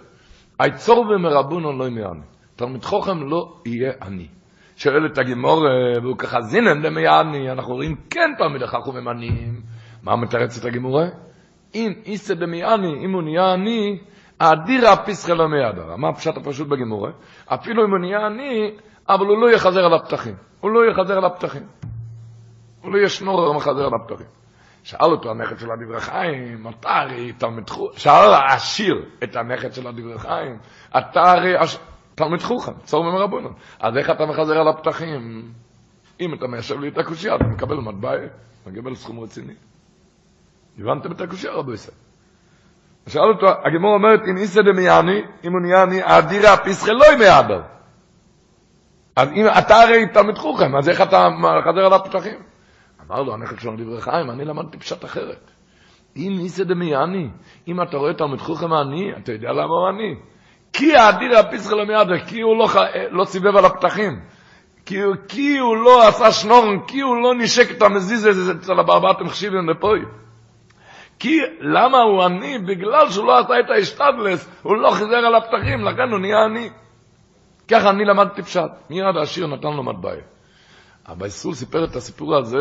היצור 0.59 0.99
ומרבונו 0.99 1.77
לא 1.77 1.87
ימיעני. 1.87 2.25
תלמיד 2.55 2.83
חוכם 2.83 3.29
לא 3.29 3.53
יהיה 3.65 3.91
עני. 4.01 4.27
את 5.05 5.17
הגימור, 5.17 5.65
והוא 6.03 6.17
ככה 6.17 6.41
זינן 6.41 6.81
למי 6.81 7.07
עני, 7.07 7.51
אנחנו 7.51 7.73
רואים 7.73 7.95
כן 8.09 8.33
תלמיד 8.37 8.65
חכם 8.65 8.97
הם 8.97 9.07
עניים. 9.07 9.61
מה 10.03 10.15
מתרץ 10.15 10.57
את 10.57 10.65
הגימור? 10.65 11.01
אם 11.75 11.93
איסא 12.05 12.33
דמי 12.33 12.63
עני, 12.63 13.05
אם 13.05 13.13
הוא 13.13 13.23
נהיה 13.23 13.53
עני, 13.53 13.99
האדירה 14.39 15.05
פיסחה 15.05 15.33
לא 15.33 15.47
מידר. 15.47 15.95
מה 15.95 16.09
הפשט 16.09 16.37
הפשוט 16.37 16.67
בגימור? 16.67 17.07
אפילו 17.45 17.85
אם 17.85 17.89
הוא 17.91 17.99
נהיה 17.99 18.25
עני, 18.25 18.71
אבל 19.09 19.25
הוא 19.25 19.37
לא 19.41 19.55
יחזר 19.55 19.85
על 19.85 19.93
הפתחים. 19.93 20.35
הוא 20.59 20.71
לא 20.71 20.91
יחזר 20.91 21.17
על 21.17 21.25
הפתחים. 21.25 21.63
הוא 22.81 22.93
לא 22.93 23.05
ישנור 23.05 23.55
מחזר 23.55 23.85
על 23.85 23.93
הפתחים. 24.01 24.42
שאל 24.83 25.11
אותו 25.11 25.31
הנכד 25.31 25.59
של 25.59 25.71
הדברי 25.71 26.01
חיים, 26.01 26.67
אתה 26.69 26.89
הרי 26.89 27.33
תלמיד 27.33 27.69
חוכם, 27.69 27.99
שאל 27.99 28.33
העשיר 28.33 29.05
את 29.23 29.35
הנכד 29.35 29.73
של 29.73 29.87
הדברי 29.87 30.19
חיים, 30.19 30.57
אתה 30.97 31.31
הרי 31.31 31.53
תלמיד 32.15 32.41
חוכם, 32.41 32.71
צור 32.83 33.03
ממרבונו. 33.03 33.49
אז 33.79 33.97
איך 33.97 34.09
אתה 34.09 34.25
מחזר 34.25 34.59
על 34.59 34.67
הפתחים? 34.67 35.51
אם 36.19 36.33
אתה 36.33 36.47
מיישב 36.47 36.79
לי 36.79 36.87
את 36.87 36.97
הקושייה, 36.97 37.35
אתה 37.35 37.43
מקבל 37.43 37.75
מטבע, 37.75 38.11
מקבל 38.67 38.95
סכום 38.95 39.19
רציני. 39.19 39.53
הבנתם 40.79 41.11
את 41.11 41.21
הקושייה, 41.21 41.53
רבו 41.53 41.73
ישראל? 41.73 41.97
שאל 43.07 43.29
אותו, 43.35 43.47
הגמור 43.65 43.93
אומרת, 43.93 44.19
אם 44.29 44.37
איסא 44.37 44.61
דמייני, 44.61 45.21
אם 45.43 45.51
הוא 45.51 45.61
נהיה 45.61 45.83
אני, 45.83 45.99
אדירה 46.03 46.55
לא 46.87 47.05
ימי 47.13 47.25
אז 49.15 49.29
אם 49.31 49.45
אתה 49.57 49.75
הרי 49.75 50.07
תלמיד 50.13 50.37
חוכם, 50.37 50.75
אז 50.75 50.89
איך 50.89 51.01
אתה 51.01 51.29
מחזר 51.29 51.85
על 51.85 51.93
הפתחים? 51.93 52.52
אמר 53.13 53.21
לו, 53.21 53.33
הנכד 53.33 53.59
שלנו 53.59 53.77
דברי 53.77 54.01
חיים, 54.01 54.29
אני 54.29 54.45
למדתי 54.45 54.77
פשט 54.77 55.05
אחרת. 55.05 55.51
אם 56.17 56.37
איסא 56.39 56.63
דמייני, 56.63 57.29
אם 57.67 57.81
אתה 57.81 57.97
רואה 57.97 58.13
תלמיד 58.13 58.39
חוכם 58.39 58.73
עני, 58.73 59.11
אתה 59.17 59.31
יודע 59.31 59.51
למה 59.51 59.63
הוא 59.63 59.87
עני? 59.87 60.15
כי 60.73 60.95
האדיר 60.95 61.37
הפיסחל 61.37 61.79
המיאדר, 61.79 62.19
כי 62.19 62.41
הוא 62.41 62.57
לא, 62.57 62.67
לא 63.11 63.25
סיבב 63.25 63.55
על 63.57 63.65
הפתחים. 63.65 64.19
כי, 64.85 64.99
כי 65.27 65.57
הוא 65.57 65.77
לא 65.77 66.07
עשה 66.07 66.31
שנורן, 66.31 66.79
כי 66.87 67.01
הוא 67.01 67.15
לא 67.15 67.35
נשק 67.35 67.71
את 67.71 67.81
המזיז 67.81 68.25
הזה 68.25 68.51
אצל 68.51 68.79
הברברת 68.79 69.21
מחשיבים 69.21 69.69
לפוי. 69.69 69.99
כי 71.19 71.39
למה 71.59 72.01
הוא 72.01 72.23
עני? 72.23 72.59
בגלל 72.59 73.09
שהוא 73.09 73.25
לא 73.25 73.39
עשה 73.39 73.59
את 73.59 73.69
האשתדלס, 73.69 74.61
הוא 74.63 74.75
לא 74.75 74.91
חיזר 74.91 75.15
על 75.15 75.35
הפתחים, 75.35 75.85
לכן 75.85 76.11
הוא 76.11 76.19
נהיה 76.19 76.43
עני. 76.45 76.69
ככה 77.67 77.89
אני 77.89 78.05
למדתי 78.05 78.41
פשט. 78.41 78.71
מיד 78.89 79.17
העשיר 79.17 79.47
נתן 79.47 79.73
לו 79.73 79.83
מטבעי. 79.83 80.19
אבל 81.07 81.29
סול 81.29 81.53
סיפר 81.53 81.83
את 81.83 81.95
הסיפור 81.95 82.35
הזה, 82.35 82.57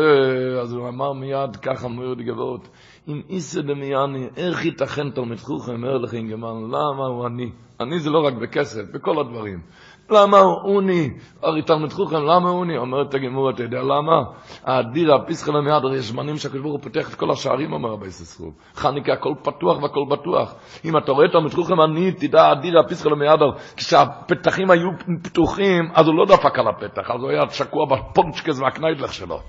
אז 0.61 0.73
הוא 0.73 0.87
אמר 0.87 1.13
מיד 1.13 1.55
ככה 1.55 1.87
מורד 1.87 2.21
גבוהות, 2.21 2.67
אם 3.07 3.21
איסא 3.29 3.61
דמייני, 3.61 4.27
איך 4.37 4.65
ייתכן 4.65 5.09
תלמיד 5.11 5.39
חוכם, 5.39 5.71
אומר 5.73 5.97
לכם 5.97 6.27
גמרנו, 6.27 6.67
למה 6.67 7.05
הוא 7.05 7.25
עני? 7.25 7.51
עני 7.79 7.99
זה 7.99 8.09
לא 8.09 8.19
רק 8.27 8.33
בכסף, 8.33 8.81
בכל 8.93 9.19
הדברים. 9.19 9.61
למה 10.09 10.37
הוא 10.37 10.57
עוני? 10.63 11.09
הרי 11.43 11.61
תלמיד 11.61 11.93
חוכם, 11.93 12.23
למה 12.23 12.49
הוא? 12.49 12.65
אומרת 12.77 13.13
הגמור, 13.13 13.49
אתה 13.49 13.63
יודע 13.63 13.81
למה? 13.81 14.23
האדיר, 14.65 15.13
הפיסחל 15.13 15.55
המיד, 15.55 15.73
הרי 15.73 15.97
יש 15.97 16.05
זמנים 16.05 16.37
שהקדוש 16.37 16.61
ברוך 16.61 16.73
הוא 16.73 16.81
פותח 16.81 17.09
את 17.09 17.15
כל 17.15 17.31
השערים, 17.31 17.73
אומר 17.73 17.89
רבי 17.89 18.11
ססרוב. 18.11 18.53
חניקה, 18.75 19.13
הכל 19.13 19.33
פתוח 19.43 19.83
והכל 19.83 20.05
בטוח. 20.09 20.55
אם 20.85 20.97
אתה 20.97 21.11
רואה 21.11 21.27
תלמיד 21.27 21.53
חוכם 21.53 21.79
עני, 21.79 22.11
תדע, 22.11 22.43
האדיר, 22.43 22.79
הפיסחל 22.79 23.11
המיד, 23.11 23.39
כשהפתחים 23.77 24.71
היו 24.71 24.89
פתוחים, 25.23 25.89
אז 25.93 26.07
הוא 26.07 26.15
לא 26.15 26.25
דפק 26.25 26.59
על 26.59 26.67
הפתח, 26.67 27.11
אז 27.11 27.21
הוא 27.21 27.29
היה 27.29 27.41
שקוע 27.49 27.85
בפונצ'קס 27.85 28.59
והקניידלך 28.59 29.13
שלו. 29.13 29.39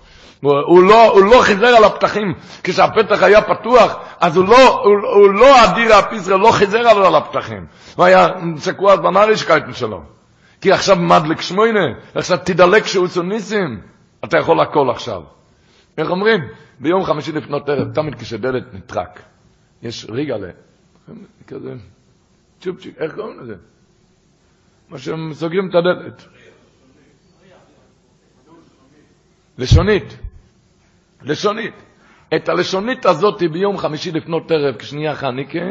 הוא 0.42 0.82
לא, 0.82 1.10
הוא 1.10 1.24
לא 1.24 1.40
חיזר 1.40 1.66
על 1.66 1.84
הפתחים, 1.84 2.34
כשהפתח 2.62 3.22
היה 3.22 3.42
פתוח, 3.42 3.96
אז 4.20 4.36
הוא 4.36 4.48
לא, 4.48 4.82
הוא, 4.84 4.94
הוא 5.14 5.34
לא 5.34 5.64
אדיר 5.64 5.94
הפיסרל, 5.94 6.40
לא 6.40 6.50
חיזר 6.50 6.78
עליו 6.78 7.06
על 7.06 7.14
הפתחים. 7.14 7.66
הוא 7.96 8.04
היה 8.04 8.26
שקוע 8.58 8.96
בנרישקייטן 8.96 9.72
שלו. 9.72 10.14
כי 10.64 10.72
עכשיו 10.72 10.96
מדלק 10.96 11.40
שמוינה, 11.40 11.86
עכשיו 12.14 12.38
תדלק 12.44 12.86
שהוא 12.86 13.08
ניסים, 13.24 13.80
אתה 14.24 14.38
יכול 14.38 14.60
הכל 14.60 14.90
עכשיו. 14.90 15.22
איך 15.98 16.10
אומרים? 16.10 16.40
ביום 16.80 17.04
חמישי 17.04 17.32
לפנות 17.32 17.68
ערב, 17.68 17.94
תמיד 17.94 18.14
כשדלת 18.14 18.74
נטרק, 18.74 19.22
יש 19.82 20.06
ריגלה, 20.10 20.50
כזה, 21.46 21.74
צ'ופצ'יק, 22.60 22.98
איך 22.98 23.14
קוראים 23.14 23.40
לזה? 23.40 23.54
מה 24.88 24.98
שהם 24.98 25.34
סוגרים 25.34 25.68
את 25.70 25.74
הדלת. 25.74 26.24
לשונית. 29.58 30.18
לשונית. 31.22 31.74
את 32.36 32.48
הלשונית 32.48 33.06
הזאת 33.06 33.42
ביום 33.52 33.78
חמישי 33.78 34.12
לפנות 34.12 34.50
ערב, 34.50 34.76
כשנהיה 34.76 35.14
חניקה, 35.14 35.66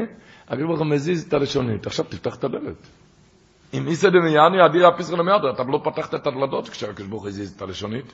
הקדוש 0.47 0.67
ברוך 0.67 0.81
מזיז 0.81 1.27
את 1.27 1.33
הלשונית. 1.33 1.87
עכשיו 1.87 2.05
תפתח 2.05 2.35
את 2.35 2.43
הדלת. 2.43 3.02
אם 3.73 3.87
איסא 3.87 4.09
דמיאני 4.09 4.65
אדיר 4.65 4.87
הפיסר 4.87 5.15
למאדר, 5.15 5.51
אתה 5.53 5.63
לא 5.63 5.81
פתחת 5.83 6.15
את 6.15 6.27
הדלתות 6.27 6.69
כשהקדוש 6.69 7.07
ברוך 7.07 7.21
הוא 7.21 7.29
הזיז 7.29 7.55
את 7.55 7.61
הלשונית. 7.61 8.13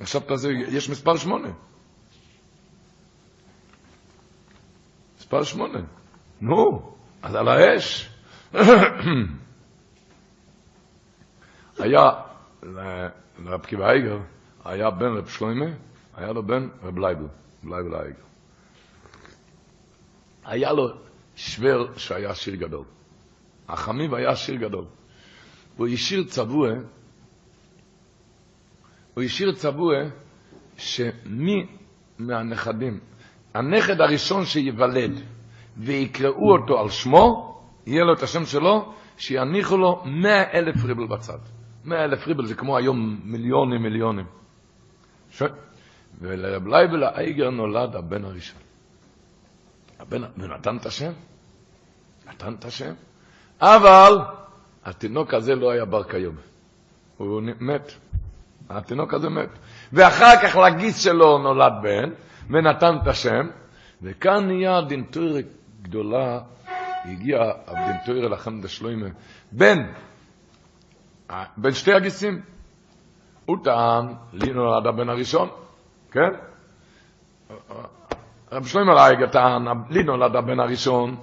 עכשיו 0.00 0.20
תעשה, 0.20 0.48
יש 0.48 0.90
מספר 0.90 1.16
שמונה. 1.16 1.48
מספר 5.18 5.42
שמונה. 5.42 5.78
נו, 6.40 6.92
אז 7.22 7.34
על 7.34 7.48
האש. 7.48 8.10
היה 11.78 12.10
לרבי 13.38 13.66
עקיבא 13.66 13.90
איגר, 13.90 14.18
היה 14.64 14.90
בן 14.90 15.16
רב 15.16 15.28
שלמה, 15.28 15.70
היה 16.14 16.32
לו 16.32 16.42
בן 16.42 16.68
רב 16.82 16.98
לייבל, 16.98 17.26
לייבל 17.64 17.94
האיגר. 17.94 18.22
היה 20.44 20.72
לו 20.72 20.88
שווער 21.36 21.86
שהיה 21.96 22.34
עשיר 22.34 22.54
גדול. 22.54 22.84
החמיב 23.68 24.14
היה 24.14 24.36
עשיר 24.36 24.54
גדול. 24.54 24.84
הוא 25.76 25.88
השאיר 25.88 26.24
צבוע, 26.24 26.68
הוא 29.14 29.24
השאיר 29.24 29.52
צבוע 29.52 29.94
שמי 30.76 31.66
מהנכדים, 32.18 33.00
הנכד 33.54 34.00
הראשון 34.00 34.44
שייוולד 34.44 35.20
ויקראו 35.76 36.52
אותו 36.52 36.80
על 36.80 36.88
שמו, 36.88 37.58
יהיה 37.86 38.04
לו 38.04 38.12
את 38.12 38.22
השם 38.22 38.46
שלו, 38.46 38.92
שיניחו 39.16 39.76
לו 39.76 40.02
מאה 40.04 40.52
אלף 40.54 40.84
ריבל 40.84 41.06
בצד. 41.06 41.38
מאה 41.84 42.04
אלף 42.04 42.26
ריבל 42.26 42.46
זה 42.46 42.54
כמו 42.54 42.76
היום 42.76 43.20
מיליונים 43.24 43.82
מיליונים. 43.82 44.26
ש... 45.30 45.42
ולרב 46.20 46.66
לייבל 46.66 47.04
האיגר 47.04 47.50
נולד 47.50 47.96
הבן 47.96 48.24
הראשון. 48.24 48.60
הבן, 49.98 50.22
ונתן 50.38 50.76
את 50.76 50.86
השם? 50.86 51.12
נתן 52.28 52.54
את 52.54 52.64
השם? 52.64 52.94
אבל 53.60 54.18
התינוק 54.84 55.34
הזה 55.34 55.54
לא 55.54 55.70
היה 55.70 55.84
בר 55.84 56.04
כיום. 56.04 56.34
הוא 57.16 57.42
מת. 57.60 57.92
התינוק 58.70 59.14
הזה 59.14 59.28
מת. 59.28 59.48
ואחר 59.92 60.32
כך 60.42 60.56
לגיס 60.56 60.98
שלו 60.98 61.38
נולד 61.38 61.72
בן, 61.82 62.10
ונתן 62.50 62.96
את 63.02 63.06
השם, 63.06 63.46
וכאן 64.02 64.46
נהיה 64.46 64.80
דינטורי 64.80 65.42
גדולה, 65.82 66.40
הגיע 67.04 67.38
הדינטורי 67.66 68.28
לכם 68.28 68.60
דשלוימה, 68.60 69.06
בן, 69.52 69.78
בין 71.56 71.72
שתי 71.72 71.92
הגיסים. 71.92 72.42
הוא 73.44 73.56
טען, 73.64 74.14
לי 74.32 74.52
נולד 74.52 74.86
הבן 74.86 75.08
הראשון, 75.08 75.48
כן? 76.10 76.30
רב 78.52 78.66
שלמה 78.66 78.94
רייגה 78.94 79.26
טען, 79.26 79.66
לי 79.90 80.02
נולד 80.02 80.36
הבן 80.36 80.60
הראשון, 80.60 81.16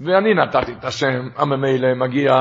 ואני 0.00 0.34
נתתי 0.34 0.72
את 0.72 0.84
השם, 0.84 1.28
הממילא 1.36 1.94
מגיע 1.94 2.32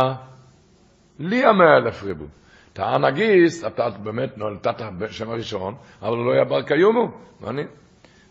לי 1.20 1.46
המאה 1.46 1.78
אלף 1.78 2.04
ריבו. 2.04 2.26
טען 2.74 3.04
הגיס, 3.04 3.66
אתה 3.66 3.90
באמת 3.90 4.38
נולדת 4.38 4.68
את 4.68 4.82
השם 5.02 5.30
הראשון, 5.30 5.76
אבל 6.02 6.18
לא 6.18 6.32
היה 6.34 6.46
בר 6.46 6.62
קיומו. 6.62 7.12
ואני, 7.42 7.64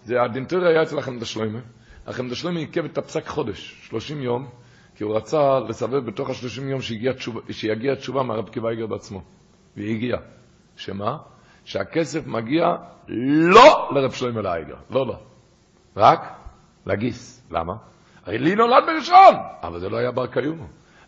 זה 0.05 0.22
הדינטור 0.22 0.64
היה 0.64 0.82
אצל 0.82 0.98
החמדה 0.98 1.24
שלוימה. 1.24 1.59
החמדה 2.06 2.34
שלוימה 2.34 2.60
עיכב 2.60 2.84
את 2.84 2.98
הפסק 2.98 3.26
חודש, 3.26 3.88
30 3.88 4.22
יום, 4.22 4.48
כי 4.96 5.05
הוא 5.05 5.16
רצה 5.16 5.60
לסבב 5.68 6.06
בתוך 6.06 6.30
ה-30 6.30 6.62
יום 6.62 6.80
שיגיע 6.80 7.12
תשובה, 7.12 7.40
שיגיע 7.50 7.94
תשובה 7.94 8.22
מהרב 8.22 8.48
קיבייגר 8.48 8.86
בעצמו. 8.86 9.22
והיא 9.76 9.96
הגיעה. 9.96 10.18
שמה? 10.76 11.16
שהכסף 11.64 12.26
מגיע 12.26 12.76
לא 13.52 13.90
לרב 13.94 14.12
שלוימה 14.12 14.42
לאייגר. 14.42 14.76
לא, 14.90 15.06
לא. 15.06 15.16
רק 15.96 16.20
לגיס. 16.86 17.48
למה? 17.50 17.74
לי 18.28 18.55
נולד 18.55 18.84
בראשון, 18.86 19.34
אבל 19.62 19.78
זה 19.78 19.88
לא 19.88 19.96
היה 19.96 20.10
בר 20.10 20.26
קיומו. 20.26 20.64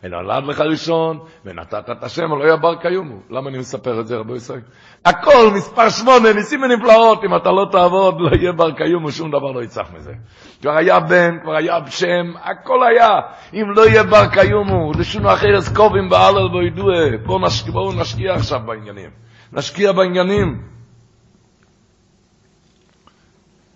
נולד 0.08 0.44
לך 0.44 0.60
ראשון, 0.60 1.18
ונתת 1.44 1.90
את 1.90 2.04
השם, 2.04 2.22
לא 2.22 2.44
היה 2.44 2.56
בר 2.56 2.74
קיומו. 2.74 3.16
למה 3.30 3.48
אני 3.48 3.58
מספר 3.58 4.00
את 4.00 4.06
זה, 4.06 4.16
רבו 4.16 4.36
ישראל? 4.36 4.60
הכל 5.04 5.50
מספר 5.54 5.88
שמונה, 5.88 6.32
ניסים 6.32 6.62
ונפלאות, 6.62 7.24
אם 7.24 7.36
אתה 7.36 7.50
לא 7.50 7.66
תעבוד, 7.72 8.14
לא 8.20 8.36
יהיה 8.36 8.52
בר 8.52 8.72
קיומו, 8.72 9.12
שום 9.12 9.28
דבר 9.30 9.52
לא 9.52 9.62
יצח 9.62 9.90
מזה. 9.94 10.12
כבר 10.60 10.76
היה 10.76 11.00
בן, 11.00 11.38
כבר 11.42 11.56
היה 11.56 11.78
שם, 11.86 12.32
הכל 12.42 12.78
היה. 12.86 13.08
אם 13.54 13.70
לא 13.76 13.88
יהיה 13.88 14.02
בר 14.02 14.26
קיומו, 14.26 14.92
לשונו 14.98 15.32
אחרת 15.32 15.76
קובים 15.76 16.08
בהלל 16.08 16.48
בו 16.48 16.62
ידועה. 16.62 17.16
בואו 17.26 17.46
נשקיע, 17.46 17.72
בוא 17.72 17.94
נשקיע 17.94 18.34
עכשיו 18.34 18.60
בעניינים. 18.66 19.10
נשקיע 19.52 19.92
בעניינים. 19.92 20.62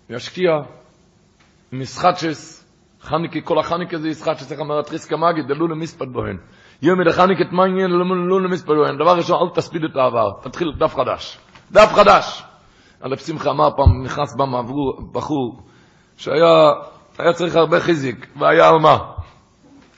נשקיע 0.09 0.51
מסחטשס, 1.71 2.54
חניקי, 3.05 3.41
כל 3.43 3.59
החניקי 3.59 3.97
זה 3.97 4.09
ישחט 4.09 4.37
שצריך 4.39 4.59
אמר 4.59 4.79
התריסקה 4.79 5.17
מגיד, 5.17 5.47
דלו 5.47 5.67
למספד 5.67 6.05
בוהן. 6.13 6.37
יום 6.81 7.01
אלה 7.01 7.13
חניקי 7.13 7.43
את 7.43 7.51
מעניין, 7.51 7.87
דלו 7.89 8.39
למספד 8.39 8.73
בוהן. 8.73 8.97
דבר 8.97 9.17
ראשון, 9.17 9.37
אל 9.41 9.55
תספיד 9.55 9.83
את 9.83 9.95
העבר, 9.95 10.31
תתחיל 10.41 10.71
דף 10.79 10.95
חדש. 10.95 11.39
דף 11.71 11.93
חדש! 11.93 12.43
אלף 13.05 13.25
שמחה 13.27 13.49
אמר 13.49 13.69
פעם, 13.77 14.03
נכנס 14.03 14.35
בם 14.35 14.53
בחור, 15.11 15.61
שהיה 16.17 16.71
היה 17.17 17.33
צריך 17.33 17.55
הרבה 17.55 17.79
חיזיק, 17.79 18.27
והיה 18.39 18.69
על 18.69 18.79
מה? 18.79 18.97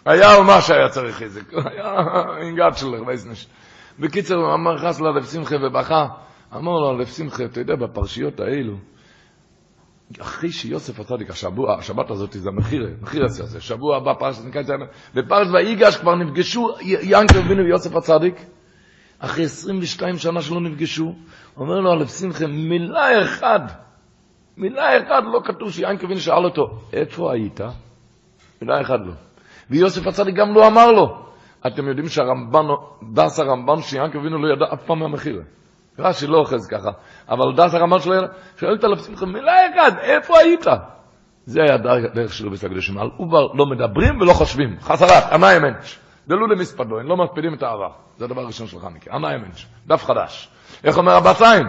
היה 0.06 0.36
על 0.36 0.44
מה 0.44 0.62
שהיה 0.62 0.90
צריך 0.90 1.16
חיזיק. 1.16 1.54
היה 1.72 1.94
אינגת 2.42 2.78
שלך, 2.78 3.08
וייסנש. 3.08 3.48
בקיצר, 4.00 4.36
הוא 4.36 4.54
אמר, 4.54 4.76
נכנס 4.76 5.02
לאלף 5.02 5.32
שמחה 5.32 5.56
ובכה. 5.56 6.06
אמר 6.56 6.72
לו, 6.72 7.00
אלף 7.00 7.18
שמחה, 7.18 7.46
אתה 7.46 7.60
יודע, 7.60 7.76
בפרשיות 7.76 8.40
האלו, 8.40 8.74
אחרי 10.20 10.52
שיוסף 10.52 11.00
הצדיק, 11.00 11.30
השבוע, 11.30 11.78
השבת 11.78 12.12
הזאת 12.12 12.34
זה 12.34 12.50
המחיר, 12.50 12.90
מחיר 13.02 13.26
הזה, 13.26 13.62
שבוע 13.62 13.98
הבא 13.98 14.14
פרשת 14.14 14.46
נקרא 14.46 14.62
את 14.62 14.66
זה, 14.66 14.74
בפרשת 15.14 15.52
ויגש 15.54 15.98
כבר 15.98 16.16
נפגשו 16.16 16.70
ינקר 16.82 17.40
אבינו 17.40 17.64
ויוסף 17.64 17.96
הצדיק, 17.96 18.46
אחרי 19.20 19.44
22 19.44 20.18
שנה 20.18 20.42
שלא 20.42 20.62
נפגשו, 20.62 21.16
אומר 21.58 21.80
לו 21.80 21.94
אלף 21.94 22.20
שמחה, 22.20 22.48
מילה 22.48 23.22
אחד, 23.22 23.60
מילה 24.58 24.98
אחד 24.98 25.22
לא 25.34 25.42
כתוב 25.46 25.72
שיינקר 25.72 26.06
אבינו 26.06 26.20
שאל 26.20 26.46
אותו, 26.46 26.80
איפה 26.94 27.34
היית? 27.34 27.60
מילה 28.62 28.82
אחד 28.82 29.00
לא. 29.06 29.14
ויוסף 29.70 30.08
הצדיק 30.08 30.36
גם 30.36 30.54
לא 30.54 30.68
אמר 30.68 30.92
לו. 30.92 31.28
אתם 31.68 31.88
יודעים 31.88 32.08
שהרמב"ן, 32.08 32.66
דס 33.14 33.40
הרמב"ן 33.40 33.82
שיינקר 33.82 34.20
אבינו 34.20 34.38
לא 34.38 34.54
ידע 34.54 34.66
אף 34.74 34.84
פעם 34.86 35.00
מהמחיר. 35.00 35.42
רש"י 36.00 36.28
לא 36.28 36.38
אוחז 36.38 36.68
ככה, 36.68 36.90
אבל 37.30 37.56
דעת 37.56 37.74
הרמב"ן 37.74 38.00
שלו, 38.00 38.14
שואלת 38.58 38.84
עליו 38.84 38.98
שמחה, 38.98 39.26
מילה 39.26 39.54
אחת, 39.70 40.00
איפה 40.00 40.40
היית? 40.40 40.66
זה 41.46 41.60
היה 41.62 41.76
הדרך 41.76 42.34
שלו 42.34 42.52
בסקדושים, 42.52 42.98
על 42.98 43.10
עובר 43.18 43.54
לא 43.54 43.66
מדברים 43.66 44.22
ולא 44.22 44.34
חושבים, 44.34 44.78
חסרת, 44.82 45.32
ענאי 45.32 45.60
מנש. 45.60 46.00
דלו 46.28 46.48
למספדו, 46.48 47.00
הם 47.00 47.08
לא 47.08 47.18
מקפידים 47.18 47.54
את 47.54 47.64
העבר. 47.64 47.90
זה 48.18 48.26
הדבר 48.26 48.42
הראשון 48.42 48.68
של 48.68 48.80
חניקה, 48.80 49.16
ענאי 49.16 49.38
מנש, 49.38 49.68
דף 49.88 50.04
חדש. 50.04 50.50
איך 50.84 50.98
אומר 50.98 51.34
סיין? 51.34 51.68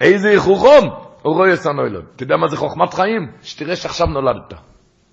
איזה 0.00 0.28
איכוחום? 0.28 0.88
הוא 1.22 1.34
רואה 1.34 1.56
סנוילוד. 1.56 2.04
אתה 2.16 2.22
יודע 2.22 2.36
מה 2.36 2.48
זה 2.48 2.56
חוכמת 2.56 2.94
חיים? 2.94 3.32
שתראה 3.42 3.76
שעכשיו 3.76 4.06
נולדת. 4.06 4.54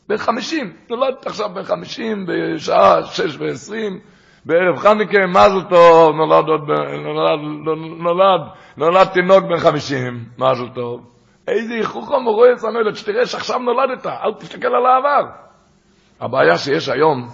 בן 0.10 0.18
חמישים, 0.18 0.74
נולדת 0.90 1.28
עכשיו 1.28 1.50
בן 1.54 1.64
חמישים, 1.64 2.26
בשעה 2.28 3.06
שש 3.06 3.38
ועשרים, 3.38 4.00
בערב 4.46 4.78
חניקה, 4.78 5.28
מזל 5.28 5.70
טוב, 5.70 6.16
נולד 6.16 6.46
נולד, 7.04 7.40
נולד, 8.00 8.42
נולד 8.78 9.08
תינוק 9.08 9.44
בן 9.44 9.58
חמישים, 9.58 10.26
מזל 10.38 10.70
טוב. 10.76 11.02
איזה 11.48 11.74
איכוחו 11.74 12.22
מרואה 12.22 12.58
סנוילת, 12.58 12.96
שתראה 12.96 13.26
שעכשיו 13.26 13.60
נולדת, 13.60 14.06
אל 14.08 14.34
תסתכל 14.40 14.68
על 14.68 14.86
העבר. 14.86 15.30
הבעיה 16.20 16.58
שיש 16.58 16.90
היום 16.90 17.28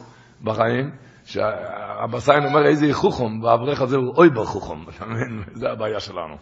בחיים, 0.44 0.92
שהבסיין 1.26 2.46
אומר 2.46 2.66
איזה 2.66 2.86
איכוחום, 2.86 3.44
והאברך 3.44 3.82
הזה 3.82 3.98
הוא 3.98 4.14
אוי 4.18 4.30
ברכוחום, 4.30 4.86
זה 5.60 5.72
הבעיה 5.72 6.00
שלנו. 6.00 6.36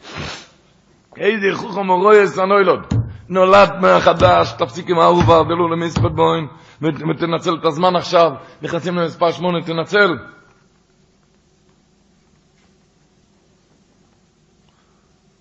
איזה 1.18 1.48
איכוחום 1.48 1.91
רואה 1.91 2.27
סנוילת, 2.27 2.94
נולד 3.30 3.69
מחדש, 3.81 4.53
תפסיק 4.57 4.90
עם 4.90 4.99
האהובה, 4.99 5.41
ולא 5.41 5.69
למספד 5.72 6.15
בוין, 6.15 6.48
ותנצל 6.81 7.56
את 7.60 7.65
הזמן 7.65 7.95
עכשיו, 7.95 8.31
נכנסים 8.61 8.95
למספר 8.95 9.31
שמונה, 9.31 9.61
תנצל. 9.61 10.10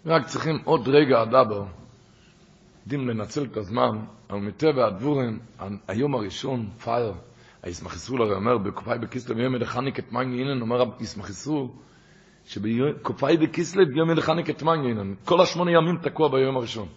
רק 0.07 0.27
צריכים 0.27 0.59
עוד 0.65 0.89
רגע 0.89 1.21
הדבר. 1.21 1.65
יודעים 2.83 3.09
לנצל 3.09 3.45
את 3.45 3.57
הזמן, 3.57 3.99
אבל 4.31 4.39
מטבע 4.39 4.87
הדבורים, 4.87 5.39
היום 5.89 6.15
הראשון, 6.15 6.69
פייר, 6.85 7.13
הישמח 7.63 7.97
ישראל 7.97 8.23
הרי 8.23 8.35
אומר, 8.35 8.59
בקופאי 8.59 8.99
בכסלב 8.99 9.39
יום 9.39 9.53
מלחניק 9.53 9.99
את 9.99 10.13
מן 10.13 10.33
יינן, 10.33 10.61
אומר 10.61 10.85
ישמח 11.01 11.31
ישראל, 11.31 11.65
שבקופאי 12.47 13.37
בכסלב 13.37 13.97
יום 13.97 14.09
מלחניק 14.09 14.51
את 14.51 14.63
מן 14.63 14.85
יינן, 14.85 15.15
כל 15.25 15.41
השמונה 15.41 15.71
ימים 15.71 15.97
תקוע 15.97 16.29
ביום 16.29 16.57
הראשון. 16.57 16.89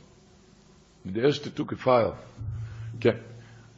מדייש 1.05 1.39
תתו 1.39 1.65
כפייר. 1.65 2.11
כן. 2.99 3.17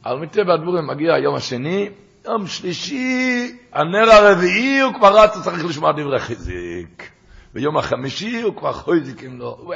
אבל 0.04 0.18
מטבע 0.18 0.54
הדבורים 0.54 0.86
מגיע 0.86 1.14
היום 1.14 1.34
השני, 1.34 1.90
יום 2.24 2.46
שלישי, 2.46 3.56
הנר 3.72 4.10
הרביעי, 4.10 4.80
הוא 4.80 4.94
כבר 4.94 5.18
רץ, 5.18 5.38
צריך 5.44 5.64
לשמוע 5.64 5.92
דברי 5.92 6.20
חיזיק. 6.20 7.17
ביום 7.54 7.76
החמישי 7.76 8.42
הוא 8.42 8.56
כבר 8.56 8.72
חויזיקים 8.72 9.38
לו. 9.38 9.70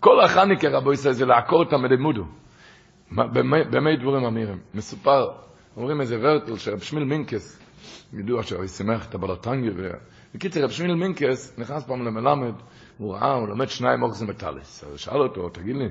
כל 0.00 0.20
החניקה, 0.20 0.68
רבו 0.68 0.92
ישראל, 0.92 1.14
זה 1.14 1.26
לעקור 1.26 1.62
את 1.62 1.72
המלימודו. 1.72 2.24
במי 3.70 3.96
דבורים 3.96 4.24
אמירים. 4.24 4.58
מסופר, 4.74 5.28
אומרים 5.76 6.00
איזה 6.00 6.16
ורטל 6.20 6.56
שרב 6.56 6.80
שמיל 6.80 7.04
מינקס, 7.04 7.58
ידוע 8.12 8.42
שהוא 8.42 8.64
ישמח 8.64 9.08
את 9.08 9.14
הבלטנגי, 9.14 9.70
בקיצר, 10.34 10.64
רב 10.64 10.70
שמיל 10.70 10.94
מינקס 10.94 11.58
נכנס 11.58 11.86
פעם 11.86 12.04
למלמד, 12.04 12.52
הוא 12.98 13.14
ראה, 13.14 13.34
הוא 13.34 13.48
לומד 13.48 13.68
שניים 13.68 14.02
אורסים 14.02 14.28
מטאליס. 14.28 14.84
אז 14.84 15.00
שאל 15.00 15.20
אותו, 15.20 15.48
תגיד 15.48 15.76
לי, 15.76 15.88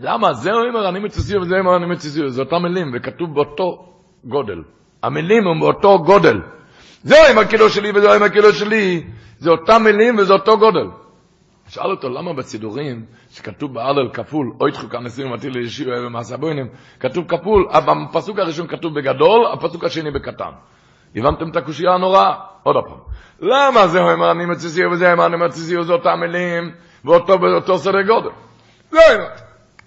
למה? 0.00 0.32
זה 0.32 0.50
הוא 0.52 0.68
אומר, 0.68 0.88
אני 0.88 0.98
מצוסיו 0.98 1.40
וזה 1.40 1.58
אומר, 1.58 1.76
אני 1.76 1.86
מצוסיו. 1.86 2.28
זה 2.28 2.42
אותם 2.42 2.62
מילים, 2.62 2.90
וכתוב 2.94 3.34
באותו 3.34 3.94
גודל. 4.24 4.62
המילים 5.02 5.46
הם 5.46 5.60
באותו 5.60 5.98
גודל. 5.98 6.40
זה 7.02 7.30
עם 7.30 7.38
הקילו 7.38 7.70
שלי 7.70 7.90
וזה 7.94 8.12
עם 8.12 8.22
הקילו 8.22 8.52
שלי, 8.52 9.02
זה 9.38 9.50
אותם 9.50 9.82
מילים 9.84 10.18
וזה 10.18 10.32
אותו 10.32 10.58
גודל. 10.58 10.86
שאל 11.68 11.90
אותו 11.90 12.08
למה 12.08 12.32
בסידורים 12.32 13.04
שכתוב 13.30 13.74
בהלל 13.74 14.08
כפול, 14.12 14.52
אוי 14.60 14.72
תחוקה 14.72 14.98
נשיאים 15.00 15.30
ומטיל 15.30 15.58
לישיבה 15.58 16.06
ומעשה 16.06 16.36
בוינים, 16.36 16.68
כתוב 17.00 17.24
כפול, 17.28 17.68
בפסוק 17.86 18.38
הראשון 18.38 18.66
כתוב 18.66 18.94
בגדול, 18.94 19.46
הפסוק 19.52 19.84
השני 19.84 20.10
בקטן. 20.10 20.50
הבנתם 21.16 21.50
את 21.50 21.56
הקושייה 21.56 21.94
הנוראה? 21.94 22.34
עוד 22.62 22.76
פעם. 22.88 22.98
למה 23.40 23.86
זה 23.86 24.00
אומר 24.00 24.30
אני 24.30 24.46
מציסיר 24.46 24.90
וזה 24.90 25.12
אומר 25.12 25.26
אני 25.26 25.36
מציסיר, 25.36 25.82
זה 25.82 25.92
אותם 25.92 26.20
מילים, 26.20 26.72
ואותו 27.04 27.78
סדר 27.78 28.02
גודל. 28.02 28.30
לא 28.92 29.00
הבנתי. 29.12 29.42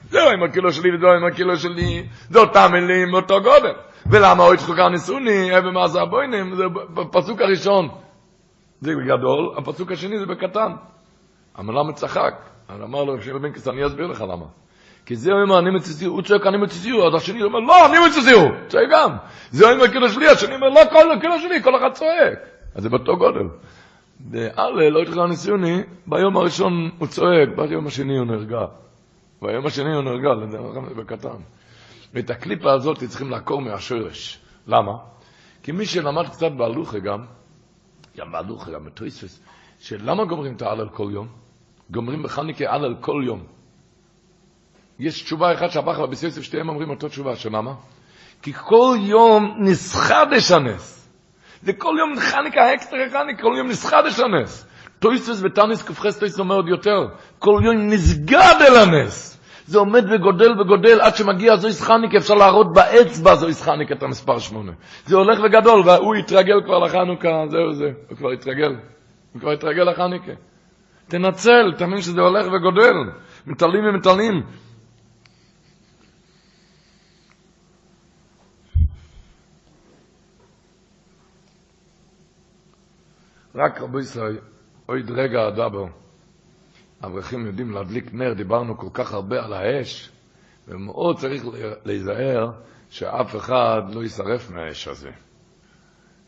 זה 0.10 0.20
לא 0.20 0.32
עם 0.32 0.44
הקילו 0.44 0.74
שלי 0.74 0.96
וזה 0.96 1.06
לא 1.06 1.14
עם 1.14 1.26
הקילו 1.26 1.58
שלי, 1.58 2.08
זה 2.30 2.40
אותם 2.40 2.70
מילים 2.72 3.12
באותו 3.12 3.42
גודל. 3.42 3.74
ולמה 4.06 4.44
אוי 4.44 4.58
צחוקה 4.58 4.90
ניסוני, 4.90 5.58
אבן 5.58 5.74
מעשה 5.74 6.02
הבוינים, 6.02 6.56
זה 6.56 6.64
בפסוק 6.94 7.42
הראשון. 7.42 7.90
זה 8.82 8.92
בגדול, 8.96 9.54
הפסוק 9.58 9.92
השני 9.92 10.20
זה 10.20 10.26
בקטן. 10.26 10.72
למה 11.60 11.94
צחק? 11.94 12.34
אמר 12.84 13.04
לו, 13.04 13.14
רב 13.14 13.38
בן 13.42 13.54
כסא, 13.54 13.70
אני 13.70 13.86
אסביר 13.86 14.08
לך 14.08 14.22
למה. 14.22 14.46
כי 15.06 15.16
זה 15.16 15.32
אומר, 15.32 15.60
אני 15.60 15.70
מציסיר, 15.70 16.10
הוא 16.10 16.22
צועק, 16.22 16.48
אני 16.48 16.58
מציסיר, 16.58 17.08
אז 17.08 17.16
השני 17.16 17.44
אומר, 17.44 17.60
לא, 17.60 17.86
אני 17.86 17.98
מציסיר, 18.08 18.38
צועק 18.68 18.88
גם. 18.92 19.16
זה 19.52 19.72
אומר, 19.72 19.88
כאילו 19.88 20.10
שלי, 20.10 20.28
השני 20.28 20.56
אומר, 20.56 20.70
לא, 20.70 20.82
כאילו 21.20 21.40
שלי, 21.40 21.64
כל 21.64 21.76
אחד 21.76 21.92
צועק. 21.94 22.40
אז 22.76 22.84
זה 22.84 22.90
באותו 22.90 23.18
גודל. 23.18 23.48
ואללה, 24.32 24.90
לא 24.90 25.02
התחילה 25.02 25.28
ניסיוני, 25.28 25.84
ביום 26.08 26.38
הראשון 26.38 26.90
הוא 26.98 27.08
צועק, 27.08 27.50
ביום 27.56 27.88
השני 27.88 28.18
הוא 28.18 28.26
נרגע. 28.26 28.66
ביום 29.42 29.66
השני 29.66 29.96
הוא 29.96 30.04
נרגע, 30.04 30.30
בקטן. 30.96 31.38
ואת 32.14 32.30
הקליפה 32.30 32.74
הזאת 32.74 33.04
צריכים 33.04 33.30
לעקור 33.30 33.62
מהשורש. 33.62 34.40
למה? 34.68 34.94
כי 35.64 35.72
מי 35.72 35.86
שלמד 35.86 36.30
קצת 36.30 36.52
בהלוכה 36.58 37.00
גם, 37.00 37.26
גם 38.18 38.32
בהלוכה, 38.32 38.72
גם 38.72 38.86
בטויספס, 38.86 39.44
שלמה 39.80 40.26
גומרים 40.26 40.56
את 40.56 40.62
ההלל 40.62 40.90
כל 40.90 41.10
יום? 41.12 41.28
גומרים 41.90 42.24
בחניקה 42.24 42.74
הלל 42.74 42.96
כל 43.02 43.24
יום. 43.26 43.44
יש 45.00 45.24
תשובה 45.24 45.54
אחת 45.54 45.72
שהבחר 45.72 46.06
בסיסף 46.06 46.42
שתיהם 46.42 46.70
אומרים 46.70 46.90
אותו 46.90 47.10
תשובה, 47.10 47.36
שלמה? 47.36 47.74
כי 48.42 48.54
כל 48.54 48.98
יום 49.02 49.58
נסחדש 49.60 50.52
הנס. 50.52 51.10
זה 51.62 51.74
כל 51.74 51.96
יום 52.00 52.20
חניקה, 52.20 52.74
אקסטרה 52.74 53.10
חניקה, 53.12 53.42
כל 53.42 53.54
יום 53.58 53.68
נסחדש 53.68 54.20
הנס. 54.20 54.68
טויספס 55.00 55.42
וטניס 55.44 55.84
קופחס 55.84 56.20
טויספס 56.20 56.40
אומר 56.40 56.56
עוד 56.56 56.68
יותר, 56.68 57.08
כל 57.40 57.62
יום 57.64 57.78
נסגד 57.90 58.56
אל 58.62 58.76
הנס. 58.76 59.33
זה 59.66 59.80
עומד 59.80 60.06
וגודל 60.12 60.62
וגודל 60.62 61.02
עד 61.02 61.16
שמגיע 61.16 61.56
זו 61.56 61.68
ישחניק, 61.68 62.16
אפשר 62.16 62.34
להראות 62.34 62.74
באצבע 62.74 63.36
זו 63.36 63.50
ישחניק 63.50 63.92
את 63.92 64.04
המספר 64.04 64.40
שמונה. 64.40 64.72
זה 65.06 65.16
הולך 65.16 65.40
וגדול, 65.44 65.82
והוא 65.86 66.16
יתרגל 66.16 66.64
כבר 66.66 66.80
לחנוכה, 66.80 67.44
זהו 67.50 67.74
זה, 67.74 67.92
הוא 68.10 68.18
כבר 68.18 68.34
יתרגל. 68.34 68.76
הוא 69.34 69.40
כבר 69.42 69.54
יתרגל 69.54 69.84
לחנוכה. 69.84 70.32
תנצל, 71.08 71.74
תאמין 71.78 72.02
שזה 72.02 72.22
הולך 72.22 72.46
וגודל. 72.48 72.94
מטלים 73.48 73.86
ומטלים. 73.86 74.44
רק 83.56 83.82
רבו 83.82 84.00
ישראל, 84.00 84.38
עוד 84.86 85.12
רגע 85.12 85.48
הדבר. 85.48 86.03
אברכים 87.04 87.46
יודעים 87.46 87.72
להדליק 87.72 88.14
נר, 88.14 88.34
דיברנו 88.34 88.78
כל 88.78 88.90
כך 88.94 89.14
הרבה 89.14 89.46
על 89.46 89.54
האש, 89.54 90.12
ומאוד 90.68 91.18
צריך 91.18 91.44
להיזהר 91.86 92.52
שאף 92.90 93.36
אחד 93.36 93.82
לא 93.94 94.02
יישרף 94.04 94.52
מהאש 94.52 94.88
הזה, 94.88 95.12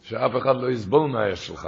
שאף 0.02 0.32
אחד 0.38 0.56
לא 0.56 0.72
יסבול 0.72 1.12
מהאש 1.12 1.48
שלך. 1.48 1.68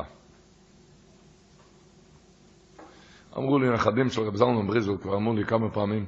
אמרו 3.38 3.60
לי 3.60 3.70
נכדים 3.70 4.10
של 4.10 4.22
רב 4.22 4.36
זלמן 4.36 4.68
בריזל, 4.68 4.98
כבר 4.98 5.16
אמרו 5.16 5.34
לי 5.34 5.46
כמה 5.46 5.70
פעמים, 5.70 6.06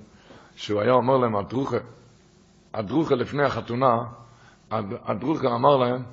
שהוא 0.56 0.82
היה 0.82 0.92
אומר 0.92 1.18
להם, 1.18 1.36
הדרוכה, 1.36 1.78
הדרוכה 2.74 3.16
לפני 3.16 3.44
החתונה, 3.44 3.98
הדרוכה 4.72 5.56
אמר 5.56 5.78
להם, 5.78 6.04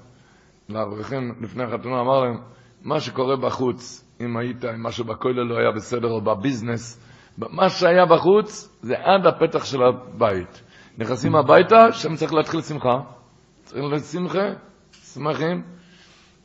לאברכים 0.68 1.34
לפני 1.40 1.64
החתונה 1.64 2.00
אמר 2.00 2.20
להם, 2.20 2.40
מה 2.82 3.00
שקורה 3.00 3.36
בחוץ, 3.36 4.05
אם 4.20 4.36
היית 4.36 4.64
עם 4.64 4.82
משהו 4.82 5.04
בכולל 5.04 5.42
לא 5.42 5.58
היה 5.58 5.70
בסדר, 5.70 6.08
או 6.08 6.20
בביזנס, 6.20 7.06
מה 7.38 7.68
שהיה 7.68 8.06
בחוץ 8.06 8.78
זה 8.82 8.94
עד 8.98 9.26
הפתח 9.26 9.64
של 9.64 9.82
הבית. 9.82 10.62
נכנסים 10.98 11.36
הביתה, 11.36 11.92
שם 11.92 12.14
צריך 12.14 12.34
להתחיל 12.34 12.62
שמחה. 12.62 13.00
צריך 13.64 13.84
לשמחה, 13.92 14.48
שמחים. 14.92 15.62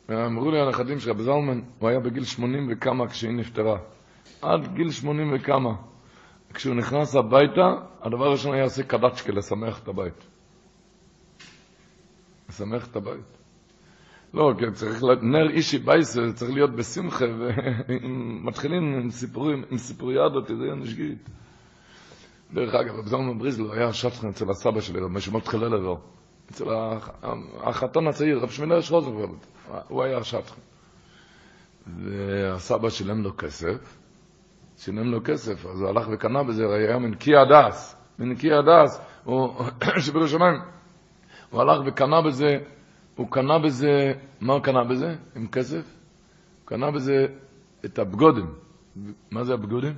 ואמרו 0.08 0.50
לי 0.50 0.60
הנכדים 0.60 0.98
של 0.98 1.10
רבי 1.10 1.22
זלמן, 1.22 1.60
הוא 1.78 1.88
היה 1.88 2.00
בגיל 2.00 2.24
שמונים 2.24 2.68
וכמה 2.72 3.08
כשהיא 3.08 3.30
נפטרה. 3.30 3.78
עד 4.42 4.74
גיל 4.74 4.90
שמונים 4.90 5.32
וכמה. 5.34 5.70
כשהוא 6.54 6.74
נכנס 6.74 7.16
הביתה, 7.16 7.74
הדבר 8.02 8.24
הראשון 8.24 8.54
היה 8.54 8.62
עושה 8.62 8.82
קדצ'קה, 8.82 9.32
לשמח 9.32 9.82
את 9.82 9.88
הבית. 9.88 10.26
לשמח 12.48 12.86
את 12.90 12.96
הבית. 12.96 13.41
לא, 14.34 14.52
כי 14.58 14.64
צריך, 14.72 15.02
נר 15.22 15.50
אישי 15.50 15.78
בייס 15.78 16.18
צריך 16.34 16.50
להיות 16.50 16.70
בשמחה, 16.70 17.24
ומתחילים 17.88 18.82
עם 18.82 19.10
סיפורים, 19.10 19.64
עם 19.70 19.78
סיפוריאדות, 19.78 20.46
זה 20.46 20.64
יהיה 20.64 20.74
נשגית. 20.74 21.28
דרך 22.52 22.74
אגב, 22.74 22.94
רב 22.94 23.06
זלמן 23.06 23.38
בריזלו 23.38 23.72
היה 23.72 23.92
שטחן 23.92 24.28
אצל 24.28 24.50
הסבא 24.50 24.80
שלי, 24.80 25.00
רב 25.00 25.10
משמעות 25.10 25.48
חללר, 25.48 25.94
אצל 26.50 26.64
החתון 27.62 28.08
הצעיר, 28.08 28.38
רב 28.38 28.50
שמילה 28.50 28.82
שרוזנפלד, 28.82 29.38
הוא 29.88 30.02
היה 30.02 30.24
שטחן. 30.24 30.60
והסבא 31.86 32.90
שילם 32.90 33.22
לו 33.22 33.36
כסף, 33.36 33.98
שילם 34.78 35.10
לו 35.10 35.24
כסף, 35.24 35.66
אז 35.66 35.80
הוא 35.80 35.88
הלך 35.88 36.06
וקנה 36.12 36.42
בזה, 36.42 36.74
היה 36.74 36.98
מנקי 36.98 37.32
הדס, 37.36 37.96
מנקי 38.18 38.50
הדס, 38.52 39.00
שבירושלים, 39.98 40.60
הוא 41.50 41.60
הלך 41.60 41.80
וקנה 41.86 42.22
בזה 42.22 42.58
הוא 43.22 43.30
קנה 43.30 43.58
בזה, 43.58 44.12
מה 44.40 44.60
קנה 44.60 44.84
בזה? 44.84 45.16
עם 45.36 45.46
כסף? 45.46 45.96
הוא 46.60 46.66
קנה 46.66 46.90
בזה 46.90 47.26
את 47.84 47.98
הבגודם. 47.98 48.46
מה 49.30 49.44
זה 49.44 49.54
הבגודם? 49.54 49.92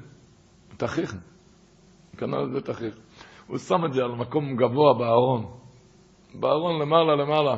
תכריך. 0.77 1.13
הוא 1.13 2.19
קנה 2.19 2.45
בזה 2.45 2.61
תכריך. 2.61 2.97
הוא 3.47 3.59
שם 3.59 3.85
את 3.87 3.93
זה 3.93 4.03
על 4.03 4.13
מקום 4.13 4.57
גבוה 4.57 4.95
בארון. 4.99 5.47
בארון 6.35 6.83
למעלה 6.83 7.17
למעלה. 7.17 7.57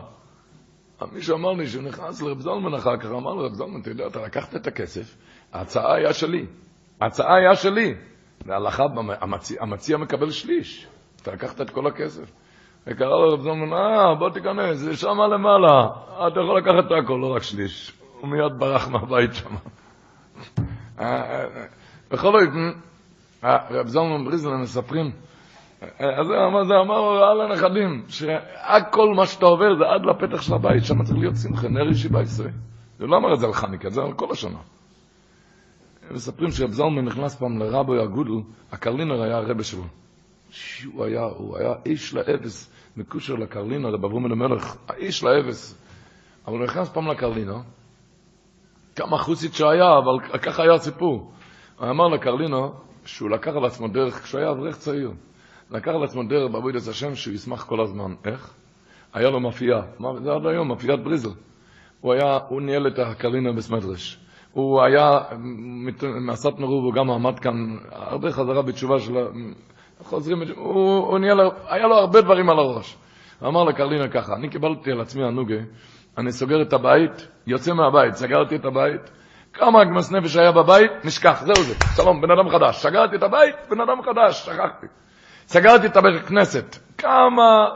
מישהו 1.13 1.37
אמר 1.37 1.53
לי 1.53 1.67
שהוא 1.67 1.83
נכנס 1.83 2.23
לרב 2.23 2.41
זלמן 2.41 2.75
אחר 2.75 2.97
כך, 2.97 3.07
אמר 3.07 3.35
לו, 3.35 3.47
רב 3.47 3.55
זלמן, 3.55 3.81
אתה 3.81 3.91
יודע, 3.91 4.07
אתה 4.07 4.23
לקחת 4.23 4.57
את 4.57 4.67
הכסף, 4.67 5.17
ההצעה 5.53 5.95
היה 5.95 6.13
שלי. 6.13 6.47
ההצעה 7.01 7.37
היה 7.37 7.57
שלי. 7.57 7.95
והלכה, 8.47 8.85
המציא, 9.21 9.57
המציע 9.61 9.97
מקבל 9.97 10.31
שליש. 10.31 10.87
אתה 11.23 11.33
לקחת 11.33 11.61
את 11.61 11.71
כל 11.71 11.87
הכסף. 11.87 12.33
וקרא 12.87 13.09
לו 13.09 13.33
רב 13.33 13.41
זלמן, 13.41 13.73
אה, 13.73 14.15
בוא 14.15 14.31
תיכנס, 14.31 14.77
זה 14.77 14.97
שם 14.97 15.21
למעלה, 15.33 15.89
אתה 16.27 16.41
יכול 16.41 16.59
לקחת 16.59 16.87
את 16.87 17.05
הכל, 17.05 17.19
לא 17.23 17.35
רק 17.35 17.43
שליש. 17.43 17.93
הוא 18.21 18.31
מיד 18.31 18.59
ברח 18.59 18.89
מהבית 18.89 19.31
שם. 19.35 19.55
בכל 22.11 22.35
אופן, 22.35 22.71
רב 23.71 23.87
זלמן 23.87 24.25
בריזלן 24.25 24.61
מספרים, 24.61 25.11
אז 25.99 26.27
זה 26.69 26.75
אמר 26.81 27.25
על 27.25 27.41
הנכדים, 27.41 28.05
שהכל 28.09 29.15
מה 29.17 29.27
שאתה 29.27 29.47
עובר 29.47 29.77
זה 29.79 29.85
עד 29.95 30.03
לפתח 30.07 30.43
של 30.43 30.55
הבית, 30.55 30.85
שם 30.85 31.03
צריך 31.03 31.19
להיות 31.19 31.37
שמחה, 31.43 31.69
נר 31.69 31.91
ישיבה 31.91 32.23
ישראל. 32.23 32.51
זה 32.99 33.07
לא 33.07 33.17
אמר 33.17 33.35
את 33.35 33.41
זה 33.41 33.47
על 33.47 33.53
חניקה, 33.53 33.91
זה 33.91 34.03
על 34.03 34.13
כל 34.13 34.27
השנה. 34.33 34.59
מספרים 36.11 36.51
שרב 36.51 36.71
זלמן 36.71 37.05
נכנס 37.05 37.37
פעם 37.37 37.59
לרבו 37.59 37.95
הגודל, 37.95 38.41
הקרלינר 38.73 39.23
היה 39.23 39.37
הרבה 39.37 39.65
שלו. 39.65 39.83
שהוא 40.51 41.05
היה, 41.05 41.23
הוא 41.23 41.59
היה 41.59 41.73
איש 41.87 42.15
לאבס, 42.15 42.76
מקושר 42.97 43.35
לקרלינה, 43.35 43.89
רב 43.89 44.05
אברום 44.05 44.33
המלך, 44.33 44.77
האיש 44.89 45.25
לאבס. 45.25 45.83
אבל 46.47 46.57
הוא 46.57 46.65
נכנס 46.65 46.89
פעם 46.89 47.09
לקרלינה, 47.09 47.61
כמה 48.97 49.19
חוסית 49.19 49.55
שהיה, 49.55 49.99
אבל 49.99 50.39
ככה 50.39 50.63
היה 50.63 50.75
הסיפור. 50.75 51.33
הוא 51.79 51.91
אמר 51.91 52.09
לקרלינה 52.09 52.69
שהוא 53.05 53.31
לקח 53.31 53.53
על 53.57 53.65
עצמו 53.65 53.89
דרך, 53.89 54.23
כשהוא 54.23 54.41
היה 54.41 54.51
אברך 54.51 54.77
צעיר, 54.77 55.13
לקח 55.71 55.89
על 55.89 56.05
עצמו 56.05 56.23
דרך 56.23 56.53
בעבודת 56.53 56.89
השם 56.89 57.15
שהוא 57.15 57.35
ישמח 57.35 57.65
כל 57.65 57.81
הזמן. 57.81 58.15
איך? 58.25 58.55
היה 59.13 59.31
לו 59.31 59.41
מאפייה, 59.41 59.83
זה 60.23 60.33
עד 60.33 60.47
היום, 60.47 60.69
מאפיית 60.69 61.01
בריזל. 61.01 61.31
הוא 62.01 62.13
היה, 62.13 62.39
הוא 62.49 62.63
ניהל 62.63 62.87
את 62.87 62.99
הקרלינה 62.99 63.53
בסמדרש. 63.53 64.19
הוא 64.53 64.83
היה, 64.83 65.19
מעשת 66.21 66.59
מרוב, 66.59 66.85
הוא 66.85 66.95
גם 66.95 67.11
עמד 67.11 67.39
כאן, 67.39 67.77
הרבה 67.91 68.33
חזרה 68.33 68.63
בתשובה 68.63 68.99
של 69.01 69.17
חוזרים, 70.07 70.43
הוא, 70.57 71.07
הוא 71.07 71.19
לו, 71.19 71.53
היה 71.69 71.87
לו 71.87 71.97
הרבה 71.97 72.21
דברים 72.21 72.51
על 72.51 72.59
הראש. 72.59 72.97
אמר 73.43 73.65
לקרלינה 73.65 74.09
ככה, 74.09 74.35
אני 74.35 74.49
קיבלתי 74.49 74.91
על 74.91 75.01
עצמי 75.01 75.25
הנוגה, 75.25 75.57
אני 76.19 76.33
סוגר 76.33 76.63
את 76.63 76.73
הבית, 76.73 77.29
יוצא 77.47 77.73
מהבית, 77.73 78.15
סגרתי 78.15 78.57
את 78.57 78.65
הבית, 78.65 79.11
כמה 79.53 79.81
הגמס 79.81 80.13
נפש 80.13 80.37
היה 80.37 80.53
בבית, 80.53 80.91
נשכח, 81.05 81.43
זהו 81.45 81.65
זה, 81.65 81.75
שלום, 81.97 82.21
בן 82.21 82.31
אדם 82.31 82.49
חדש. 82.49 82.77
סגרתי 82.77 83.17
את 83.17 83.23
הבית, 83.23 83.55
בן 83.71 83.81
אדם 83.81 84.03
חדש, 84.03 84.45
שכחתי. 84.45 84.87
סגרתי 85.47 85.87
את 85.87 85.97
הבית 85.97 86.27
כנסת, 86.27 86.77
כמה 86.99 87.67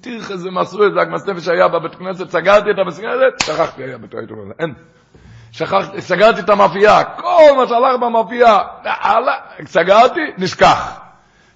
תירח 0.00 0.30
איזה 0.30 0.50
מסרו 0.50 0.84
איזה 0.84 1.00
הגמס 1.00 1.28
נפש 1.28 1.48
היה 1.48 1.68
בבית 1.68 1.94
כנסת, 1.94 2.30
סגרתי 2.30 2.70
את 2.70 2.78
הבית 2.78 3.40
שכחתי, 3.42 3.82
היה 3.82 3.98
בית 3.98 4.10
כנסת, 4.10 4.60
אין. 4.60 4.74
שכחתי, 5.52 6.00
סגרתי 6.00 6.40
את 6.40 6.48
המאפייה, 6.48 7.04
כל 7.04 7.54
מה 7.56 7.68
שהלך 7.68 8.00
במאפייה, 8.00 8.58
סגרתי, 9.66 10.20
נשכח. 10.38 11.07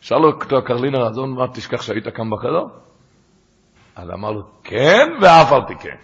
שאל 0.03 0.25
אותו 0.25 0.63
קרלינה 0.65 0.99
רזון, 0.99 1.35
מה 1.35 1.49
תשכח 1.55 1.83
שהיית 1.83 2.09
כאן 2.09 2.31
בחדר? 2.31 2.65
אז 3.97 4.11
אמר 4.11 4.33
לו, 4.33 4.43
כן, 4.65 5.09
ואף 5.23 5.53
על 5.53 5.61
פי 5.67 5.75
כן. 5.75 5.97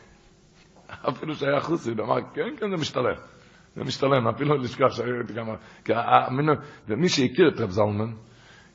אפילו 1.09 1.35
שהיה 1.35 1.61
חוסיד, 1.61 2.01
אמר, 2.01 2.17
כן, 2.35 2.49
כן, 2.61 2.71
זה 2.71 2.77
משתלם. 2.77 3.15
זה 3.77 3.85
משתלם, 3.85 4.29
אפילו 4.29 4.57
לשכח 4.57 4.91
שהייתי 4.91 5.35
כמה... 5.35 5.55
ומי 6.89 7.09
שהכיר 7.09 7.49
את 7.55 7.61
רב 7.61 7.71
זלמן, 7.71 8.13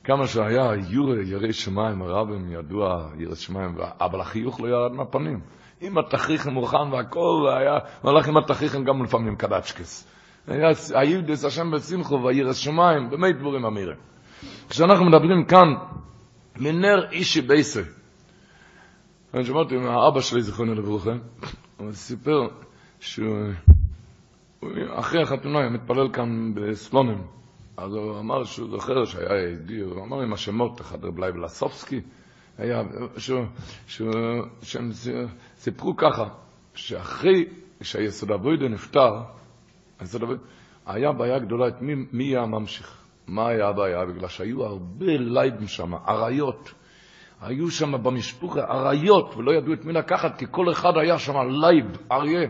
כמה 0.04 0.28
שהיה 0.28 0.72
יורה, 0.90 1.22
ירא 1.26 1.52
שמיים, 1.52 2.02
הרבים 2.02 2.52
ידוע 2.52 3.10
ירא 3.18 3.36
שמיים, 3.36 3.76
אבל 4.02 4.22
החיוך 4.22 4.62
לא 4.62 4.68
ירד 4.68 4.92
מהפנים. 4.92 5.40
עם 5.82 5.98
התכריכם 5.98 6.54
מוכן 6.54 6.92
והכל, 6.92 7.50
היה, 7.58 7.78
הוא 8.02 8.20
עם 8.28 8.38
התכריכם 8.38 8.84
גם 8.84 9.04
לפעמים 9.04 9.36
קדצ'קס. 9.36 10.08
היה 10.48 10.70
היודס 10.94 11.46
השם 11.46 11.72
בשמחו 11.72 12.24
והירא 12.24 12.54
שמיים, 12.54 13.10
באמת 13.10 13.38
דבורים 13.38 13.66
אמירים. 13.66 14.13
כשאנחנו 14.70 15.06
מדברים 15.06 15.46
כאן, 15.46 15.74
מנר 16.58 17.12
אישי 17.12 17.42
בייסי, 17.42 17.80
אני 19.34 19.46
שמעתי 19.46 19.78
מהאבא 19.78 20.22
שלי, 20.22 20.42
זיכרונו 20.42 20.76
לברכה, 20.76 21.12
הוא 21.78 21.92
סיפר 21.92 22.48
שהוא 23.00 23.38
הוא- 24.60 24.72
אחרי 25.00 25.22
החתונה 25.22 25.60
היה 25.60 25.70
מתפלל 25.70 26.10
כאן 26.14 26.54
בסלונים. 26.56 27.22
אז 27.78 27.94
הוא 27.94 28.20
אמר 28.20 28.44
שהוא 28.44 28.70
זוכר 28.70 29.06
שהיה 29.06 29.50
יהודי, 29.50 29.80
הוא 29.80 30.04
אמר 30.04 30.22
עם 30.22 30.34
השמות, 30.34 30.82
אחד 30.82 31.06
רב 31.06 31.20
לייב 31.20 31.38
לסופסקי, 31.38 32.02
היה, 32.58 32.82
שהוא, 33.18 33.46
שהוא, 33.88 34.12
שהם 34.62 34.92
סיפרו 35.58 35.96
ככה, 35.98 36.26
שאחרי 36.76 37.46
שהיסוד 37.82 38.32
העבודה 38.32 38.68
נפטר, 38.68 39.22
היה 40.86 41.12
בעיה 41.12 41.40
גדולה 41.40 41.68
את 41.68 41.82
מי, 41.82 41.94
מי 42.12 42.24
יהיה 42.24 42.42
הממשיך. 42.42 43.03
מה 43.28 43.48
היה 43.48 43.68
הבעיה? 43.68 44.06
בגלל 44.06 44.28
שהיו 44.28 44.64
הרבה 44.64 45.18
לייבים 45.18 45.68
שם, 45.68 45.94
אריות. 46.08 46.74
היו 47.42 47.72
שם 47.72 48.04
במשפחה 48.04 48.60
אריות, 48.60 49.36
ולא 49.38 49.52
ידעו 49.52 49.74
את 49.74 49.86
מי 49.86 49.94
לקחת, 49.94 50.38
כי 50.38 50.46
כל 50.52 50.72
אחד 50.72 50.98
היה 50.98 51.20
שם 51.20 51.34
לייב, 51.50 51.98
אריה. 52.12 52.50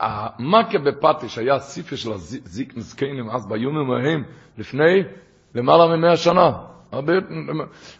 המכה 0.00 0.78
בפטיש 0.78 1.38
היה 1.38 1.58
סיפה 1.58 1.96
של 1.96 2.12
הזיק 2.12 2.76
נזקנים 2.76 3.30
אז 3.30 3.46
בימים 3.46 3.90
ההם, 3.90 4.24
לפני 4.58 5.02
למעלה 5.54 5.96
ממאה 5.96 6.16
שנה. 6.16 6.52
הרבה, 6.92 7.12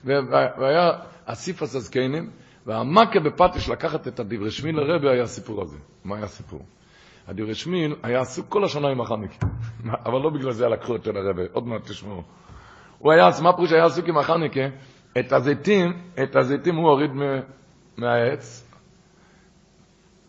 והיה 0.05 0.91
הסיפס 1.27 1.75
הזקנים, 1.75 2.31
והמכה 2.67 3.21
בפטיש 3.21 3.69
לקחת 3.69 4.09
את 4.09 4.21
הדברי 4.21 4.51
שמין 4.51 4.75
לרבי 4.75 5.09
היה 5.09 5.23
הסיפור 5.23 5.63
הזה. 5.63 5.77
מה 6.05 6.17
היה 6.17 6.25
הסיפור? 6.25 6.63
הדברי 7.31 7.55
שמין 7.55 7.95
היה 8.03 8.21
עסוק 8.21 8.47
כל 8.49 8.65
השנה 8.65 8.89
עם 8.89 9.01
החניקים, 9.01 9.49
אבל 10.07 10.21
לא 10.21 10.31
בגלל 10.31 10.53
זה 10.53 10.69
לקחו 10.69 10.93
אותו 10.93 11.13
לרבי, 11.13 11.43
עוד 11.53 11.67
מעט 11.67 11.83
תשמעו. 11.83 12.23
הוא 12.99 13.13
היה, 13.13 13.29
מה 13.43 13.53
פירוש 13.53 13.73
היה 13.73 13.85
עסוק 13.85 14.09
עם 14.09 14.19
החניקה? 14.19 14.61
את 15.19 15.33
הזיתים, 15.33 15.93
את 16.23 16.37
הזיתים 16.37 16.77
הוא 16.77 16.89
הוריד 16.89 17.11
מהעץ, 17.99 18.71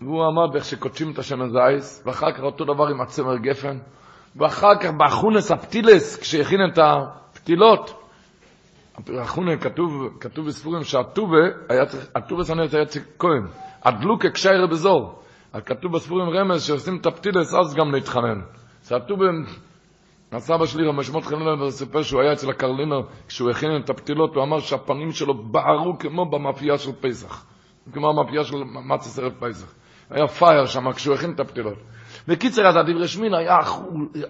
והוא 0.02 0.26
עמד 0.26 0.56
איך 0.56 0.66
שקודשים 0.66 1.12
את 1.12 1.20
השמן 1.20 1.50
זייס, 1.50 2.04
ואחר 2.06 2.32
כך 2.32 2.40
אותו 2.40 2.66
דבר 2.66 2.88
עם 2.88 3.02
הצמר 3.02 3.38
גפן, 3.38 3.78
ואחר 4.36 4.76
כך 4.82 4.90
באחונס 4.98 5.52
הפטילס, 5.52 6.20
כשהכין 6.20 6.60
את 6.74 6.80
הפתילות, 6.84 8.04
החונה 9.22 9.58
כתוב, 9.58 10.18
כתוב 10.20 10.48
בספורים 10.48 10.84
שהטובה 10.84 11.38
הטובה 12.16 12.44
סנס 12.44 12.74
היה 12.74 12.86
כהן, 13.20 13.48
הדלוקה 13.84 14.30
קשיירה 14.30 14.68
בזור. 14.68 15.21
כתוב 15.60 15.92
בספורים 15.94 16.30
רמז 16.30 16.64
שעושים 16.64 16.98
את 16.98 17.06
הפתילס 17.06 17.54
אז 17.54 17.76
גם 17.76 17.92
להתחנן. 17.92 18.42
זה 18.82 18.96
הטובה, 18.96 19.26
הסבא 20.32 20.66
שלי 20.66 20.88
רמשמות 20.88 21.24
חנן 21.24 21.70
סיפר 21.70 22.02
שהוא 22.02 22.22
היה 22.22 22.34
אצל 22.34 22.50
הקרלינר, 22.50 23.02
כשהוא 23.28 23.50
הכין 23.50 23.70
את 23.84 23.90
הפתילות, 23.90 24.36
הוא 24.36 24.44
אמר 24.44 24.60
שהפנים 24.60 25.12
שלו 25.12 25.34
בערו 25.34 25.98
כמו 26.00 26.30
במאפייה 26.30 26.78
של 26.78 26.92
פסח. 27.02 27.46
כמו 27.94 28.10
המאפייה 28.10 28.44
של 28.44 28.56
מצס 28.64 29.20
ערב 29.20 29.34
פסח. 29.40 29.74
היה 30.10 30.28
פייר 30.28 30.66
שם 30.66 30.92
כשהוא 30.92 31.16
הכין 31.16 31.34
את 31.34 31.40
הפתילות. 31.40 31.78
בקיצר, 32.28 32.68
אז 32.68 32.76
הדברי 32.76 33.08
שמין 33.08 33.34
היה, 33.34 33.58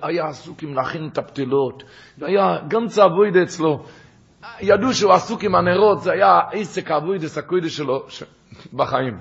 היה 0.01 0.27
עסוק 0.27 0.63
עם 0.63 0.73
להכין 0.73 1.09
את 1.13 1.17
הפתילות, 1.17 1.83
והיה 2.17 2.57
גם 2.67 2.87
צעבוידה 2.87 3.43
אצלו. 3.43 3.83
ידעו 4.61 4.93
שהוא 4.93 5.13
עסוק 5.13 5.43
עם 5.43 5.55
הנרות, 5.55 6.01
זה 6.01 6.11
היה 6.11 6.39
עסק 6.51 6.91
האבוידס 6.91 7.37
הקוידש 7.37 7.77
שלו. 7.77 8.05
בחיים. 8.73 9.19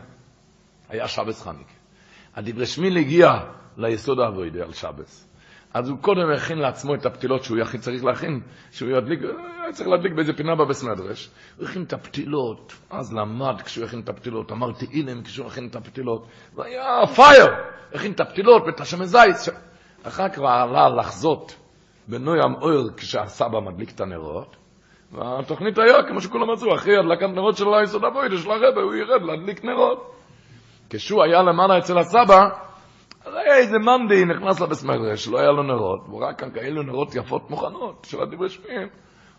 היה 0.88 1.08
שבס 1.08 1.42
חניק. 1.42 1.79
הדברי 2.36 2.66
שמין 2.66 2.96
הגיע 2.96 3.32
ליסוד 3.76 4.20
האבוידה 4.20 4.64
על 4.64 4.72
שבס. 4.72 5.30
אז 5.74 5.88
הוא 5.88 5.98
קודם 5.98 6.30
הכין 6.36 6.58
לעצמו 6.58 6.94
את 6.94 7.06
הפתילות 7.06 7.44
שהוא 7.44 7.58
הכי 7.58 7.78
צריך 7.78 8.04
להכין, 8.04 8.40
שהוא 8.70 8.90
ידליק, 8.90 9.20
היה 9.22 9.72
צריך 9.72 9.88
להדליק 9.88 10.12
באיזה 10.12 10.32
פינה 10.32 10.54
בבס 10.54 10.82
מדרש. 10.84 11.30
הוא 11.58 11.68
הכין 11.68 11.82
את 11.82 11.92
הפתילות, 11.92 12.72
אז 12.90 13.12
למד 13.12 13.62
כשהוא 13.62 13.84
הכין 13.84 14.00
את 14.00 14.08
הפתילות, 14.08 14.52
אמר 14.52 14.72
תהילים 14.72 15.22
כשהוא 15.22 15.46
הכין 15.46 15.68
את 15.68 15.76
הפתילות, 15.76 16.26
והיה 16.54 17.06
פייר, 17.06 17.46
הכין 17.94 18.12
את 18.12 18.20
הפתילות 18.20 18.62
ואת 18.66 18.80
השמן 18.80 19.04
זית. 19.04 19.54
אחר 20.02 20.28
כך 20.28 20.38
עלה 20.38 20.88
לחזות 20.88 21.56
בנוים 22.08 22.54
אויר 22.62 22.90
כשהסבא 22.96 23.60
מדליק 23.60 23.90
את 23.90 24.00
הנרות, 24.00 24.56
והתוכנית 25.12 25.78
היה, 25.78 26.02
כמו 26.08 26.20
שכולם 26.20 26.50
רצו, 26.50 26.74
אחרי 26.74 26.96
הדלקת 26.96 27.28
נרות 27.34 27.56
של 27.56 27.74
היסוד 27.74 28.04
אבוידה 28.04 28.36
של 28.36 28.50
הרבי, 28.50 28.80
הוא 28.80 28.94
ירד 28.94 29.22
להדליק 29.22 29.64
נרות. 29.64 30.19
כשהוא 30.90 31.22
היה 31.22 31.42
למעלה 31.42 31.78
אצל 31.78 31.98
הסבא, 31.98 32.48
אז 33.24 33.34
היה 33.34 33.56
איזה 33.56 33.78
מנדי 33.78 34.24
נכנס 34.24 34.60
לבס 34.60 34.84
מדרש, 34.84 35.28
לא 35.28 35.38
היה 35.38 35.50
לו 35.50 35.62
נרות, 35.62 36.00
והוא 36.08 36.22
ראה 36.22 36.34
כאן 36.34 36.50
כאלו 36.50 36.82
נרות 36.82 37.14
יפות 37.14 37.50
מוכנות 37.50 38.06
של 38.08 38.22
הדברי 38.22 38.48
שמיים. 38.48 38.88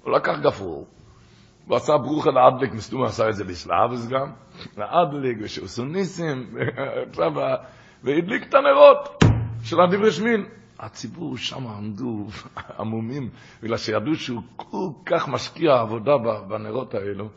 הוא 0.04 0.14
לקח 0.14 0.40
גפרור, 0.42 0.88
הוא 1.68 1.78
עשה 1.78 1.98
ברוכה 1.98 2.30
לאדליק, 2.32 2.74
מסתום 2.74 3.04
עשה 3.04 3.30
את 3.30 3.36
זה 3.36 3.44
בשלאבס 3.44 4.08
גם, 4.08 4.32
לאדליק 4.78 5.38
ושעשו 5.42 5.86
ניסים, 5.86 6.56
והדליק 8.04 8.44
את 8.50 8.54
הנרות 8.54 9.24
של 9.64 9.82
הדברי 9.82 10.12
שמין. 10.12 10.46
הציבור 10.80 11.38
שם 11.38 11.68
עמדו 11.68 12.28
עמומים, 12.80 13.30
בגלל 13.64 13.78
שידעו 13.78 14.16
שהוא 14.16 14.42
כל 14.56 14.90
כך 15.06 15.28
משקיע 15.28 15.80
עבודה 15.80 16.12
בנרות 16.48 16.94
האלו. 16.94 17.30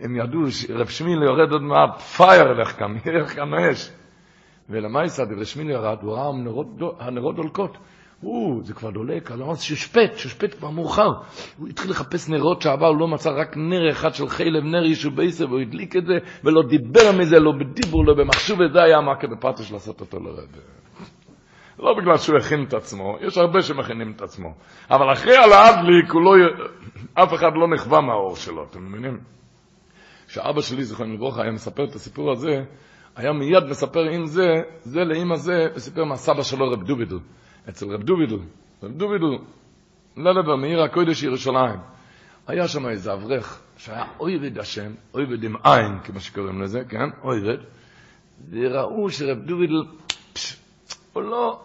הם 0.00 0.16
ידעו 0.16 0.50
שרב 0.50 0.86
שמיל 0.86 1.22
יורד 1.22 1.52
עוד 1.52 1.62
מעט, 1.62 2.00
פייר 2.00 2.50
ילך 2.50 2.78
כאן, 2.78 2.96
ילך 3.06 3.32
כאן 3.36 3.54
אש. 3.54 3.90
ולמייסא 4.70 5.24
דברי 5.24 5.44
שמיל 5.44 5.70
ירד, 5.70 5.98
הוא 6.02 6.12
ראה 6.12 6.28
הנרות, 7.00 7.36
דולקות. 7.36 7.76
הוא, 8.20 8.64
זה 8.64 8.74
כבר 8.74 8.90
דולק, 8.90 9.30
אז 9.30 9.40
אמר, 9.40 9.54
שושפט, 9.54 10.16
שושפט 10.16 10.58
כבר 10.58 10.70
מאוחר. 10.70 11.08
הוא 11.58 11.68
התחיל 11.68 11.90
לחפש 11.90 12.28
נרות 12.28 12.62
שעבר, 12.62 12.86
הוא 12.86 13.00
לא 13.00 13.08
מצא 13.08 13.30
רק 13.30 13.56
נר 13.56 13.90
אחד 13.90 14.14
של 14.14 14.28
חילב, 14.28 14.64
נר 14.64 14.84
ישו 14.84 15.10
בייסר, 15.10 15.48
והוא 15.48 15.60
הדליק 15.60 15.96
את 15.96 16.06
זה, 16.06 16.14
ולא 16.44 16.62
דיבר 16.68 17.12
מזה, 17.18 17.40
לא 17.40 17.52
בדיבור, 17.52 18.06
לא 18.06 18.14
במחשוב, 18.14 18.60
וזה 18.60 18.82
היה 18.82 18.98
המכה 18.98 19.26
בפרטש 19.26 19.72
לעשות 19.72 20.00
אותו 20.00 20.18
לרב. 20.20 20.48
לא 21.78 21.94
בגלל 21.94 22.16
שהוא 22.16 22.36
הכין 22.38 22.64
את 22.68 22.74
עצמו, 22.74 23.16
יש 23.20 23.38
הרבה 23.38 23.62
שמכינים 23.62 24.12
את 24.16 24.22
עצמו. 24.22 24.54
אבל 24.90 25.12
אחרי 25.12 25.36
על 25.36 25.52
האדליק, 25.52 26.14
לא, 26.14 26.32
אף 27.14 27.34
אחד 27.34 27.50
לא 27.54 27.68
נכווה 27.74 28.00
מהאור 28.00 28.36
שלו, 28.36 28.64
אתם 28.70 28.86
מבינים? 28.88 29.39
כשאבא 30.30 30.60
שלי, 30.60 30.84
זכרנו 30.84 31.14
לברכה, 31.14 31.42
היה 31.42 31.52
מספר 31.52 31.84
את 31.84 31.94
הסיפור 31.94 32.32
הזה, 32.32 32.64
היה 33.16 33.32
מיד 33.32 33.64
מספר 33.70 34.00
עם 34.00 34.26
זה, 34.26 34.46
זה 34.80 35.04
לאמא 35.04 35.36
זה, 35.36 35.66
וסיפר 35.74 36.04
מהסבא 36.04 36.42
שלו 36.42 36.70
רב 36.70 36.82
דובידל. 36.82 37.18
אצל 37.68 37.86
רב 37.94 38.02
דובידל, 38.02 38.38
רב 38.82 38.92
דובידל, 38.92 39.38
ללבר, 40.16 40.56
מעיר 40.56 40.82
הקודש 40.82 41.22
ירושלים. 41.22 41.80
היה 42.46 42.68
שם 42.68 42.88
איזה 42.88 43.12
אברך 43.12 43.62
שהיה 43.76 44.04
אויבד 44.20 44.58
השם, 44.58 44.92
אויבד 45.14 45.44
עם 45.44 45.56
עין, 45.64 45.98
כמו 46.04 46.20
שקוראים 46.20 46.62
לזה, 46.62 46.84
כן? 46.88 47.08
אויבד. 47.24 47.58
וראו 48.50 49.10
שרב 49.10 49.38
דובידל, 49.38 49.82
הוא 51.12 51.22
לא, 51.22 51.60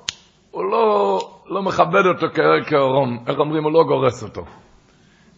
הוא 0.51 0.71
לא, 0.71 1.19
לא 1.45 1.63
מכבד 1.63 2.05
אותו 2.05 2.27
כעורום, 2.67 3.23
איך 3.27 3.39
אומרים, 3.39 3.63
הוא 3.63 3.71
לא 3.71 3.83
גורס 3.83 4.23
אותו. 4.23 4.45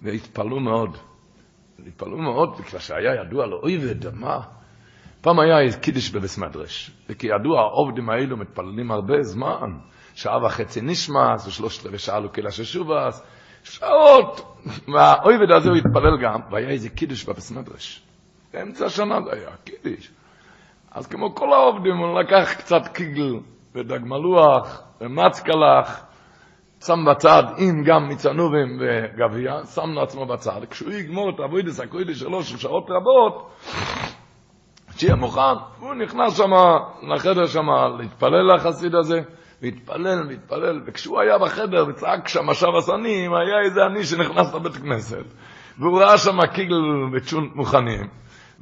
והתפלאו 0.02 0.60
מאוד. 0.60 0.98
התפלאו 1.86 2.18
מאוד, 2.18 2.58
בגלל 2.58 2.80
שהיה 2.80 3.16
ידוע 3.22 3.46
לו, 3.46 3.60
אויבד, 3.64 4.16
מה? 4.16 4.40
פעם 5.22 5.40
היה 5.40 5.80
קידיש 5.82 6.12
בבס 6.12 6.38
מדרש, 6.38 6.92
וכידוע 7.10 7.60
העובדים 7.60 8.10
האלו 8.10 8.38
מתפללים 8.38 8.92
הרבה 8.92 9.24
זמן, 9.24 9.78
שעה 10.14 10.46
וחצי 10.46 10.82
נשמס, 10.82 11.48
ושלושת 11.48 11.86
רבעי 11.86 12.00
שעה 12.00 12.20
לו 12.20 12.32
קהילה 12.32 12.52
ששובס, 12.52 13.24
שעות, 13.64 14.62
והאויבד 14.94 15.52
הזה 15.52 15.70
הוא 15.70 15.78
התפלל 15.78 16.18
גם, 16.24 16.40
והיה 16.52 16.70
איזה 16.70 16.90
קידיש 16.90 17.30
בבס 17.30 17.52
מדרש. 17.52 18.04
באמצע 18.54 18.86
השנה 18.86 19.22
זה 19.22 19.32
היה, 19.34 19.50
קידיש. 19.64 20.12
אז 20.92 21.08
כמו 21.08 21.36
כל 21.36 21.54
העובדים, 21.54 21.98
הוא 21.98 22.20
לקח 22.20 22.54
קצת 22.58 22.88
קיגל, 22.88 23.40
ודג 23.76 24.00
מלוח, 24.04 24.84
ומצקלח, 25.02 26.06
שם 26.86 27.06
בצד 27.12 27.44
עם 27.58 27.84
גם 27.84 28.10
מצנובים 28.10 28.80
וגביע, 28.80 29.66
שם 29.66 29.90
לעצמו 29.94 30.26
בצד. 30.26 30.62
כשהוא 30.70 30.92
יגמור 30.92 31.30
את 31.30 31.40
אבוידס 31.40 31.80
הקוידש 31.80 32.20
שלו 32.20 32.44
של 32.44 32.58
שעות 32.58 32.90
רבות, 32.90 33.50
שיהיה 34.98 35.16
מוכן, 35.16 35.42
הוא 35.80 35.94
נכנס 35.94 36.38
שם 36.38 36.52
לחדר 37.14 37.46
שם 37.46 37.66
להתפלל 38.00 38.56
לחסיד 38.56 38.96
הזה, 38.96 39.22
והתפלל 39.62 40.28
והתפלל, 40.28 40.82
וכשהוא 40.86 41.20
היה 41.20 41.38
בחדר 41.38 41.86
וצעק 41.90 42.28
שם 42.28 42.54
שב 42.54 42.76
הסנים, 42.78 43.34
היה 43.34 43.62
איזה 43.66 43.86
עני 43.86 44.04
שנכנס 44.04 44.54
לבית 44.56 44.76
כנסת, 44.76 45.26
והוא 45.80 46.02
ראה 46.02 46.18
שם 46.18 46.46
קיגל 46.54 46.76
וצ'ונט 47.14 47.56
מוכנים, 47.56 48.08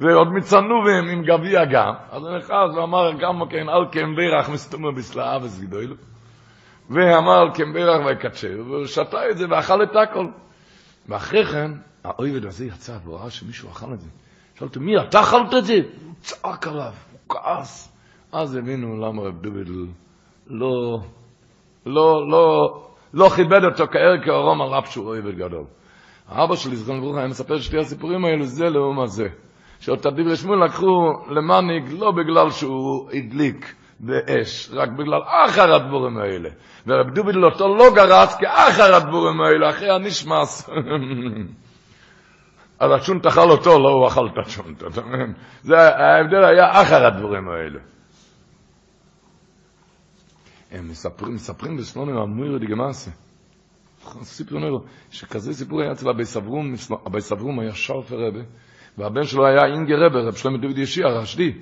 ועוד 0.00 0.28
מצנובים 0.28 1.08
עם 1.12 1.22
גביע 1.22 1.64
גם. 1.64 1.92
אז 2.10 2.22
הוא 2.22 2.36
נכנס 2.36 2.76
ואמר 2.76 3.12
גם 3.12 3.48
כן, 3.50 3.68
אל 3.68 3.84
כן 3.92 4.16
בירח 4.16 4.48
מסתומו 4.48 4.92
בסלעה 4.92 5.38
וסגדוילו. 5.42 5.94
ואמר 6.90 7.42
אל 7.42 7.54
כן 7.54 7.72
בירח 7.72 8.06
ויקדשהו, 8.06 8.66
והוא 8.66 8.86
שתה 8.86 9.30
את 9.30 9.38
זה 9.38 9.46
ואכל 9.50 9.82
את 9.82 9.96
הכל. 10.02 10.26
ואחרי 11.08 11.46
כן, 11.46 11.70
האויבד 12.04 12.46
הזה 12.46 12.66
יצא 12.66 12.98
והוא 13.04 13.18
ראה 13.18 13.30
שמישהו 13.30 13.70
אכל 13.70 13.94
את 13.94 14.00
זה. 14.00 14.08
שאלתי, 14.58 14.78
מי, 14.78 15.00
אתה 15.00 15.20
אכלת 15.20 15.54
את 15.58 15.64
זה? 15.64 15.74
הוא 15.74 16.14
צעק 16.20 16.66
עליו, 16.66 16.92
הוא 17.12 17.20
כעס. 17.28 17.92
אז 18.32 18.56
הבינו 18.56 18.96
למה 18.96 19.22
רב 19.22 19.42
דובידל 19.42 19.86
לא, 20.46 20.98
לא, 21.86 22.28
לא, 22.30 22.74
לא 23.14 23.28
כיבד 23.28 23.64
אותו 23.64 23.84
כער 23.86 24.24
כאורום 24.24 24.62
על 24.62 24.78
אף 24.78 24.90
שהוא 24.90 25.16
עובד 25.18 25.36
גדול. 25.36 25.64
האבא 26.28 26.56
שלי, 26.56 26.76
זכרון 26.76 27.00
ברוך 27.00 27.16
היה 27.16 27.28
מספר 27.28 27.58
שתי 27.60 27.78
הסיפורים 27.78 28.24
האלו, 28.24 28.44
זה 28.44 28.70
לאום 28.70 29.00
הזה. 29.00 29.28
שאותה 29.80 30.10
דברי 30.10 30.36
שמואל 30.36 30.64
לקחו 30.64 31.12
למנהיג 31.30 31.92
לא 31.98 32.10
בגלל 32.10 32.50
שהוא 32.50 33.10
הדליק 33.10 33.74
באש, 34.00 34.70
רק 34.72 34.88
בגלל 34.88 35.20
אחר 35.24 35.74
הדבורים 35.74 36.18
האלה. 36.18 36.50
ורב 36.86 37.14
דובידל 37.14 37.44
אותו 37.44 37.76
לא 37.76 37.94
גרס 37.94 38.36
כאחר 38.36 38.94
הדבורים 38.94 39.40
האלה, 39.40 39.70
אחרי 39.70 39.90
הנשמס. 39.90 40.68
אז 42.80 42.90
השונט 42.92 43.26
אכל 43.26 43.50
אותו, 43.50 43.78
לא 43.78 43.88
הוא 43.88 44.06
אכל 44.06 44.26
את 44.26 44.46
השונט? 44.46 44.82
זה 45.62 45.76
ההבדל 45.78 46.44
היה 46.44 46.82
אחר 46.82 47.06
הדבורים 47.06 47.48
האלה. 47.48 47.80
הם 50.70 50.88
מספרים, 50.88 51.34
מספרים 51.34 51.76
בסלונים 51.76 52.16
המוירו 52.16 52.58
דגמאסה. 52.58 53.10
סיפור 54.22 54.58
נוירו, 54.58 54.80
שכזה 55.10 55.54
סיפור 55.54 55.82
היה 55.82 55.92
אצל 55.92 56.08
אבי 56.08 56.24
סברום, 56.24 56.74
אבי 57.06 57.20
סברום 57.20 57.60
היה 57.60 57.74
שרפר 57.74 58.16
רבה, 58.16 58.40
והבן 58.98 59.24
שלו 59.24 59.46
היה 59.46 59.64
אינגה 59.64 59.94
רבה, 59.96 60.20
רב 60.20 60.34
שלמה 60.34 60.58
דוד 60.58 60.78
ישי, 60.78 61.04
הרשדי. 61.04 61.52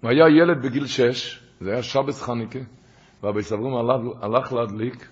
הוא 0.00 0.10
היה 0.10 0.28
ילד 0.28 0.62
בגיל 0.62 0.86
שש, 0.86 1.40
זה 1.60 1.70
היה 1.72 1.82
שבס 1.82 2.22
חניקה, 2.22 2.58
ואבי 3.22 3.42
סברום 3.42 3.90
הלך 4.22 4.52
להדליק, 4.52 5.08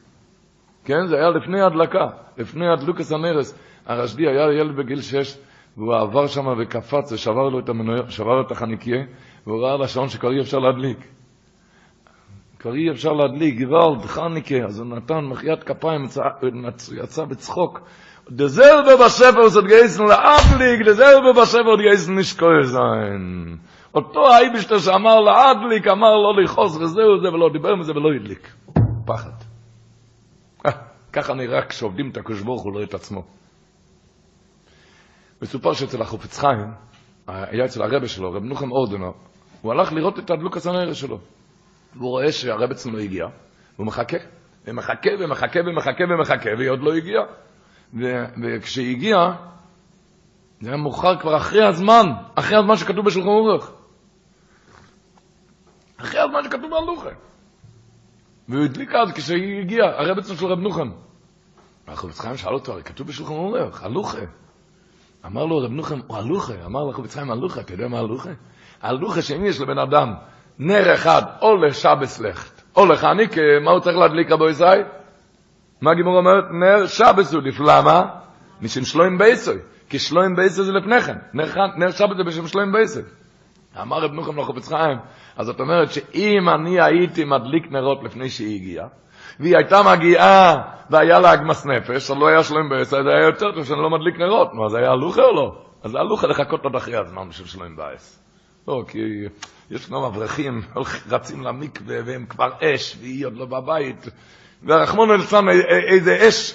כן, 0.84 1.06
זה 1.06 1.16
היה 1.16 1.30
לפני 1.30 1.60
ההדלקה, 1.60 2.06
לפני 2.38 2.68
הדלוקס 2.68 3.12
הנרס. 3.12 3.58
הרשדי 3.86 4.26
היה 4.26 4.52
ילד 4.60 4.76
בגיל 4.76 5.00
שש, 5.00 5.38
והוא 5.76 5.94
עבר 5.94 6.26
שם 6.26 6.46
וקפץ 6.58 7.12
ושבר 7.12 7.48
לו 7.48 7.58
את 7.58 7.68
המנוע, 7.68 8.10
שבר 8.10 8.40
את 8.40 8.50
החניקיה, 8.50 9.04
והוא 9.46 9.62
ראה 9.62 9.74
על 9.74 9.82
השעון 9.82 10.08
שכבר 10.08 10.32
אי 10.32 10.40
אפשר 10.40 10.58
להדליק. 10.58 10.98
כבר 12.58 12.74
אי 12.74 12.90
אפשר 12.90 13.12
להדליק, 13.12 13.60
גוואלד, 13.60 14.02
חניקה, 14.02 14.64
אז 14.66 14.78
הוא 14.78 14.86
נתן 14.86 15.24
מחיית 15.24 15.62
כפיים, 15.64 16.04
יצא 17.02 17.24
בצחוק. 17.24 17.80
דזרבה 18.30 19.04
בספר 19.04 19.48
זאת 19.48 19.64
גייסן 19.66 20.02
לאדליק, 20.04 20.86
דזרבה 20.86 21.32
בספר 21.40 21.70
זאת 21.70 21.80
גייסן 21.80 22.18
נשקוי 22.18 22.64
זין. 22.64 23.56
אותו 23.96 24.32
האיבשטר 24.32 24.78
שאמר 24.78 25.20
לאדליק, 25.20 25.88
אמר 25.88 26.16
לא 26.16 26.42
לכעוס 26.42 26.76
וזהו 26.76 27.20
זה, 27.22 27.28
ולא 27.28 27.48
דיבר 27.52 27.74
מזה 27.74 27.92
ולא 27.92 28.08
הדליק. 28.16 28.54
פחד. 29.06 29.30
ככה 31.12 31.34
נראה 31.34 31.66
כשעובדים 31.66 32.10
את 32.10 32.16
הקדוש 32.16 32.42
ברוך 32.42 32.62
הוא 32.62 32.72
לא 32.72 32.82
את 32.82 32.94
עצמו. 32.94 33.22
מסופר 35.42 35.72
שאצל 35.72 36.02
החופץ 36.02 36.38
חיים, 36.38 36.72
היה 37.26 37.64
אצל 37.64 37.82
הרבה 37.82 38.08
שלו, 38.08 38.32
רב 38.32 38.42
נוחם 38.42 38.72
אורדנר, 38.72 39.10
הוא 39.62 39.72
הלך 39.72 39.92
לראות 39.92 40.18
את 40.18 40.30
הדלוקס 40.30 40.66
הנרס 40.66 40.96
שלו. 40.96 41.18
והוא 41.94 42.10
רואה 42.10 42.32
שהרב 42.32 42.70
אצלנו 42.70 42.96
לא 42.96 43.02
הגיע, 43.02 43.26
והוא 43.76 43.86
מחכה, 43.86 44.16
ומחכה 44.64 45.10
ומחכה 45.20 45.60
ומחכה 45.66 46.04
ומחכה, 46.10 46.50
והיא 46.58 46.70
עוד 46.70 46.80
לא 46.82 46.94
הגיעה. 46.94 47.24
וכשהיא 48.42 49.14
זה 50.60 50.70
היה 50.70 50.76
מאוחר 50.76 51.16
כבר 51.16 51.36
אחרי 51.36 51.64
הזמן, 51.64 52.06
אחרי 52.34 52.58
הזמן 52.58 52.76
שכתוב 52.76 53.04
בשולחן 53.06 53.28
ערוך. 53.28 53.85
אחרי 55.96 56.20
הזמן 56.20 56.44
שכתוב 56.44 56.70
בהלוכה. 56.70 57.10
והוא 58.48 58.64
הדליק 58.64 58.94
אז 58.94 59.12
כשהיא 59.12 59.60
הגיעה, 59.60 60.00
הרב 60.00 60.18
אצלנו 60.18 60.38
של 60.38 60.46
רב 60.46 60.58
נוחם. 60.58 60.90
החובץ 61.88 62.20
חיים 62.20 62.36
שאל 62.36 62.54
אותו, 62.54 62.72
הרי 62.72 62.82
כתוב 62.82 63.06
בשולחן 63.06 63.32
ערוך, 63.34 63.82
הלוכה. 63.82 64.18
אמר 65.26 65.44
לו 65.44 65.58
רב 65.58 65.70
נוחם, 65.70 66.00
הוא 66.06 66.16
הלוכה. 66.16 66.54
אמר 66.66 66.84
לו 66.84 66.92
חובץ 66.92 67.14
חיים, 67.14 67.30
הלוכה, 67.30 67.60
אתה 67.60 67.72
יודע 67.72 67.88
מה 67.88 67.98
הלוכה? 67.98 68.30
הלוכה 68.82 69.22
שאם 69.22 69.44
יש 69.44 69.60
לבן 69.60 69.78
אדם 69.78 70.14
נר 70.58 70.94
אחד, 70.94 71.22
או 71.42 71.56
לשבס 71.56 72.20
לכת, 72.20 72.62
או 72.76 72.86
לחניקה, 72.86 73.40
מה 73.64 73.70
הוא 73.70 73.80
צריך 73.80 73.96
להדליק 73.96 74.30
רבו 74.30 74.48
ישראל? 74.48 74.82
מה 75.80 75.94
גימור 75.94 76.18
אומרת? 76.18 76.44
נר 76.50 76.86
שבס 76.86 77.34
הוא 77.34 77.42
לפ... 77.42 77.60
למה? 77.60 78.02
משם 78.62 78.84
שלוים 78.84 79.18
בייסוי, 79.18 79.58
כי 79.88 79.98
שלוים 79.98 80.36
בייסוי 80.36 80.64
זה 80.64 80.72
לפני 80.72 81.00
כן, 81.00 81.16
נר, 81.34 81.44
נר 81.76 81.90
שבת 81.90 82.16
זה 82.16 82.24
בשם 82.24 82.46
שלום 82.46 82.72
ביתו. 82.72 83.02
אמר 83.82 83.98
רב 83.98 84.12
נוחם 84.12 84.38
לחפץ 84.38 84.68
חיים, 84.68 84.98
אז 85.36 85.46
זאת 85.46 85.60
אומרת 85.60 85.92
שאם 85.92 86.48
אני 86.48 86.80
הייתי 86.80 87.24
מדליק 87.24 87.72
נרות 87.72 88.04
לפני 88.04 88.30
שהיא 88.30 88.56
הגיעה, 88.56 88.86
והיא 89.40 89.56
הייתה 89.56 89.82
מגיעה 89.82 90.62
והיה 90.90 91.18
לה 91.18 91.34
עגמת 91.34 91.66
נפש, 91.66 92.10
אז 92.10 92.16
לא 92.18 92.28
היה 92.28 92.42
שלום 92.42 92.68
ביתו, 92.68 93.02
זה 93.02 93.08
היה 93.10 93.26
יותר 93.26 93.52
טוב 93.52 93.64
שאני 93.64 93.82
לא 93.82 93.90
מדליק 93.90 94.18
נרות, 94.18 94.54
נו, 94.54 94.66
אז 94.66 94.74
היה 94.74 94.90
הלכה 94.90 95.22
או 95.22 95.34
לא? 95.36 95.56
אז 95.82 95.90
זה 95.90 95.98
הלכה 95.98 96.26
לחכות 96.26 96.66
עד 96.66 96.76
אחרי 96.76 96.96
הזמן 96.96 97.28
בשביל 97.28 97.46
שלום 97.46 97.76
בית. 97.76 98.22
לא, 98.68 98.84
כי 98.88 98.98
יש 99.70 99.90
גם 99.90 100.02
אברכים, 100.02 100.62
רצים 101.10 101.42
למקווה 101.42 101.96
והם 102.06 102.26
כבר 102.26 102.50
אש, 102.60 102.96
והיא 103.00 103.26
עוד 103.26 103.36
לא 103.36 103.46
בבית, 103.46 104.08
ורחמנא 104.62 105.10
ליצלן 105.10 105.48
איזה 105.88 106.28
אש. 106.28 106.54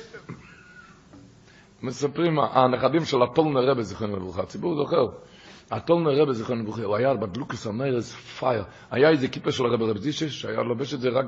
מספרים, 1.84 2.40
הנכדים 2.40 3.06
של 3.06 3.22
הטולנר 3.22 3.72
רבי 3.72 3.84
זיכרונו 3.84 4.16
לברכה, 4.16 4.42
הציבור 4.42 4.76
זוכר, 4.76 5.08
הטולנר 5.72 6.22
רבי 6.22 6.34
זיכרונו 6.34 6.64
לברכה, 6.64 6.84
הוא 6.84 6.96
היה 6.96 7.14
בדלוקס 7.14 7.68
הנרס 7.68 8.14
פייר, 8.16 8.64
היה 8.92 9.10
איזה 9.10 9.28
כיפה 9.28 9.52
של 9.52 9.66
הרבי 9.66 9.84
רבי 9.90 10.00
זישש, 10.00 10.42
שהיה 10.42 10.62
לובש 10.62 10.94
את 10.94 11.00
זה 11.00 11.10
רק 11.10 11.26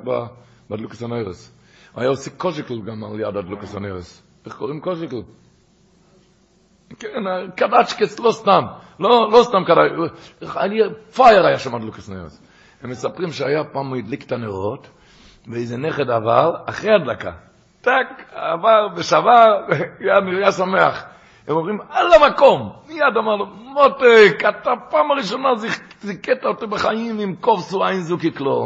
בדלוקס 0.70 1.04
הנרס. 1.04 1.56
הוא 1.94 2.02
היה 2.02 2.10
עושה 2.10 2.32
קוז'יקל 2.38 2.82
גם 2.82 3.04
על 3.04 3.20
יד 3.20 3.38
הדלוקס 3.38 3.76
הנרס. 3.76 4.24
איך 4.46 4.56
קוראים 4.56 4.80
קוז'יקל? 4.80 5.22
כן, 7.00 7.24
קדצ'קס, 7.56 8.20
לא 8.20 8.32
סתם, 8.32 8.62
לא, 9.00 9.30
לא 9.32 9.44
סתם 9.44 9.64
קדצ'קס, 9.68 11.16
פייר 11.16 11.46
היה 11.46 11.60
שם 11.60 11.76
עד 11.76 11.82
לוקס 11.82 12.10
נרס. 12.10 12.42
הם 12.82 12.90
מספרים 12.90 13.32
שהיה 13.32 13.64
פעם 13.64 13.88
הוא 13.88 13.98
הדליק 13.98 14.24
את 14.24 14.32
הנרות, 14.32 14.90
ואיזה 15.48 15.78
נכד 15.78 16.10
עבר, 16.10 16.52
אחרי 16.66 16.92
הדלקה. 16.94 17.32
טק, 17.82 18.24
עבר 18.32 18.88
ושבר, 18.96 19.68
היה 20.40 20.52
שמח. 20.52 21.13
הם 21.48 21.56
אומרים, 21.56 21.80
על 21.90 22.14
המקום. 22.14 22.72
מיד 22.88 23.18
אמר 23.18 23.36
לו, 23.36 23.46
מותק, 23.46 24.44
אתה 24.50 24.72
פעם 24.90 25.12
הראשונה 25.12 25.50
זיכית 26.02 26.46
אותי 26.46 26.66
בחיים 26.66 27.20
עם 27.20 27.36
קוב 27.36 27.62
סואין 27.62 28.02
זוקי 28.02 28.32
קלו. 28.32 28.64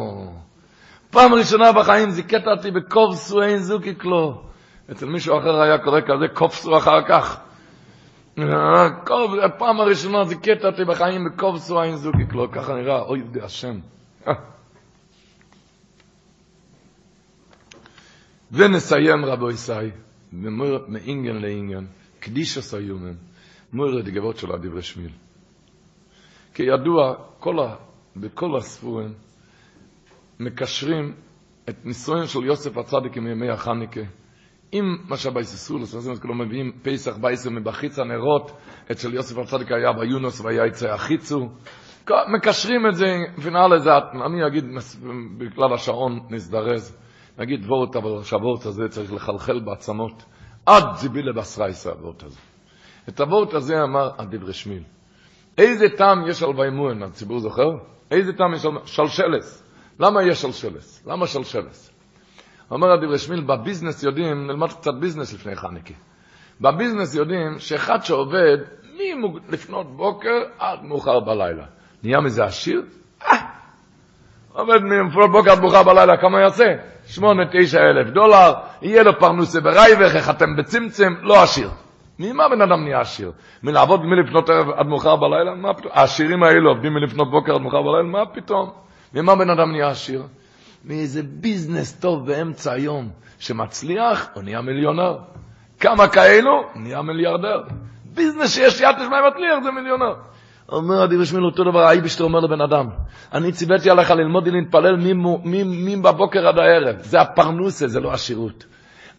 פעם 1.10 1.34
ראשונה 1.34 1.72
בחיים 1.72 2.10
זיכית 2.10 2.48
אותי 2.48 2.72
בקוב 2.72 3.16
סואין 3.16 3.58
זוקי 3.58 3.96
קלו. 3.96 4.42
אצל 4.92 5.06
מישהו 5.06 5.40
אחר 5.40 5.62
היה 5.62 5.78
קורא 5.78 6.02
כזה 6.02 6.28
קופסו 6.34 6.78
אחר 6.78 7.02
כך. 7.08 7.40
הפעם 9.44 9.80
הראשונה 9.80 10.24
זיכית 10.24 10.66
אותי 10.66 10.86
בחיים 10.86 11.26
בקובסו 11.26 11.82
עין 11.82 11.96
זוגי 11.96 12.28
כלו, 12.30 12.52
ככה 12.52 12.74
נראה, 12.74 13.02
אוי 13.02 13.22
די 13.22 13.42
השם. 13.42 13.80
ונסיים 18.52 19.26
רבו 19.26 19.50
ישי, 19.50 19.72
מאינגן 20.88 21.36
לאינגן, 21.36 21.86
קדיש 22.20 22.58
הסיומן, 22.58 23.16
מויר 23.74 24.02
דגבות 24.02 24.38
של 24.38 24.52
הדברי 24.52 24.82
שמיל. 24.82 25.12
כידוע, 26.54 27.16
כל 27.40 27.60
ה, 27.60 27.76
בכל 28.16 28.58
הספורים 28.58 29.14
מקשרים 30.40 31.14
את 31.70 31.86
נישואין 31.86 32.26
של 32.26 32.46
יוסף 32.46 32.78
הצדיק 32.78 33.18
עם 33.18 33.28
ימי 33.28 33.50
החניקה. 33.50 34.02
אם 34.74 34.98
מה 35.10 35.18
שבייססו, 35.18 35.78
לספסים 35.78 36.12
אז 36.12 36.20
כלום 36.20 36.42
מביאים 36.42 36.72
פסח 36.82 37.18
בייסר 37.18 37.50
מבחיץ 37.50 38.00
הנרות, 38.00 38.52
אצל 38.92 39.14
יוסף 39.14 39.38
הצדיק 39.38 39.72
היה 39.72 39.94
ביונוס 39.94 40.42
והיה 40.42 40.66
יצא 40.66 40.94
החיצו, 40.94 41.50
מקשרים 42.38 42.88
את 42.88 42.96
זה, 42.96 43.06
פינאלה 43.44 43.78
זה, 43.78 43.90
אני 44.26 44.48
אגיד, 44.48 44.66
בכלל 45.38 45.74
השעון 45.74 46.20
נזדרז, 46.30 46.98
נגיד 47.38 47.66
וורט, 47.66 47.96
אבל 47.96 48.24
שהוורט 48.24 48.66
הזה 48.66 48.84
צריך 48.90 49.14
לחלחל 49.14 49.60
בעצמות, 49.60 50.24
עד 50.68 50.96
זיבילה 50.96 51.34
בסרייסה 51.34 51.90
הוורט 51.90 52.24
הזה. 52.24 52.40
את 53.10 53.20
הוורט 53.20 53.54
הזה 53.54 53.84
אמר 53.84 54.10
הדברי 54.18 54.54
שמיל. 54.54 54.84
איזה 55.58 55.86
טעם 55.98 56.28
יש 56.28 56.44
על 56.44 56.50
וימון, 56.60 57.04
הציבור 57.04 57.40
זוכר? 57.40 57.70
איזה 58.12 58.34
טעם 58.34 58.54
יש 58.54 58.66
על 58.66 58.72
שלשלס? 58.86 59.64
למה 60.00 60.24
יש 60.24 60.42
שלשלס? 60.42 61.04
למה 61.08 61.28
שלשלס? 61.28 61.92
אומר 62.72 62.92
הדברי 62.92 63.18
שמיל, 63.18 63.42
בביזנס 63.42 64.04
יודעים, 64.04 64.48
נלמד 64.48 64.70
קצת 64.70 64.94
ביזנס 65.00 65.34
לפני 65.34 65.56
חניקי. 65.56 65.94
בביזנס 66.62 67.16
יודעים 67.16 67.60
שאחד 67.60 68.04
שעובד 68.04 68.58
מלפנות 69.50 69.98
בוקר 69.98 70.44
עד 70.60 70.84
מאוחר 70.84 71.20
בלילה. 71.20 71.66
נהיה 72.04 72.22
מזה 72.22 72.46
עשיר? 72.46 72.82
אה! 73.24 73.38
עובד 74.54 74.80
מלפנות 74.84 75.32
בוקר 75.32 75.52
עד 75.52 75.60
מאוחר 75.60 75.84
בלילה, 75.84 76.18
כמה 76.18 76.42
יעשה? 76.42 76.66
שמונה, 77.08 77.44
תשע 77.52 77.80
אלף 77.80 78.10
דולר, 78.10 78.54
יהיה 78.82 79.04
לו 79.04 79.20
פרנוסה 79.20 79.62
ברייבך, 79.62 80.16
איך 80.16 80.30
אתם 80.30 80.56
בצמצם, 80.56 81.14
לא 81.22 81.44
עשיר. 81.44 81.70
ממה 82.20 82.50
בן 82.50 82.62
אדם 82.62 82.84
נהיה 82.84 83.00
עשיר? 83.00 83.32
מלעבוד 83.64 84.06
מלפנות 84.06 84.50
ערב 84.50 84.70
עד 84.70 84.88
מאוחר 84.88 85.16
בלילה? 85.16 85.56
מה 85.56 85.74
פתאום? 85.74 85.92
העשירים 85.96 86.44
האלו 86.44 86.70
עובדים 86.70 86.94
מלפנות 86.94 87.32
בוקר 87.32 87.56
עד 87.56 87.62
מאוחר 87.62 87.82
בלילה? 87.82 88.04
מה 88.04 88.26
פתאום? 88.26 88.72
ממה 89.14 89.36
בן 89.36 89.50
אדם 89.50 89.72
נהיה 89.72 89.90
עשיר? 89.90 90.24
מאיזה 90.86 91.22
ביזנס 91.24 92.00
טוב 92.00 92.28
באמצע 92.28 92.72
היום 92.72 93.10
שמצליח, 93.40 94.30
הוא 94.34 94.44
נהיה 94.44 94.62
מיליונר. 94.62 95.18
כמה 95.80 96.08
כאלו? 96.08 96.64
נהיה 96.76 97.02
מיליארדר. 97.02 97.64
ביזנס 98.06 98.56
שיש 98.56 98.82
יד 98.82 98.96
נשמע 98.96 99.18
מצליח 99.28 99.64
זה 99.64 99.72
מיליונר. 99.72 100.14
אומר 100.72 101.04
אדיב 101.04 101.22
בשמיל 101.22 101.46
אותו 101.46 101.64
דבר, 101.64 101.80
האיבשטר 101.80 102.24
אומר 102.24 102.40
לבן 102.40 102.62
אדם, 102.62 102.90
אני 103.34 103.52
ציוויתי 103.52 103.90
עליך 103.90 104.12
ללמוד 104.12 104.48
ולהתפלל 104.48 104.96
מי 105.66 105.96
בבוקר 105.96 106.48
עד 106.48 106.58
הערב. 106.58 106.96
זה 107.00 107.22
הפרנוסה, 107.22 107.88
זה 107.88 108.00
לא 108.00 108.12
עשירות. 108.12 108.66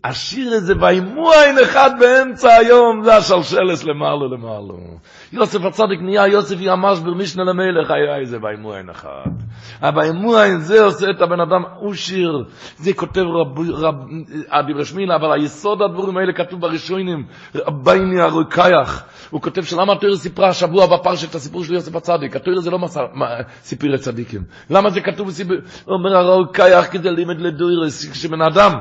השיר 0.04 0.52
הזה 0.52 0.74
וימו 0.80 1.32
עין 1.32 1.58
אחד 1.62 1.90
באמצע 2.00 2.54
היום, 2.54 3.02
זה 3.02 3.16
השלשלס 3.16 3.84
למעלו 3.84 4.28
למעלו. 4.28 4.78
יוסף 5.32 5.64
הצדיק 5.64 6.00
נהיה 6.00 6.26
יוסף 6.26 6.56
ימש 6.60 6.98
ברמישנה 6.98 7.44
למלך, 7.44 7.90
היה 7.90 8.16
איזה 8.16 8.38
וימו 8.42 8.72
עין 8.72 8.90
אחד. 8.90 9.30
הווימו 9.82 10.36
עין 10.36 10.58
זה 10.58 10.84
עושה 10.84 11.10
את 11.10 11.22
הבן 11.22 11.40
אדם, 11.40 11.62
הוא 11.78 11.94
שיר, 11.94 12.44
זה 12.76 12.92
כותב 12.94 13.20
רב, 13.20 13.58
רב, 13.70 13.94
הדברי 14.50 14.84
שמילה, 14.84 15.16
אבל 15.16 15.32
היסוד 15.32 15.82
הדבורים 15.82 16.16
האלה 16.16 16.32
כתוב 16.32 16.60
בראשונים, 16.60 17.26
רבייני 17.54 18.20
הרוקייח. 18.20 19.04
הוא 19.30 19.42
כותב 19.42 19.62
שלמה 19.62 19.92
התויר 19.92 20.16
סיפרה 20.16 20.48
השבוע 20.48 20.86
בפרשת 20.86 21.34
הסיפור 21.34 21.64
של 21.64 21.74
יוסף 21.74 21.96
הצדיק, 21.96 22.36
התויר 22.36 22.60
זה 22.60 22.70
לא 22.70 22.78
מסר, 22.78 23.06
סיפיר 23.62 23.90
לצדיקים. 23.92 24.42
למה 24.70 24.90
זה 24.90 25.00
כתוב 25.00 25.28
בסיפור? 25.28 25.56
אומר 25.88 26.16
הרוקייח 26.16 26.86
כי 26.86 26.98
זה 26.98 27.10
לימד 27.10 27.40
לדוירס, 27.40 28.10
כשבן 28.10 28.42
אדם 28.42 28.72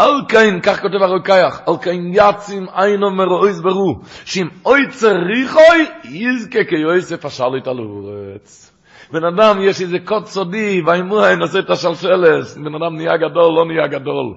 אל 0.00 0.24
קיין, 0.28 0.60
כך 0.60 0.82
כותב 0.82 1.02
הרוקייח, 1.02 1.60
אל 1.68 1.76
קיין 1.82 2.12
יצים 2.14 2.66
אינו 2.78 3.10
מרואיז 3.10 3.60
ברו, 3.60 4.00
שאם 4.24 4.48
אוי 4.64 4.80
צריכוי, 4.90 5.86
יזכה 6.04 6.64
כיוסף 6.64 7.24
השליט 7.24 7.66
על 7.66 7.78
אורץ. 7.78 8.72
בן 9.12 9.24
אדם, 9.24 9.58
יש 9.62 9.80
איזה 9.80 9.98
קוד 10.04 10.26
סודי, 10.26 10.82
והאמורה 10.86 11.36
נעשה 11.36 11.58
את 11.58 11.70
השלשלס, 11.70 12.56
בן 12.56 12.74
אדם 12.74 12.96
נהיה 12.96 13.16
גדול, 13.16 13.54
לא 13.54 13.64
נהיה 13.66 13.86
גדול. 13.86 14.34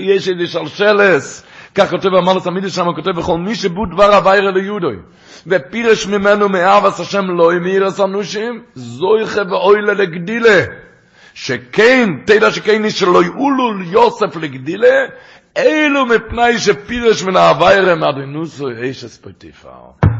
יש 0.00 0.28
איזה 0.28 0.46
שלשלס, 0.46 1.46
כך 1.74 1.90
כותב 1.90 2.14
המלס 2.14 2.46
המידי 2.46 2.70
שם, 2.70 2.86
הוא 2.86 2.94
כותב 2.94 3.10
בכל 3.10 3.38
מי 3.38 3.54
שבו 3.54 3.86
דבר 3.86 4.14
הווירה 4.14 4.50
ליהודוי, 4.50 4.96
ופירש 5.46 6.06
ממנו 6.06 6.48
מאהבס 6.48 7.00
השם 7.00 7.24
לא 7.30 7.54
ימיר 7.54 7.86
הסנושים, 7.86 8.62
זויכה 8.74 9.40
ואוילה 9.50 9.92
לגדילה. 9.92 10.64
שכן, 11.34 12.08
תדע 12.24 12.50
שכן 12.50 12.84
איש 12.84 13.00
שלא 13.00 13.22
יעולו 13.22 13.74
ליוסף 13.78 14.36
לגדילה, 14.36 15.06
אלו 15.56 16.06
מפני 16.06 16.58
שפירש 16.58 17.22
מן 17.22 17.36
האווירם 17.36 18.04
אדינוסו 18.04 18.68
איש 18.68 19.04
אספוטיפר. 19.04 19.68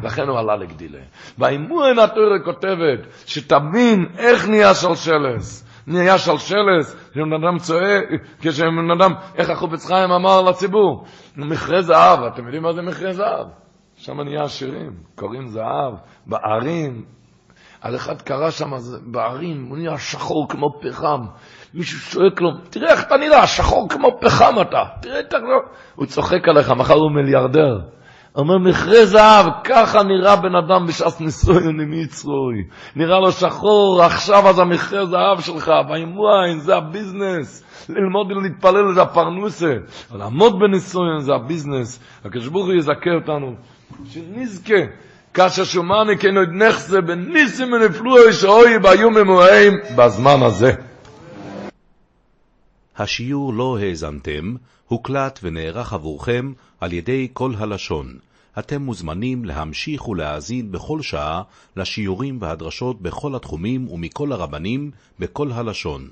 לכן 0.03 0.29
הוא 0.29 0.39
עלה 0.39 0.57
לגדילה. 0.57 0.99
והאימון 1.39 1.99
התורה 1.99 2.39
כותבת, 2.45 3.27
שתבין 3.27 4.07
איך 4.19 4.49
נהיה 4.49 4.75
שלשלס. 4.75 5.65
נהיה 5.87 6.19
שלשלס, 6.19 7.11
כשבן 7.11 7.33
אדם 7.33 7.59
צועק, 7.59 8.05
כשבן 8.41 8.91
אדם, 8.99 9.13
איך 9.35 9.51
החופץ 9.51 9.87
חיים 9.87 10.11
אמר 10.11 10.43
לציבור, 10.43 11.05
מכרה 11.37 11.83
זהב, 11.83 12.23
אתם 12.23 12.45
יודעים 12.45 12.63
מה 12.63 12.73
זה 12.73 12.83
מכרה 12.83 13.13
זהב? 13.13 13.47
שם 13.97 14.21
נהיה 14.21 14.43
עשירים, 14.43 14.93
קוראים 15.15 15.49
זהב, 15.49 15.95
בערים, 16.27 17.05
על 17.81 17.97
אחד 17.97 18.23
קרא 18.23 18.51
שם 18.51 18.71
בערים, 19.07 19.67
הוא 19.69 19.79
נראה 19.79 19.99
שחור 19.99 20.49
כמו 20.49 20.81
פחם. 20.81 21.21
מישהו 21.75 21.99
שואק 21.99 22.41
לו, 22.41 22.51
תראה 22.71 22.93
איך 22.93 23.07
אתה 23.07 23.17
נראה, 23.17 23.47
שחור 23.47 23.89
כמו 23.89 24.09
פחם 24.21 24.55
אתה. 24.61 24.85
תראה 25.03 25.21
לא... 25.33 25.61
הוא 25.95 26.07
צוחק 26.07 26.49
עליך, 26.49 26.71
מחר 26.71 26.95
הוא 26.95 27.11
מיליארדר. 27.11 27.81
אומר, 28.37 28.59
מכרה 28.59 29.07
זהב, 29.07 29.47
ככה 29.65 30.03
נראה 30.03 30.37
בן 30.37 30.55
אדם 30.55 30.87
בשעת 30.87 31.21
ניסויון 31.21 31.81
עם 31.81 31.93
יצרוי. 31.93 32.65
נראה 32.97 33.21
לו 33.21 33.33
שחור, 33.33 34.03
עכשיו 34.03 34.49
אז 34.49 34.59
המכרה 34.59 35.07
זהב 35.07 35.41
שלך, 35.41 35.73
והאימואין, 35.89 36.61
זה 36.61 36.77
הביזנס. 36.77 37.65
ללמוד 37.89 38.33
ולהתפלל 38.33 38.95
זה 38.95 39.03
הפרנוסה. 39.03 39.75
לעמוד 40.15 40.59
בניסויון 40.59 41.21
זה 41.21 41.35
הביזנס. 41.35 42.01
הוא 42.53 42.73
יזכה 42.73 43.11
אותנו, 43.21 43.55
שנזכה. 44.11 44.81
כאשר 45.35 45.65
שומעני 45.65 46.19
כן 46.19 46.37
עוד 46.37 46.49
נחזה 46.53 47.01
בניסים 47.01 47.73
ונפלו 47.73 48.33
שאוי 48.33 48.79
ביום 48.79 49.15
ממוהם 49.15 49.75
בזמן 49.97 50.43
הזה. 50.43 50.73
השיעור 52.97 53.55
לא 53.55 53.79
האזנתם, 53.79 54.55
הוקלט 54.87 55.41
ונערך 55.43 55.93
עבורכם 55.93 56.53
על 56.81 56.93
ידי 56.93 57.29
כל 57.33 57.55
הלשון. 57.59 58.19
אתם 58.59 58.83
מוזמנים 58.83 59.45
להמשיך 59.45 60.09
ולהאזין 60.09 60.73
בכל 60.73 61.03
שעה 61.03 61.43
לשיעורים 61.77 62.39
והדרשות 62.41 63.03
בכל 63.03 63.35
התחומים 63.35 63.89
ומכל 63.89 64.33
הרבנים 64.33 64.91
בכל 65.19 65.53
הלשון. 65.53 66.09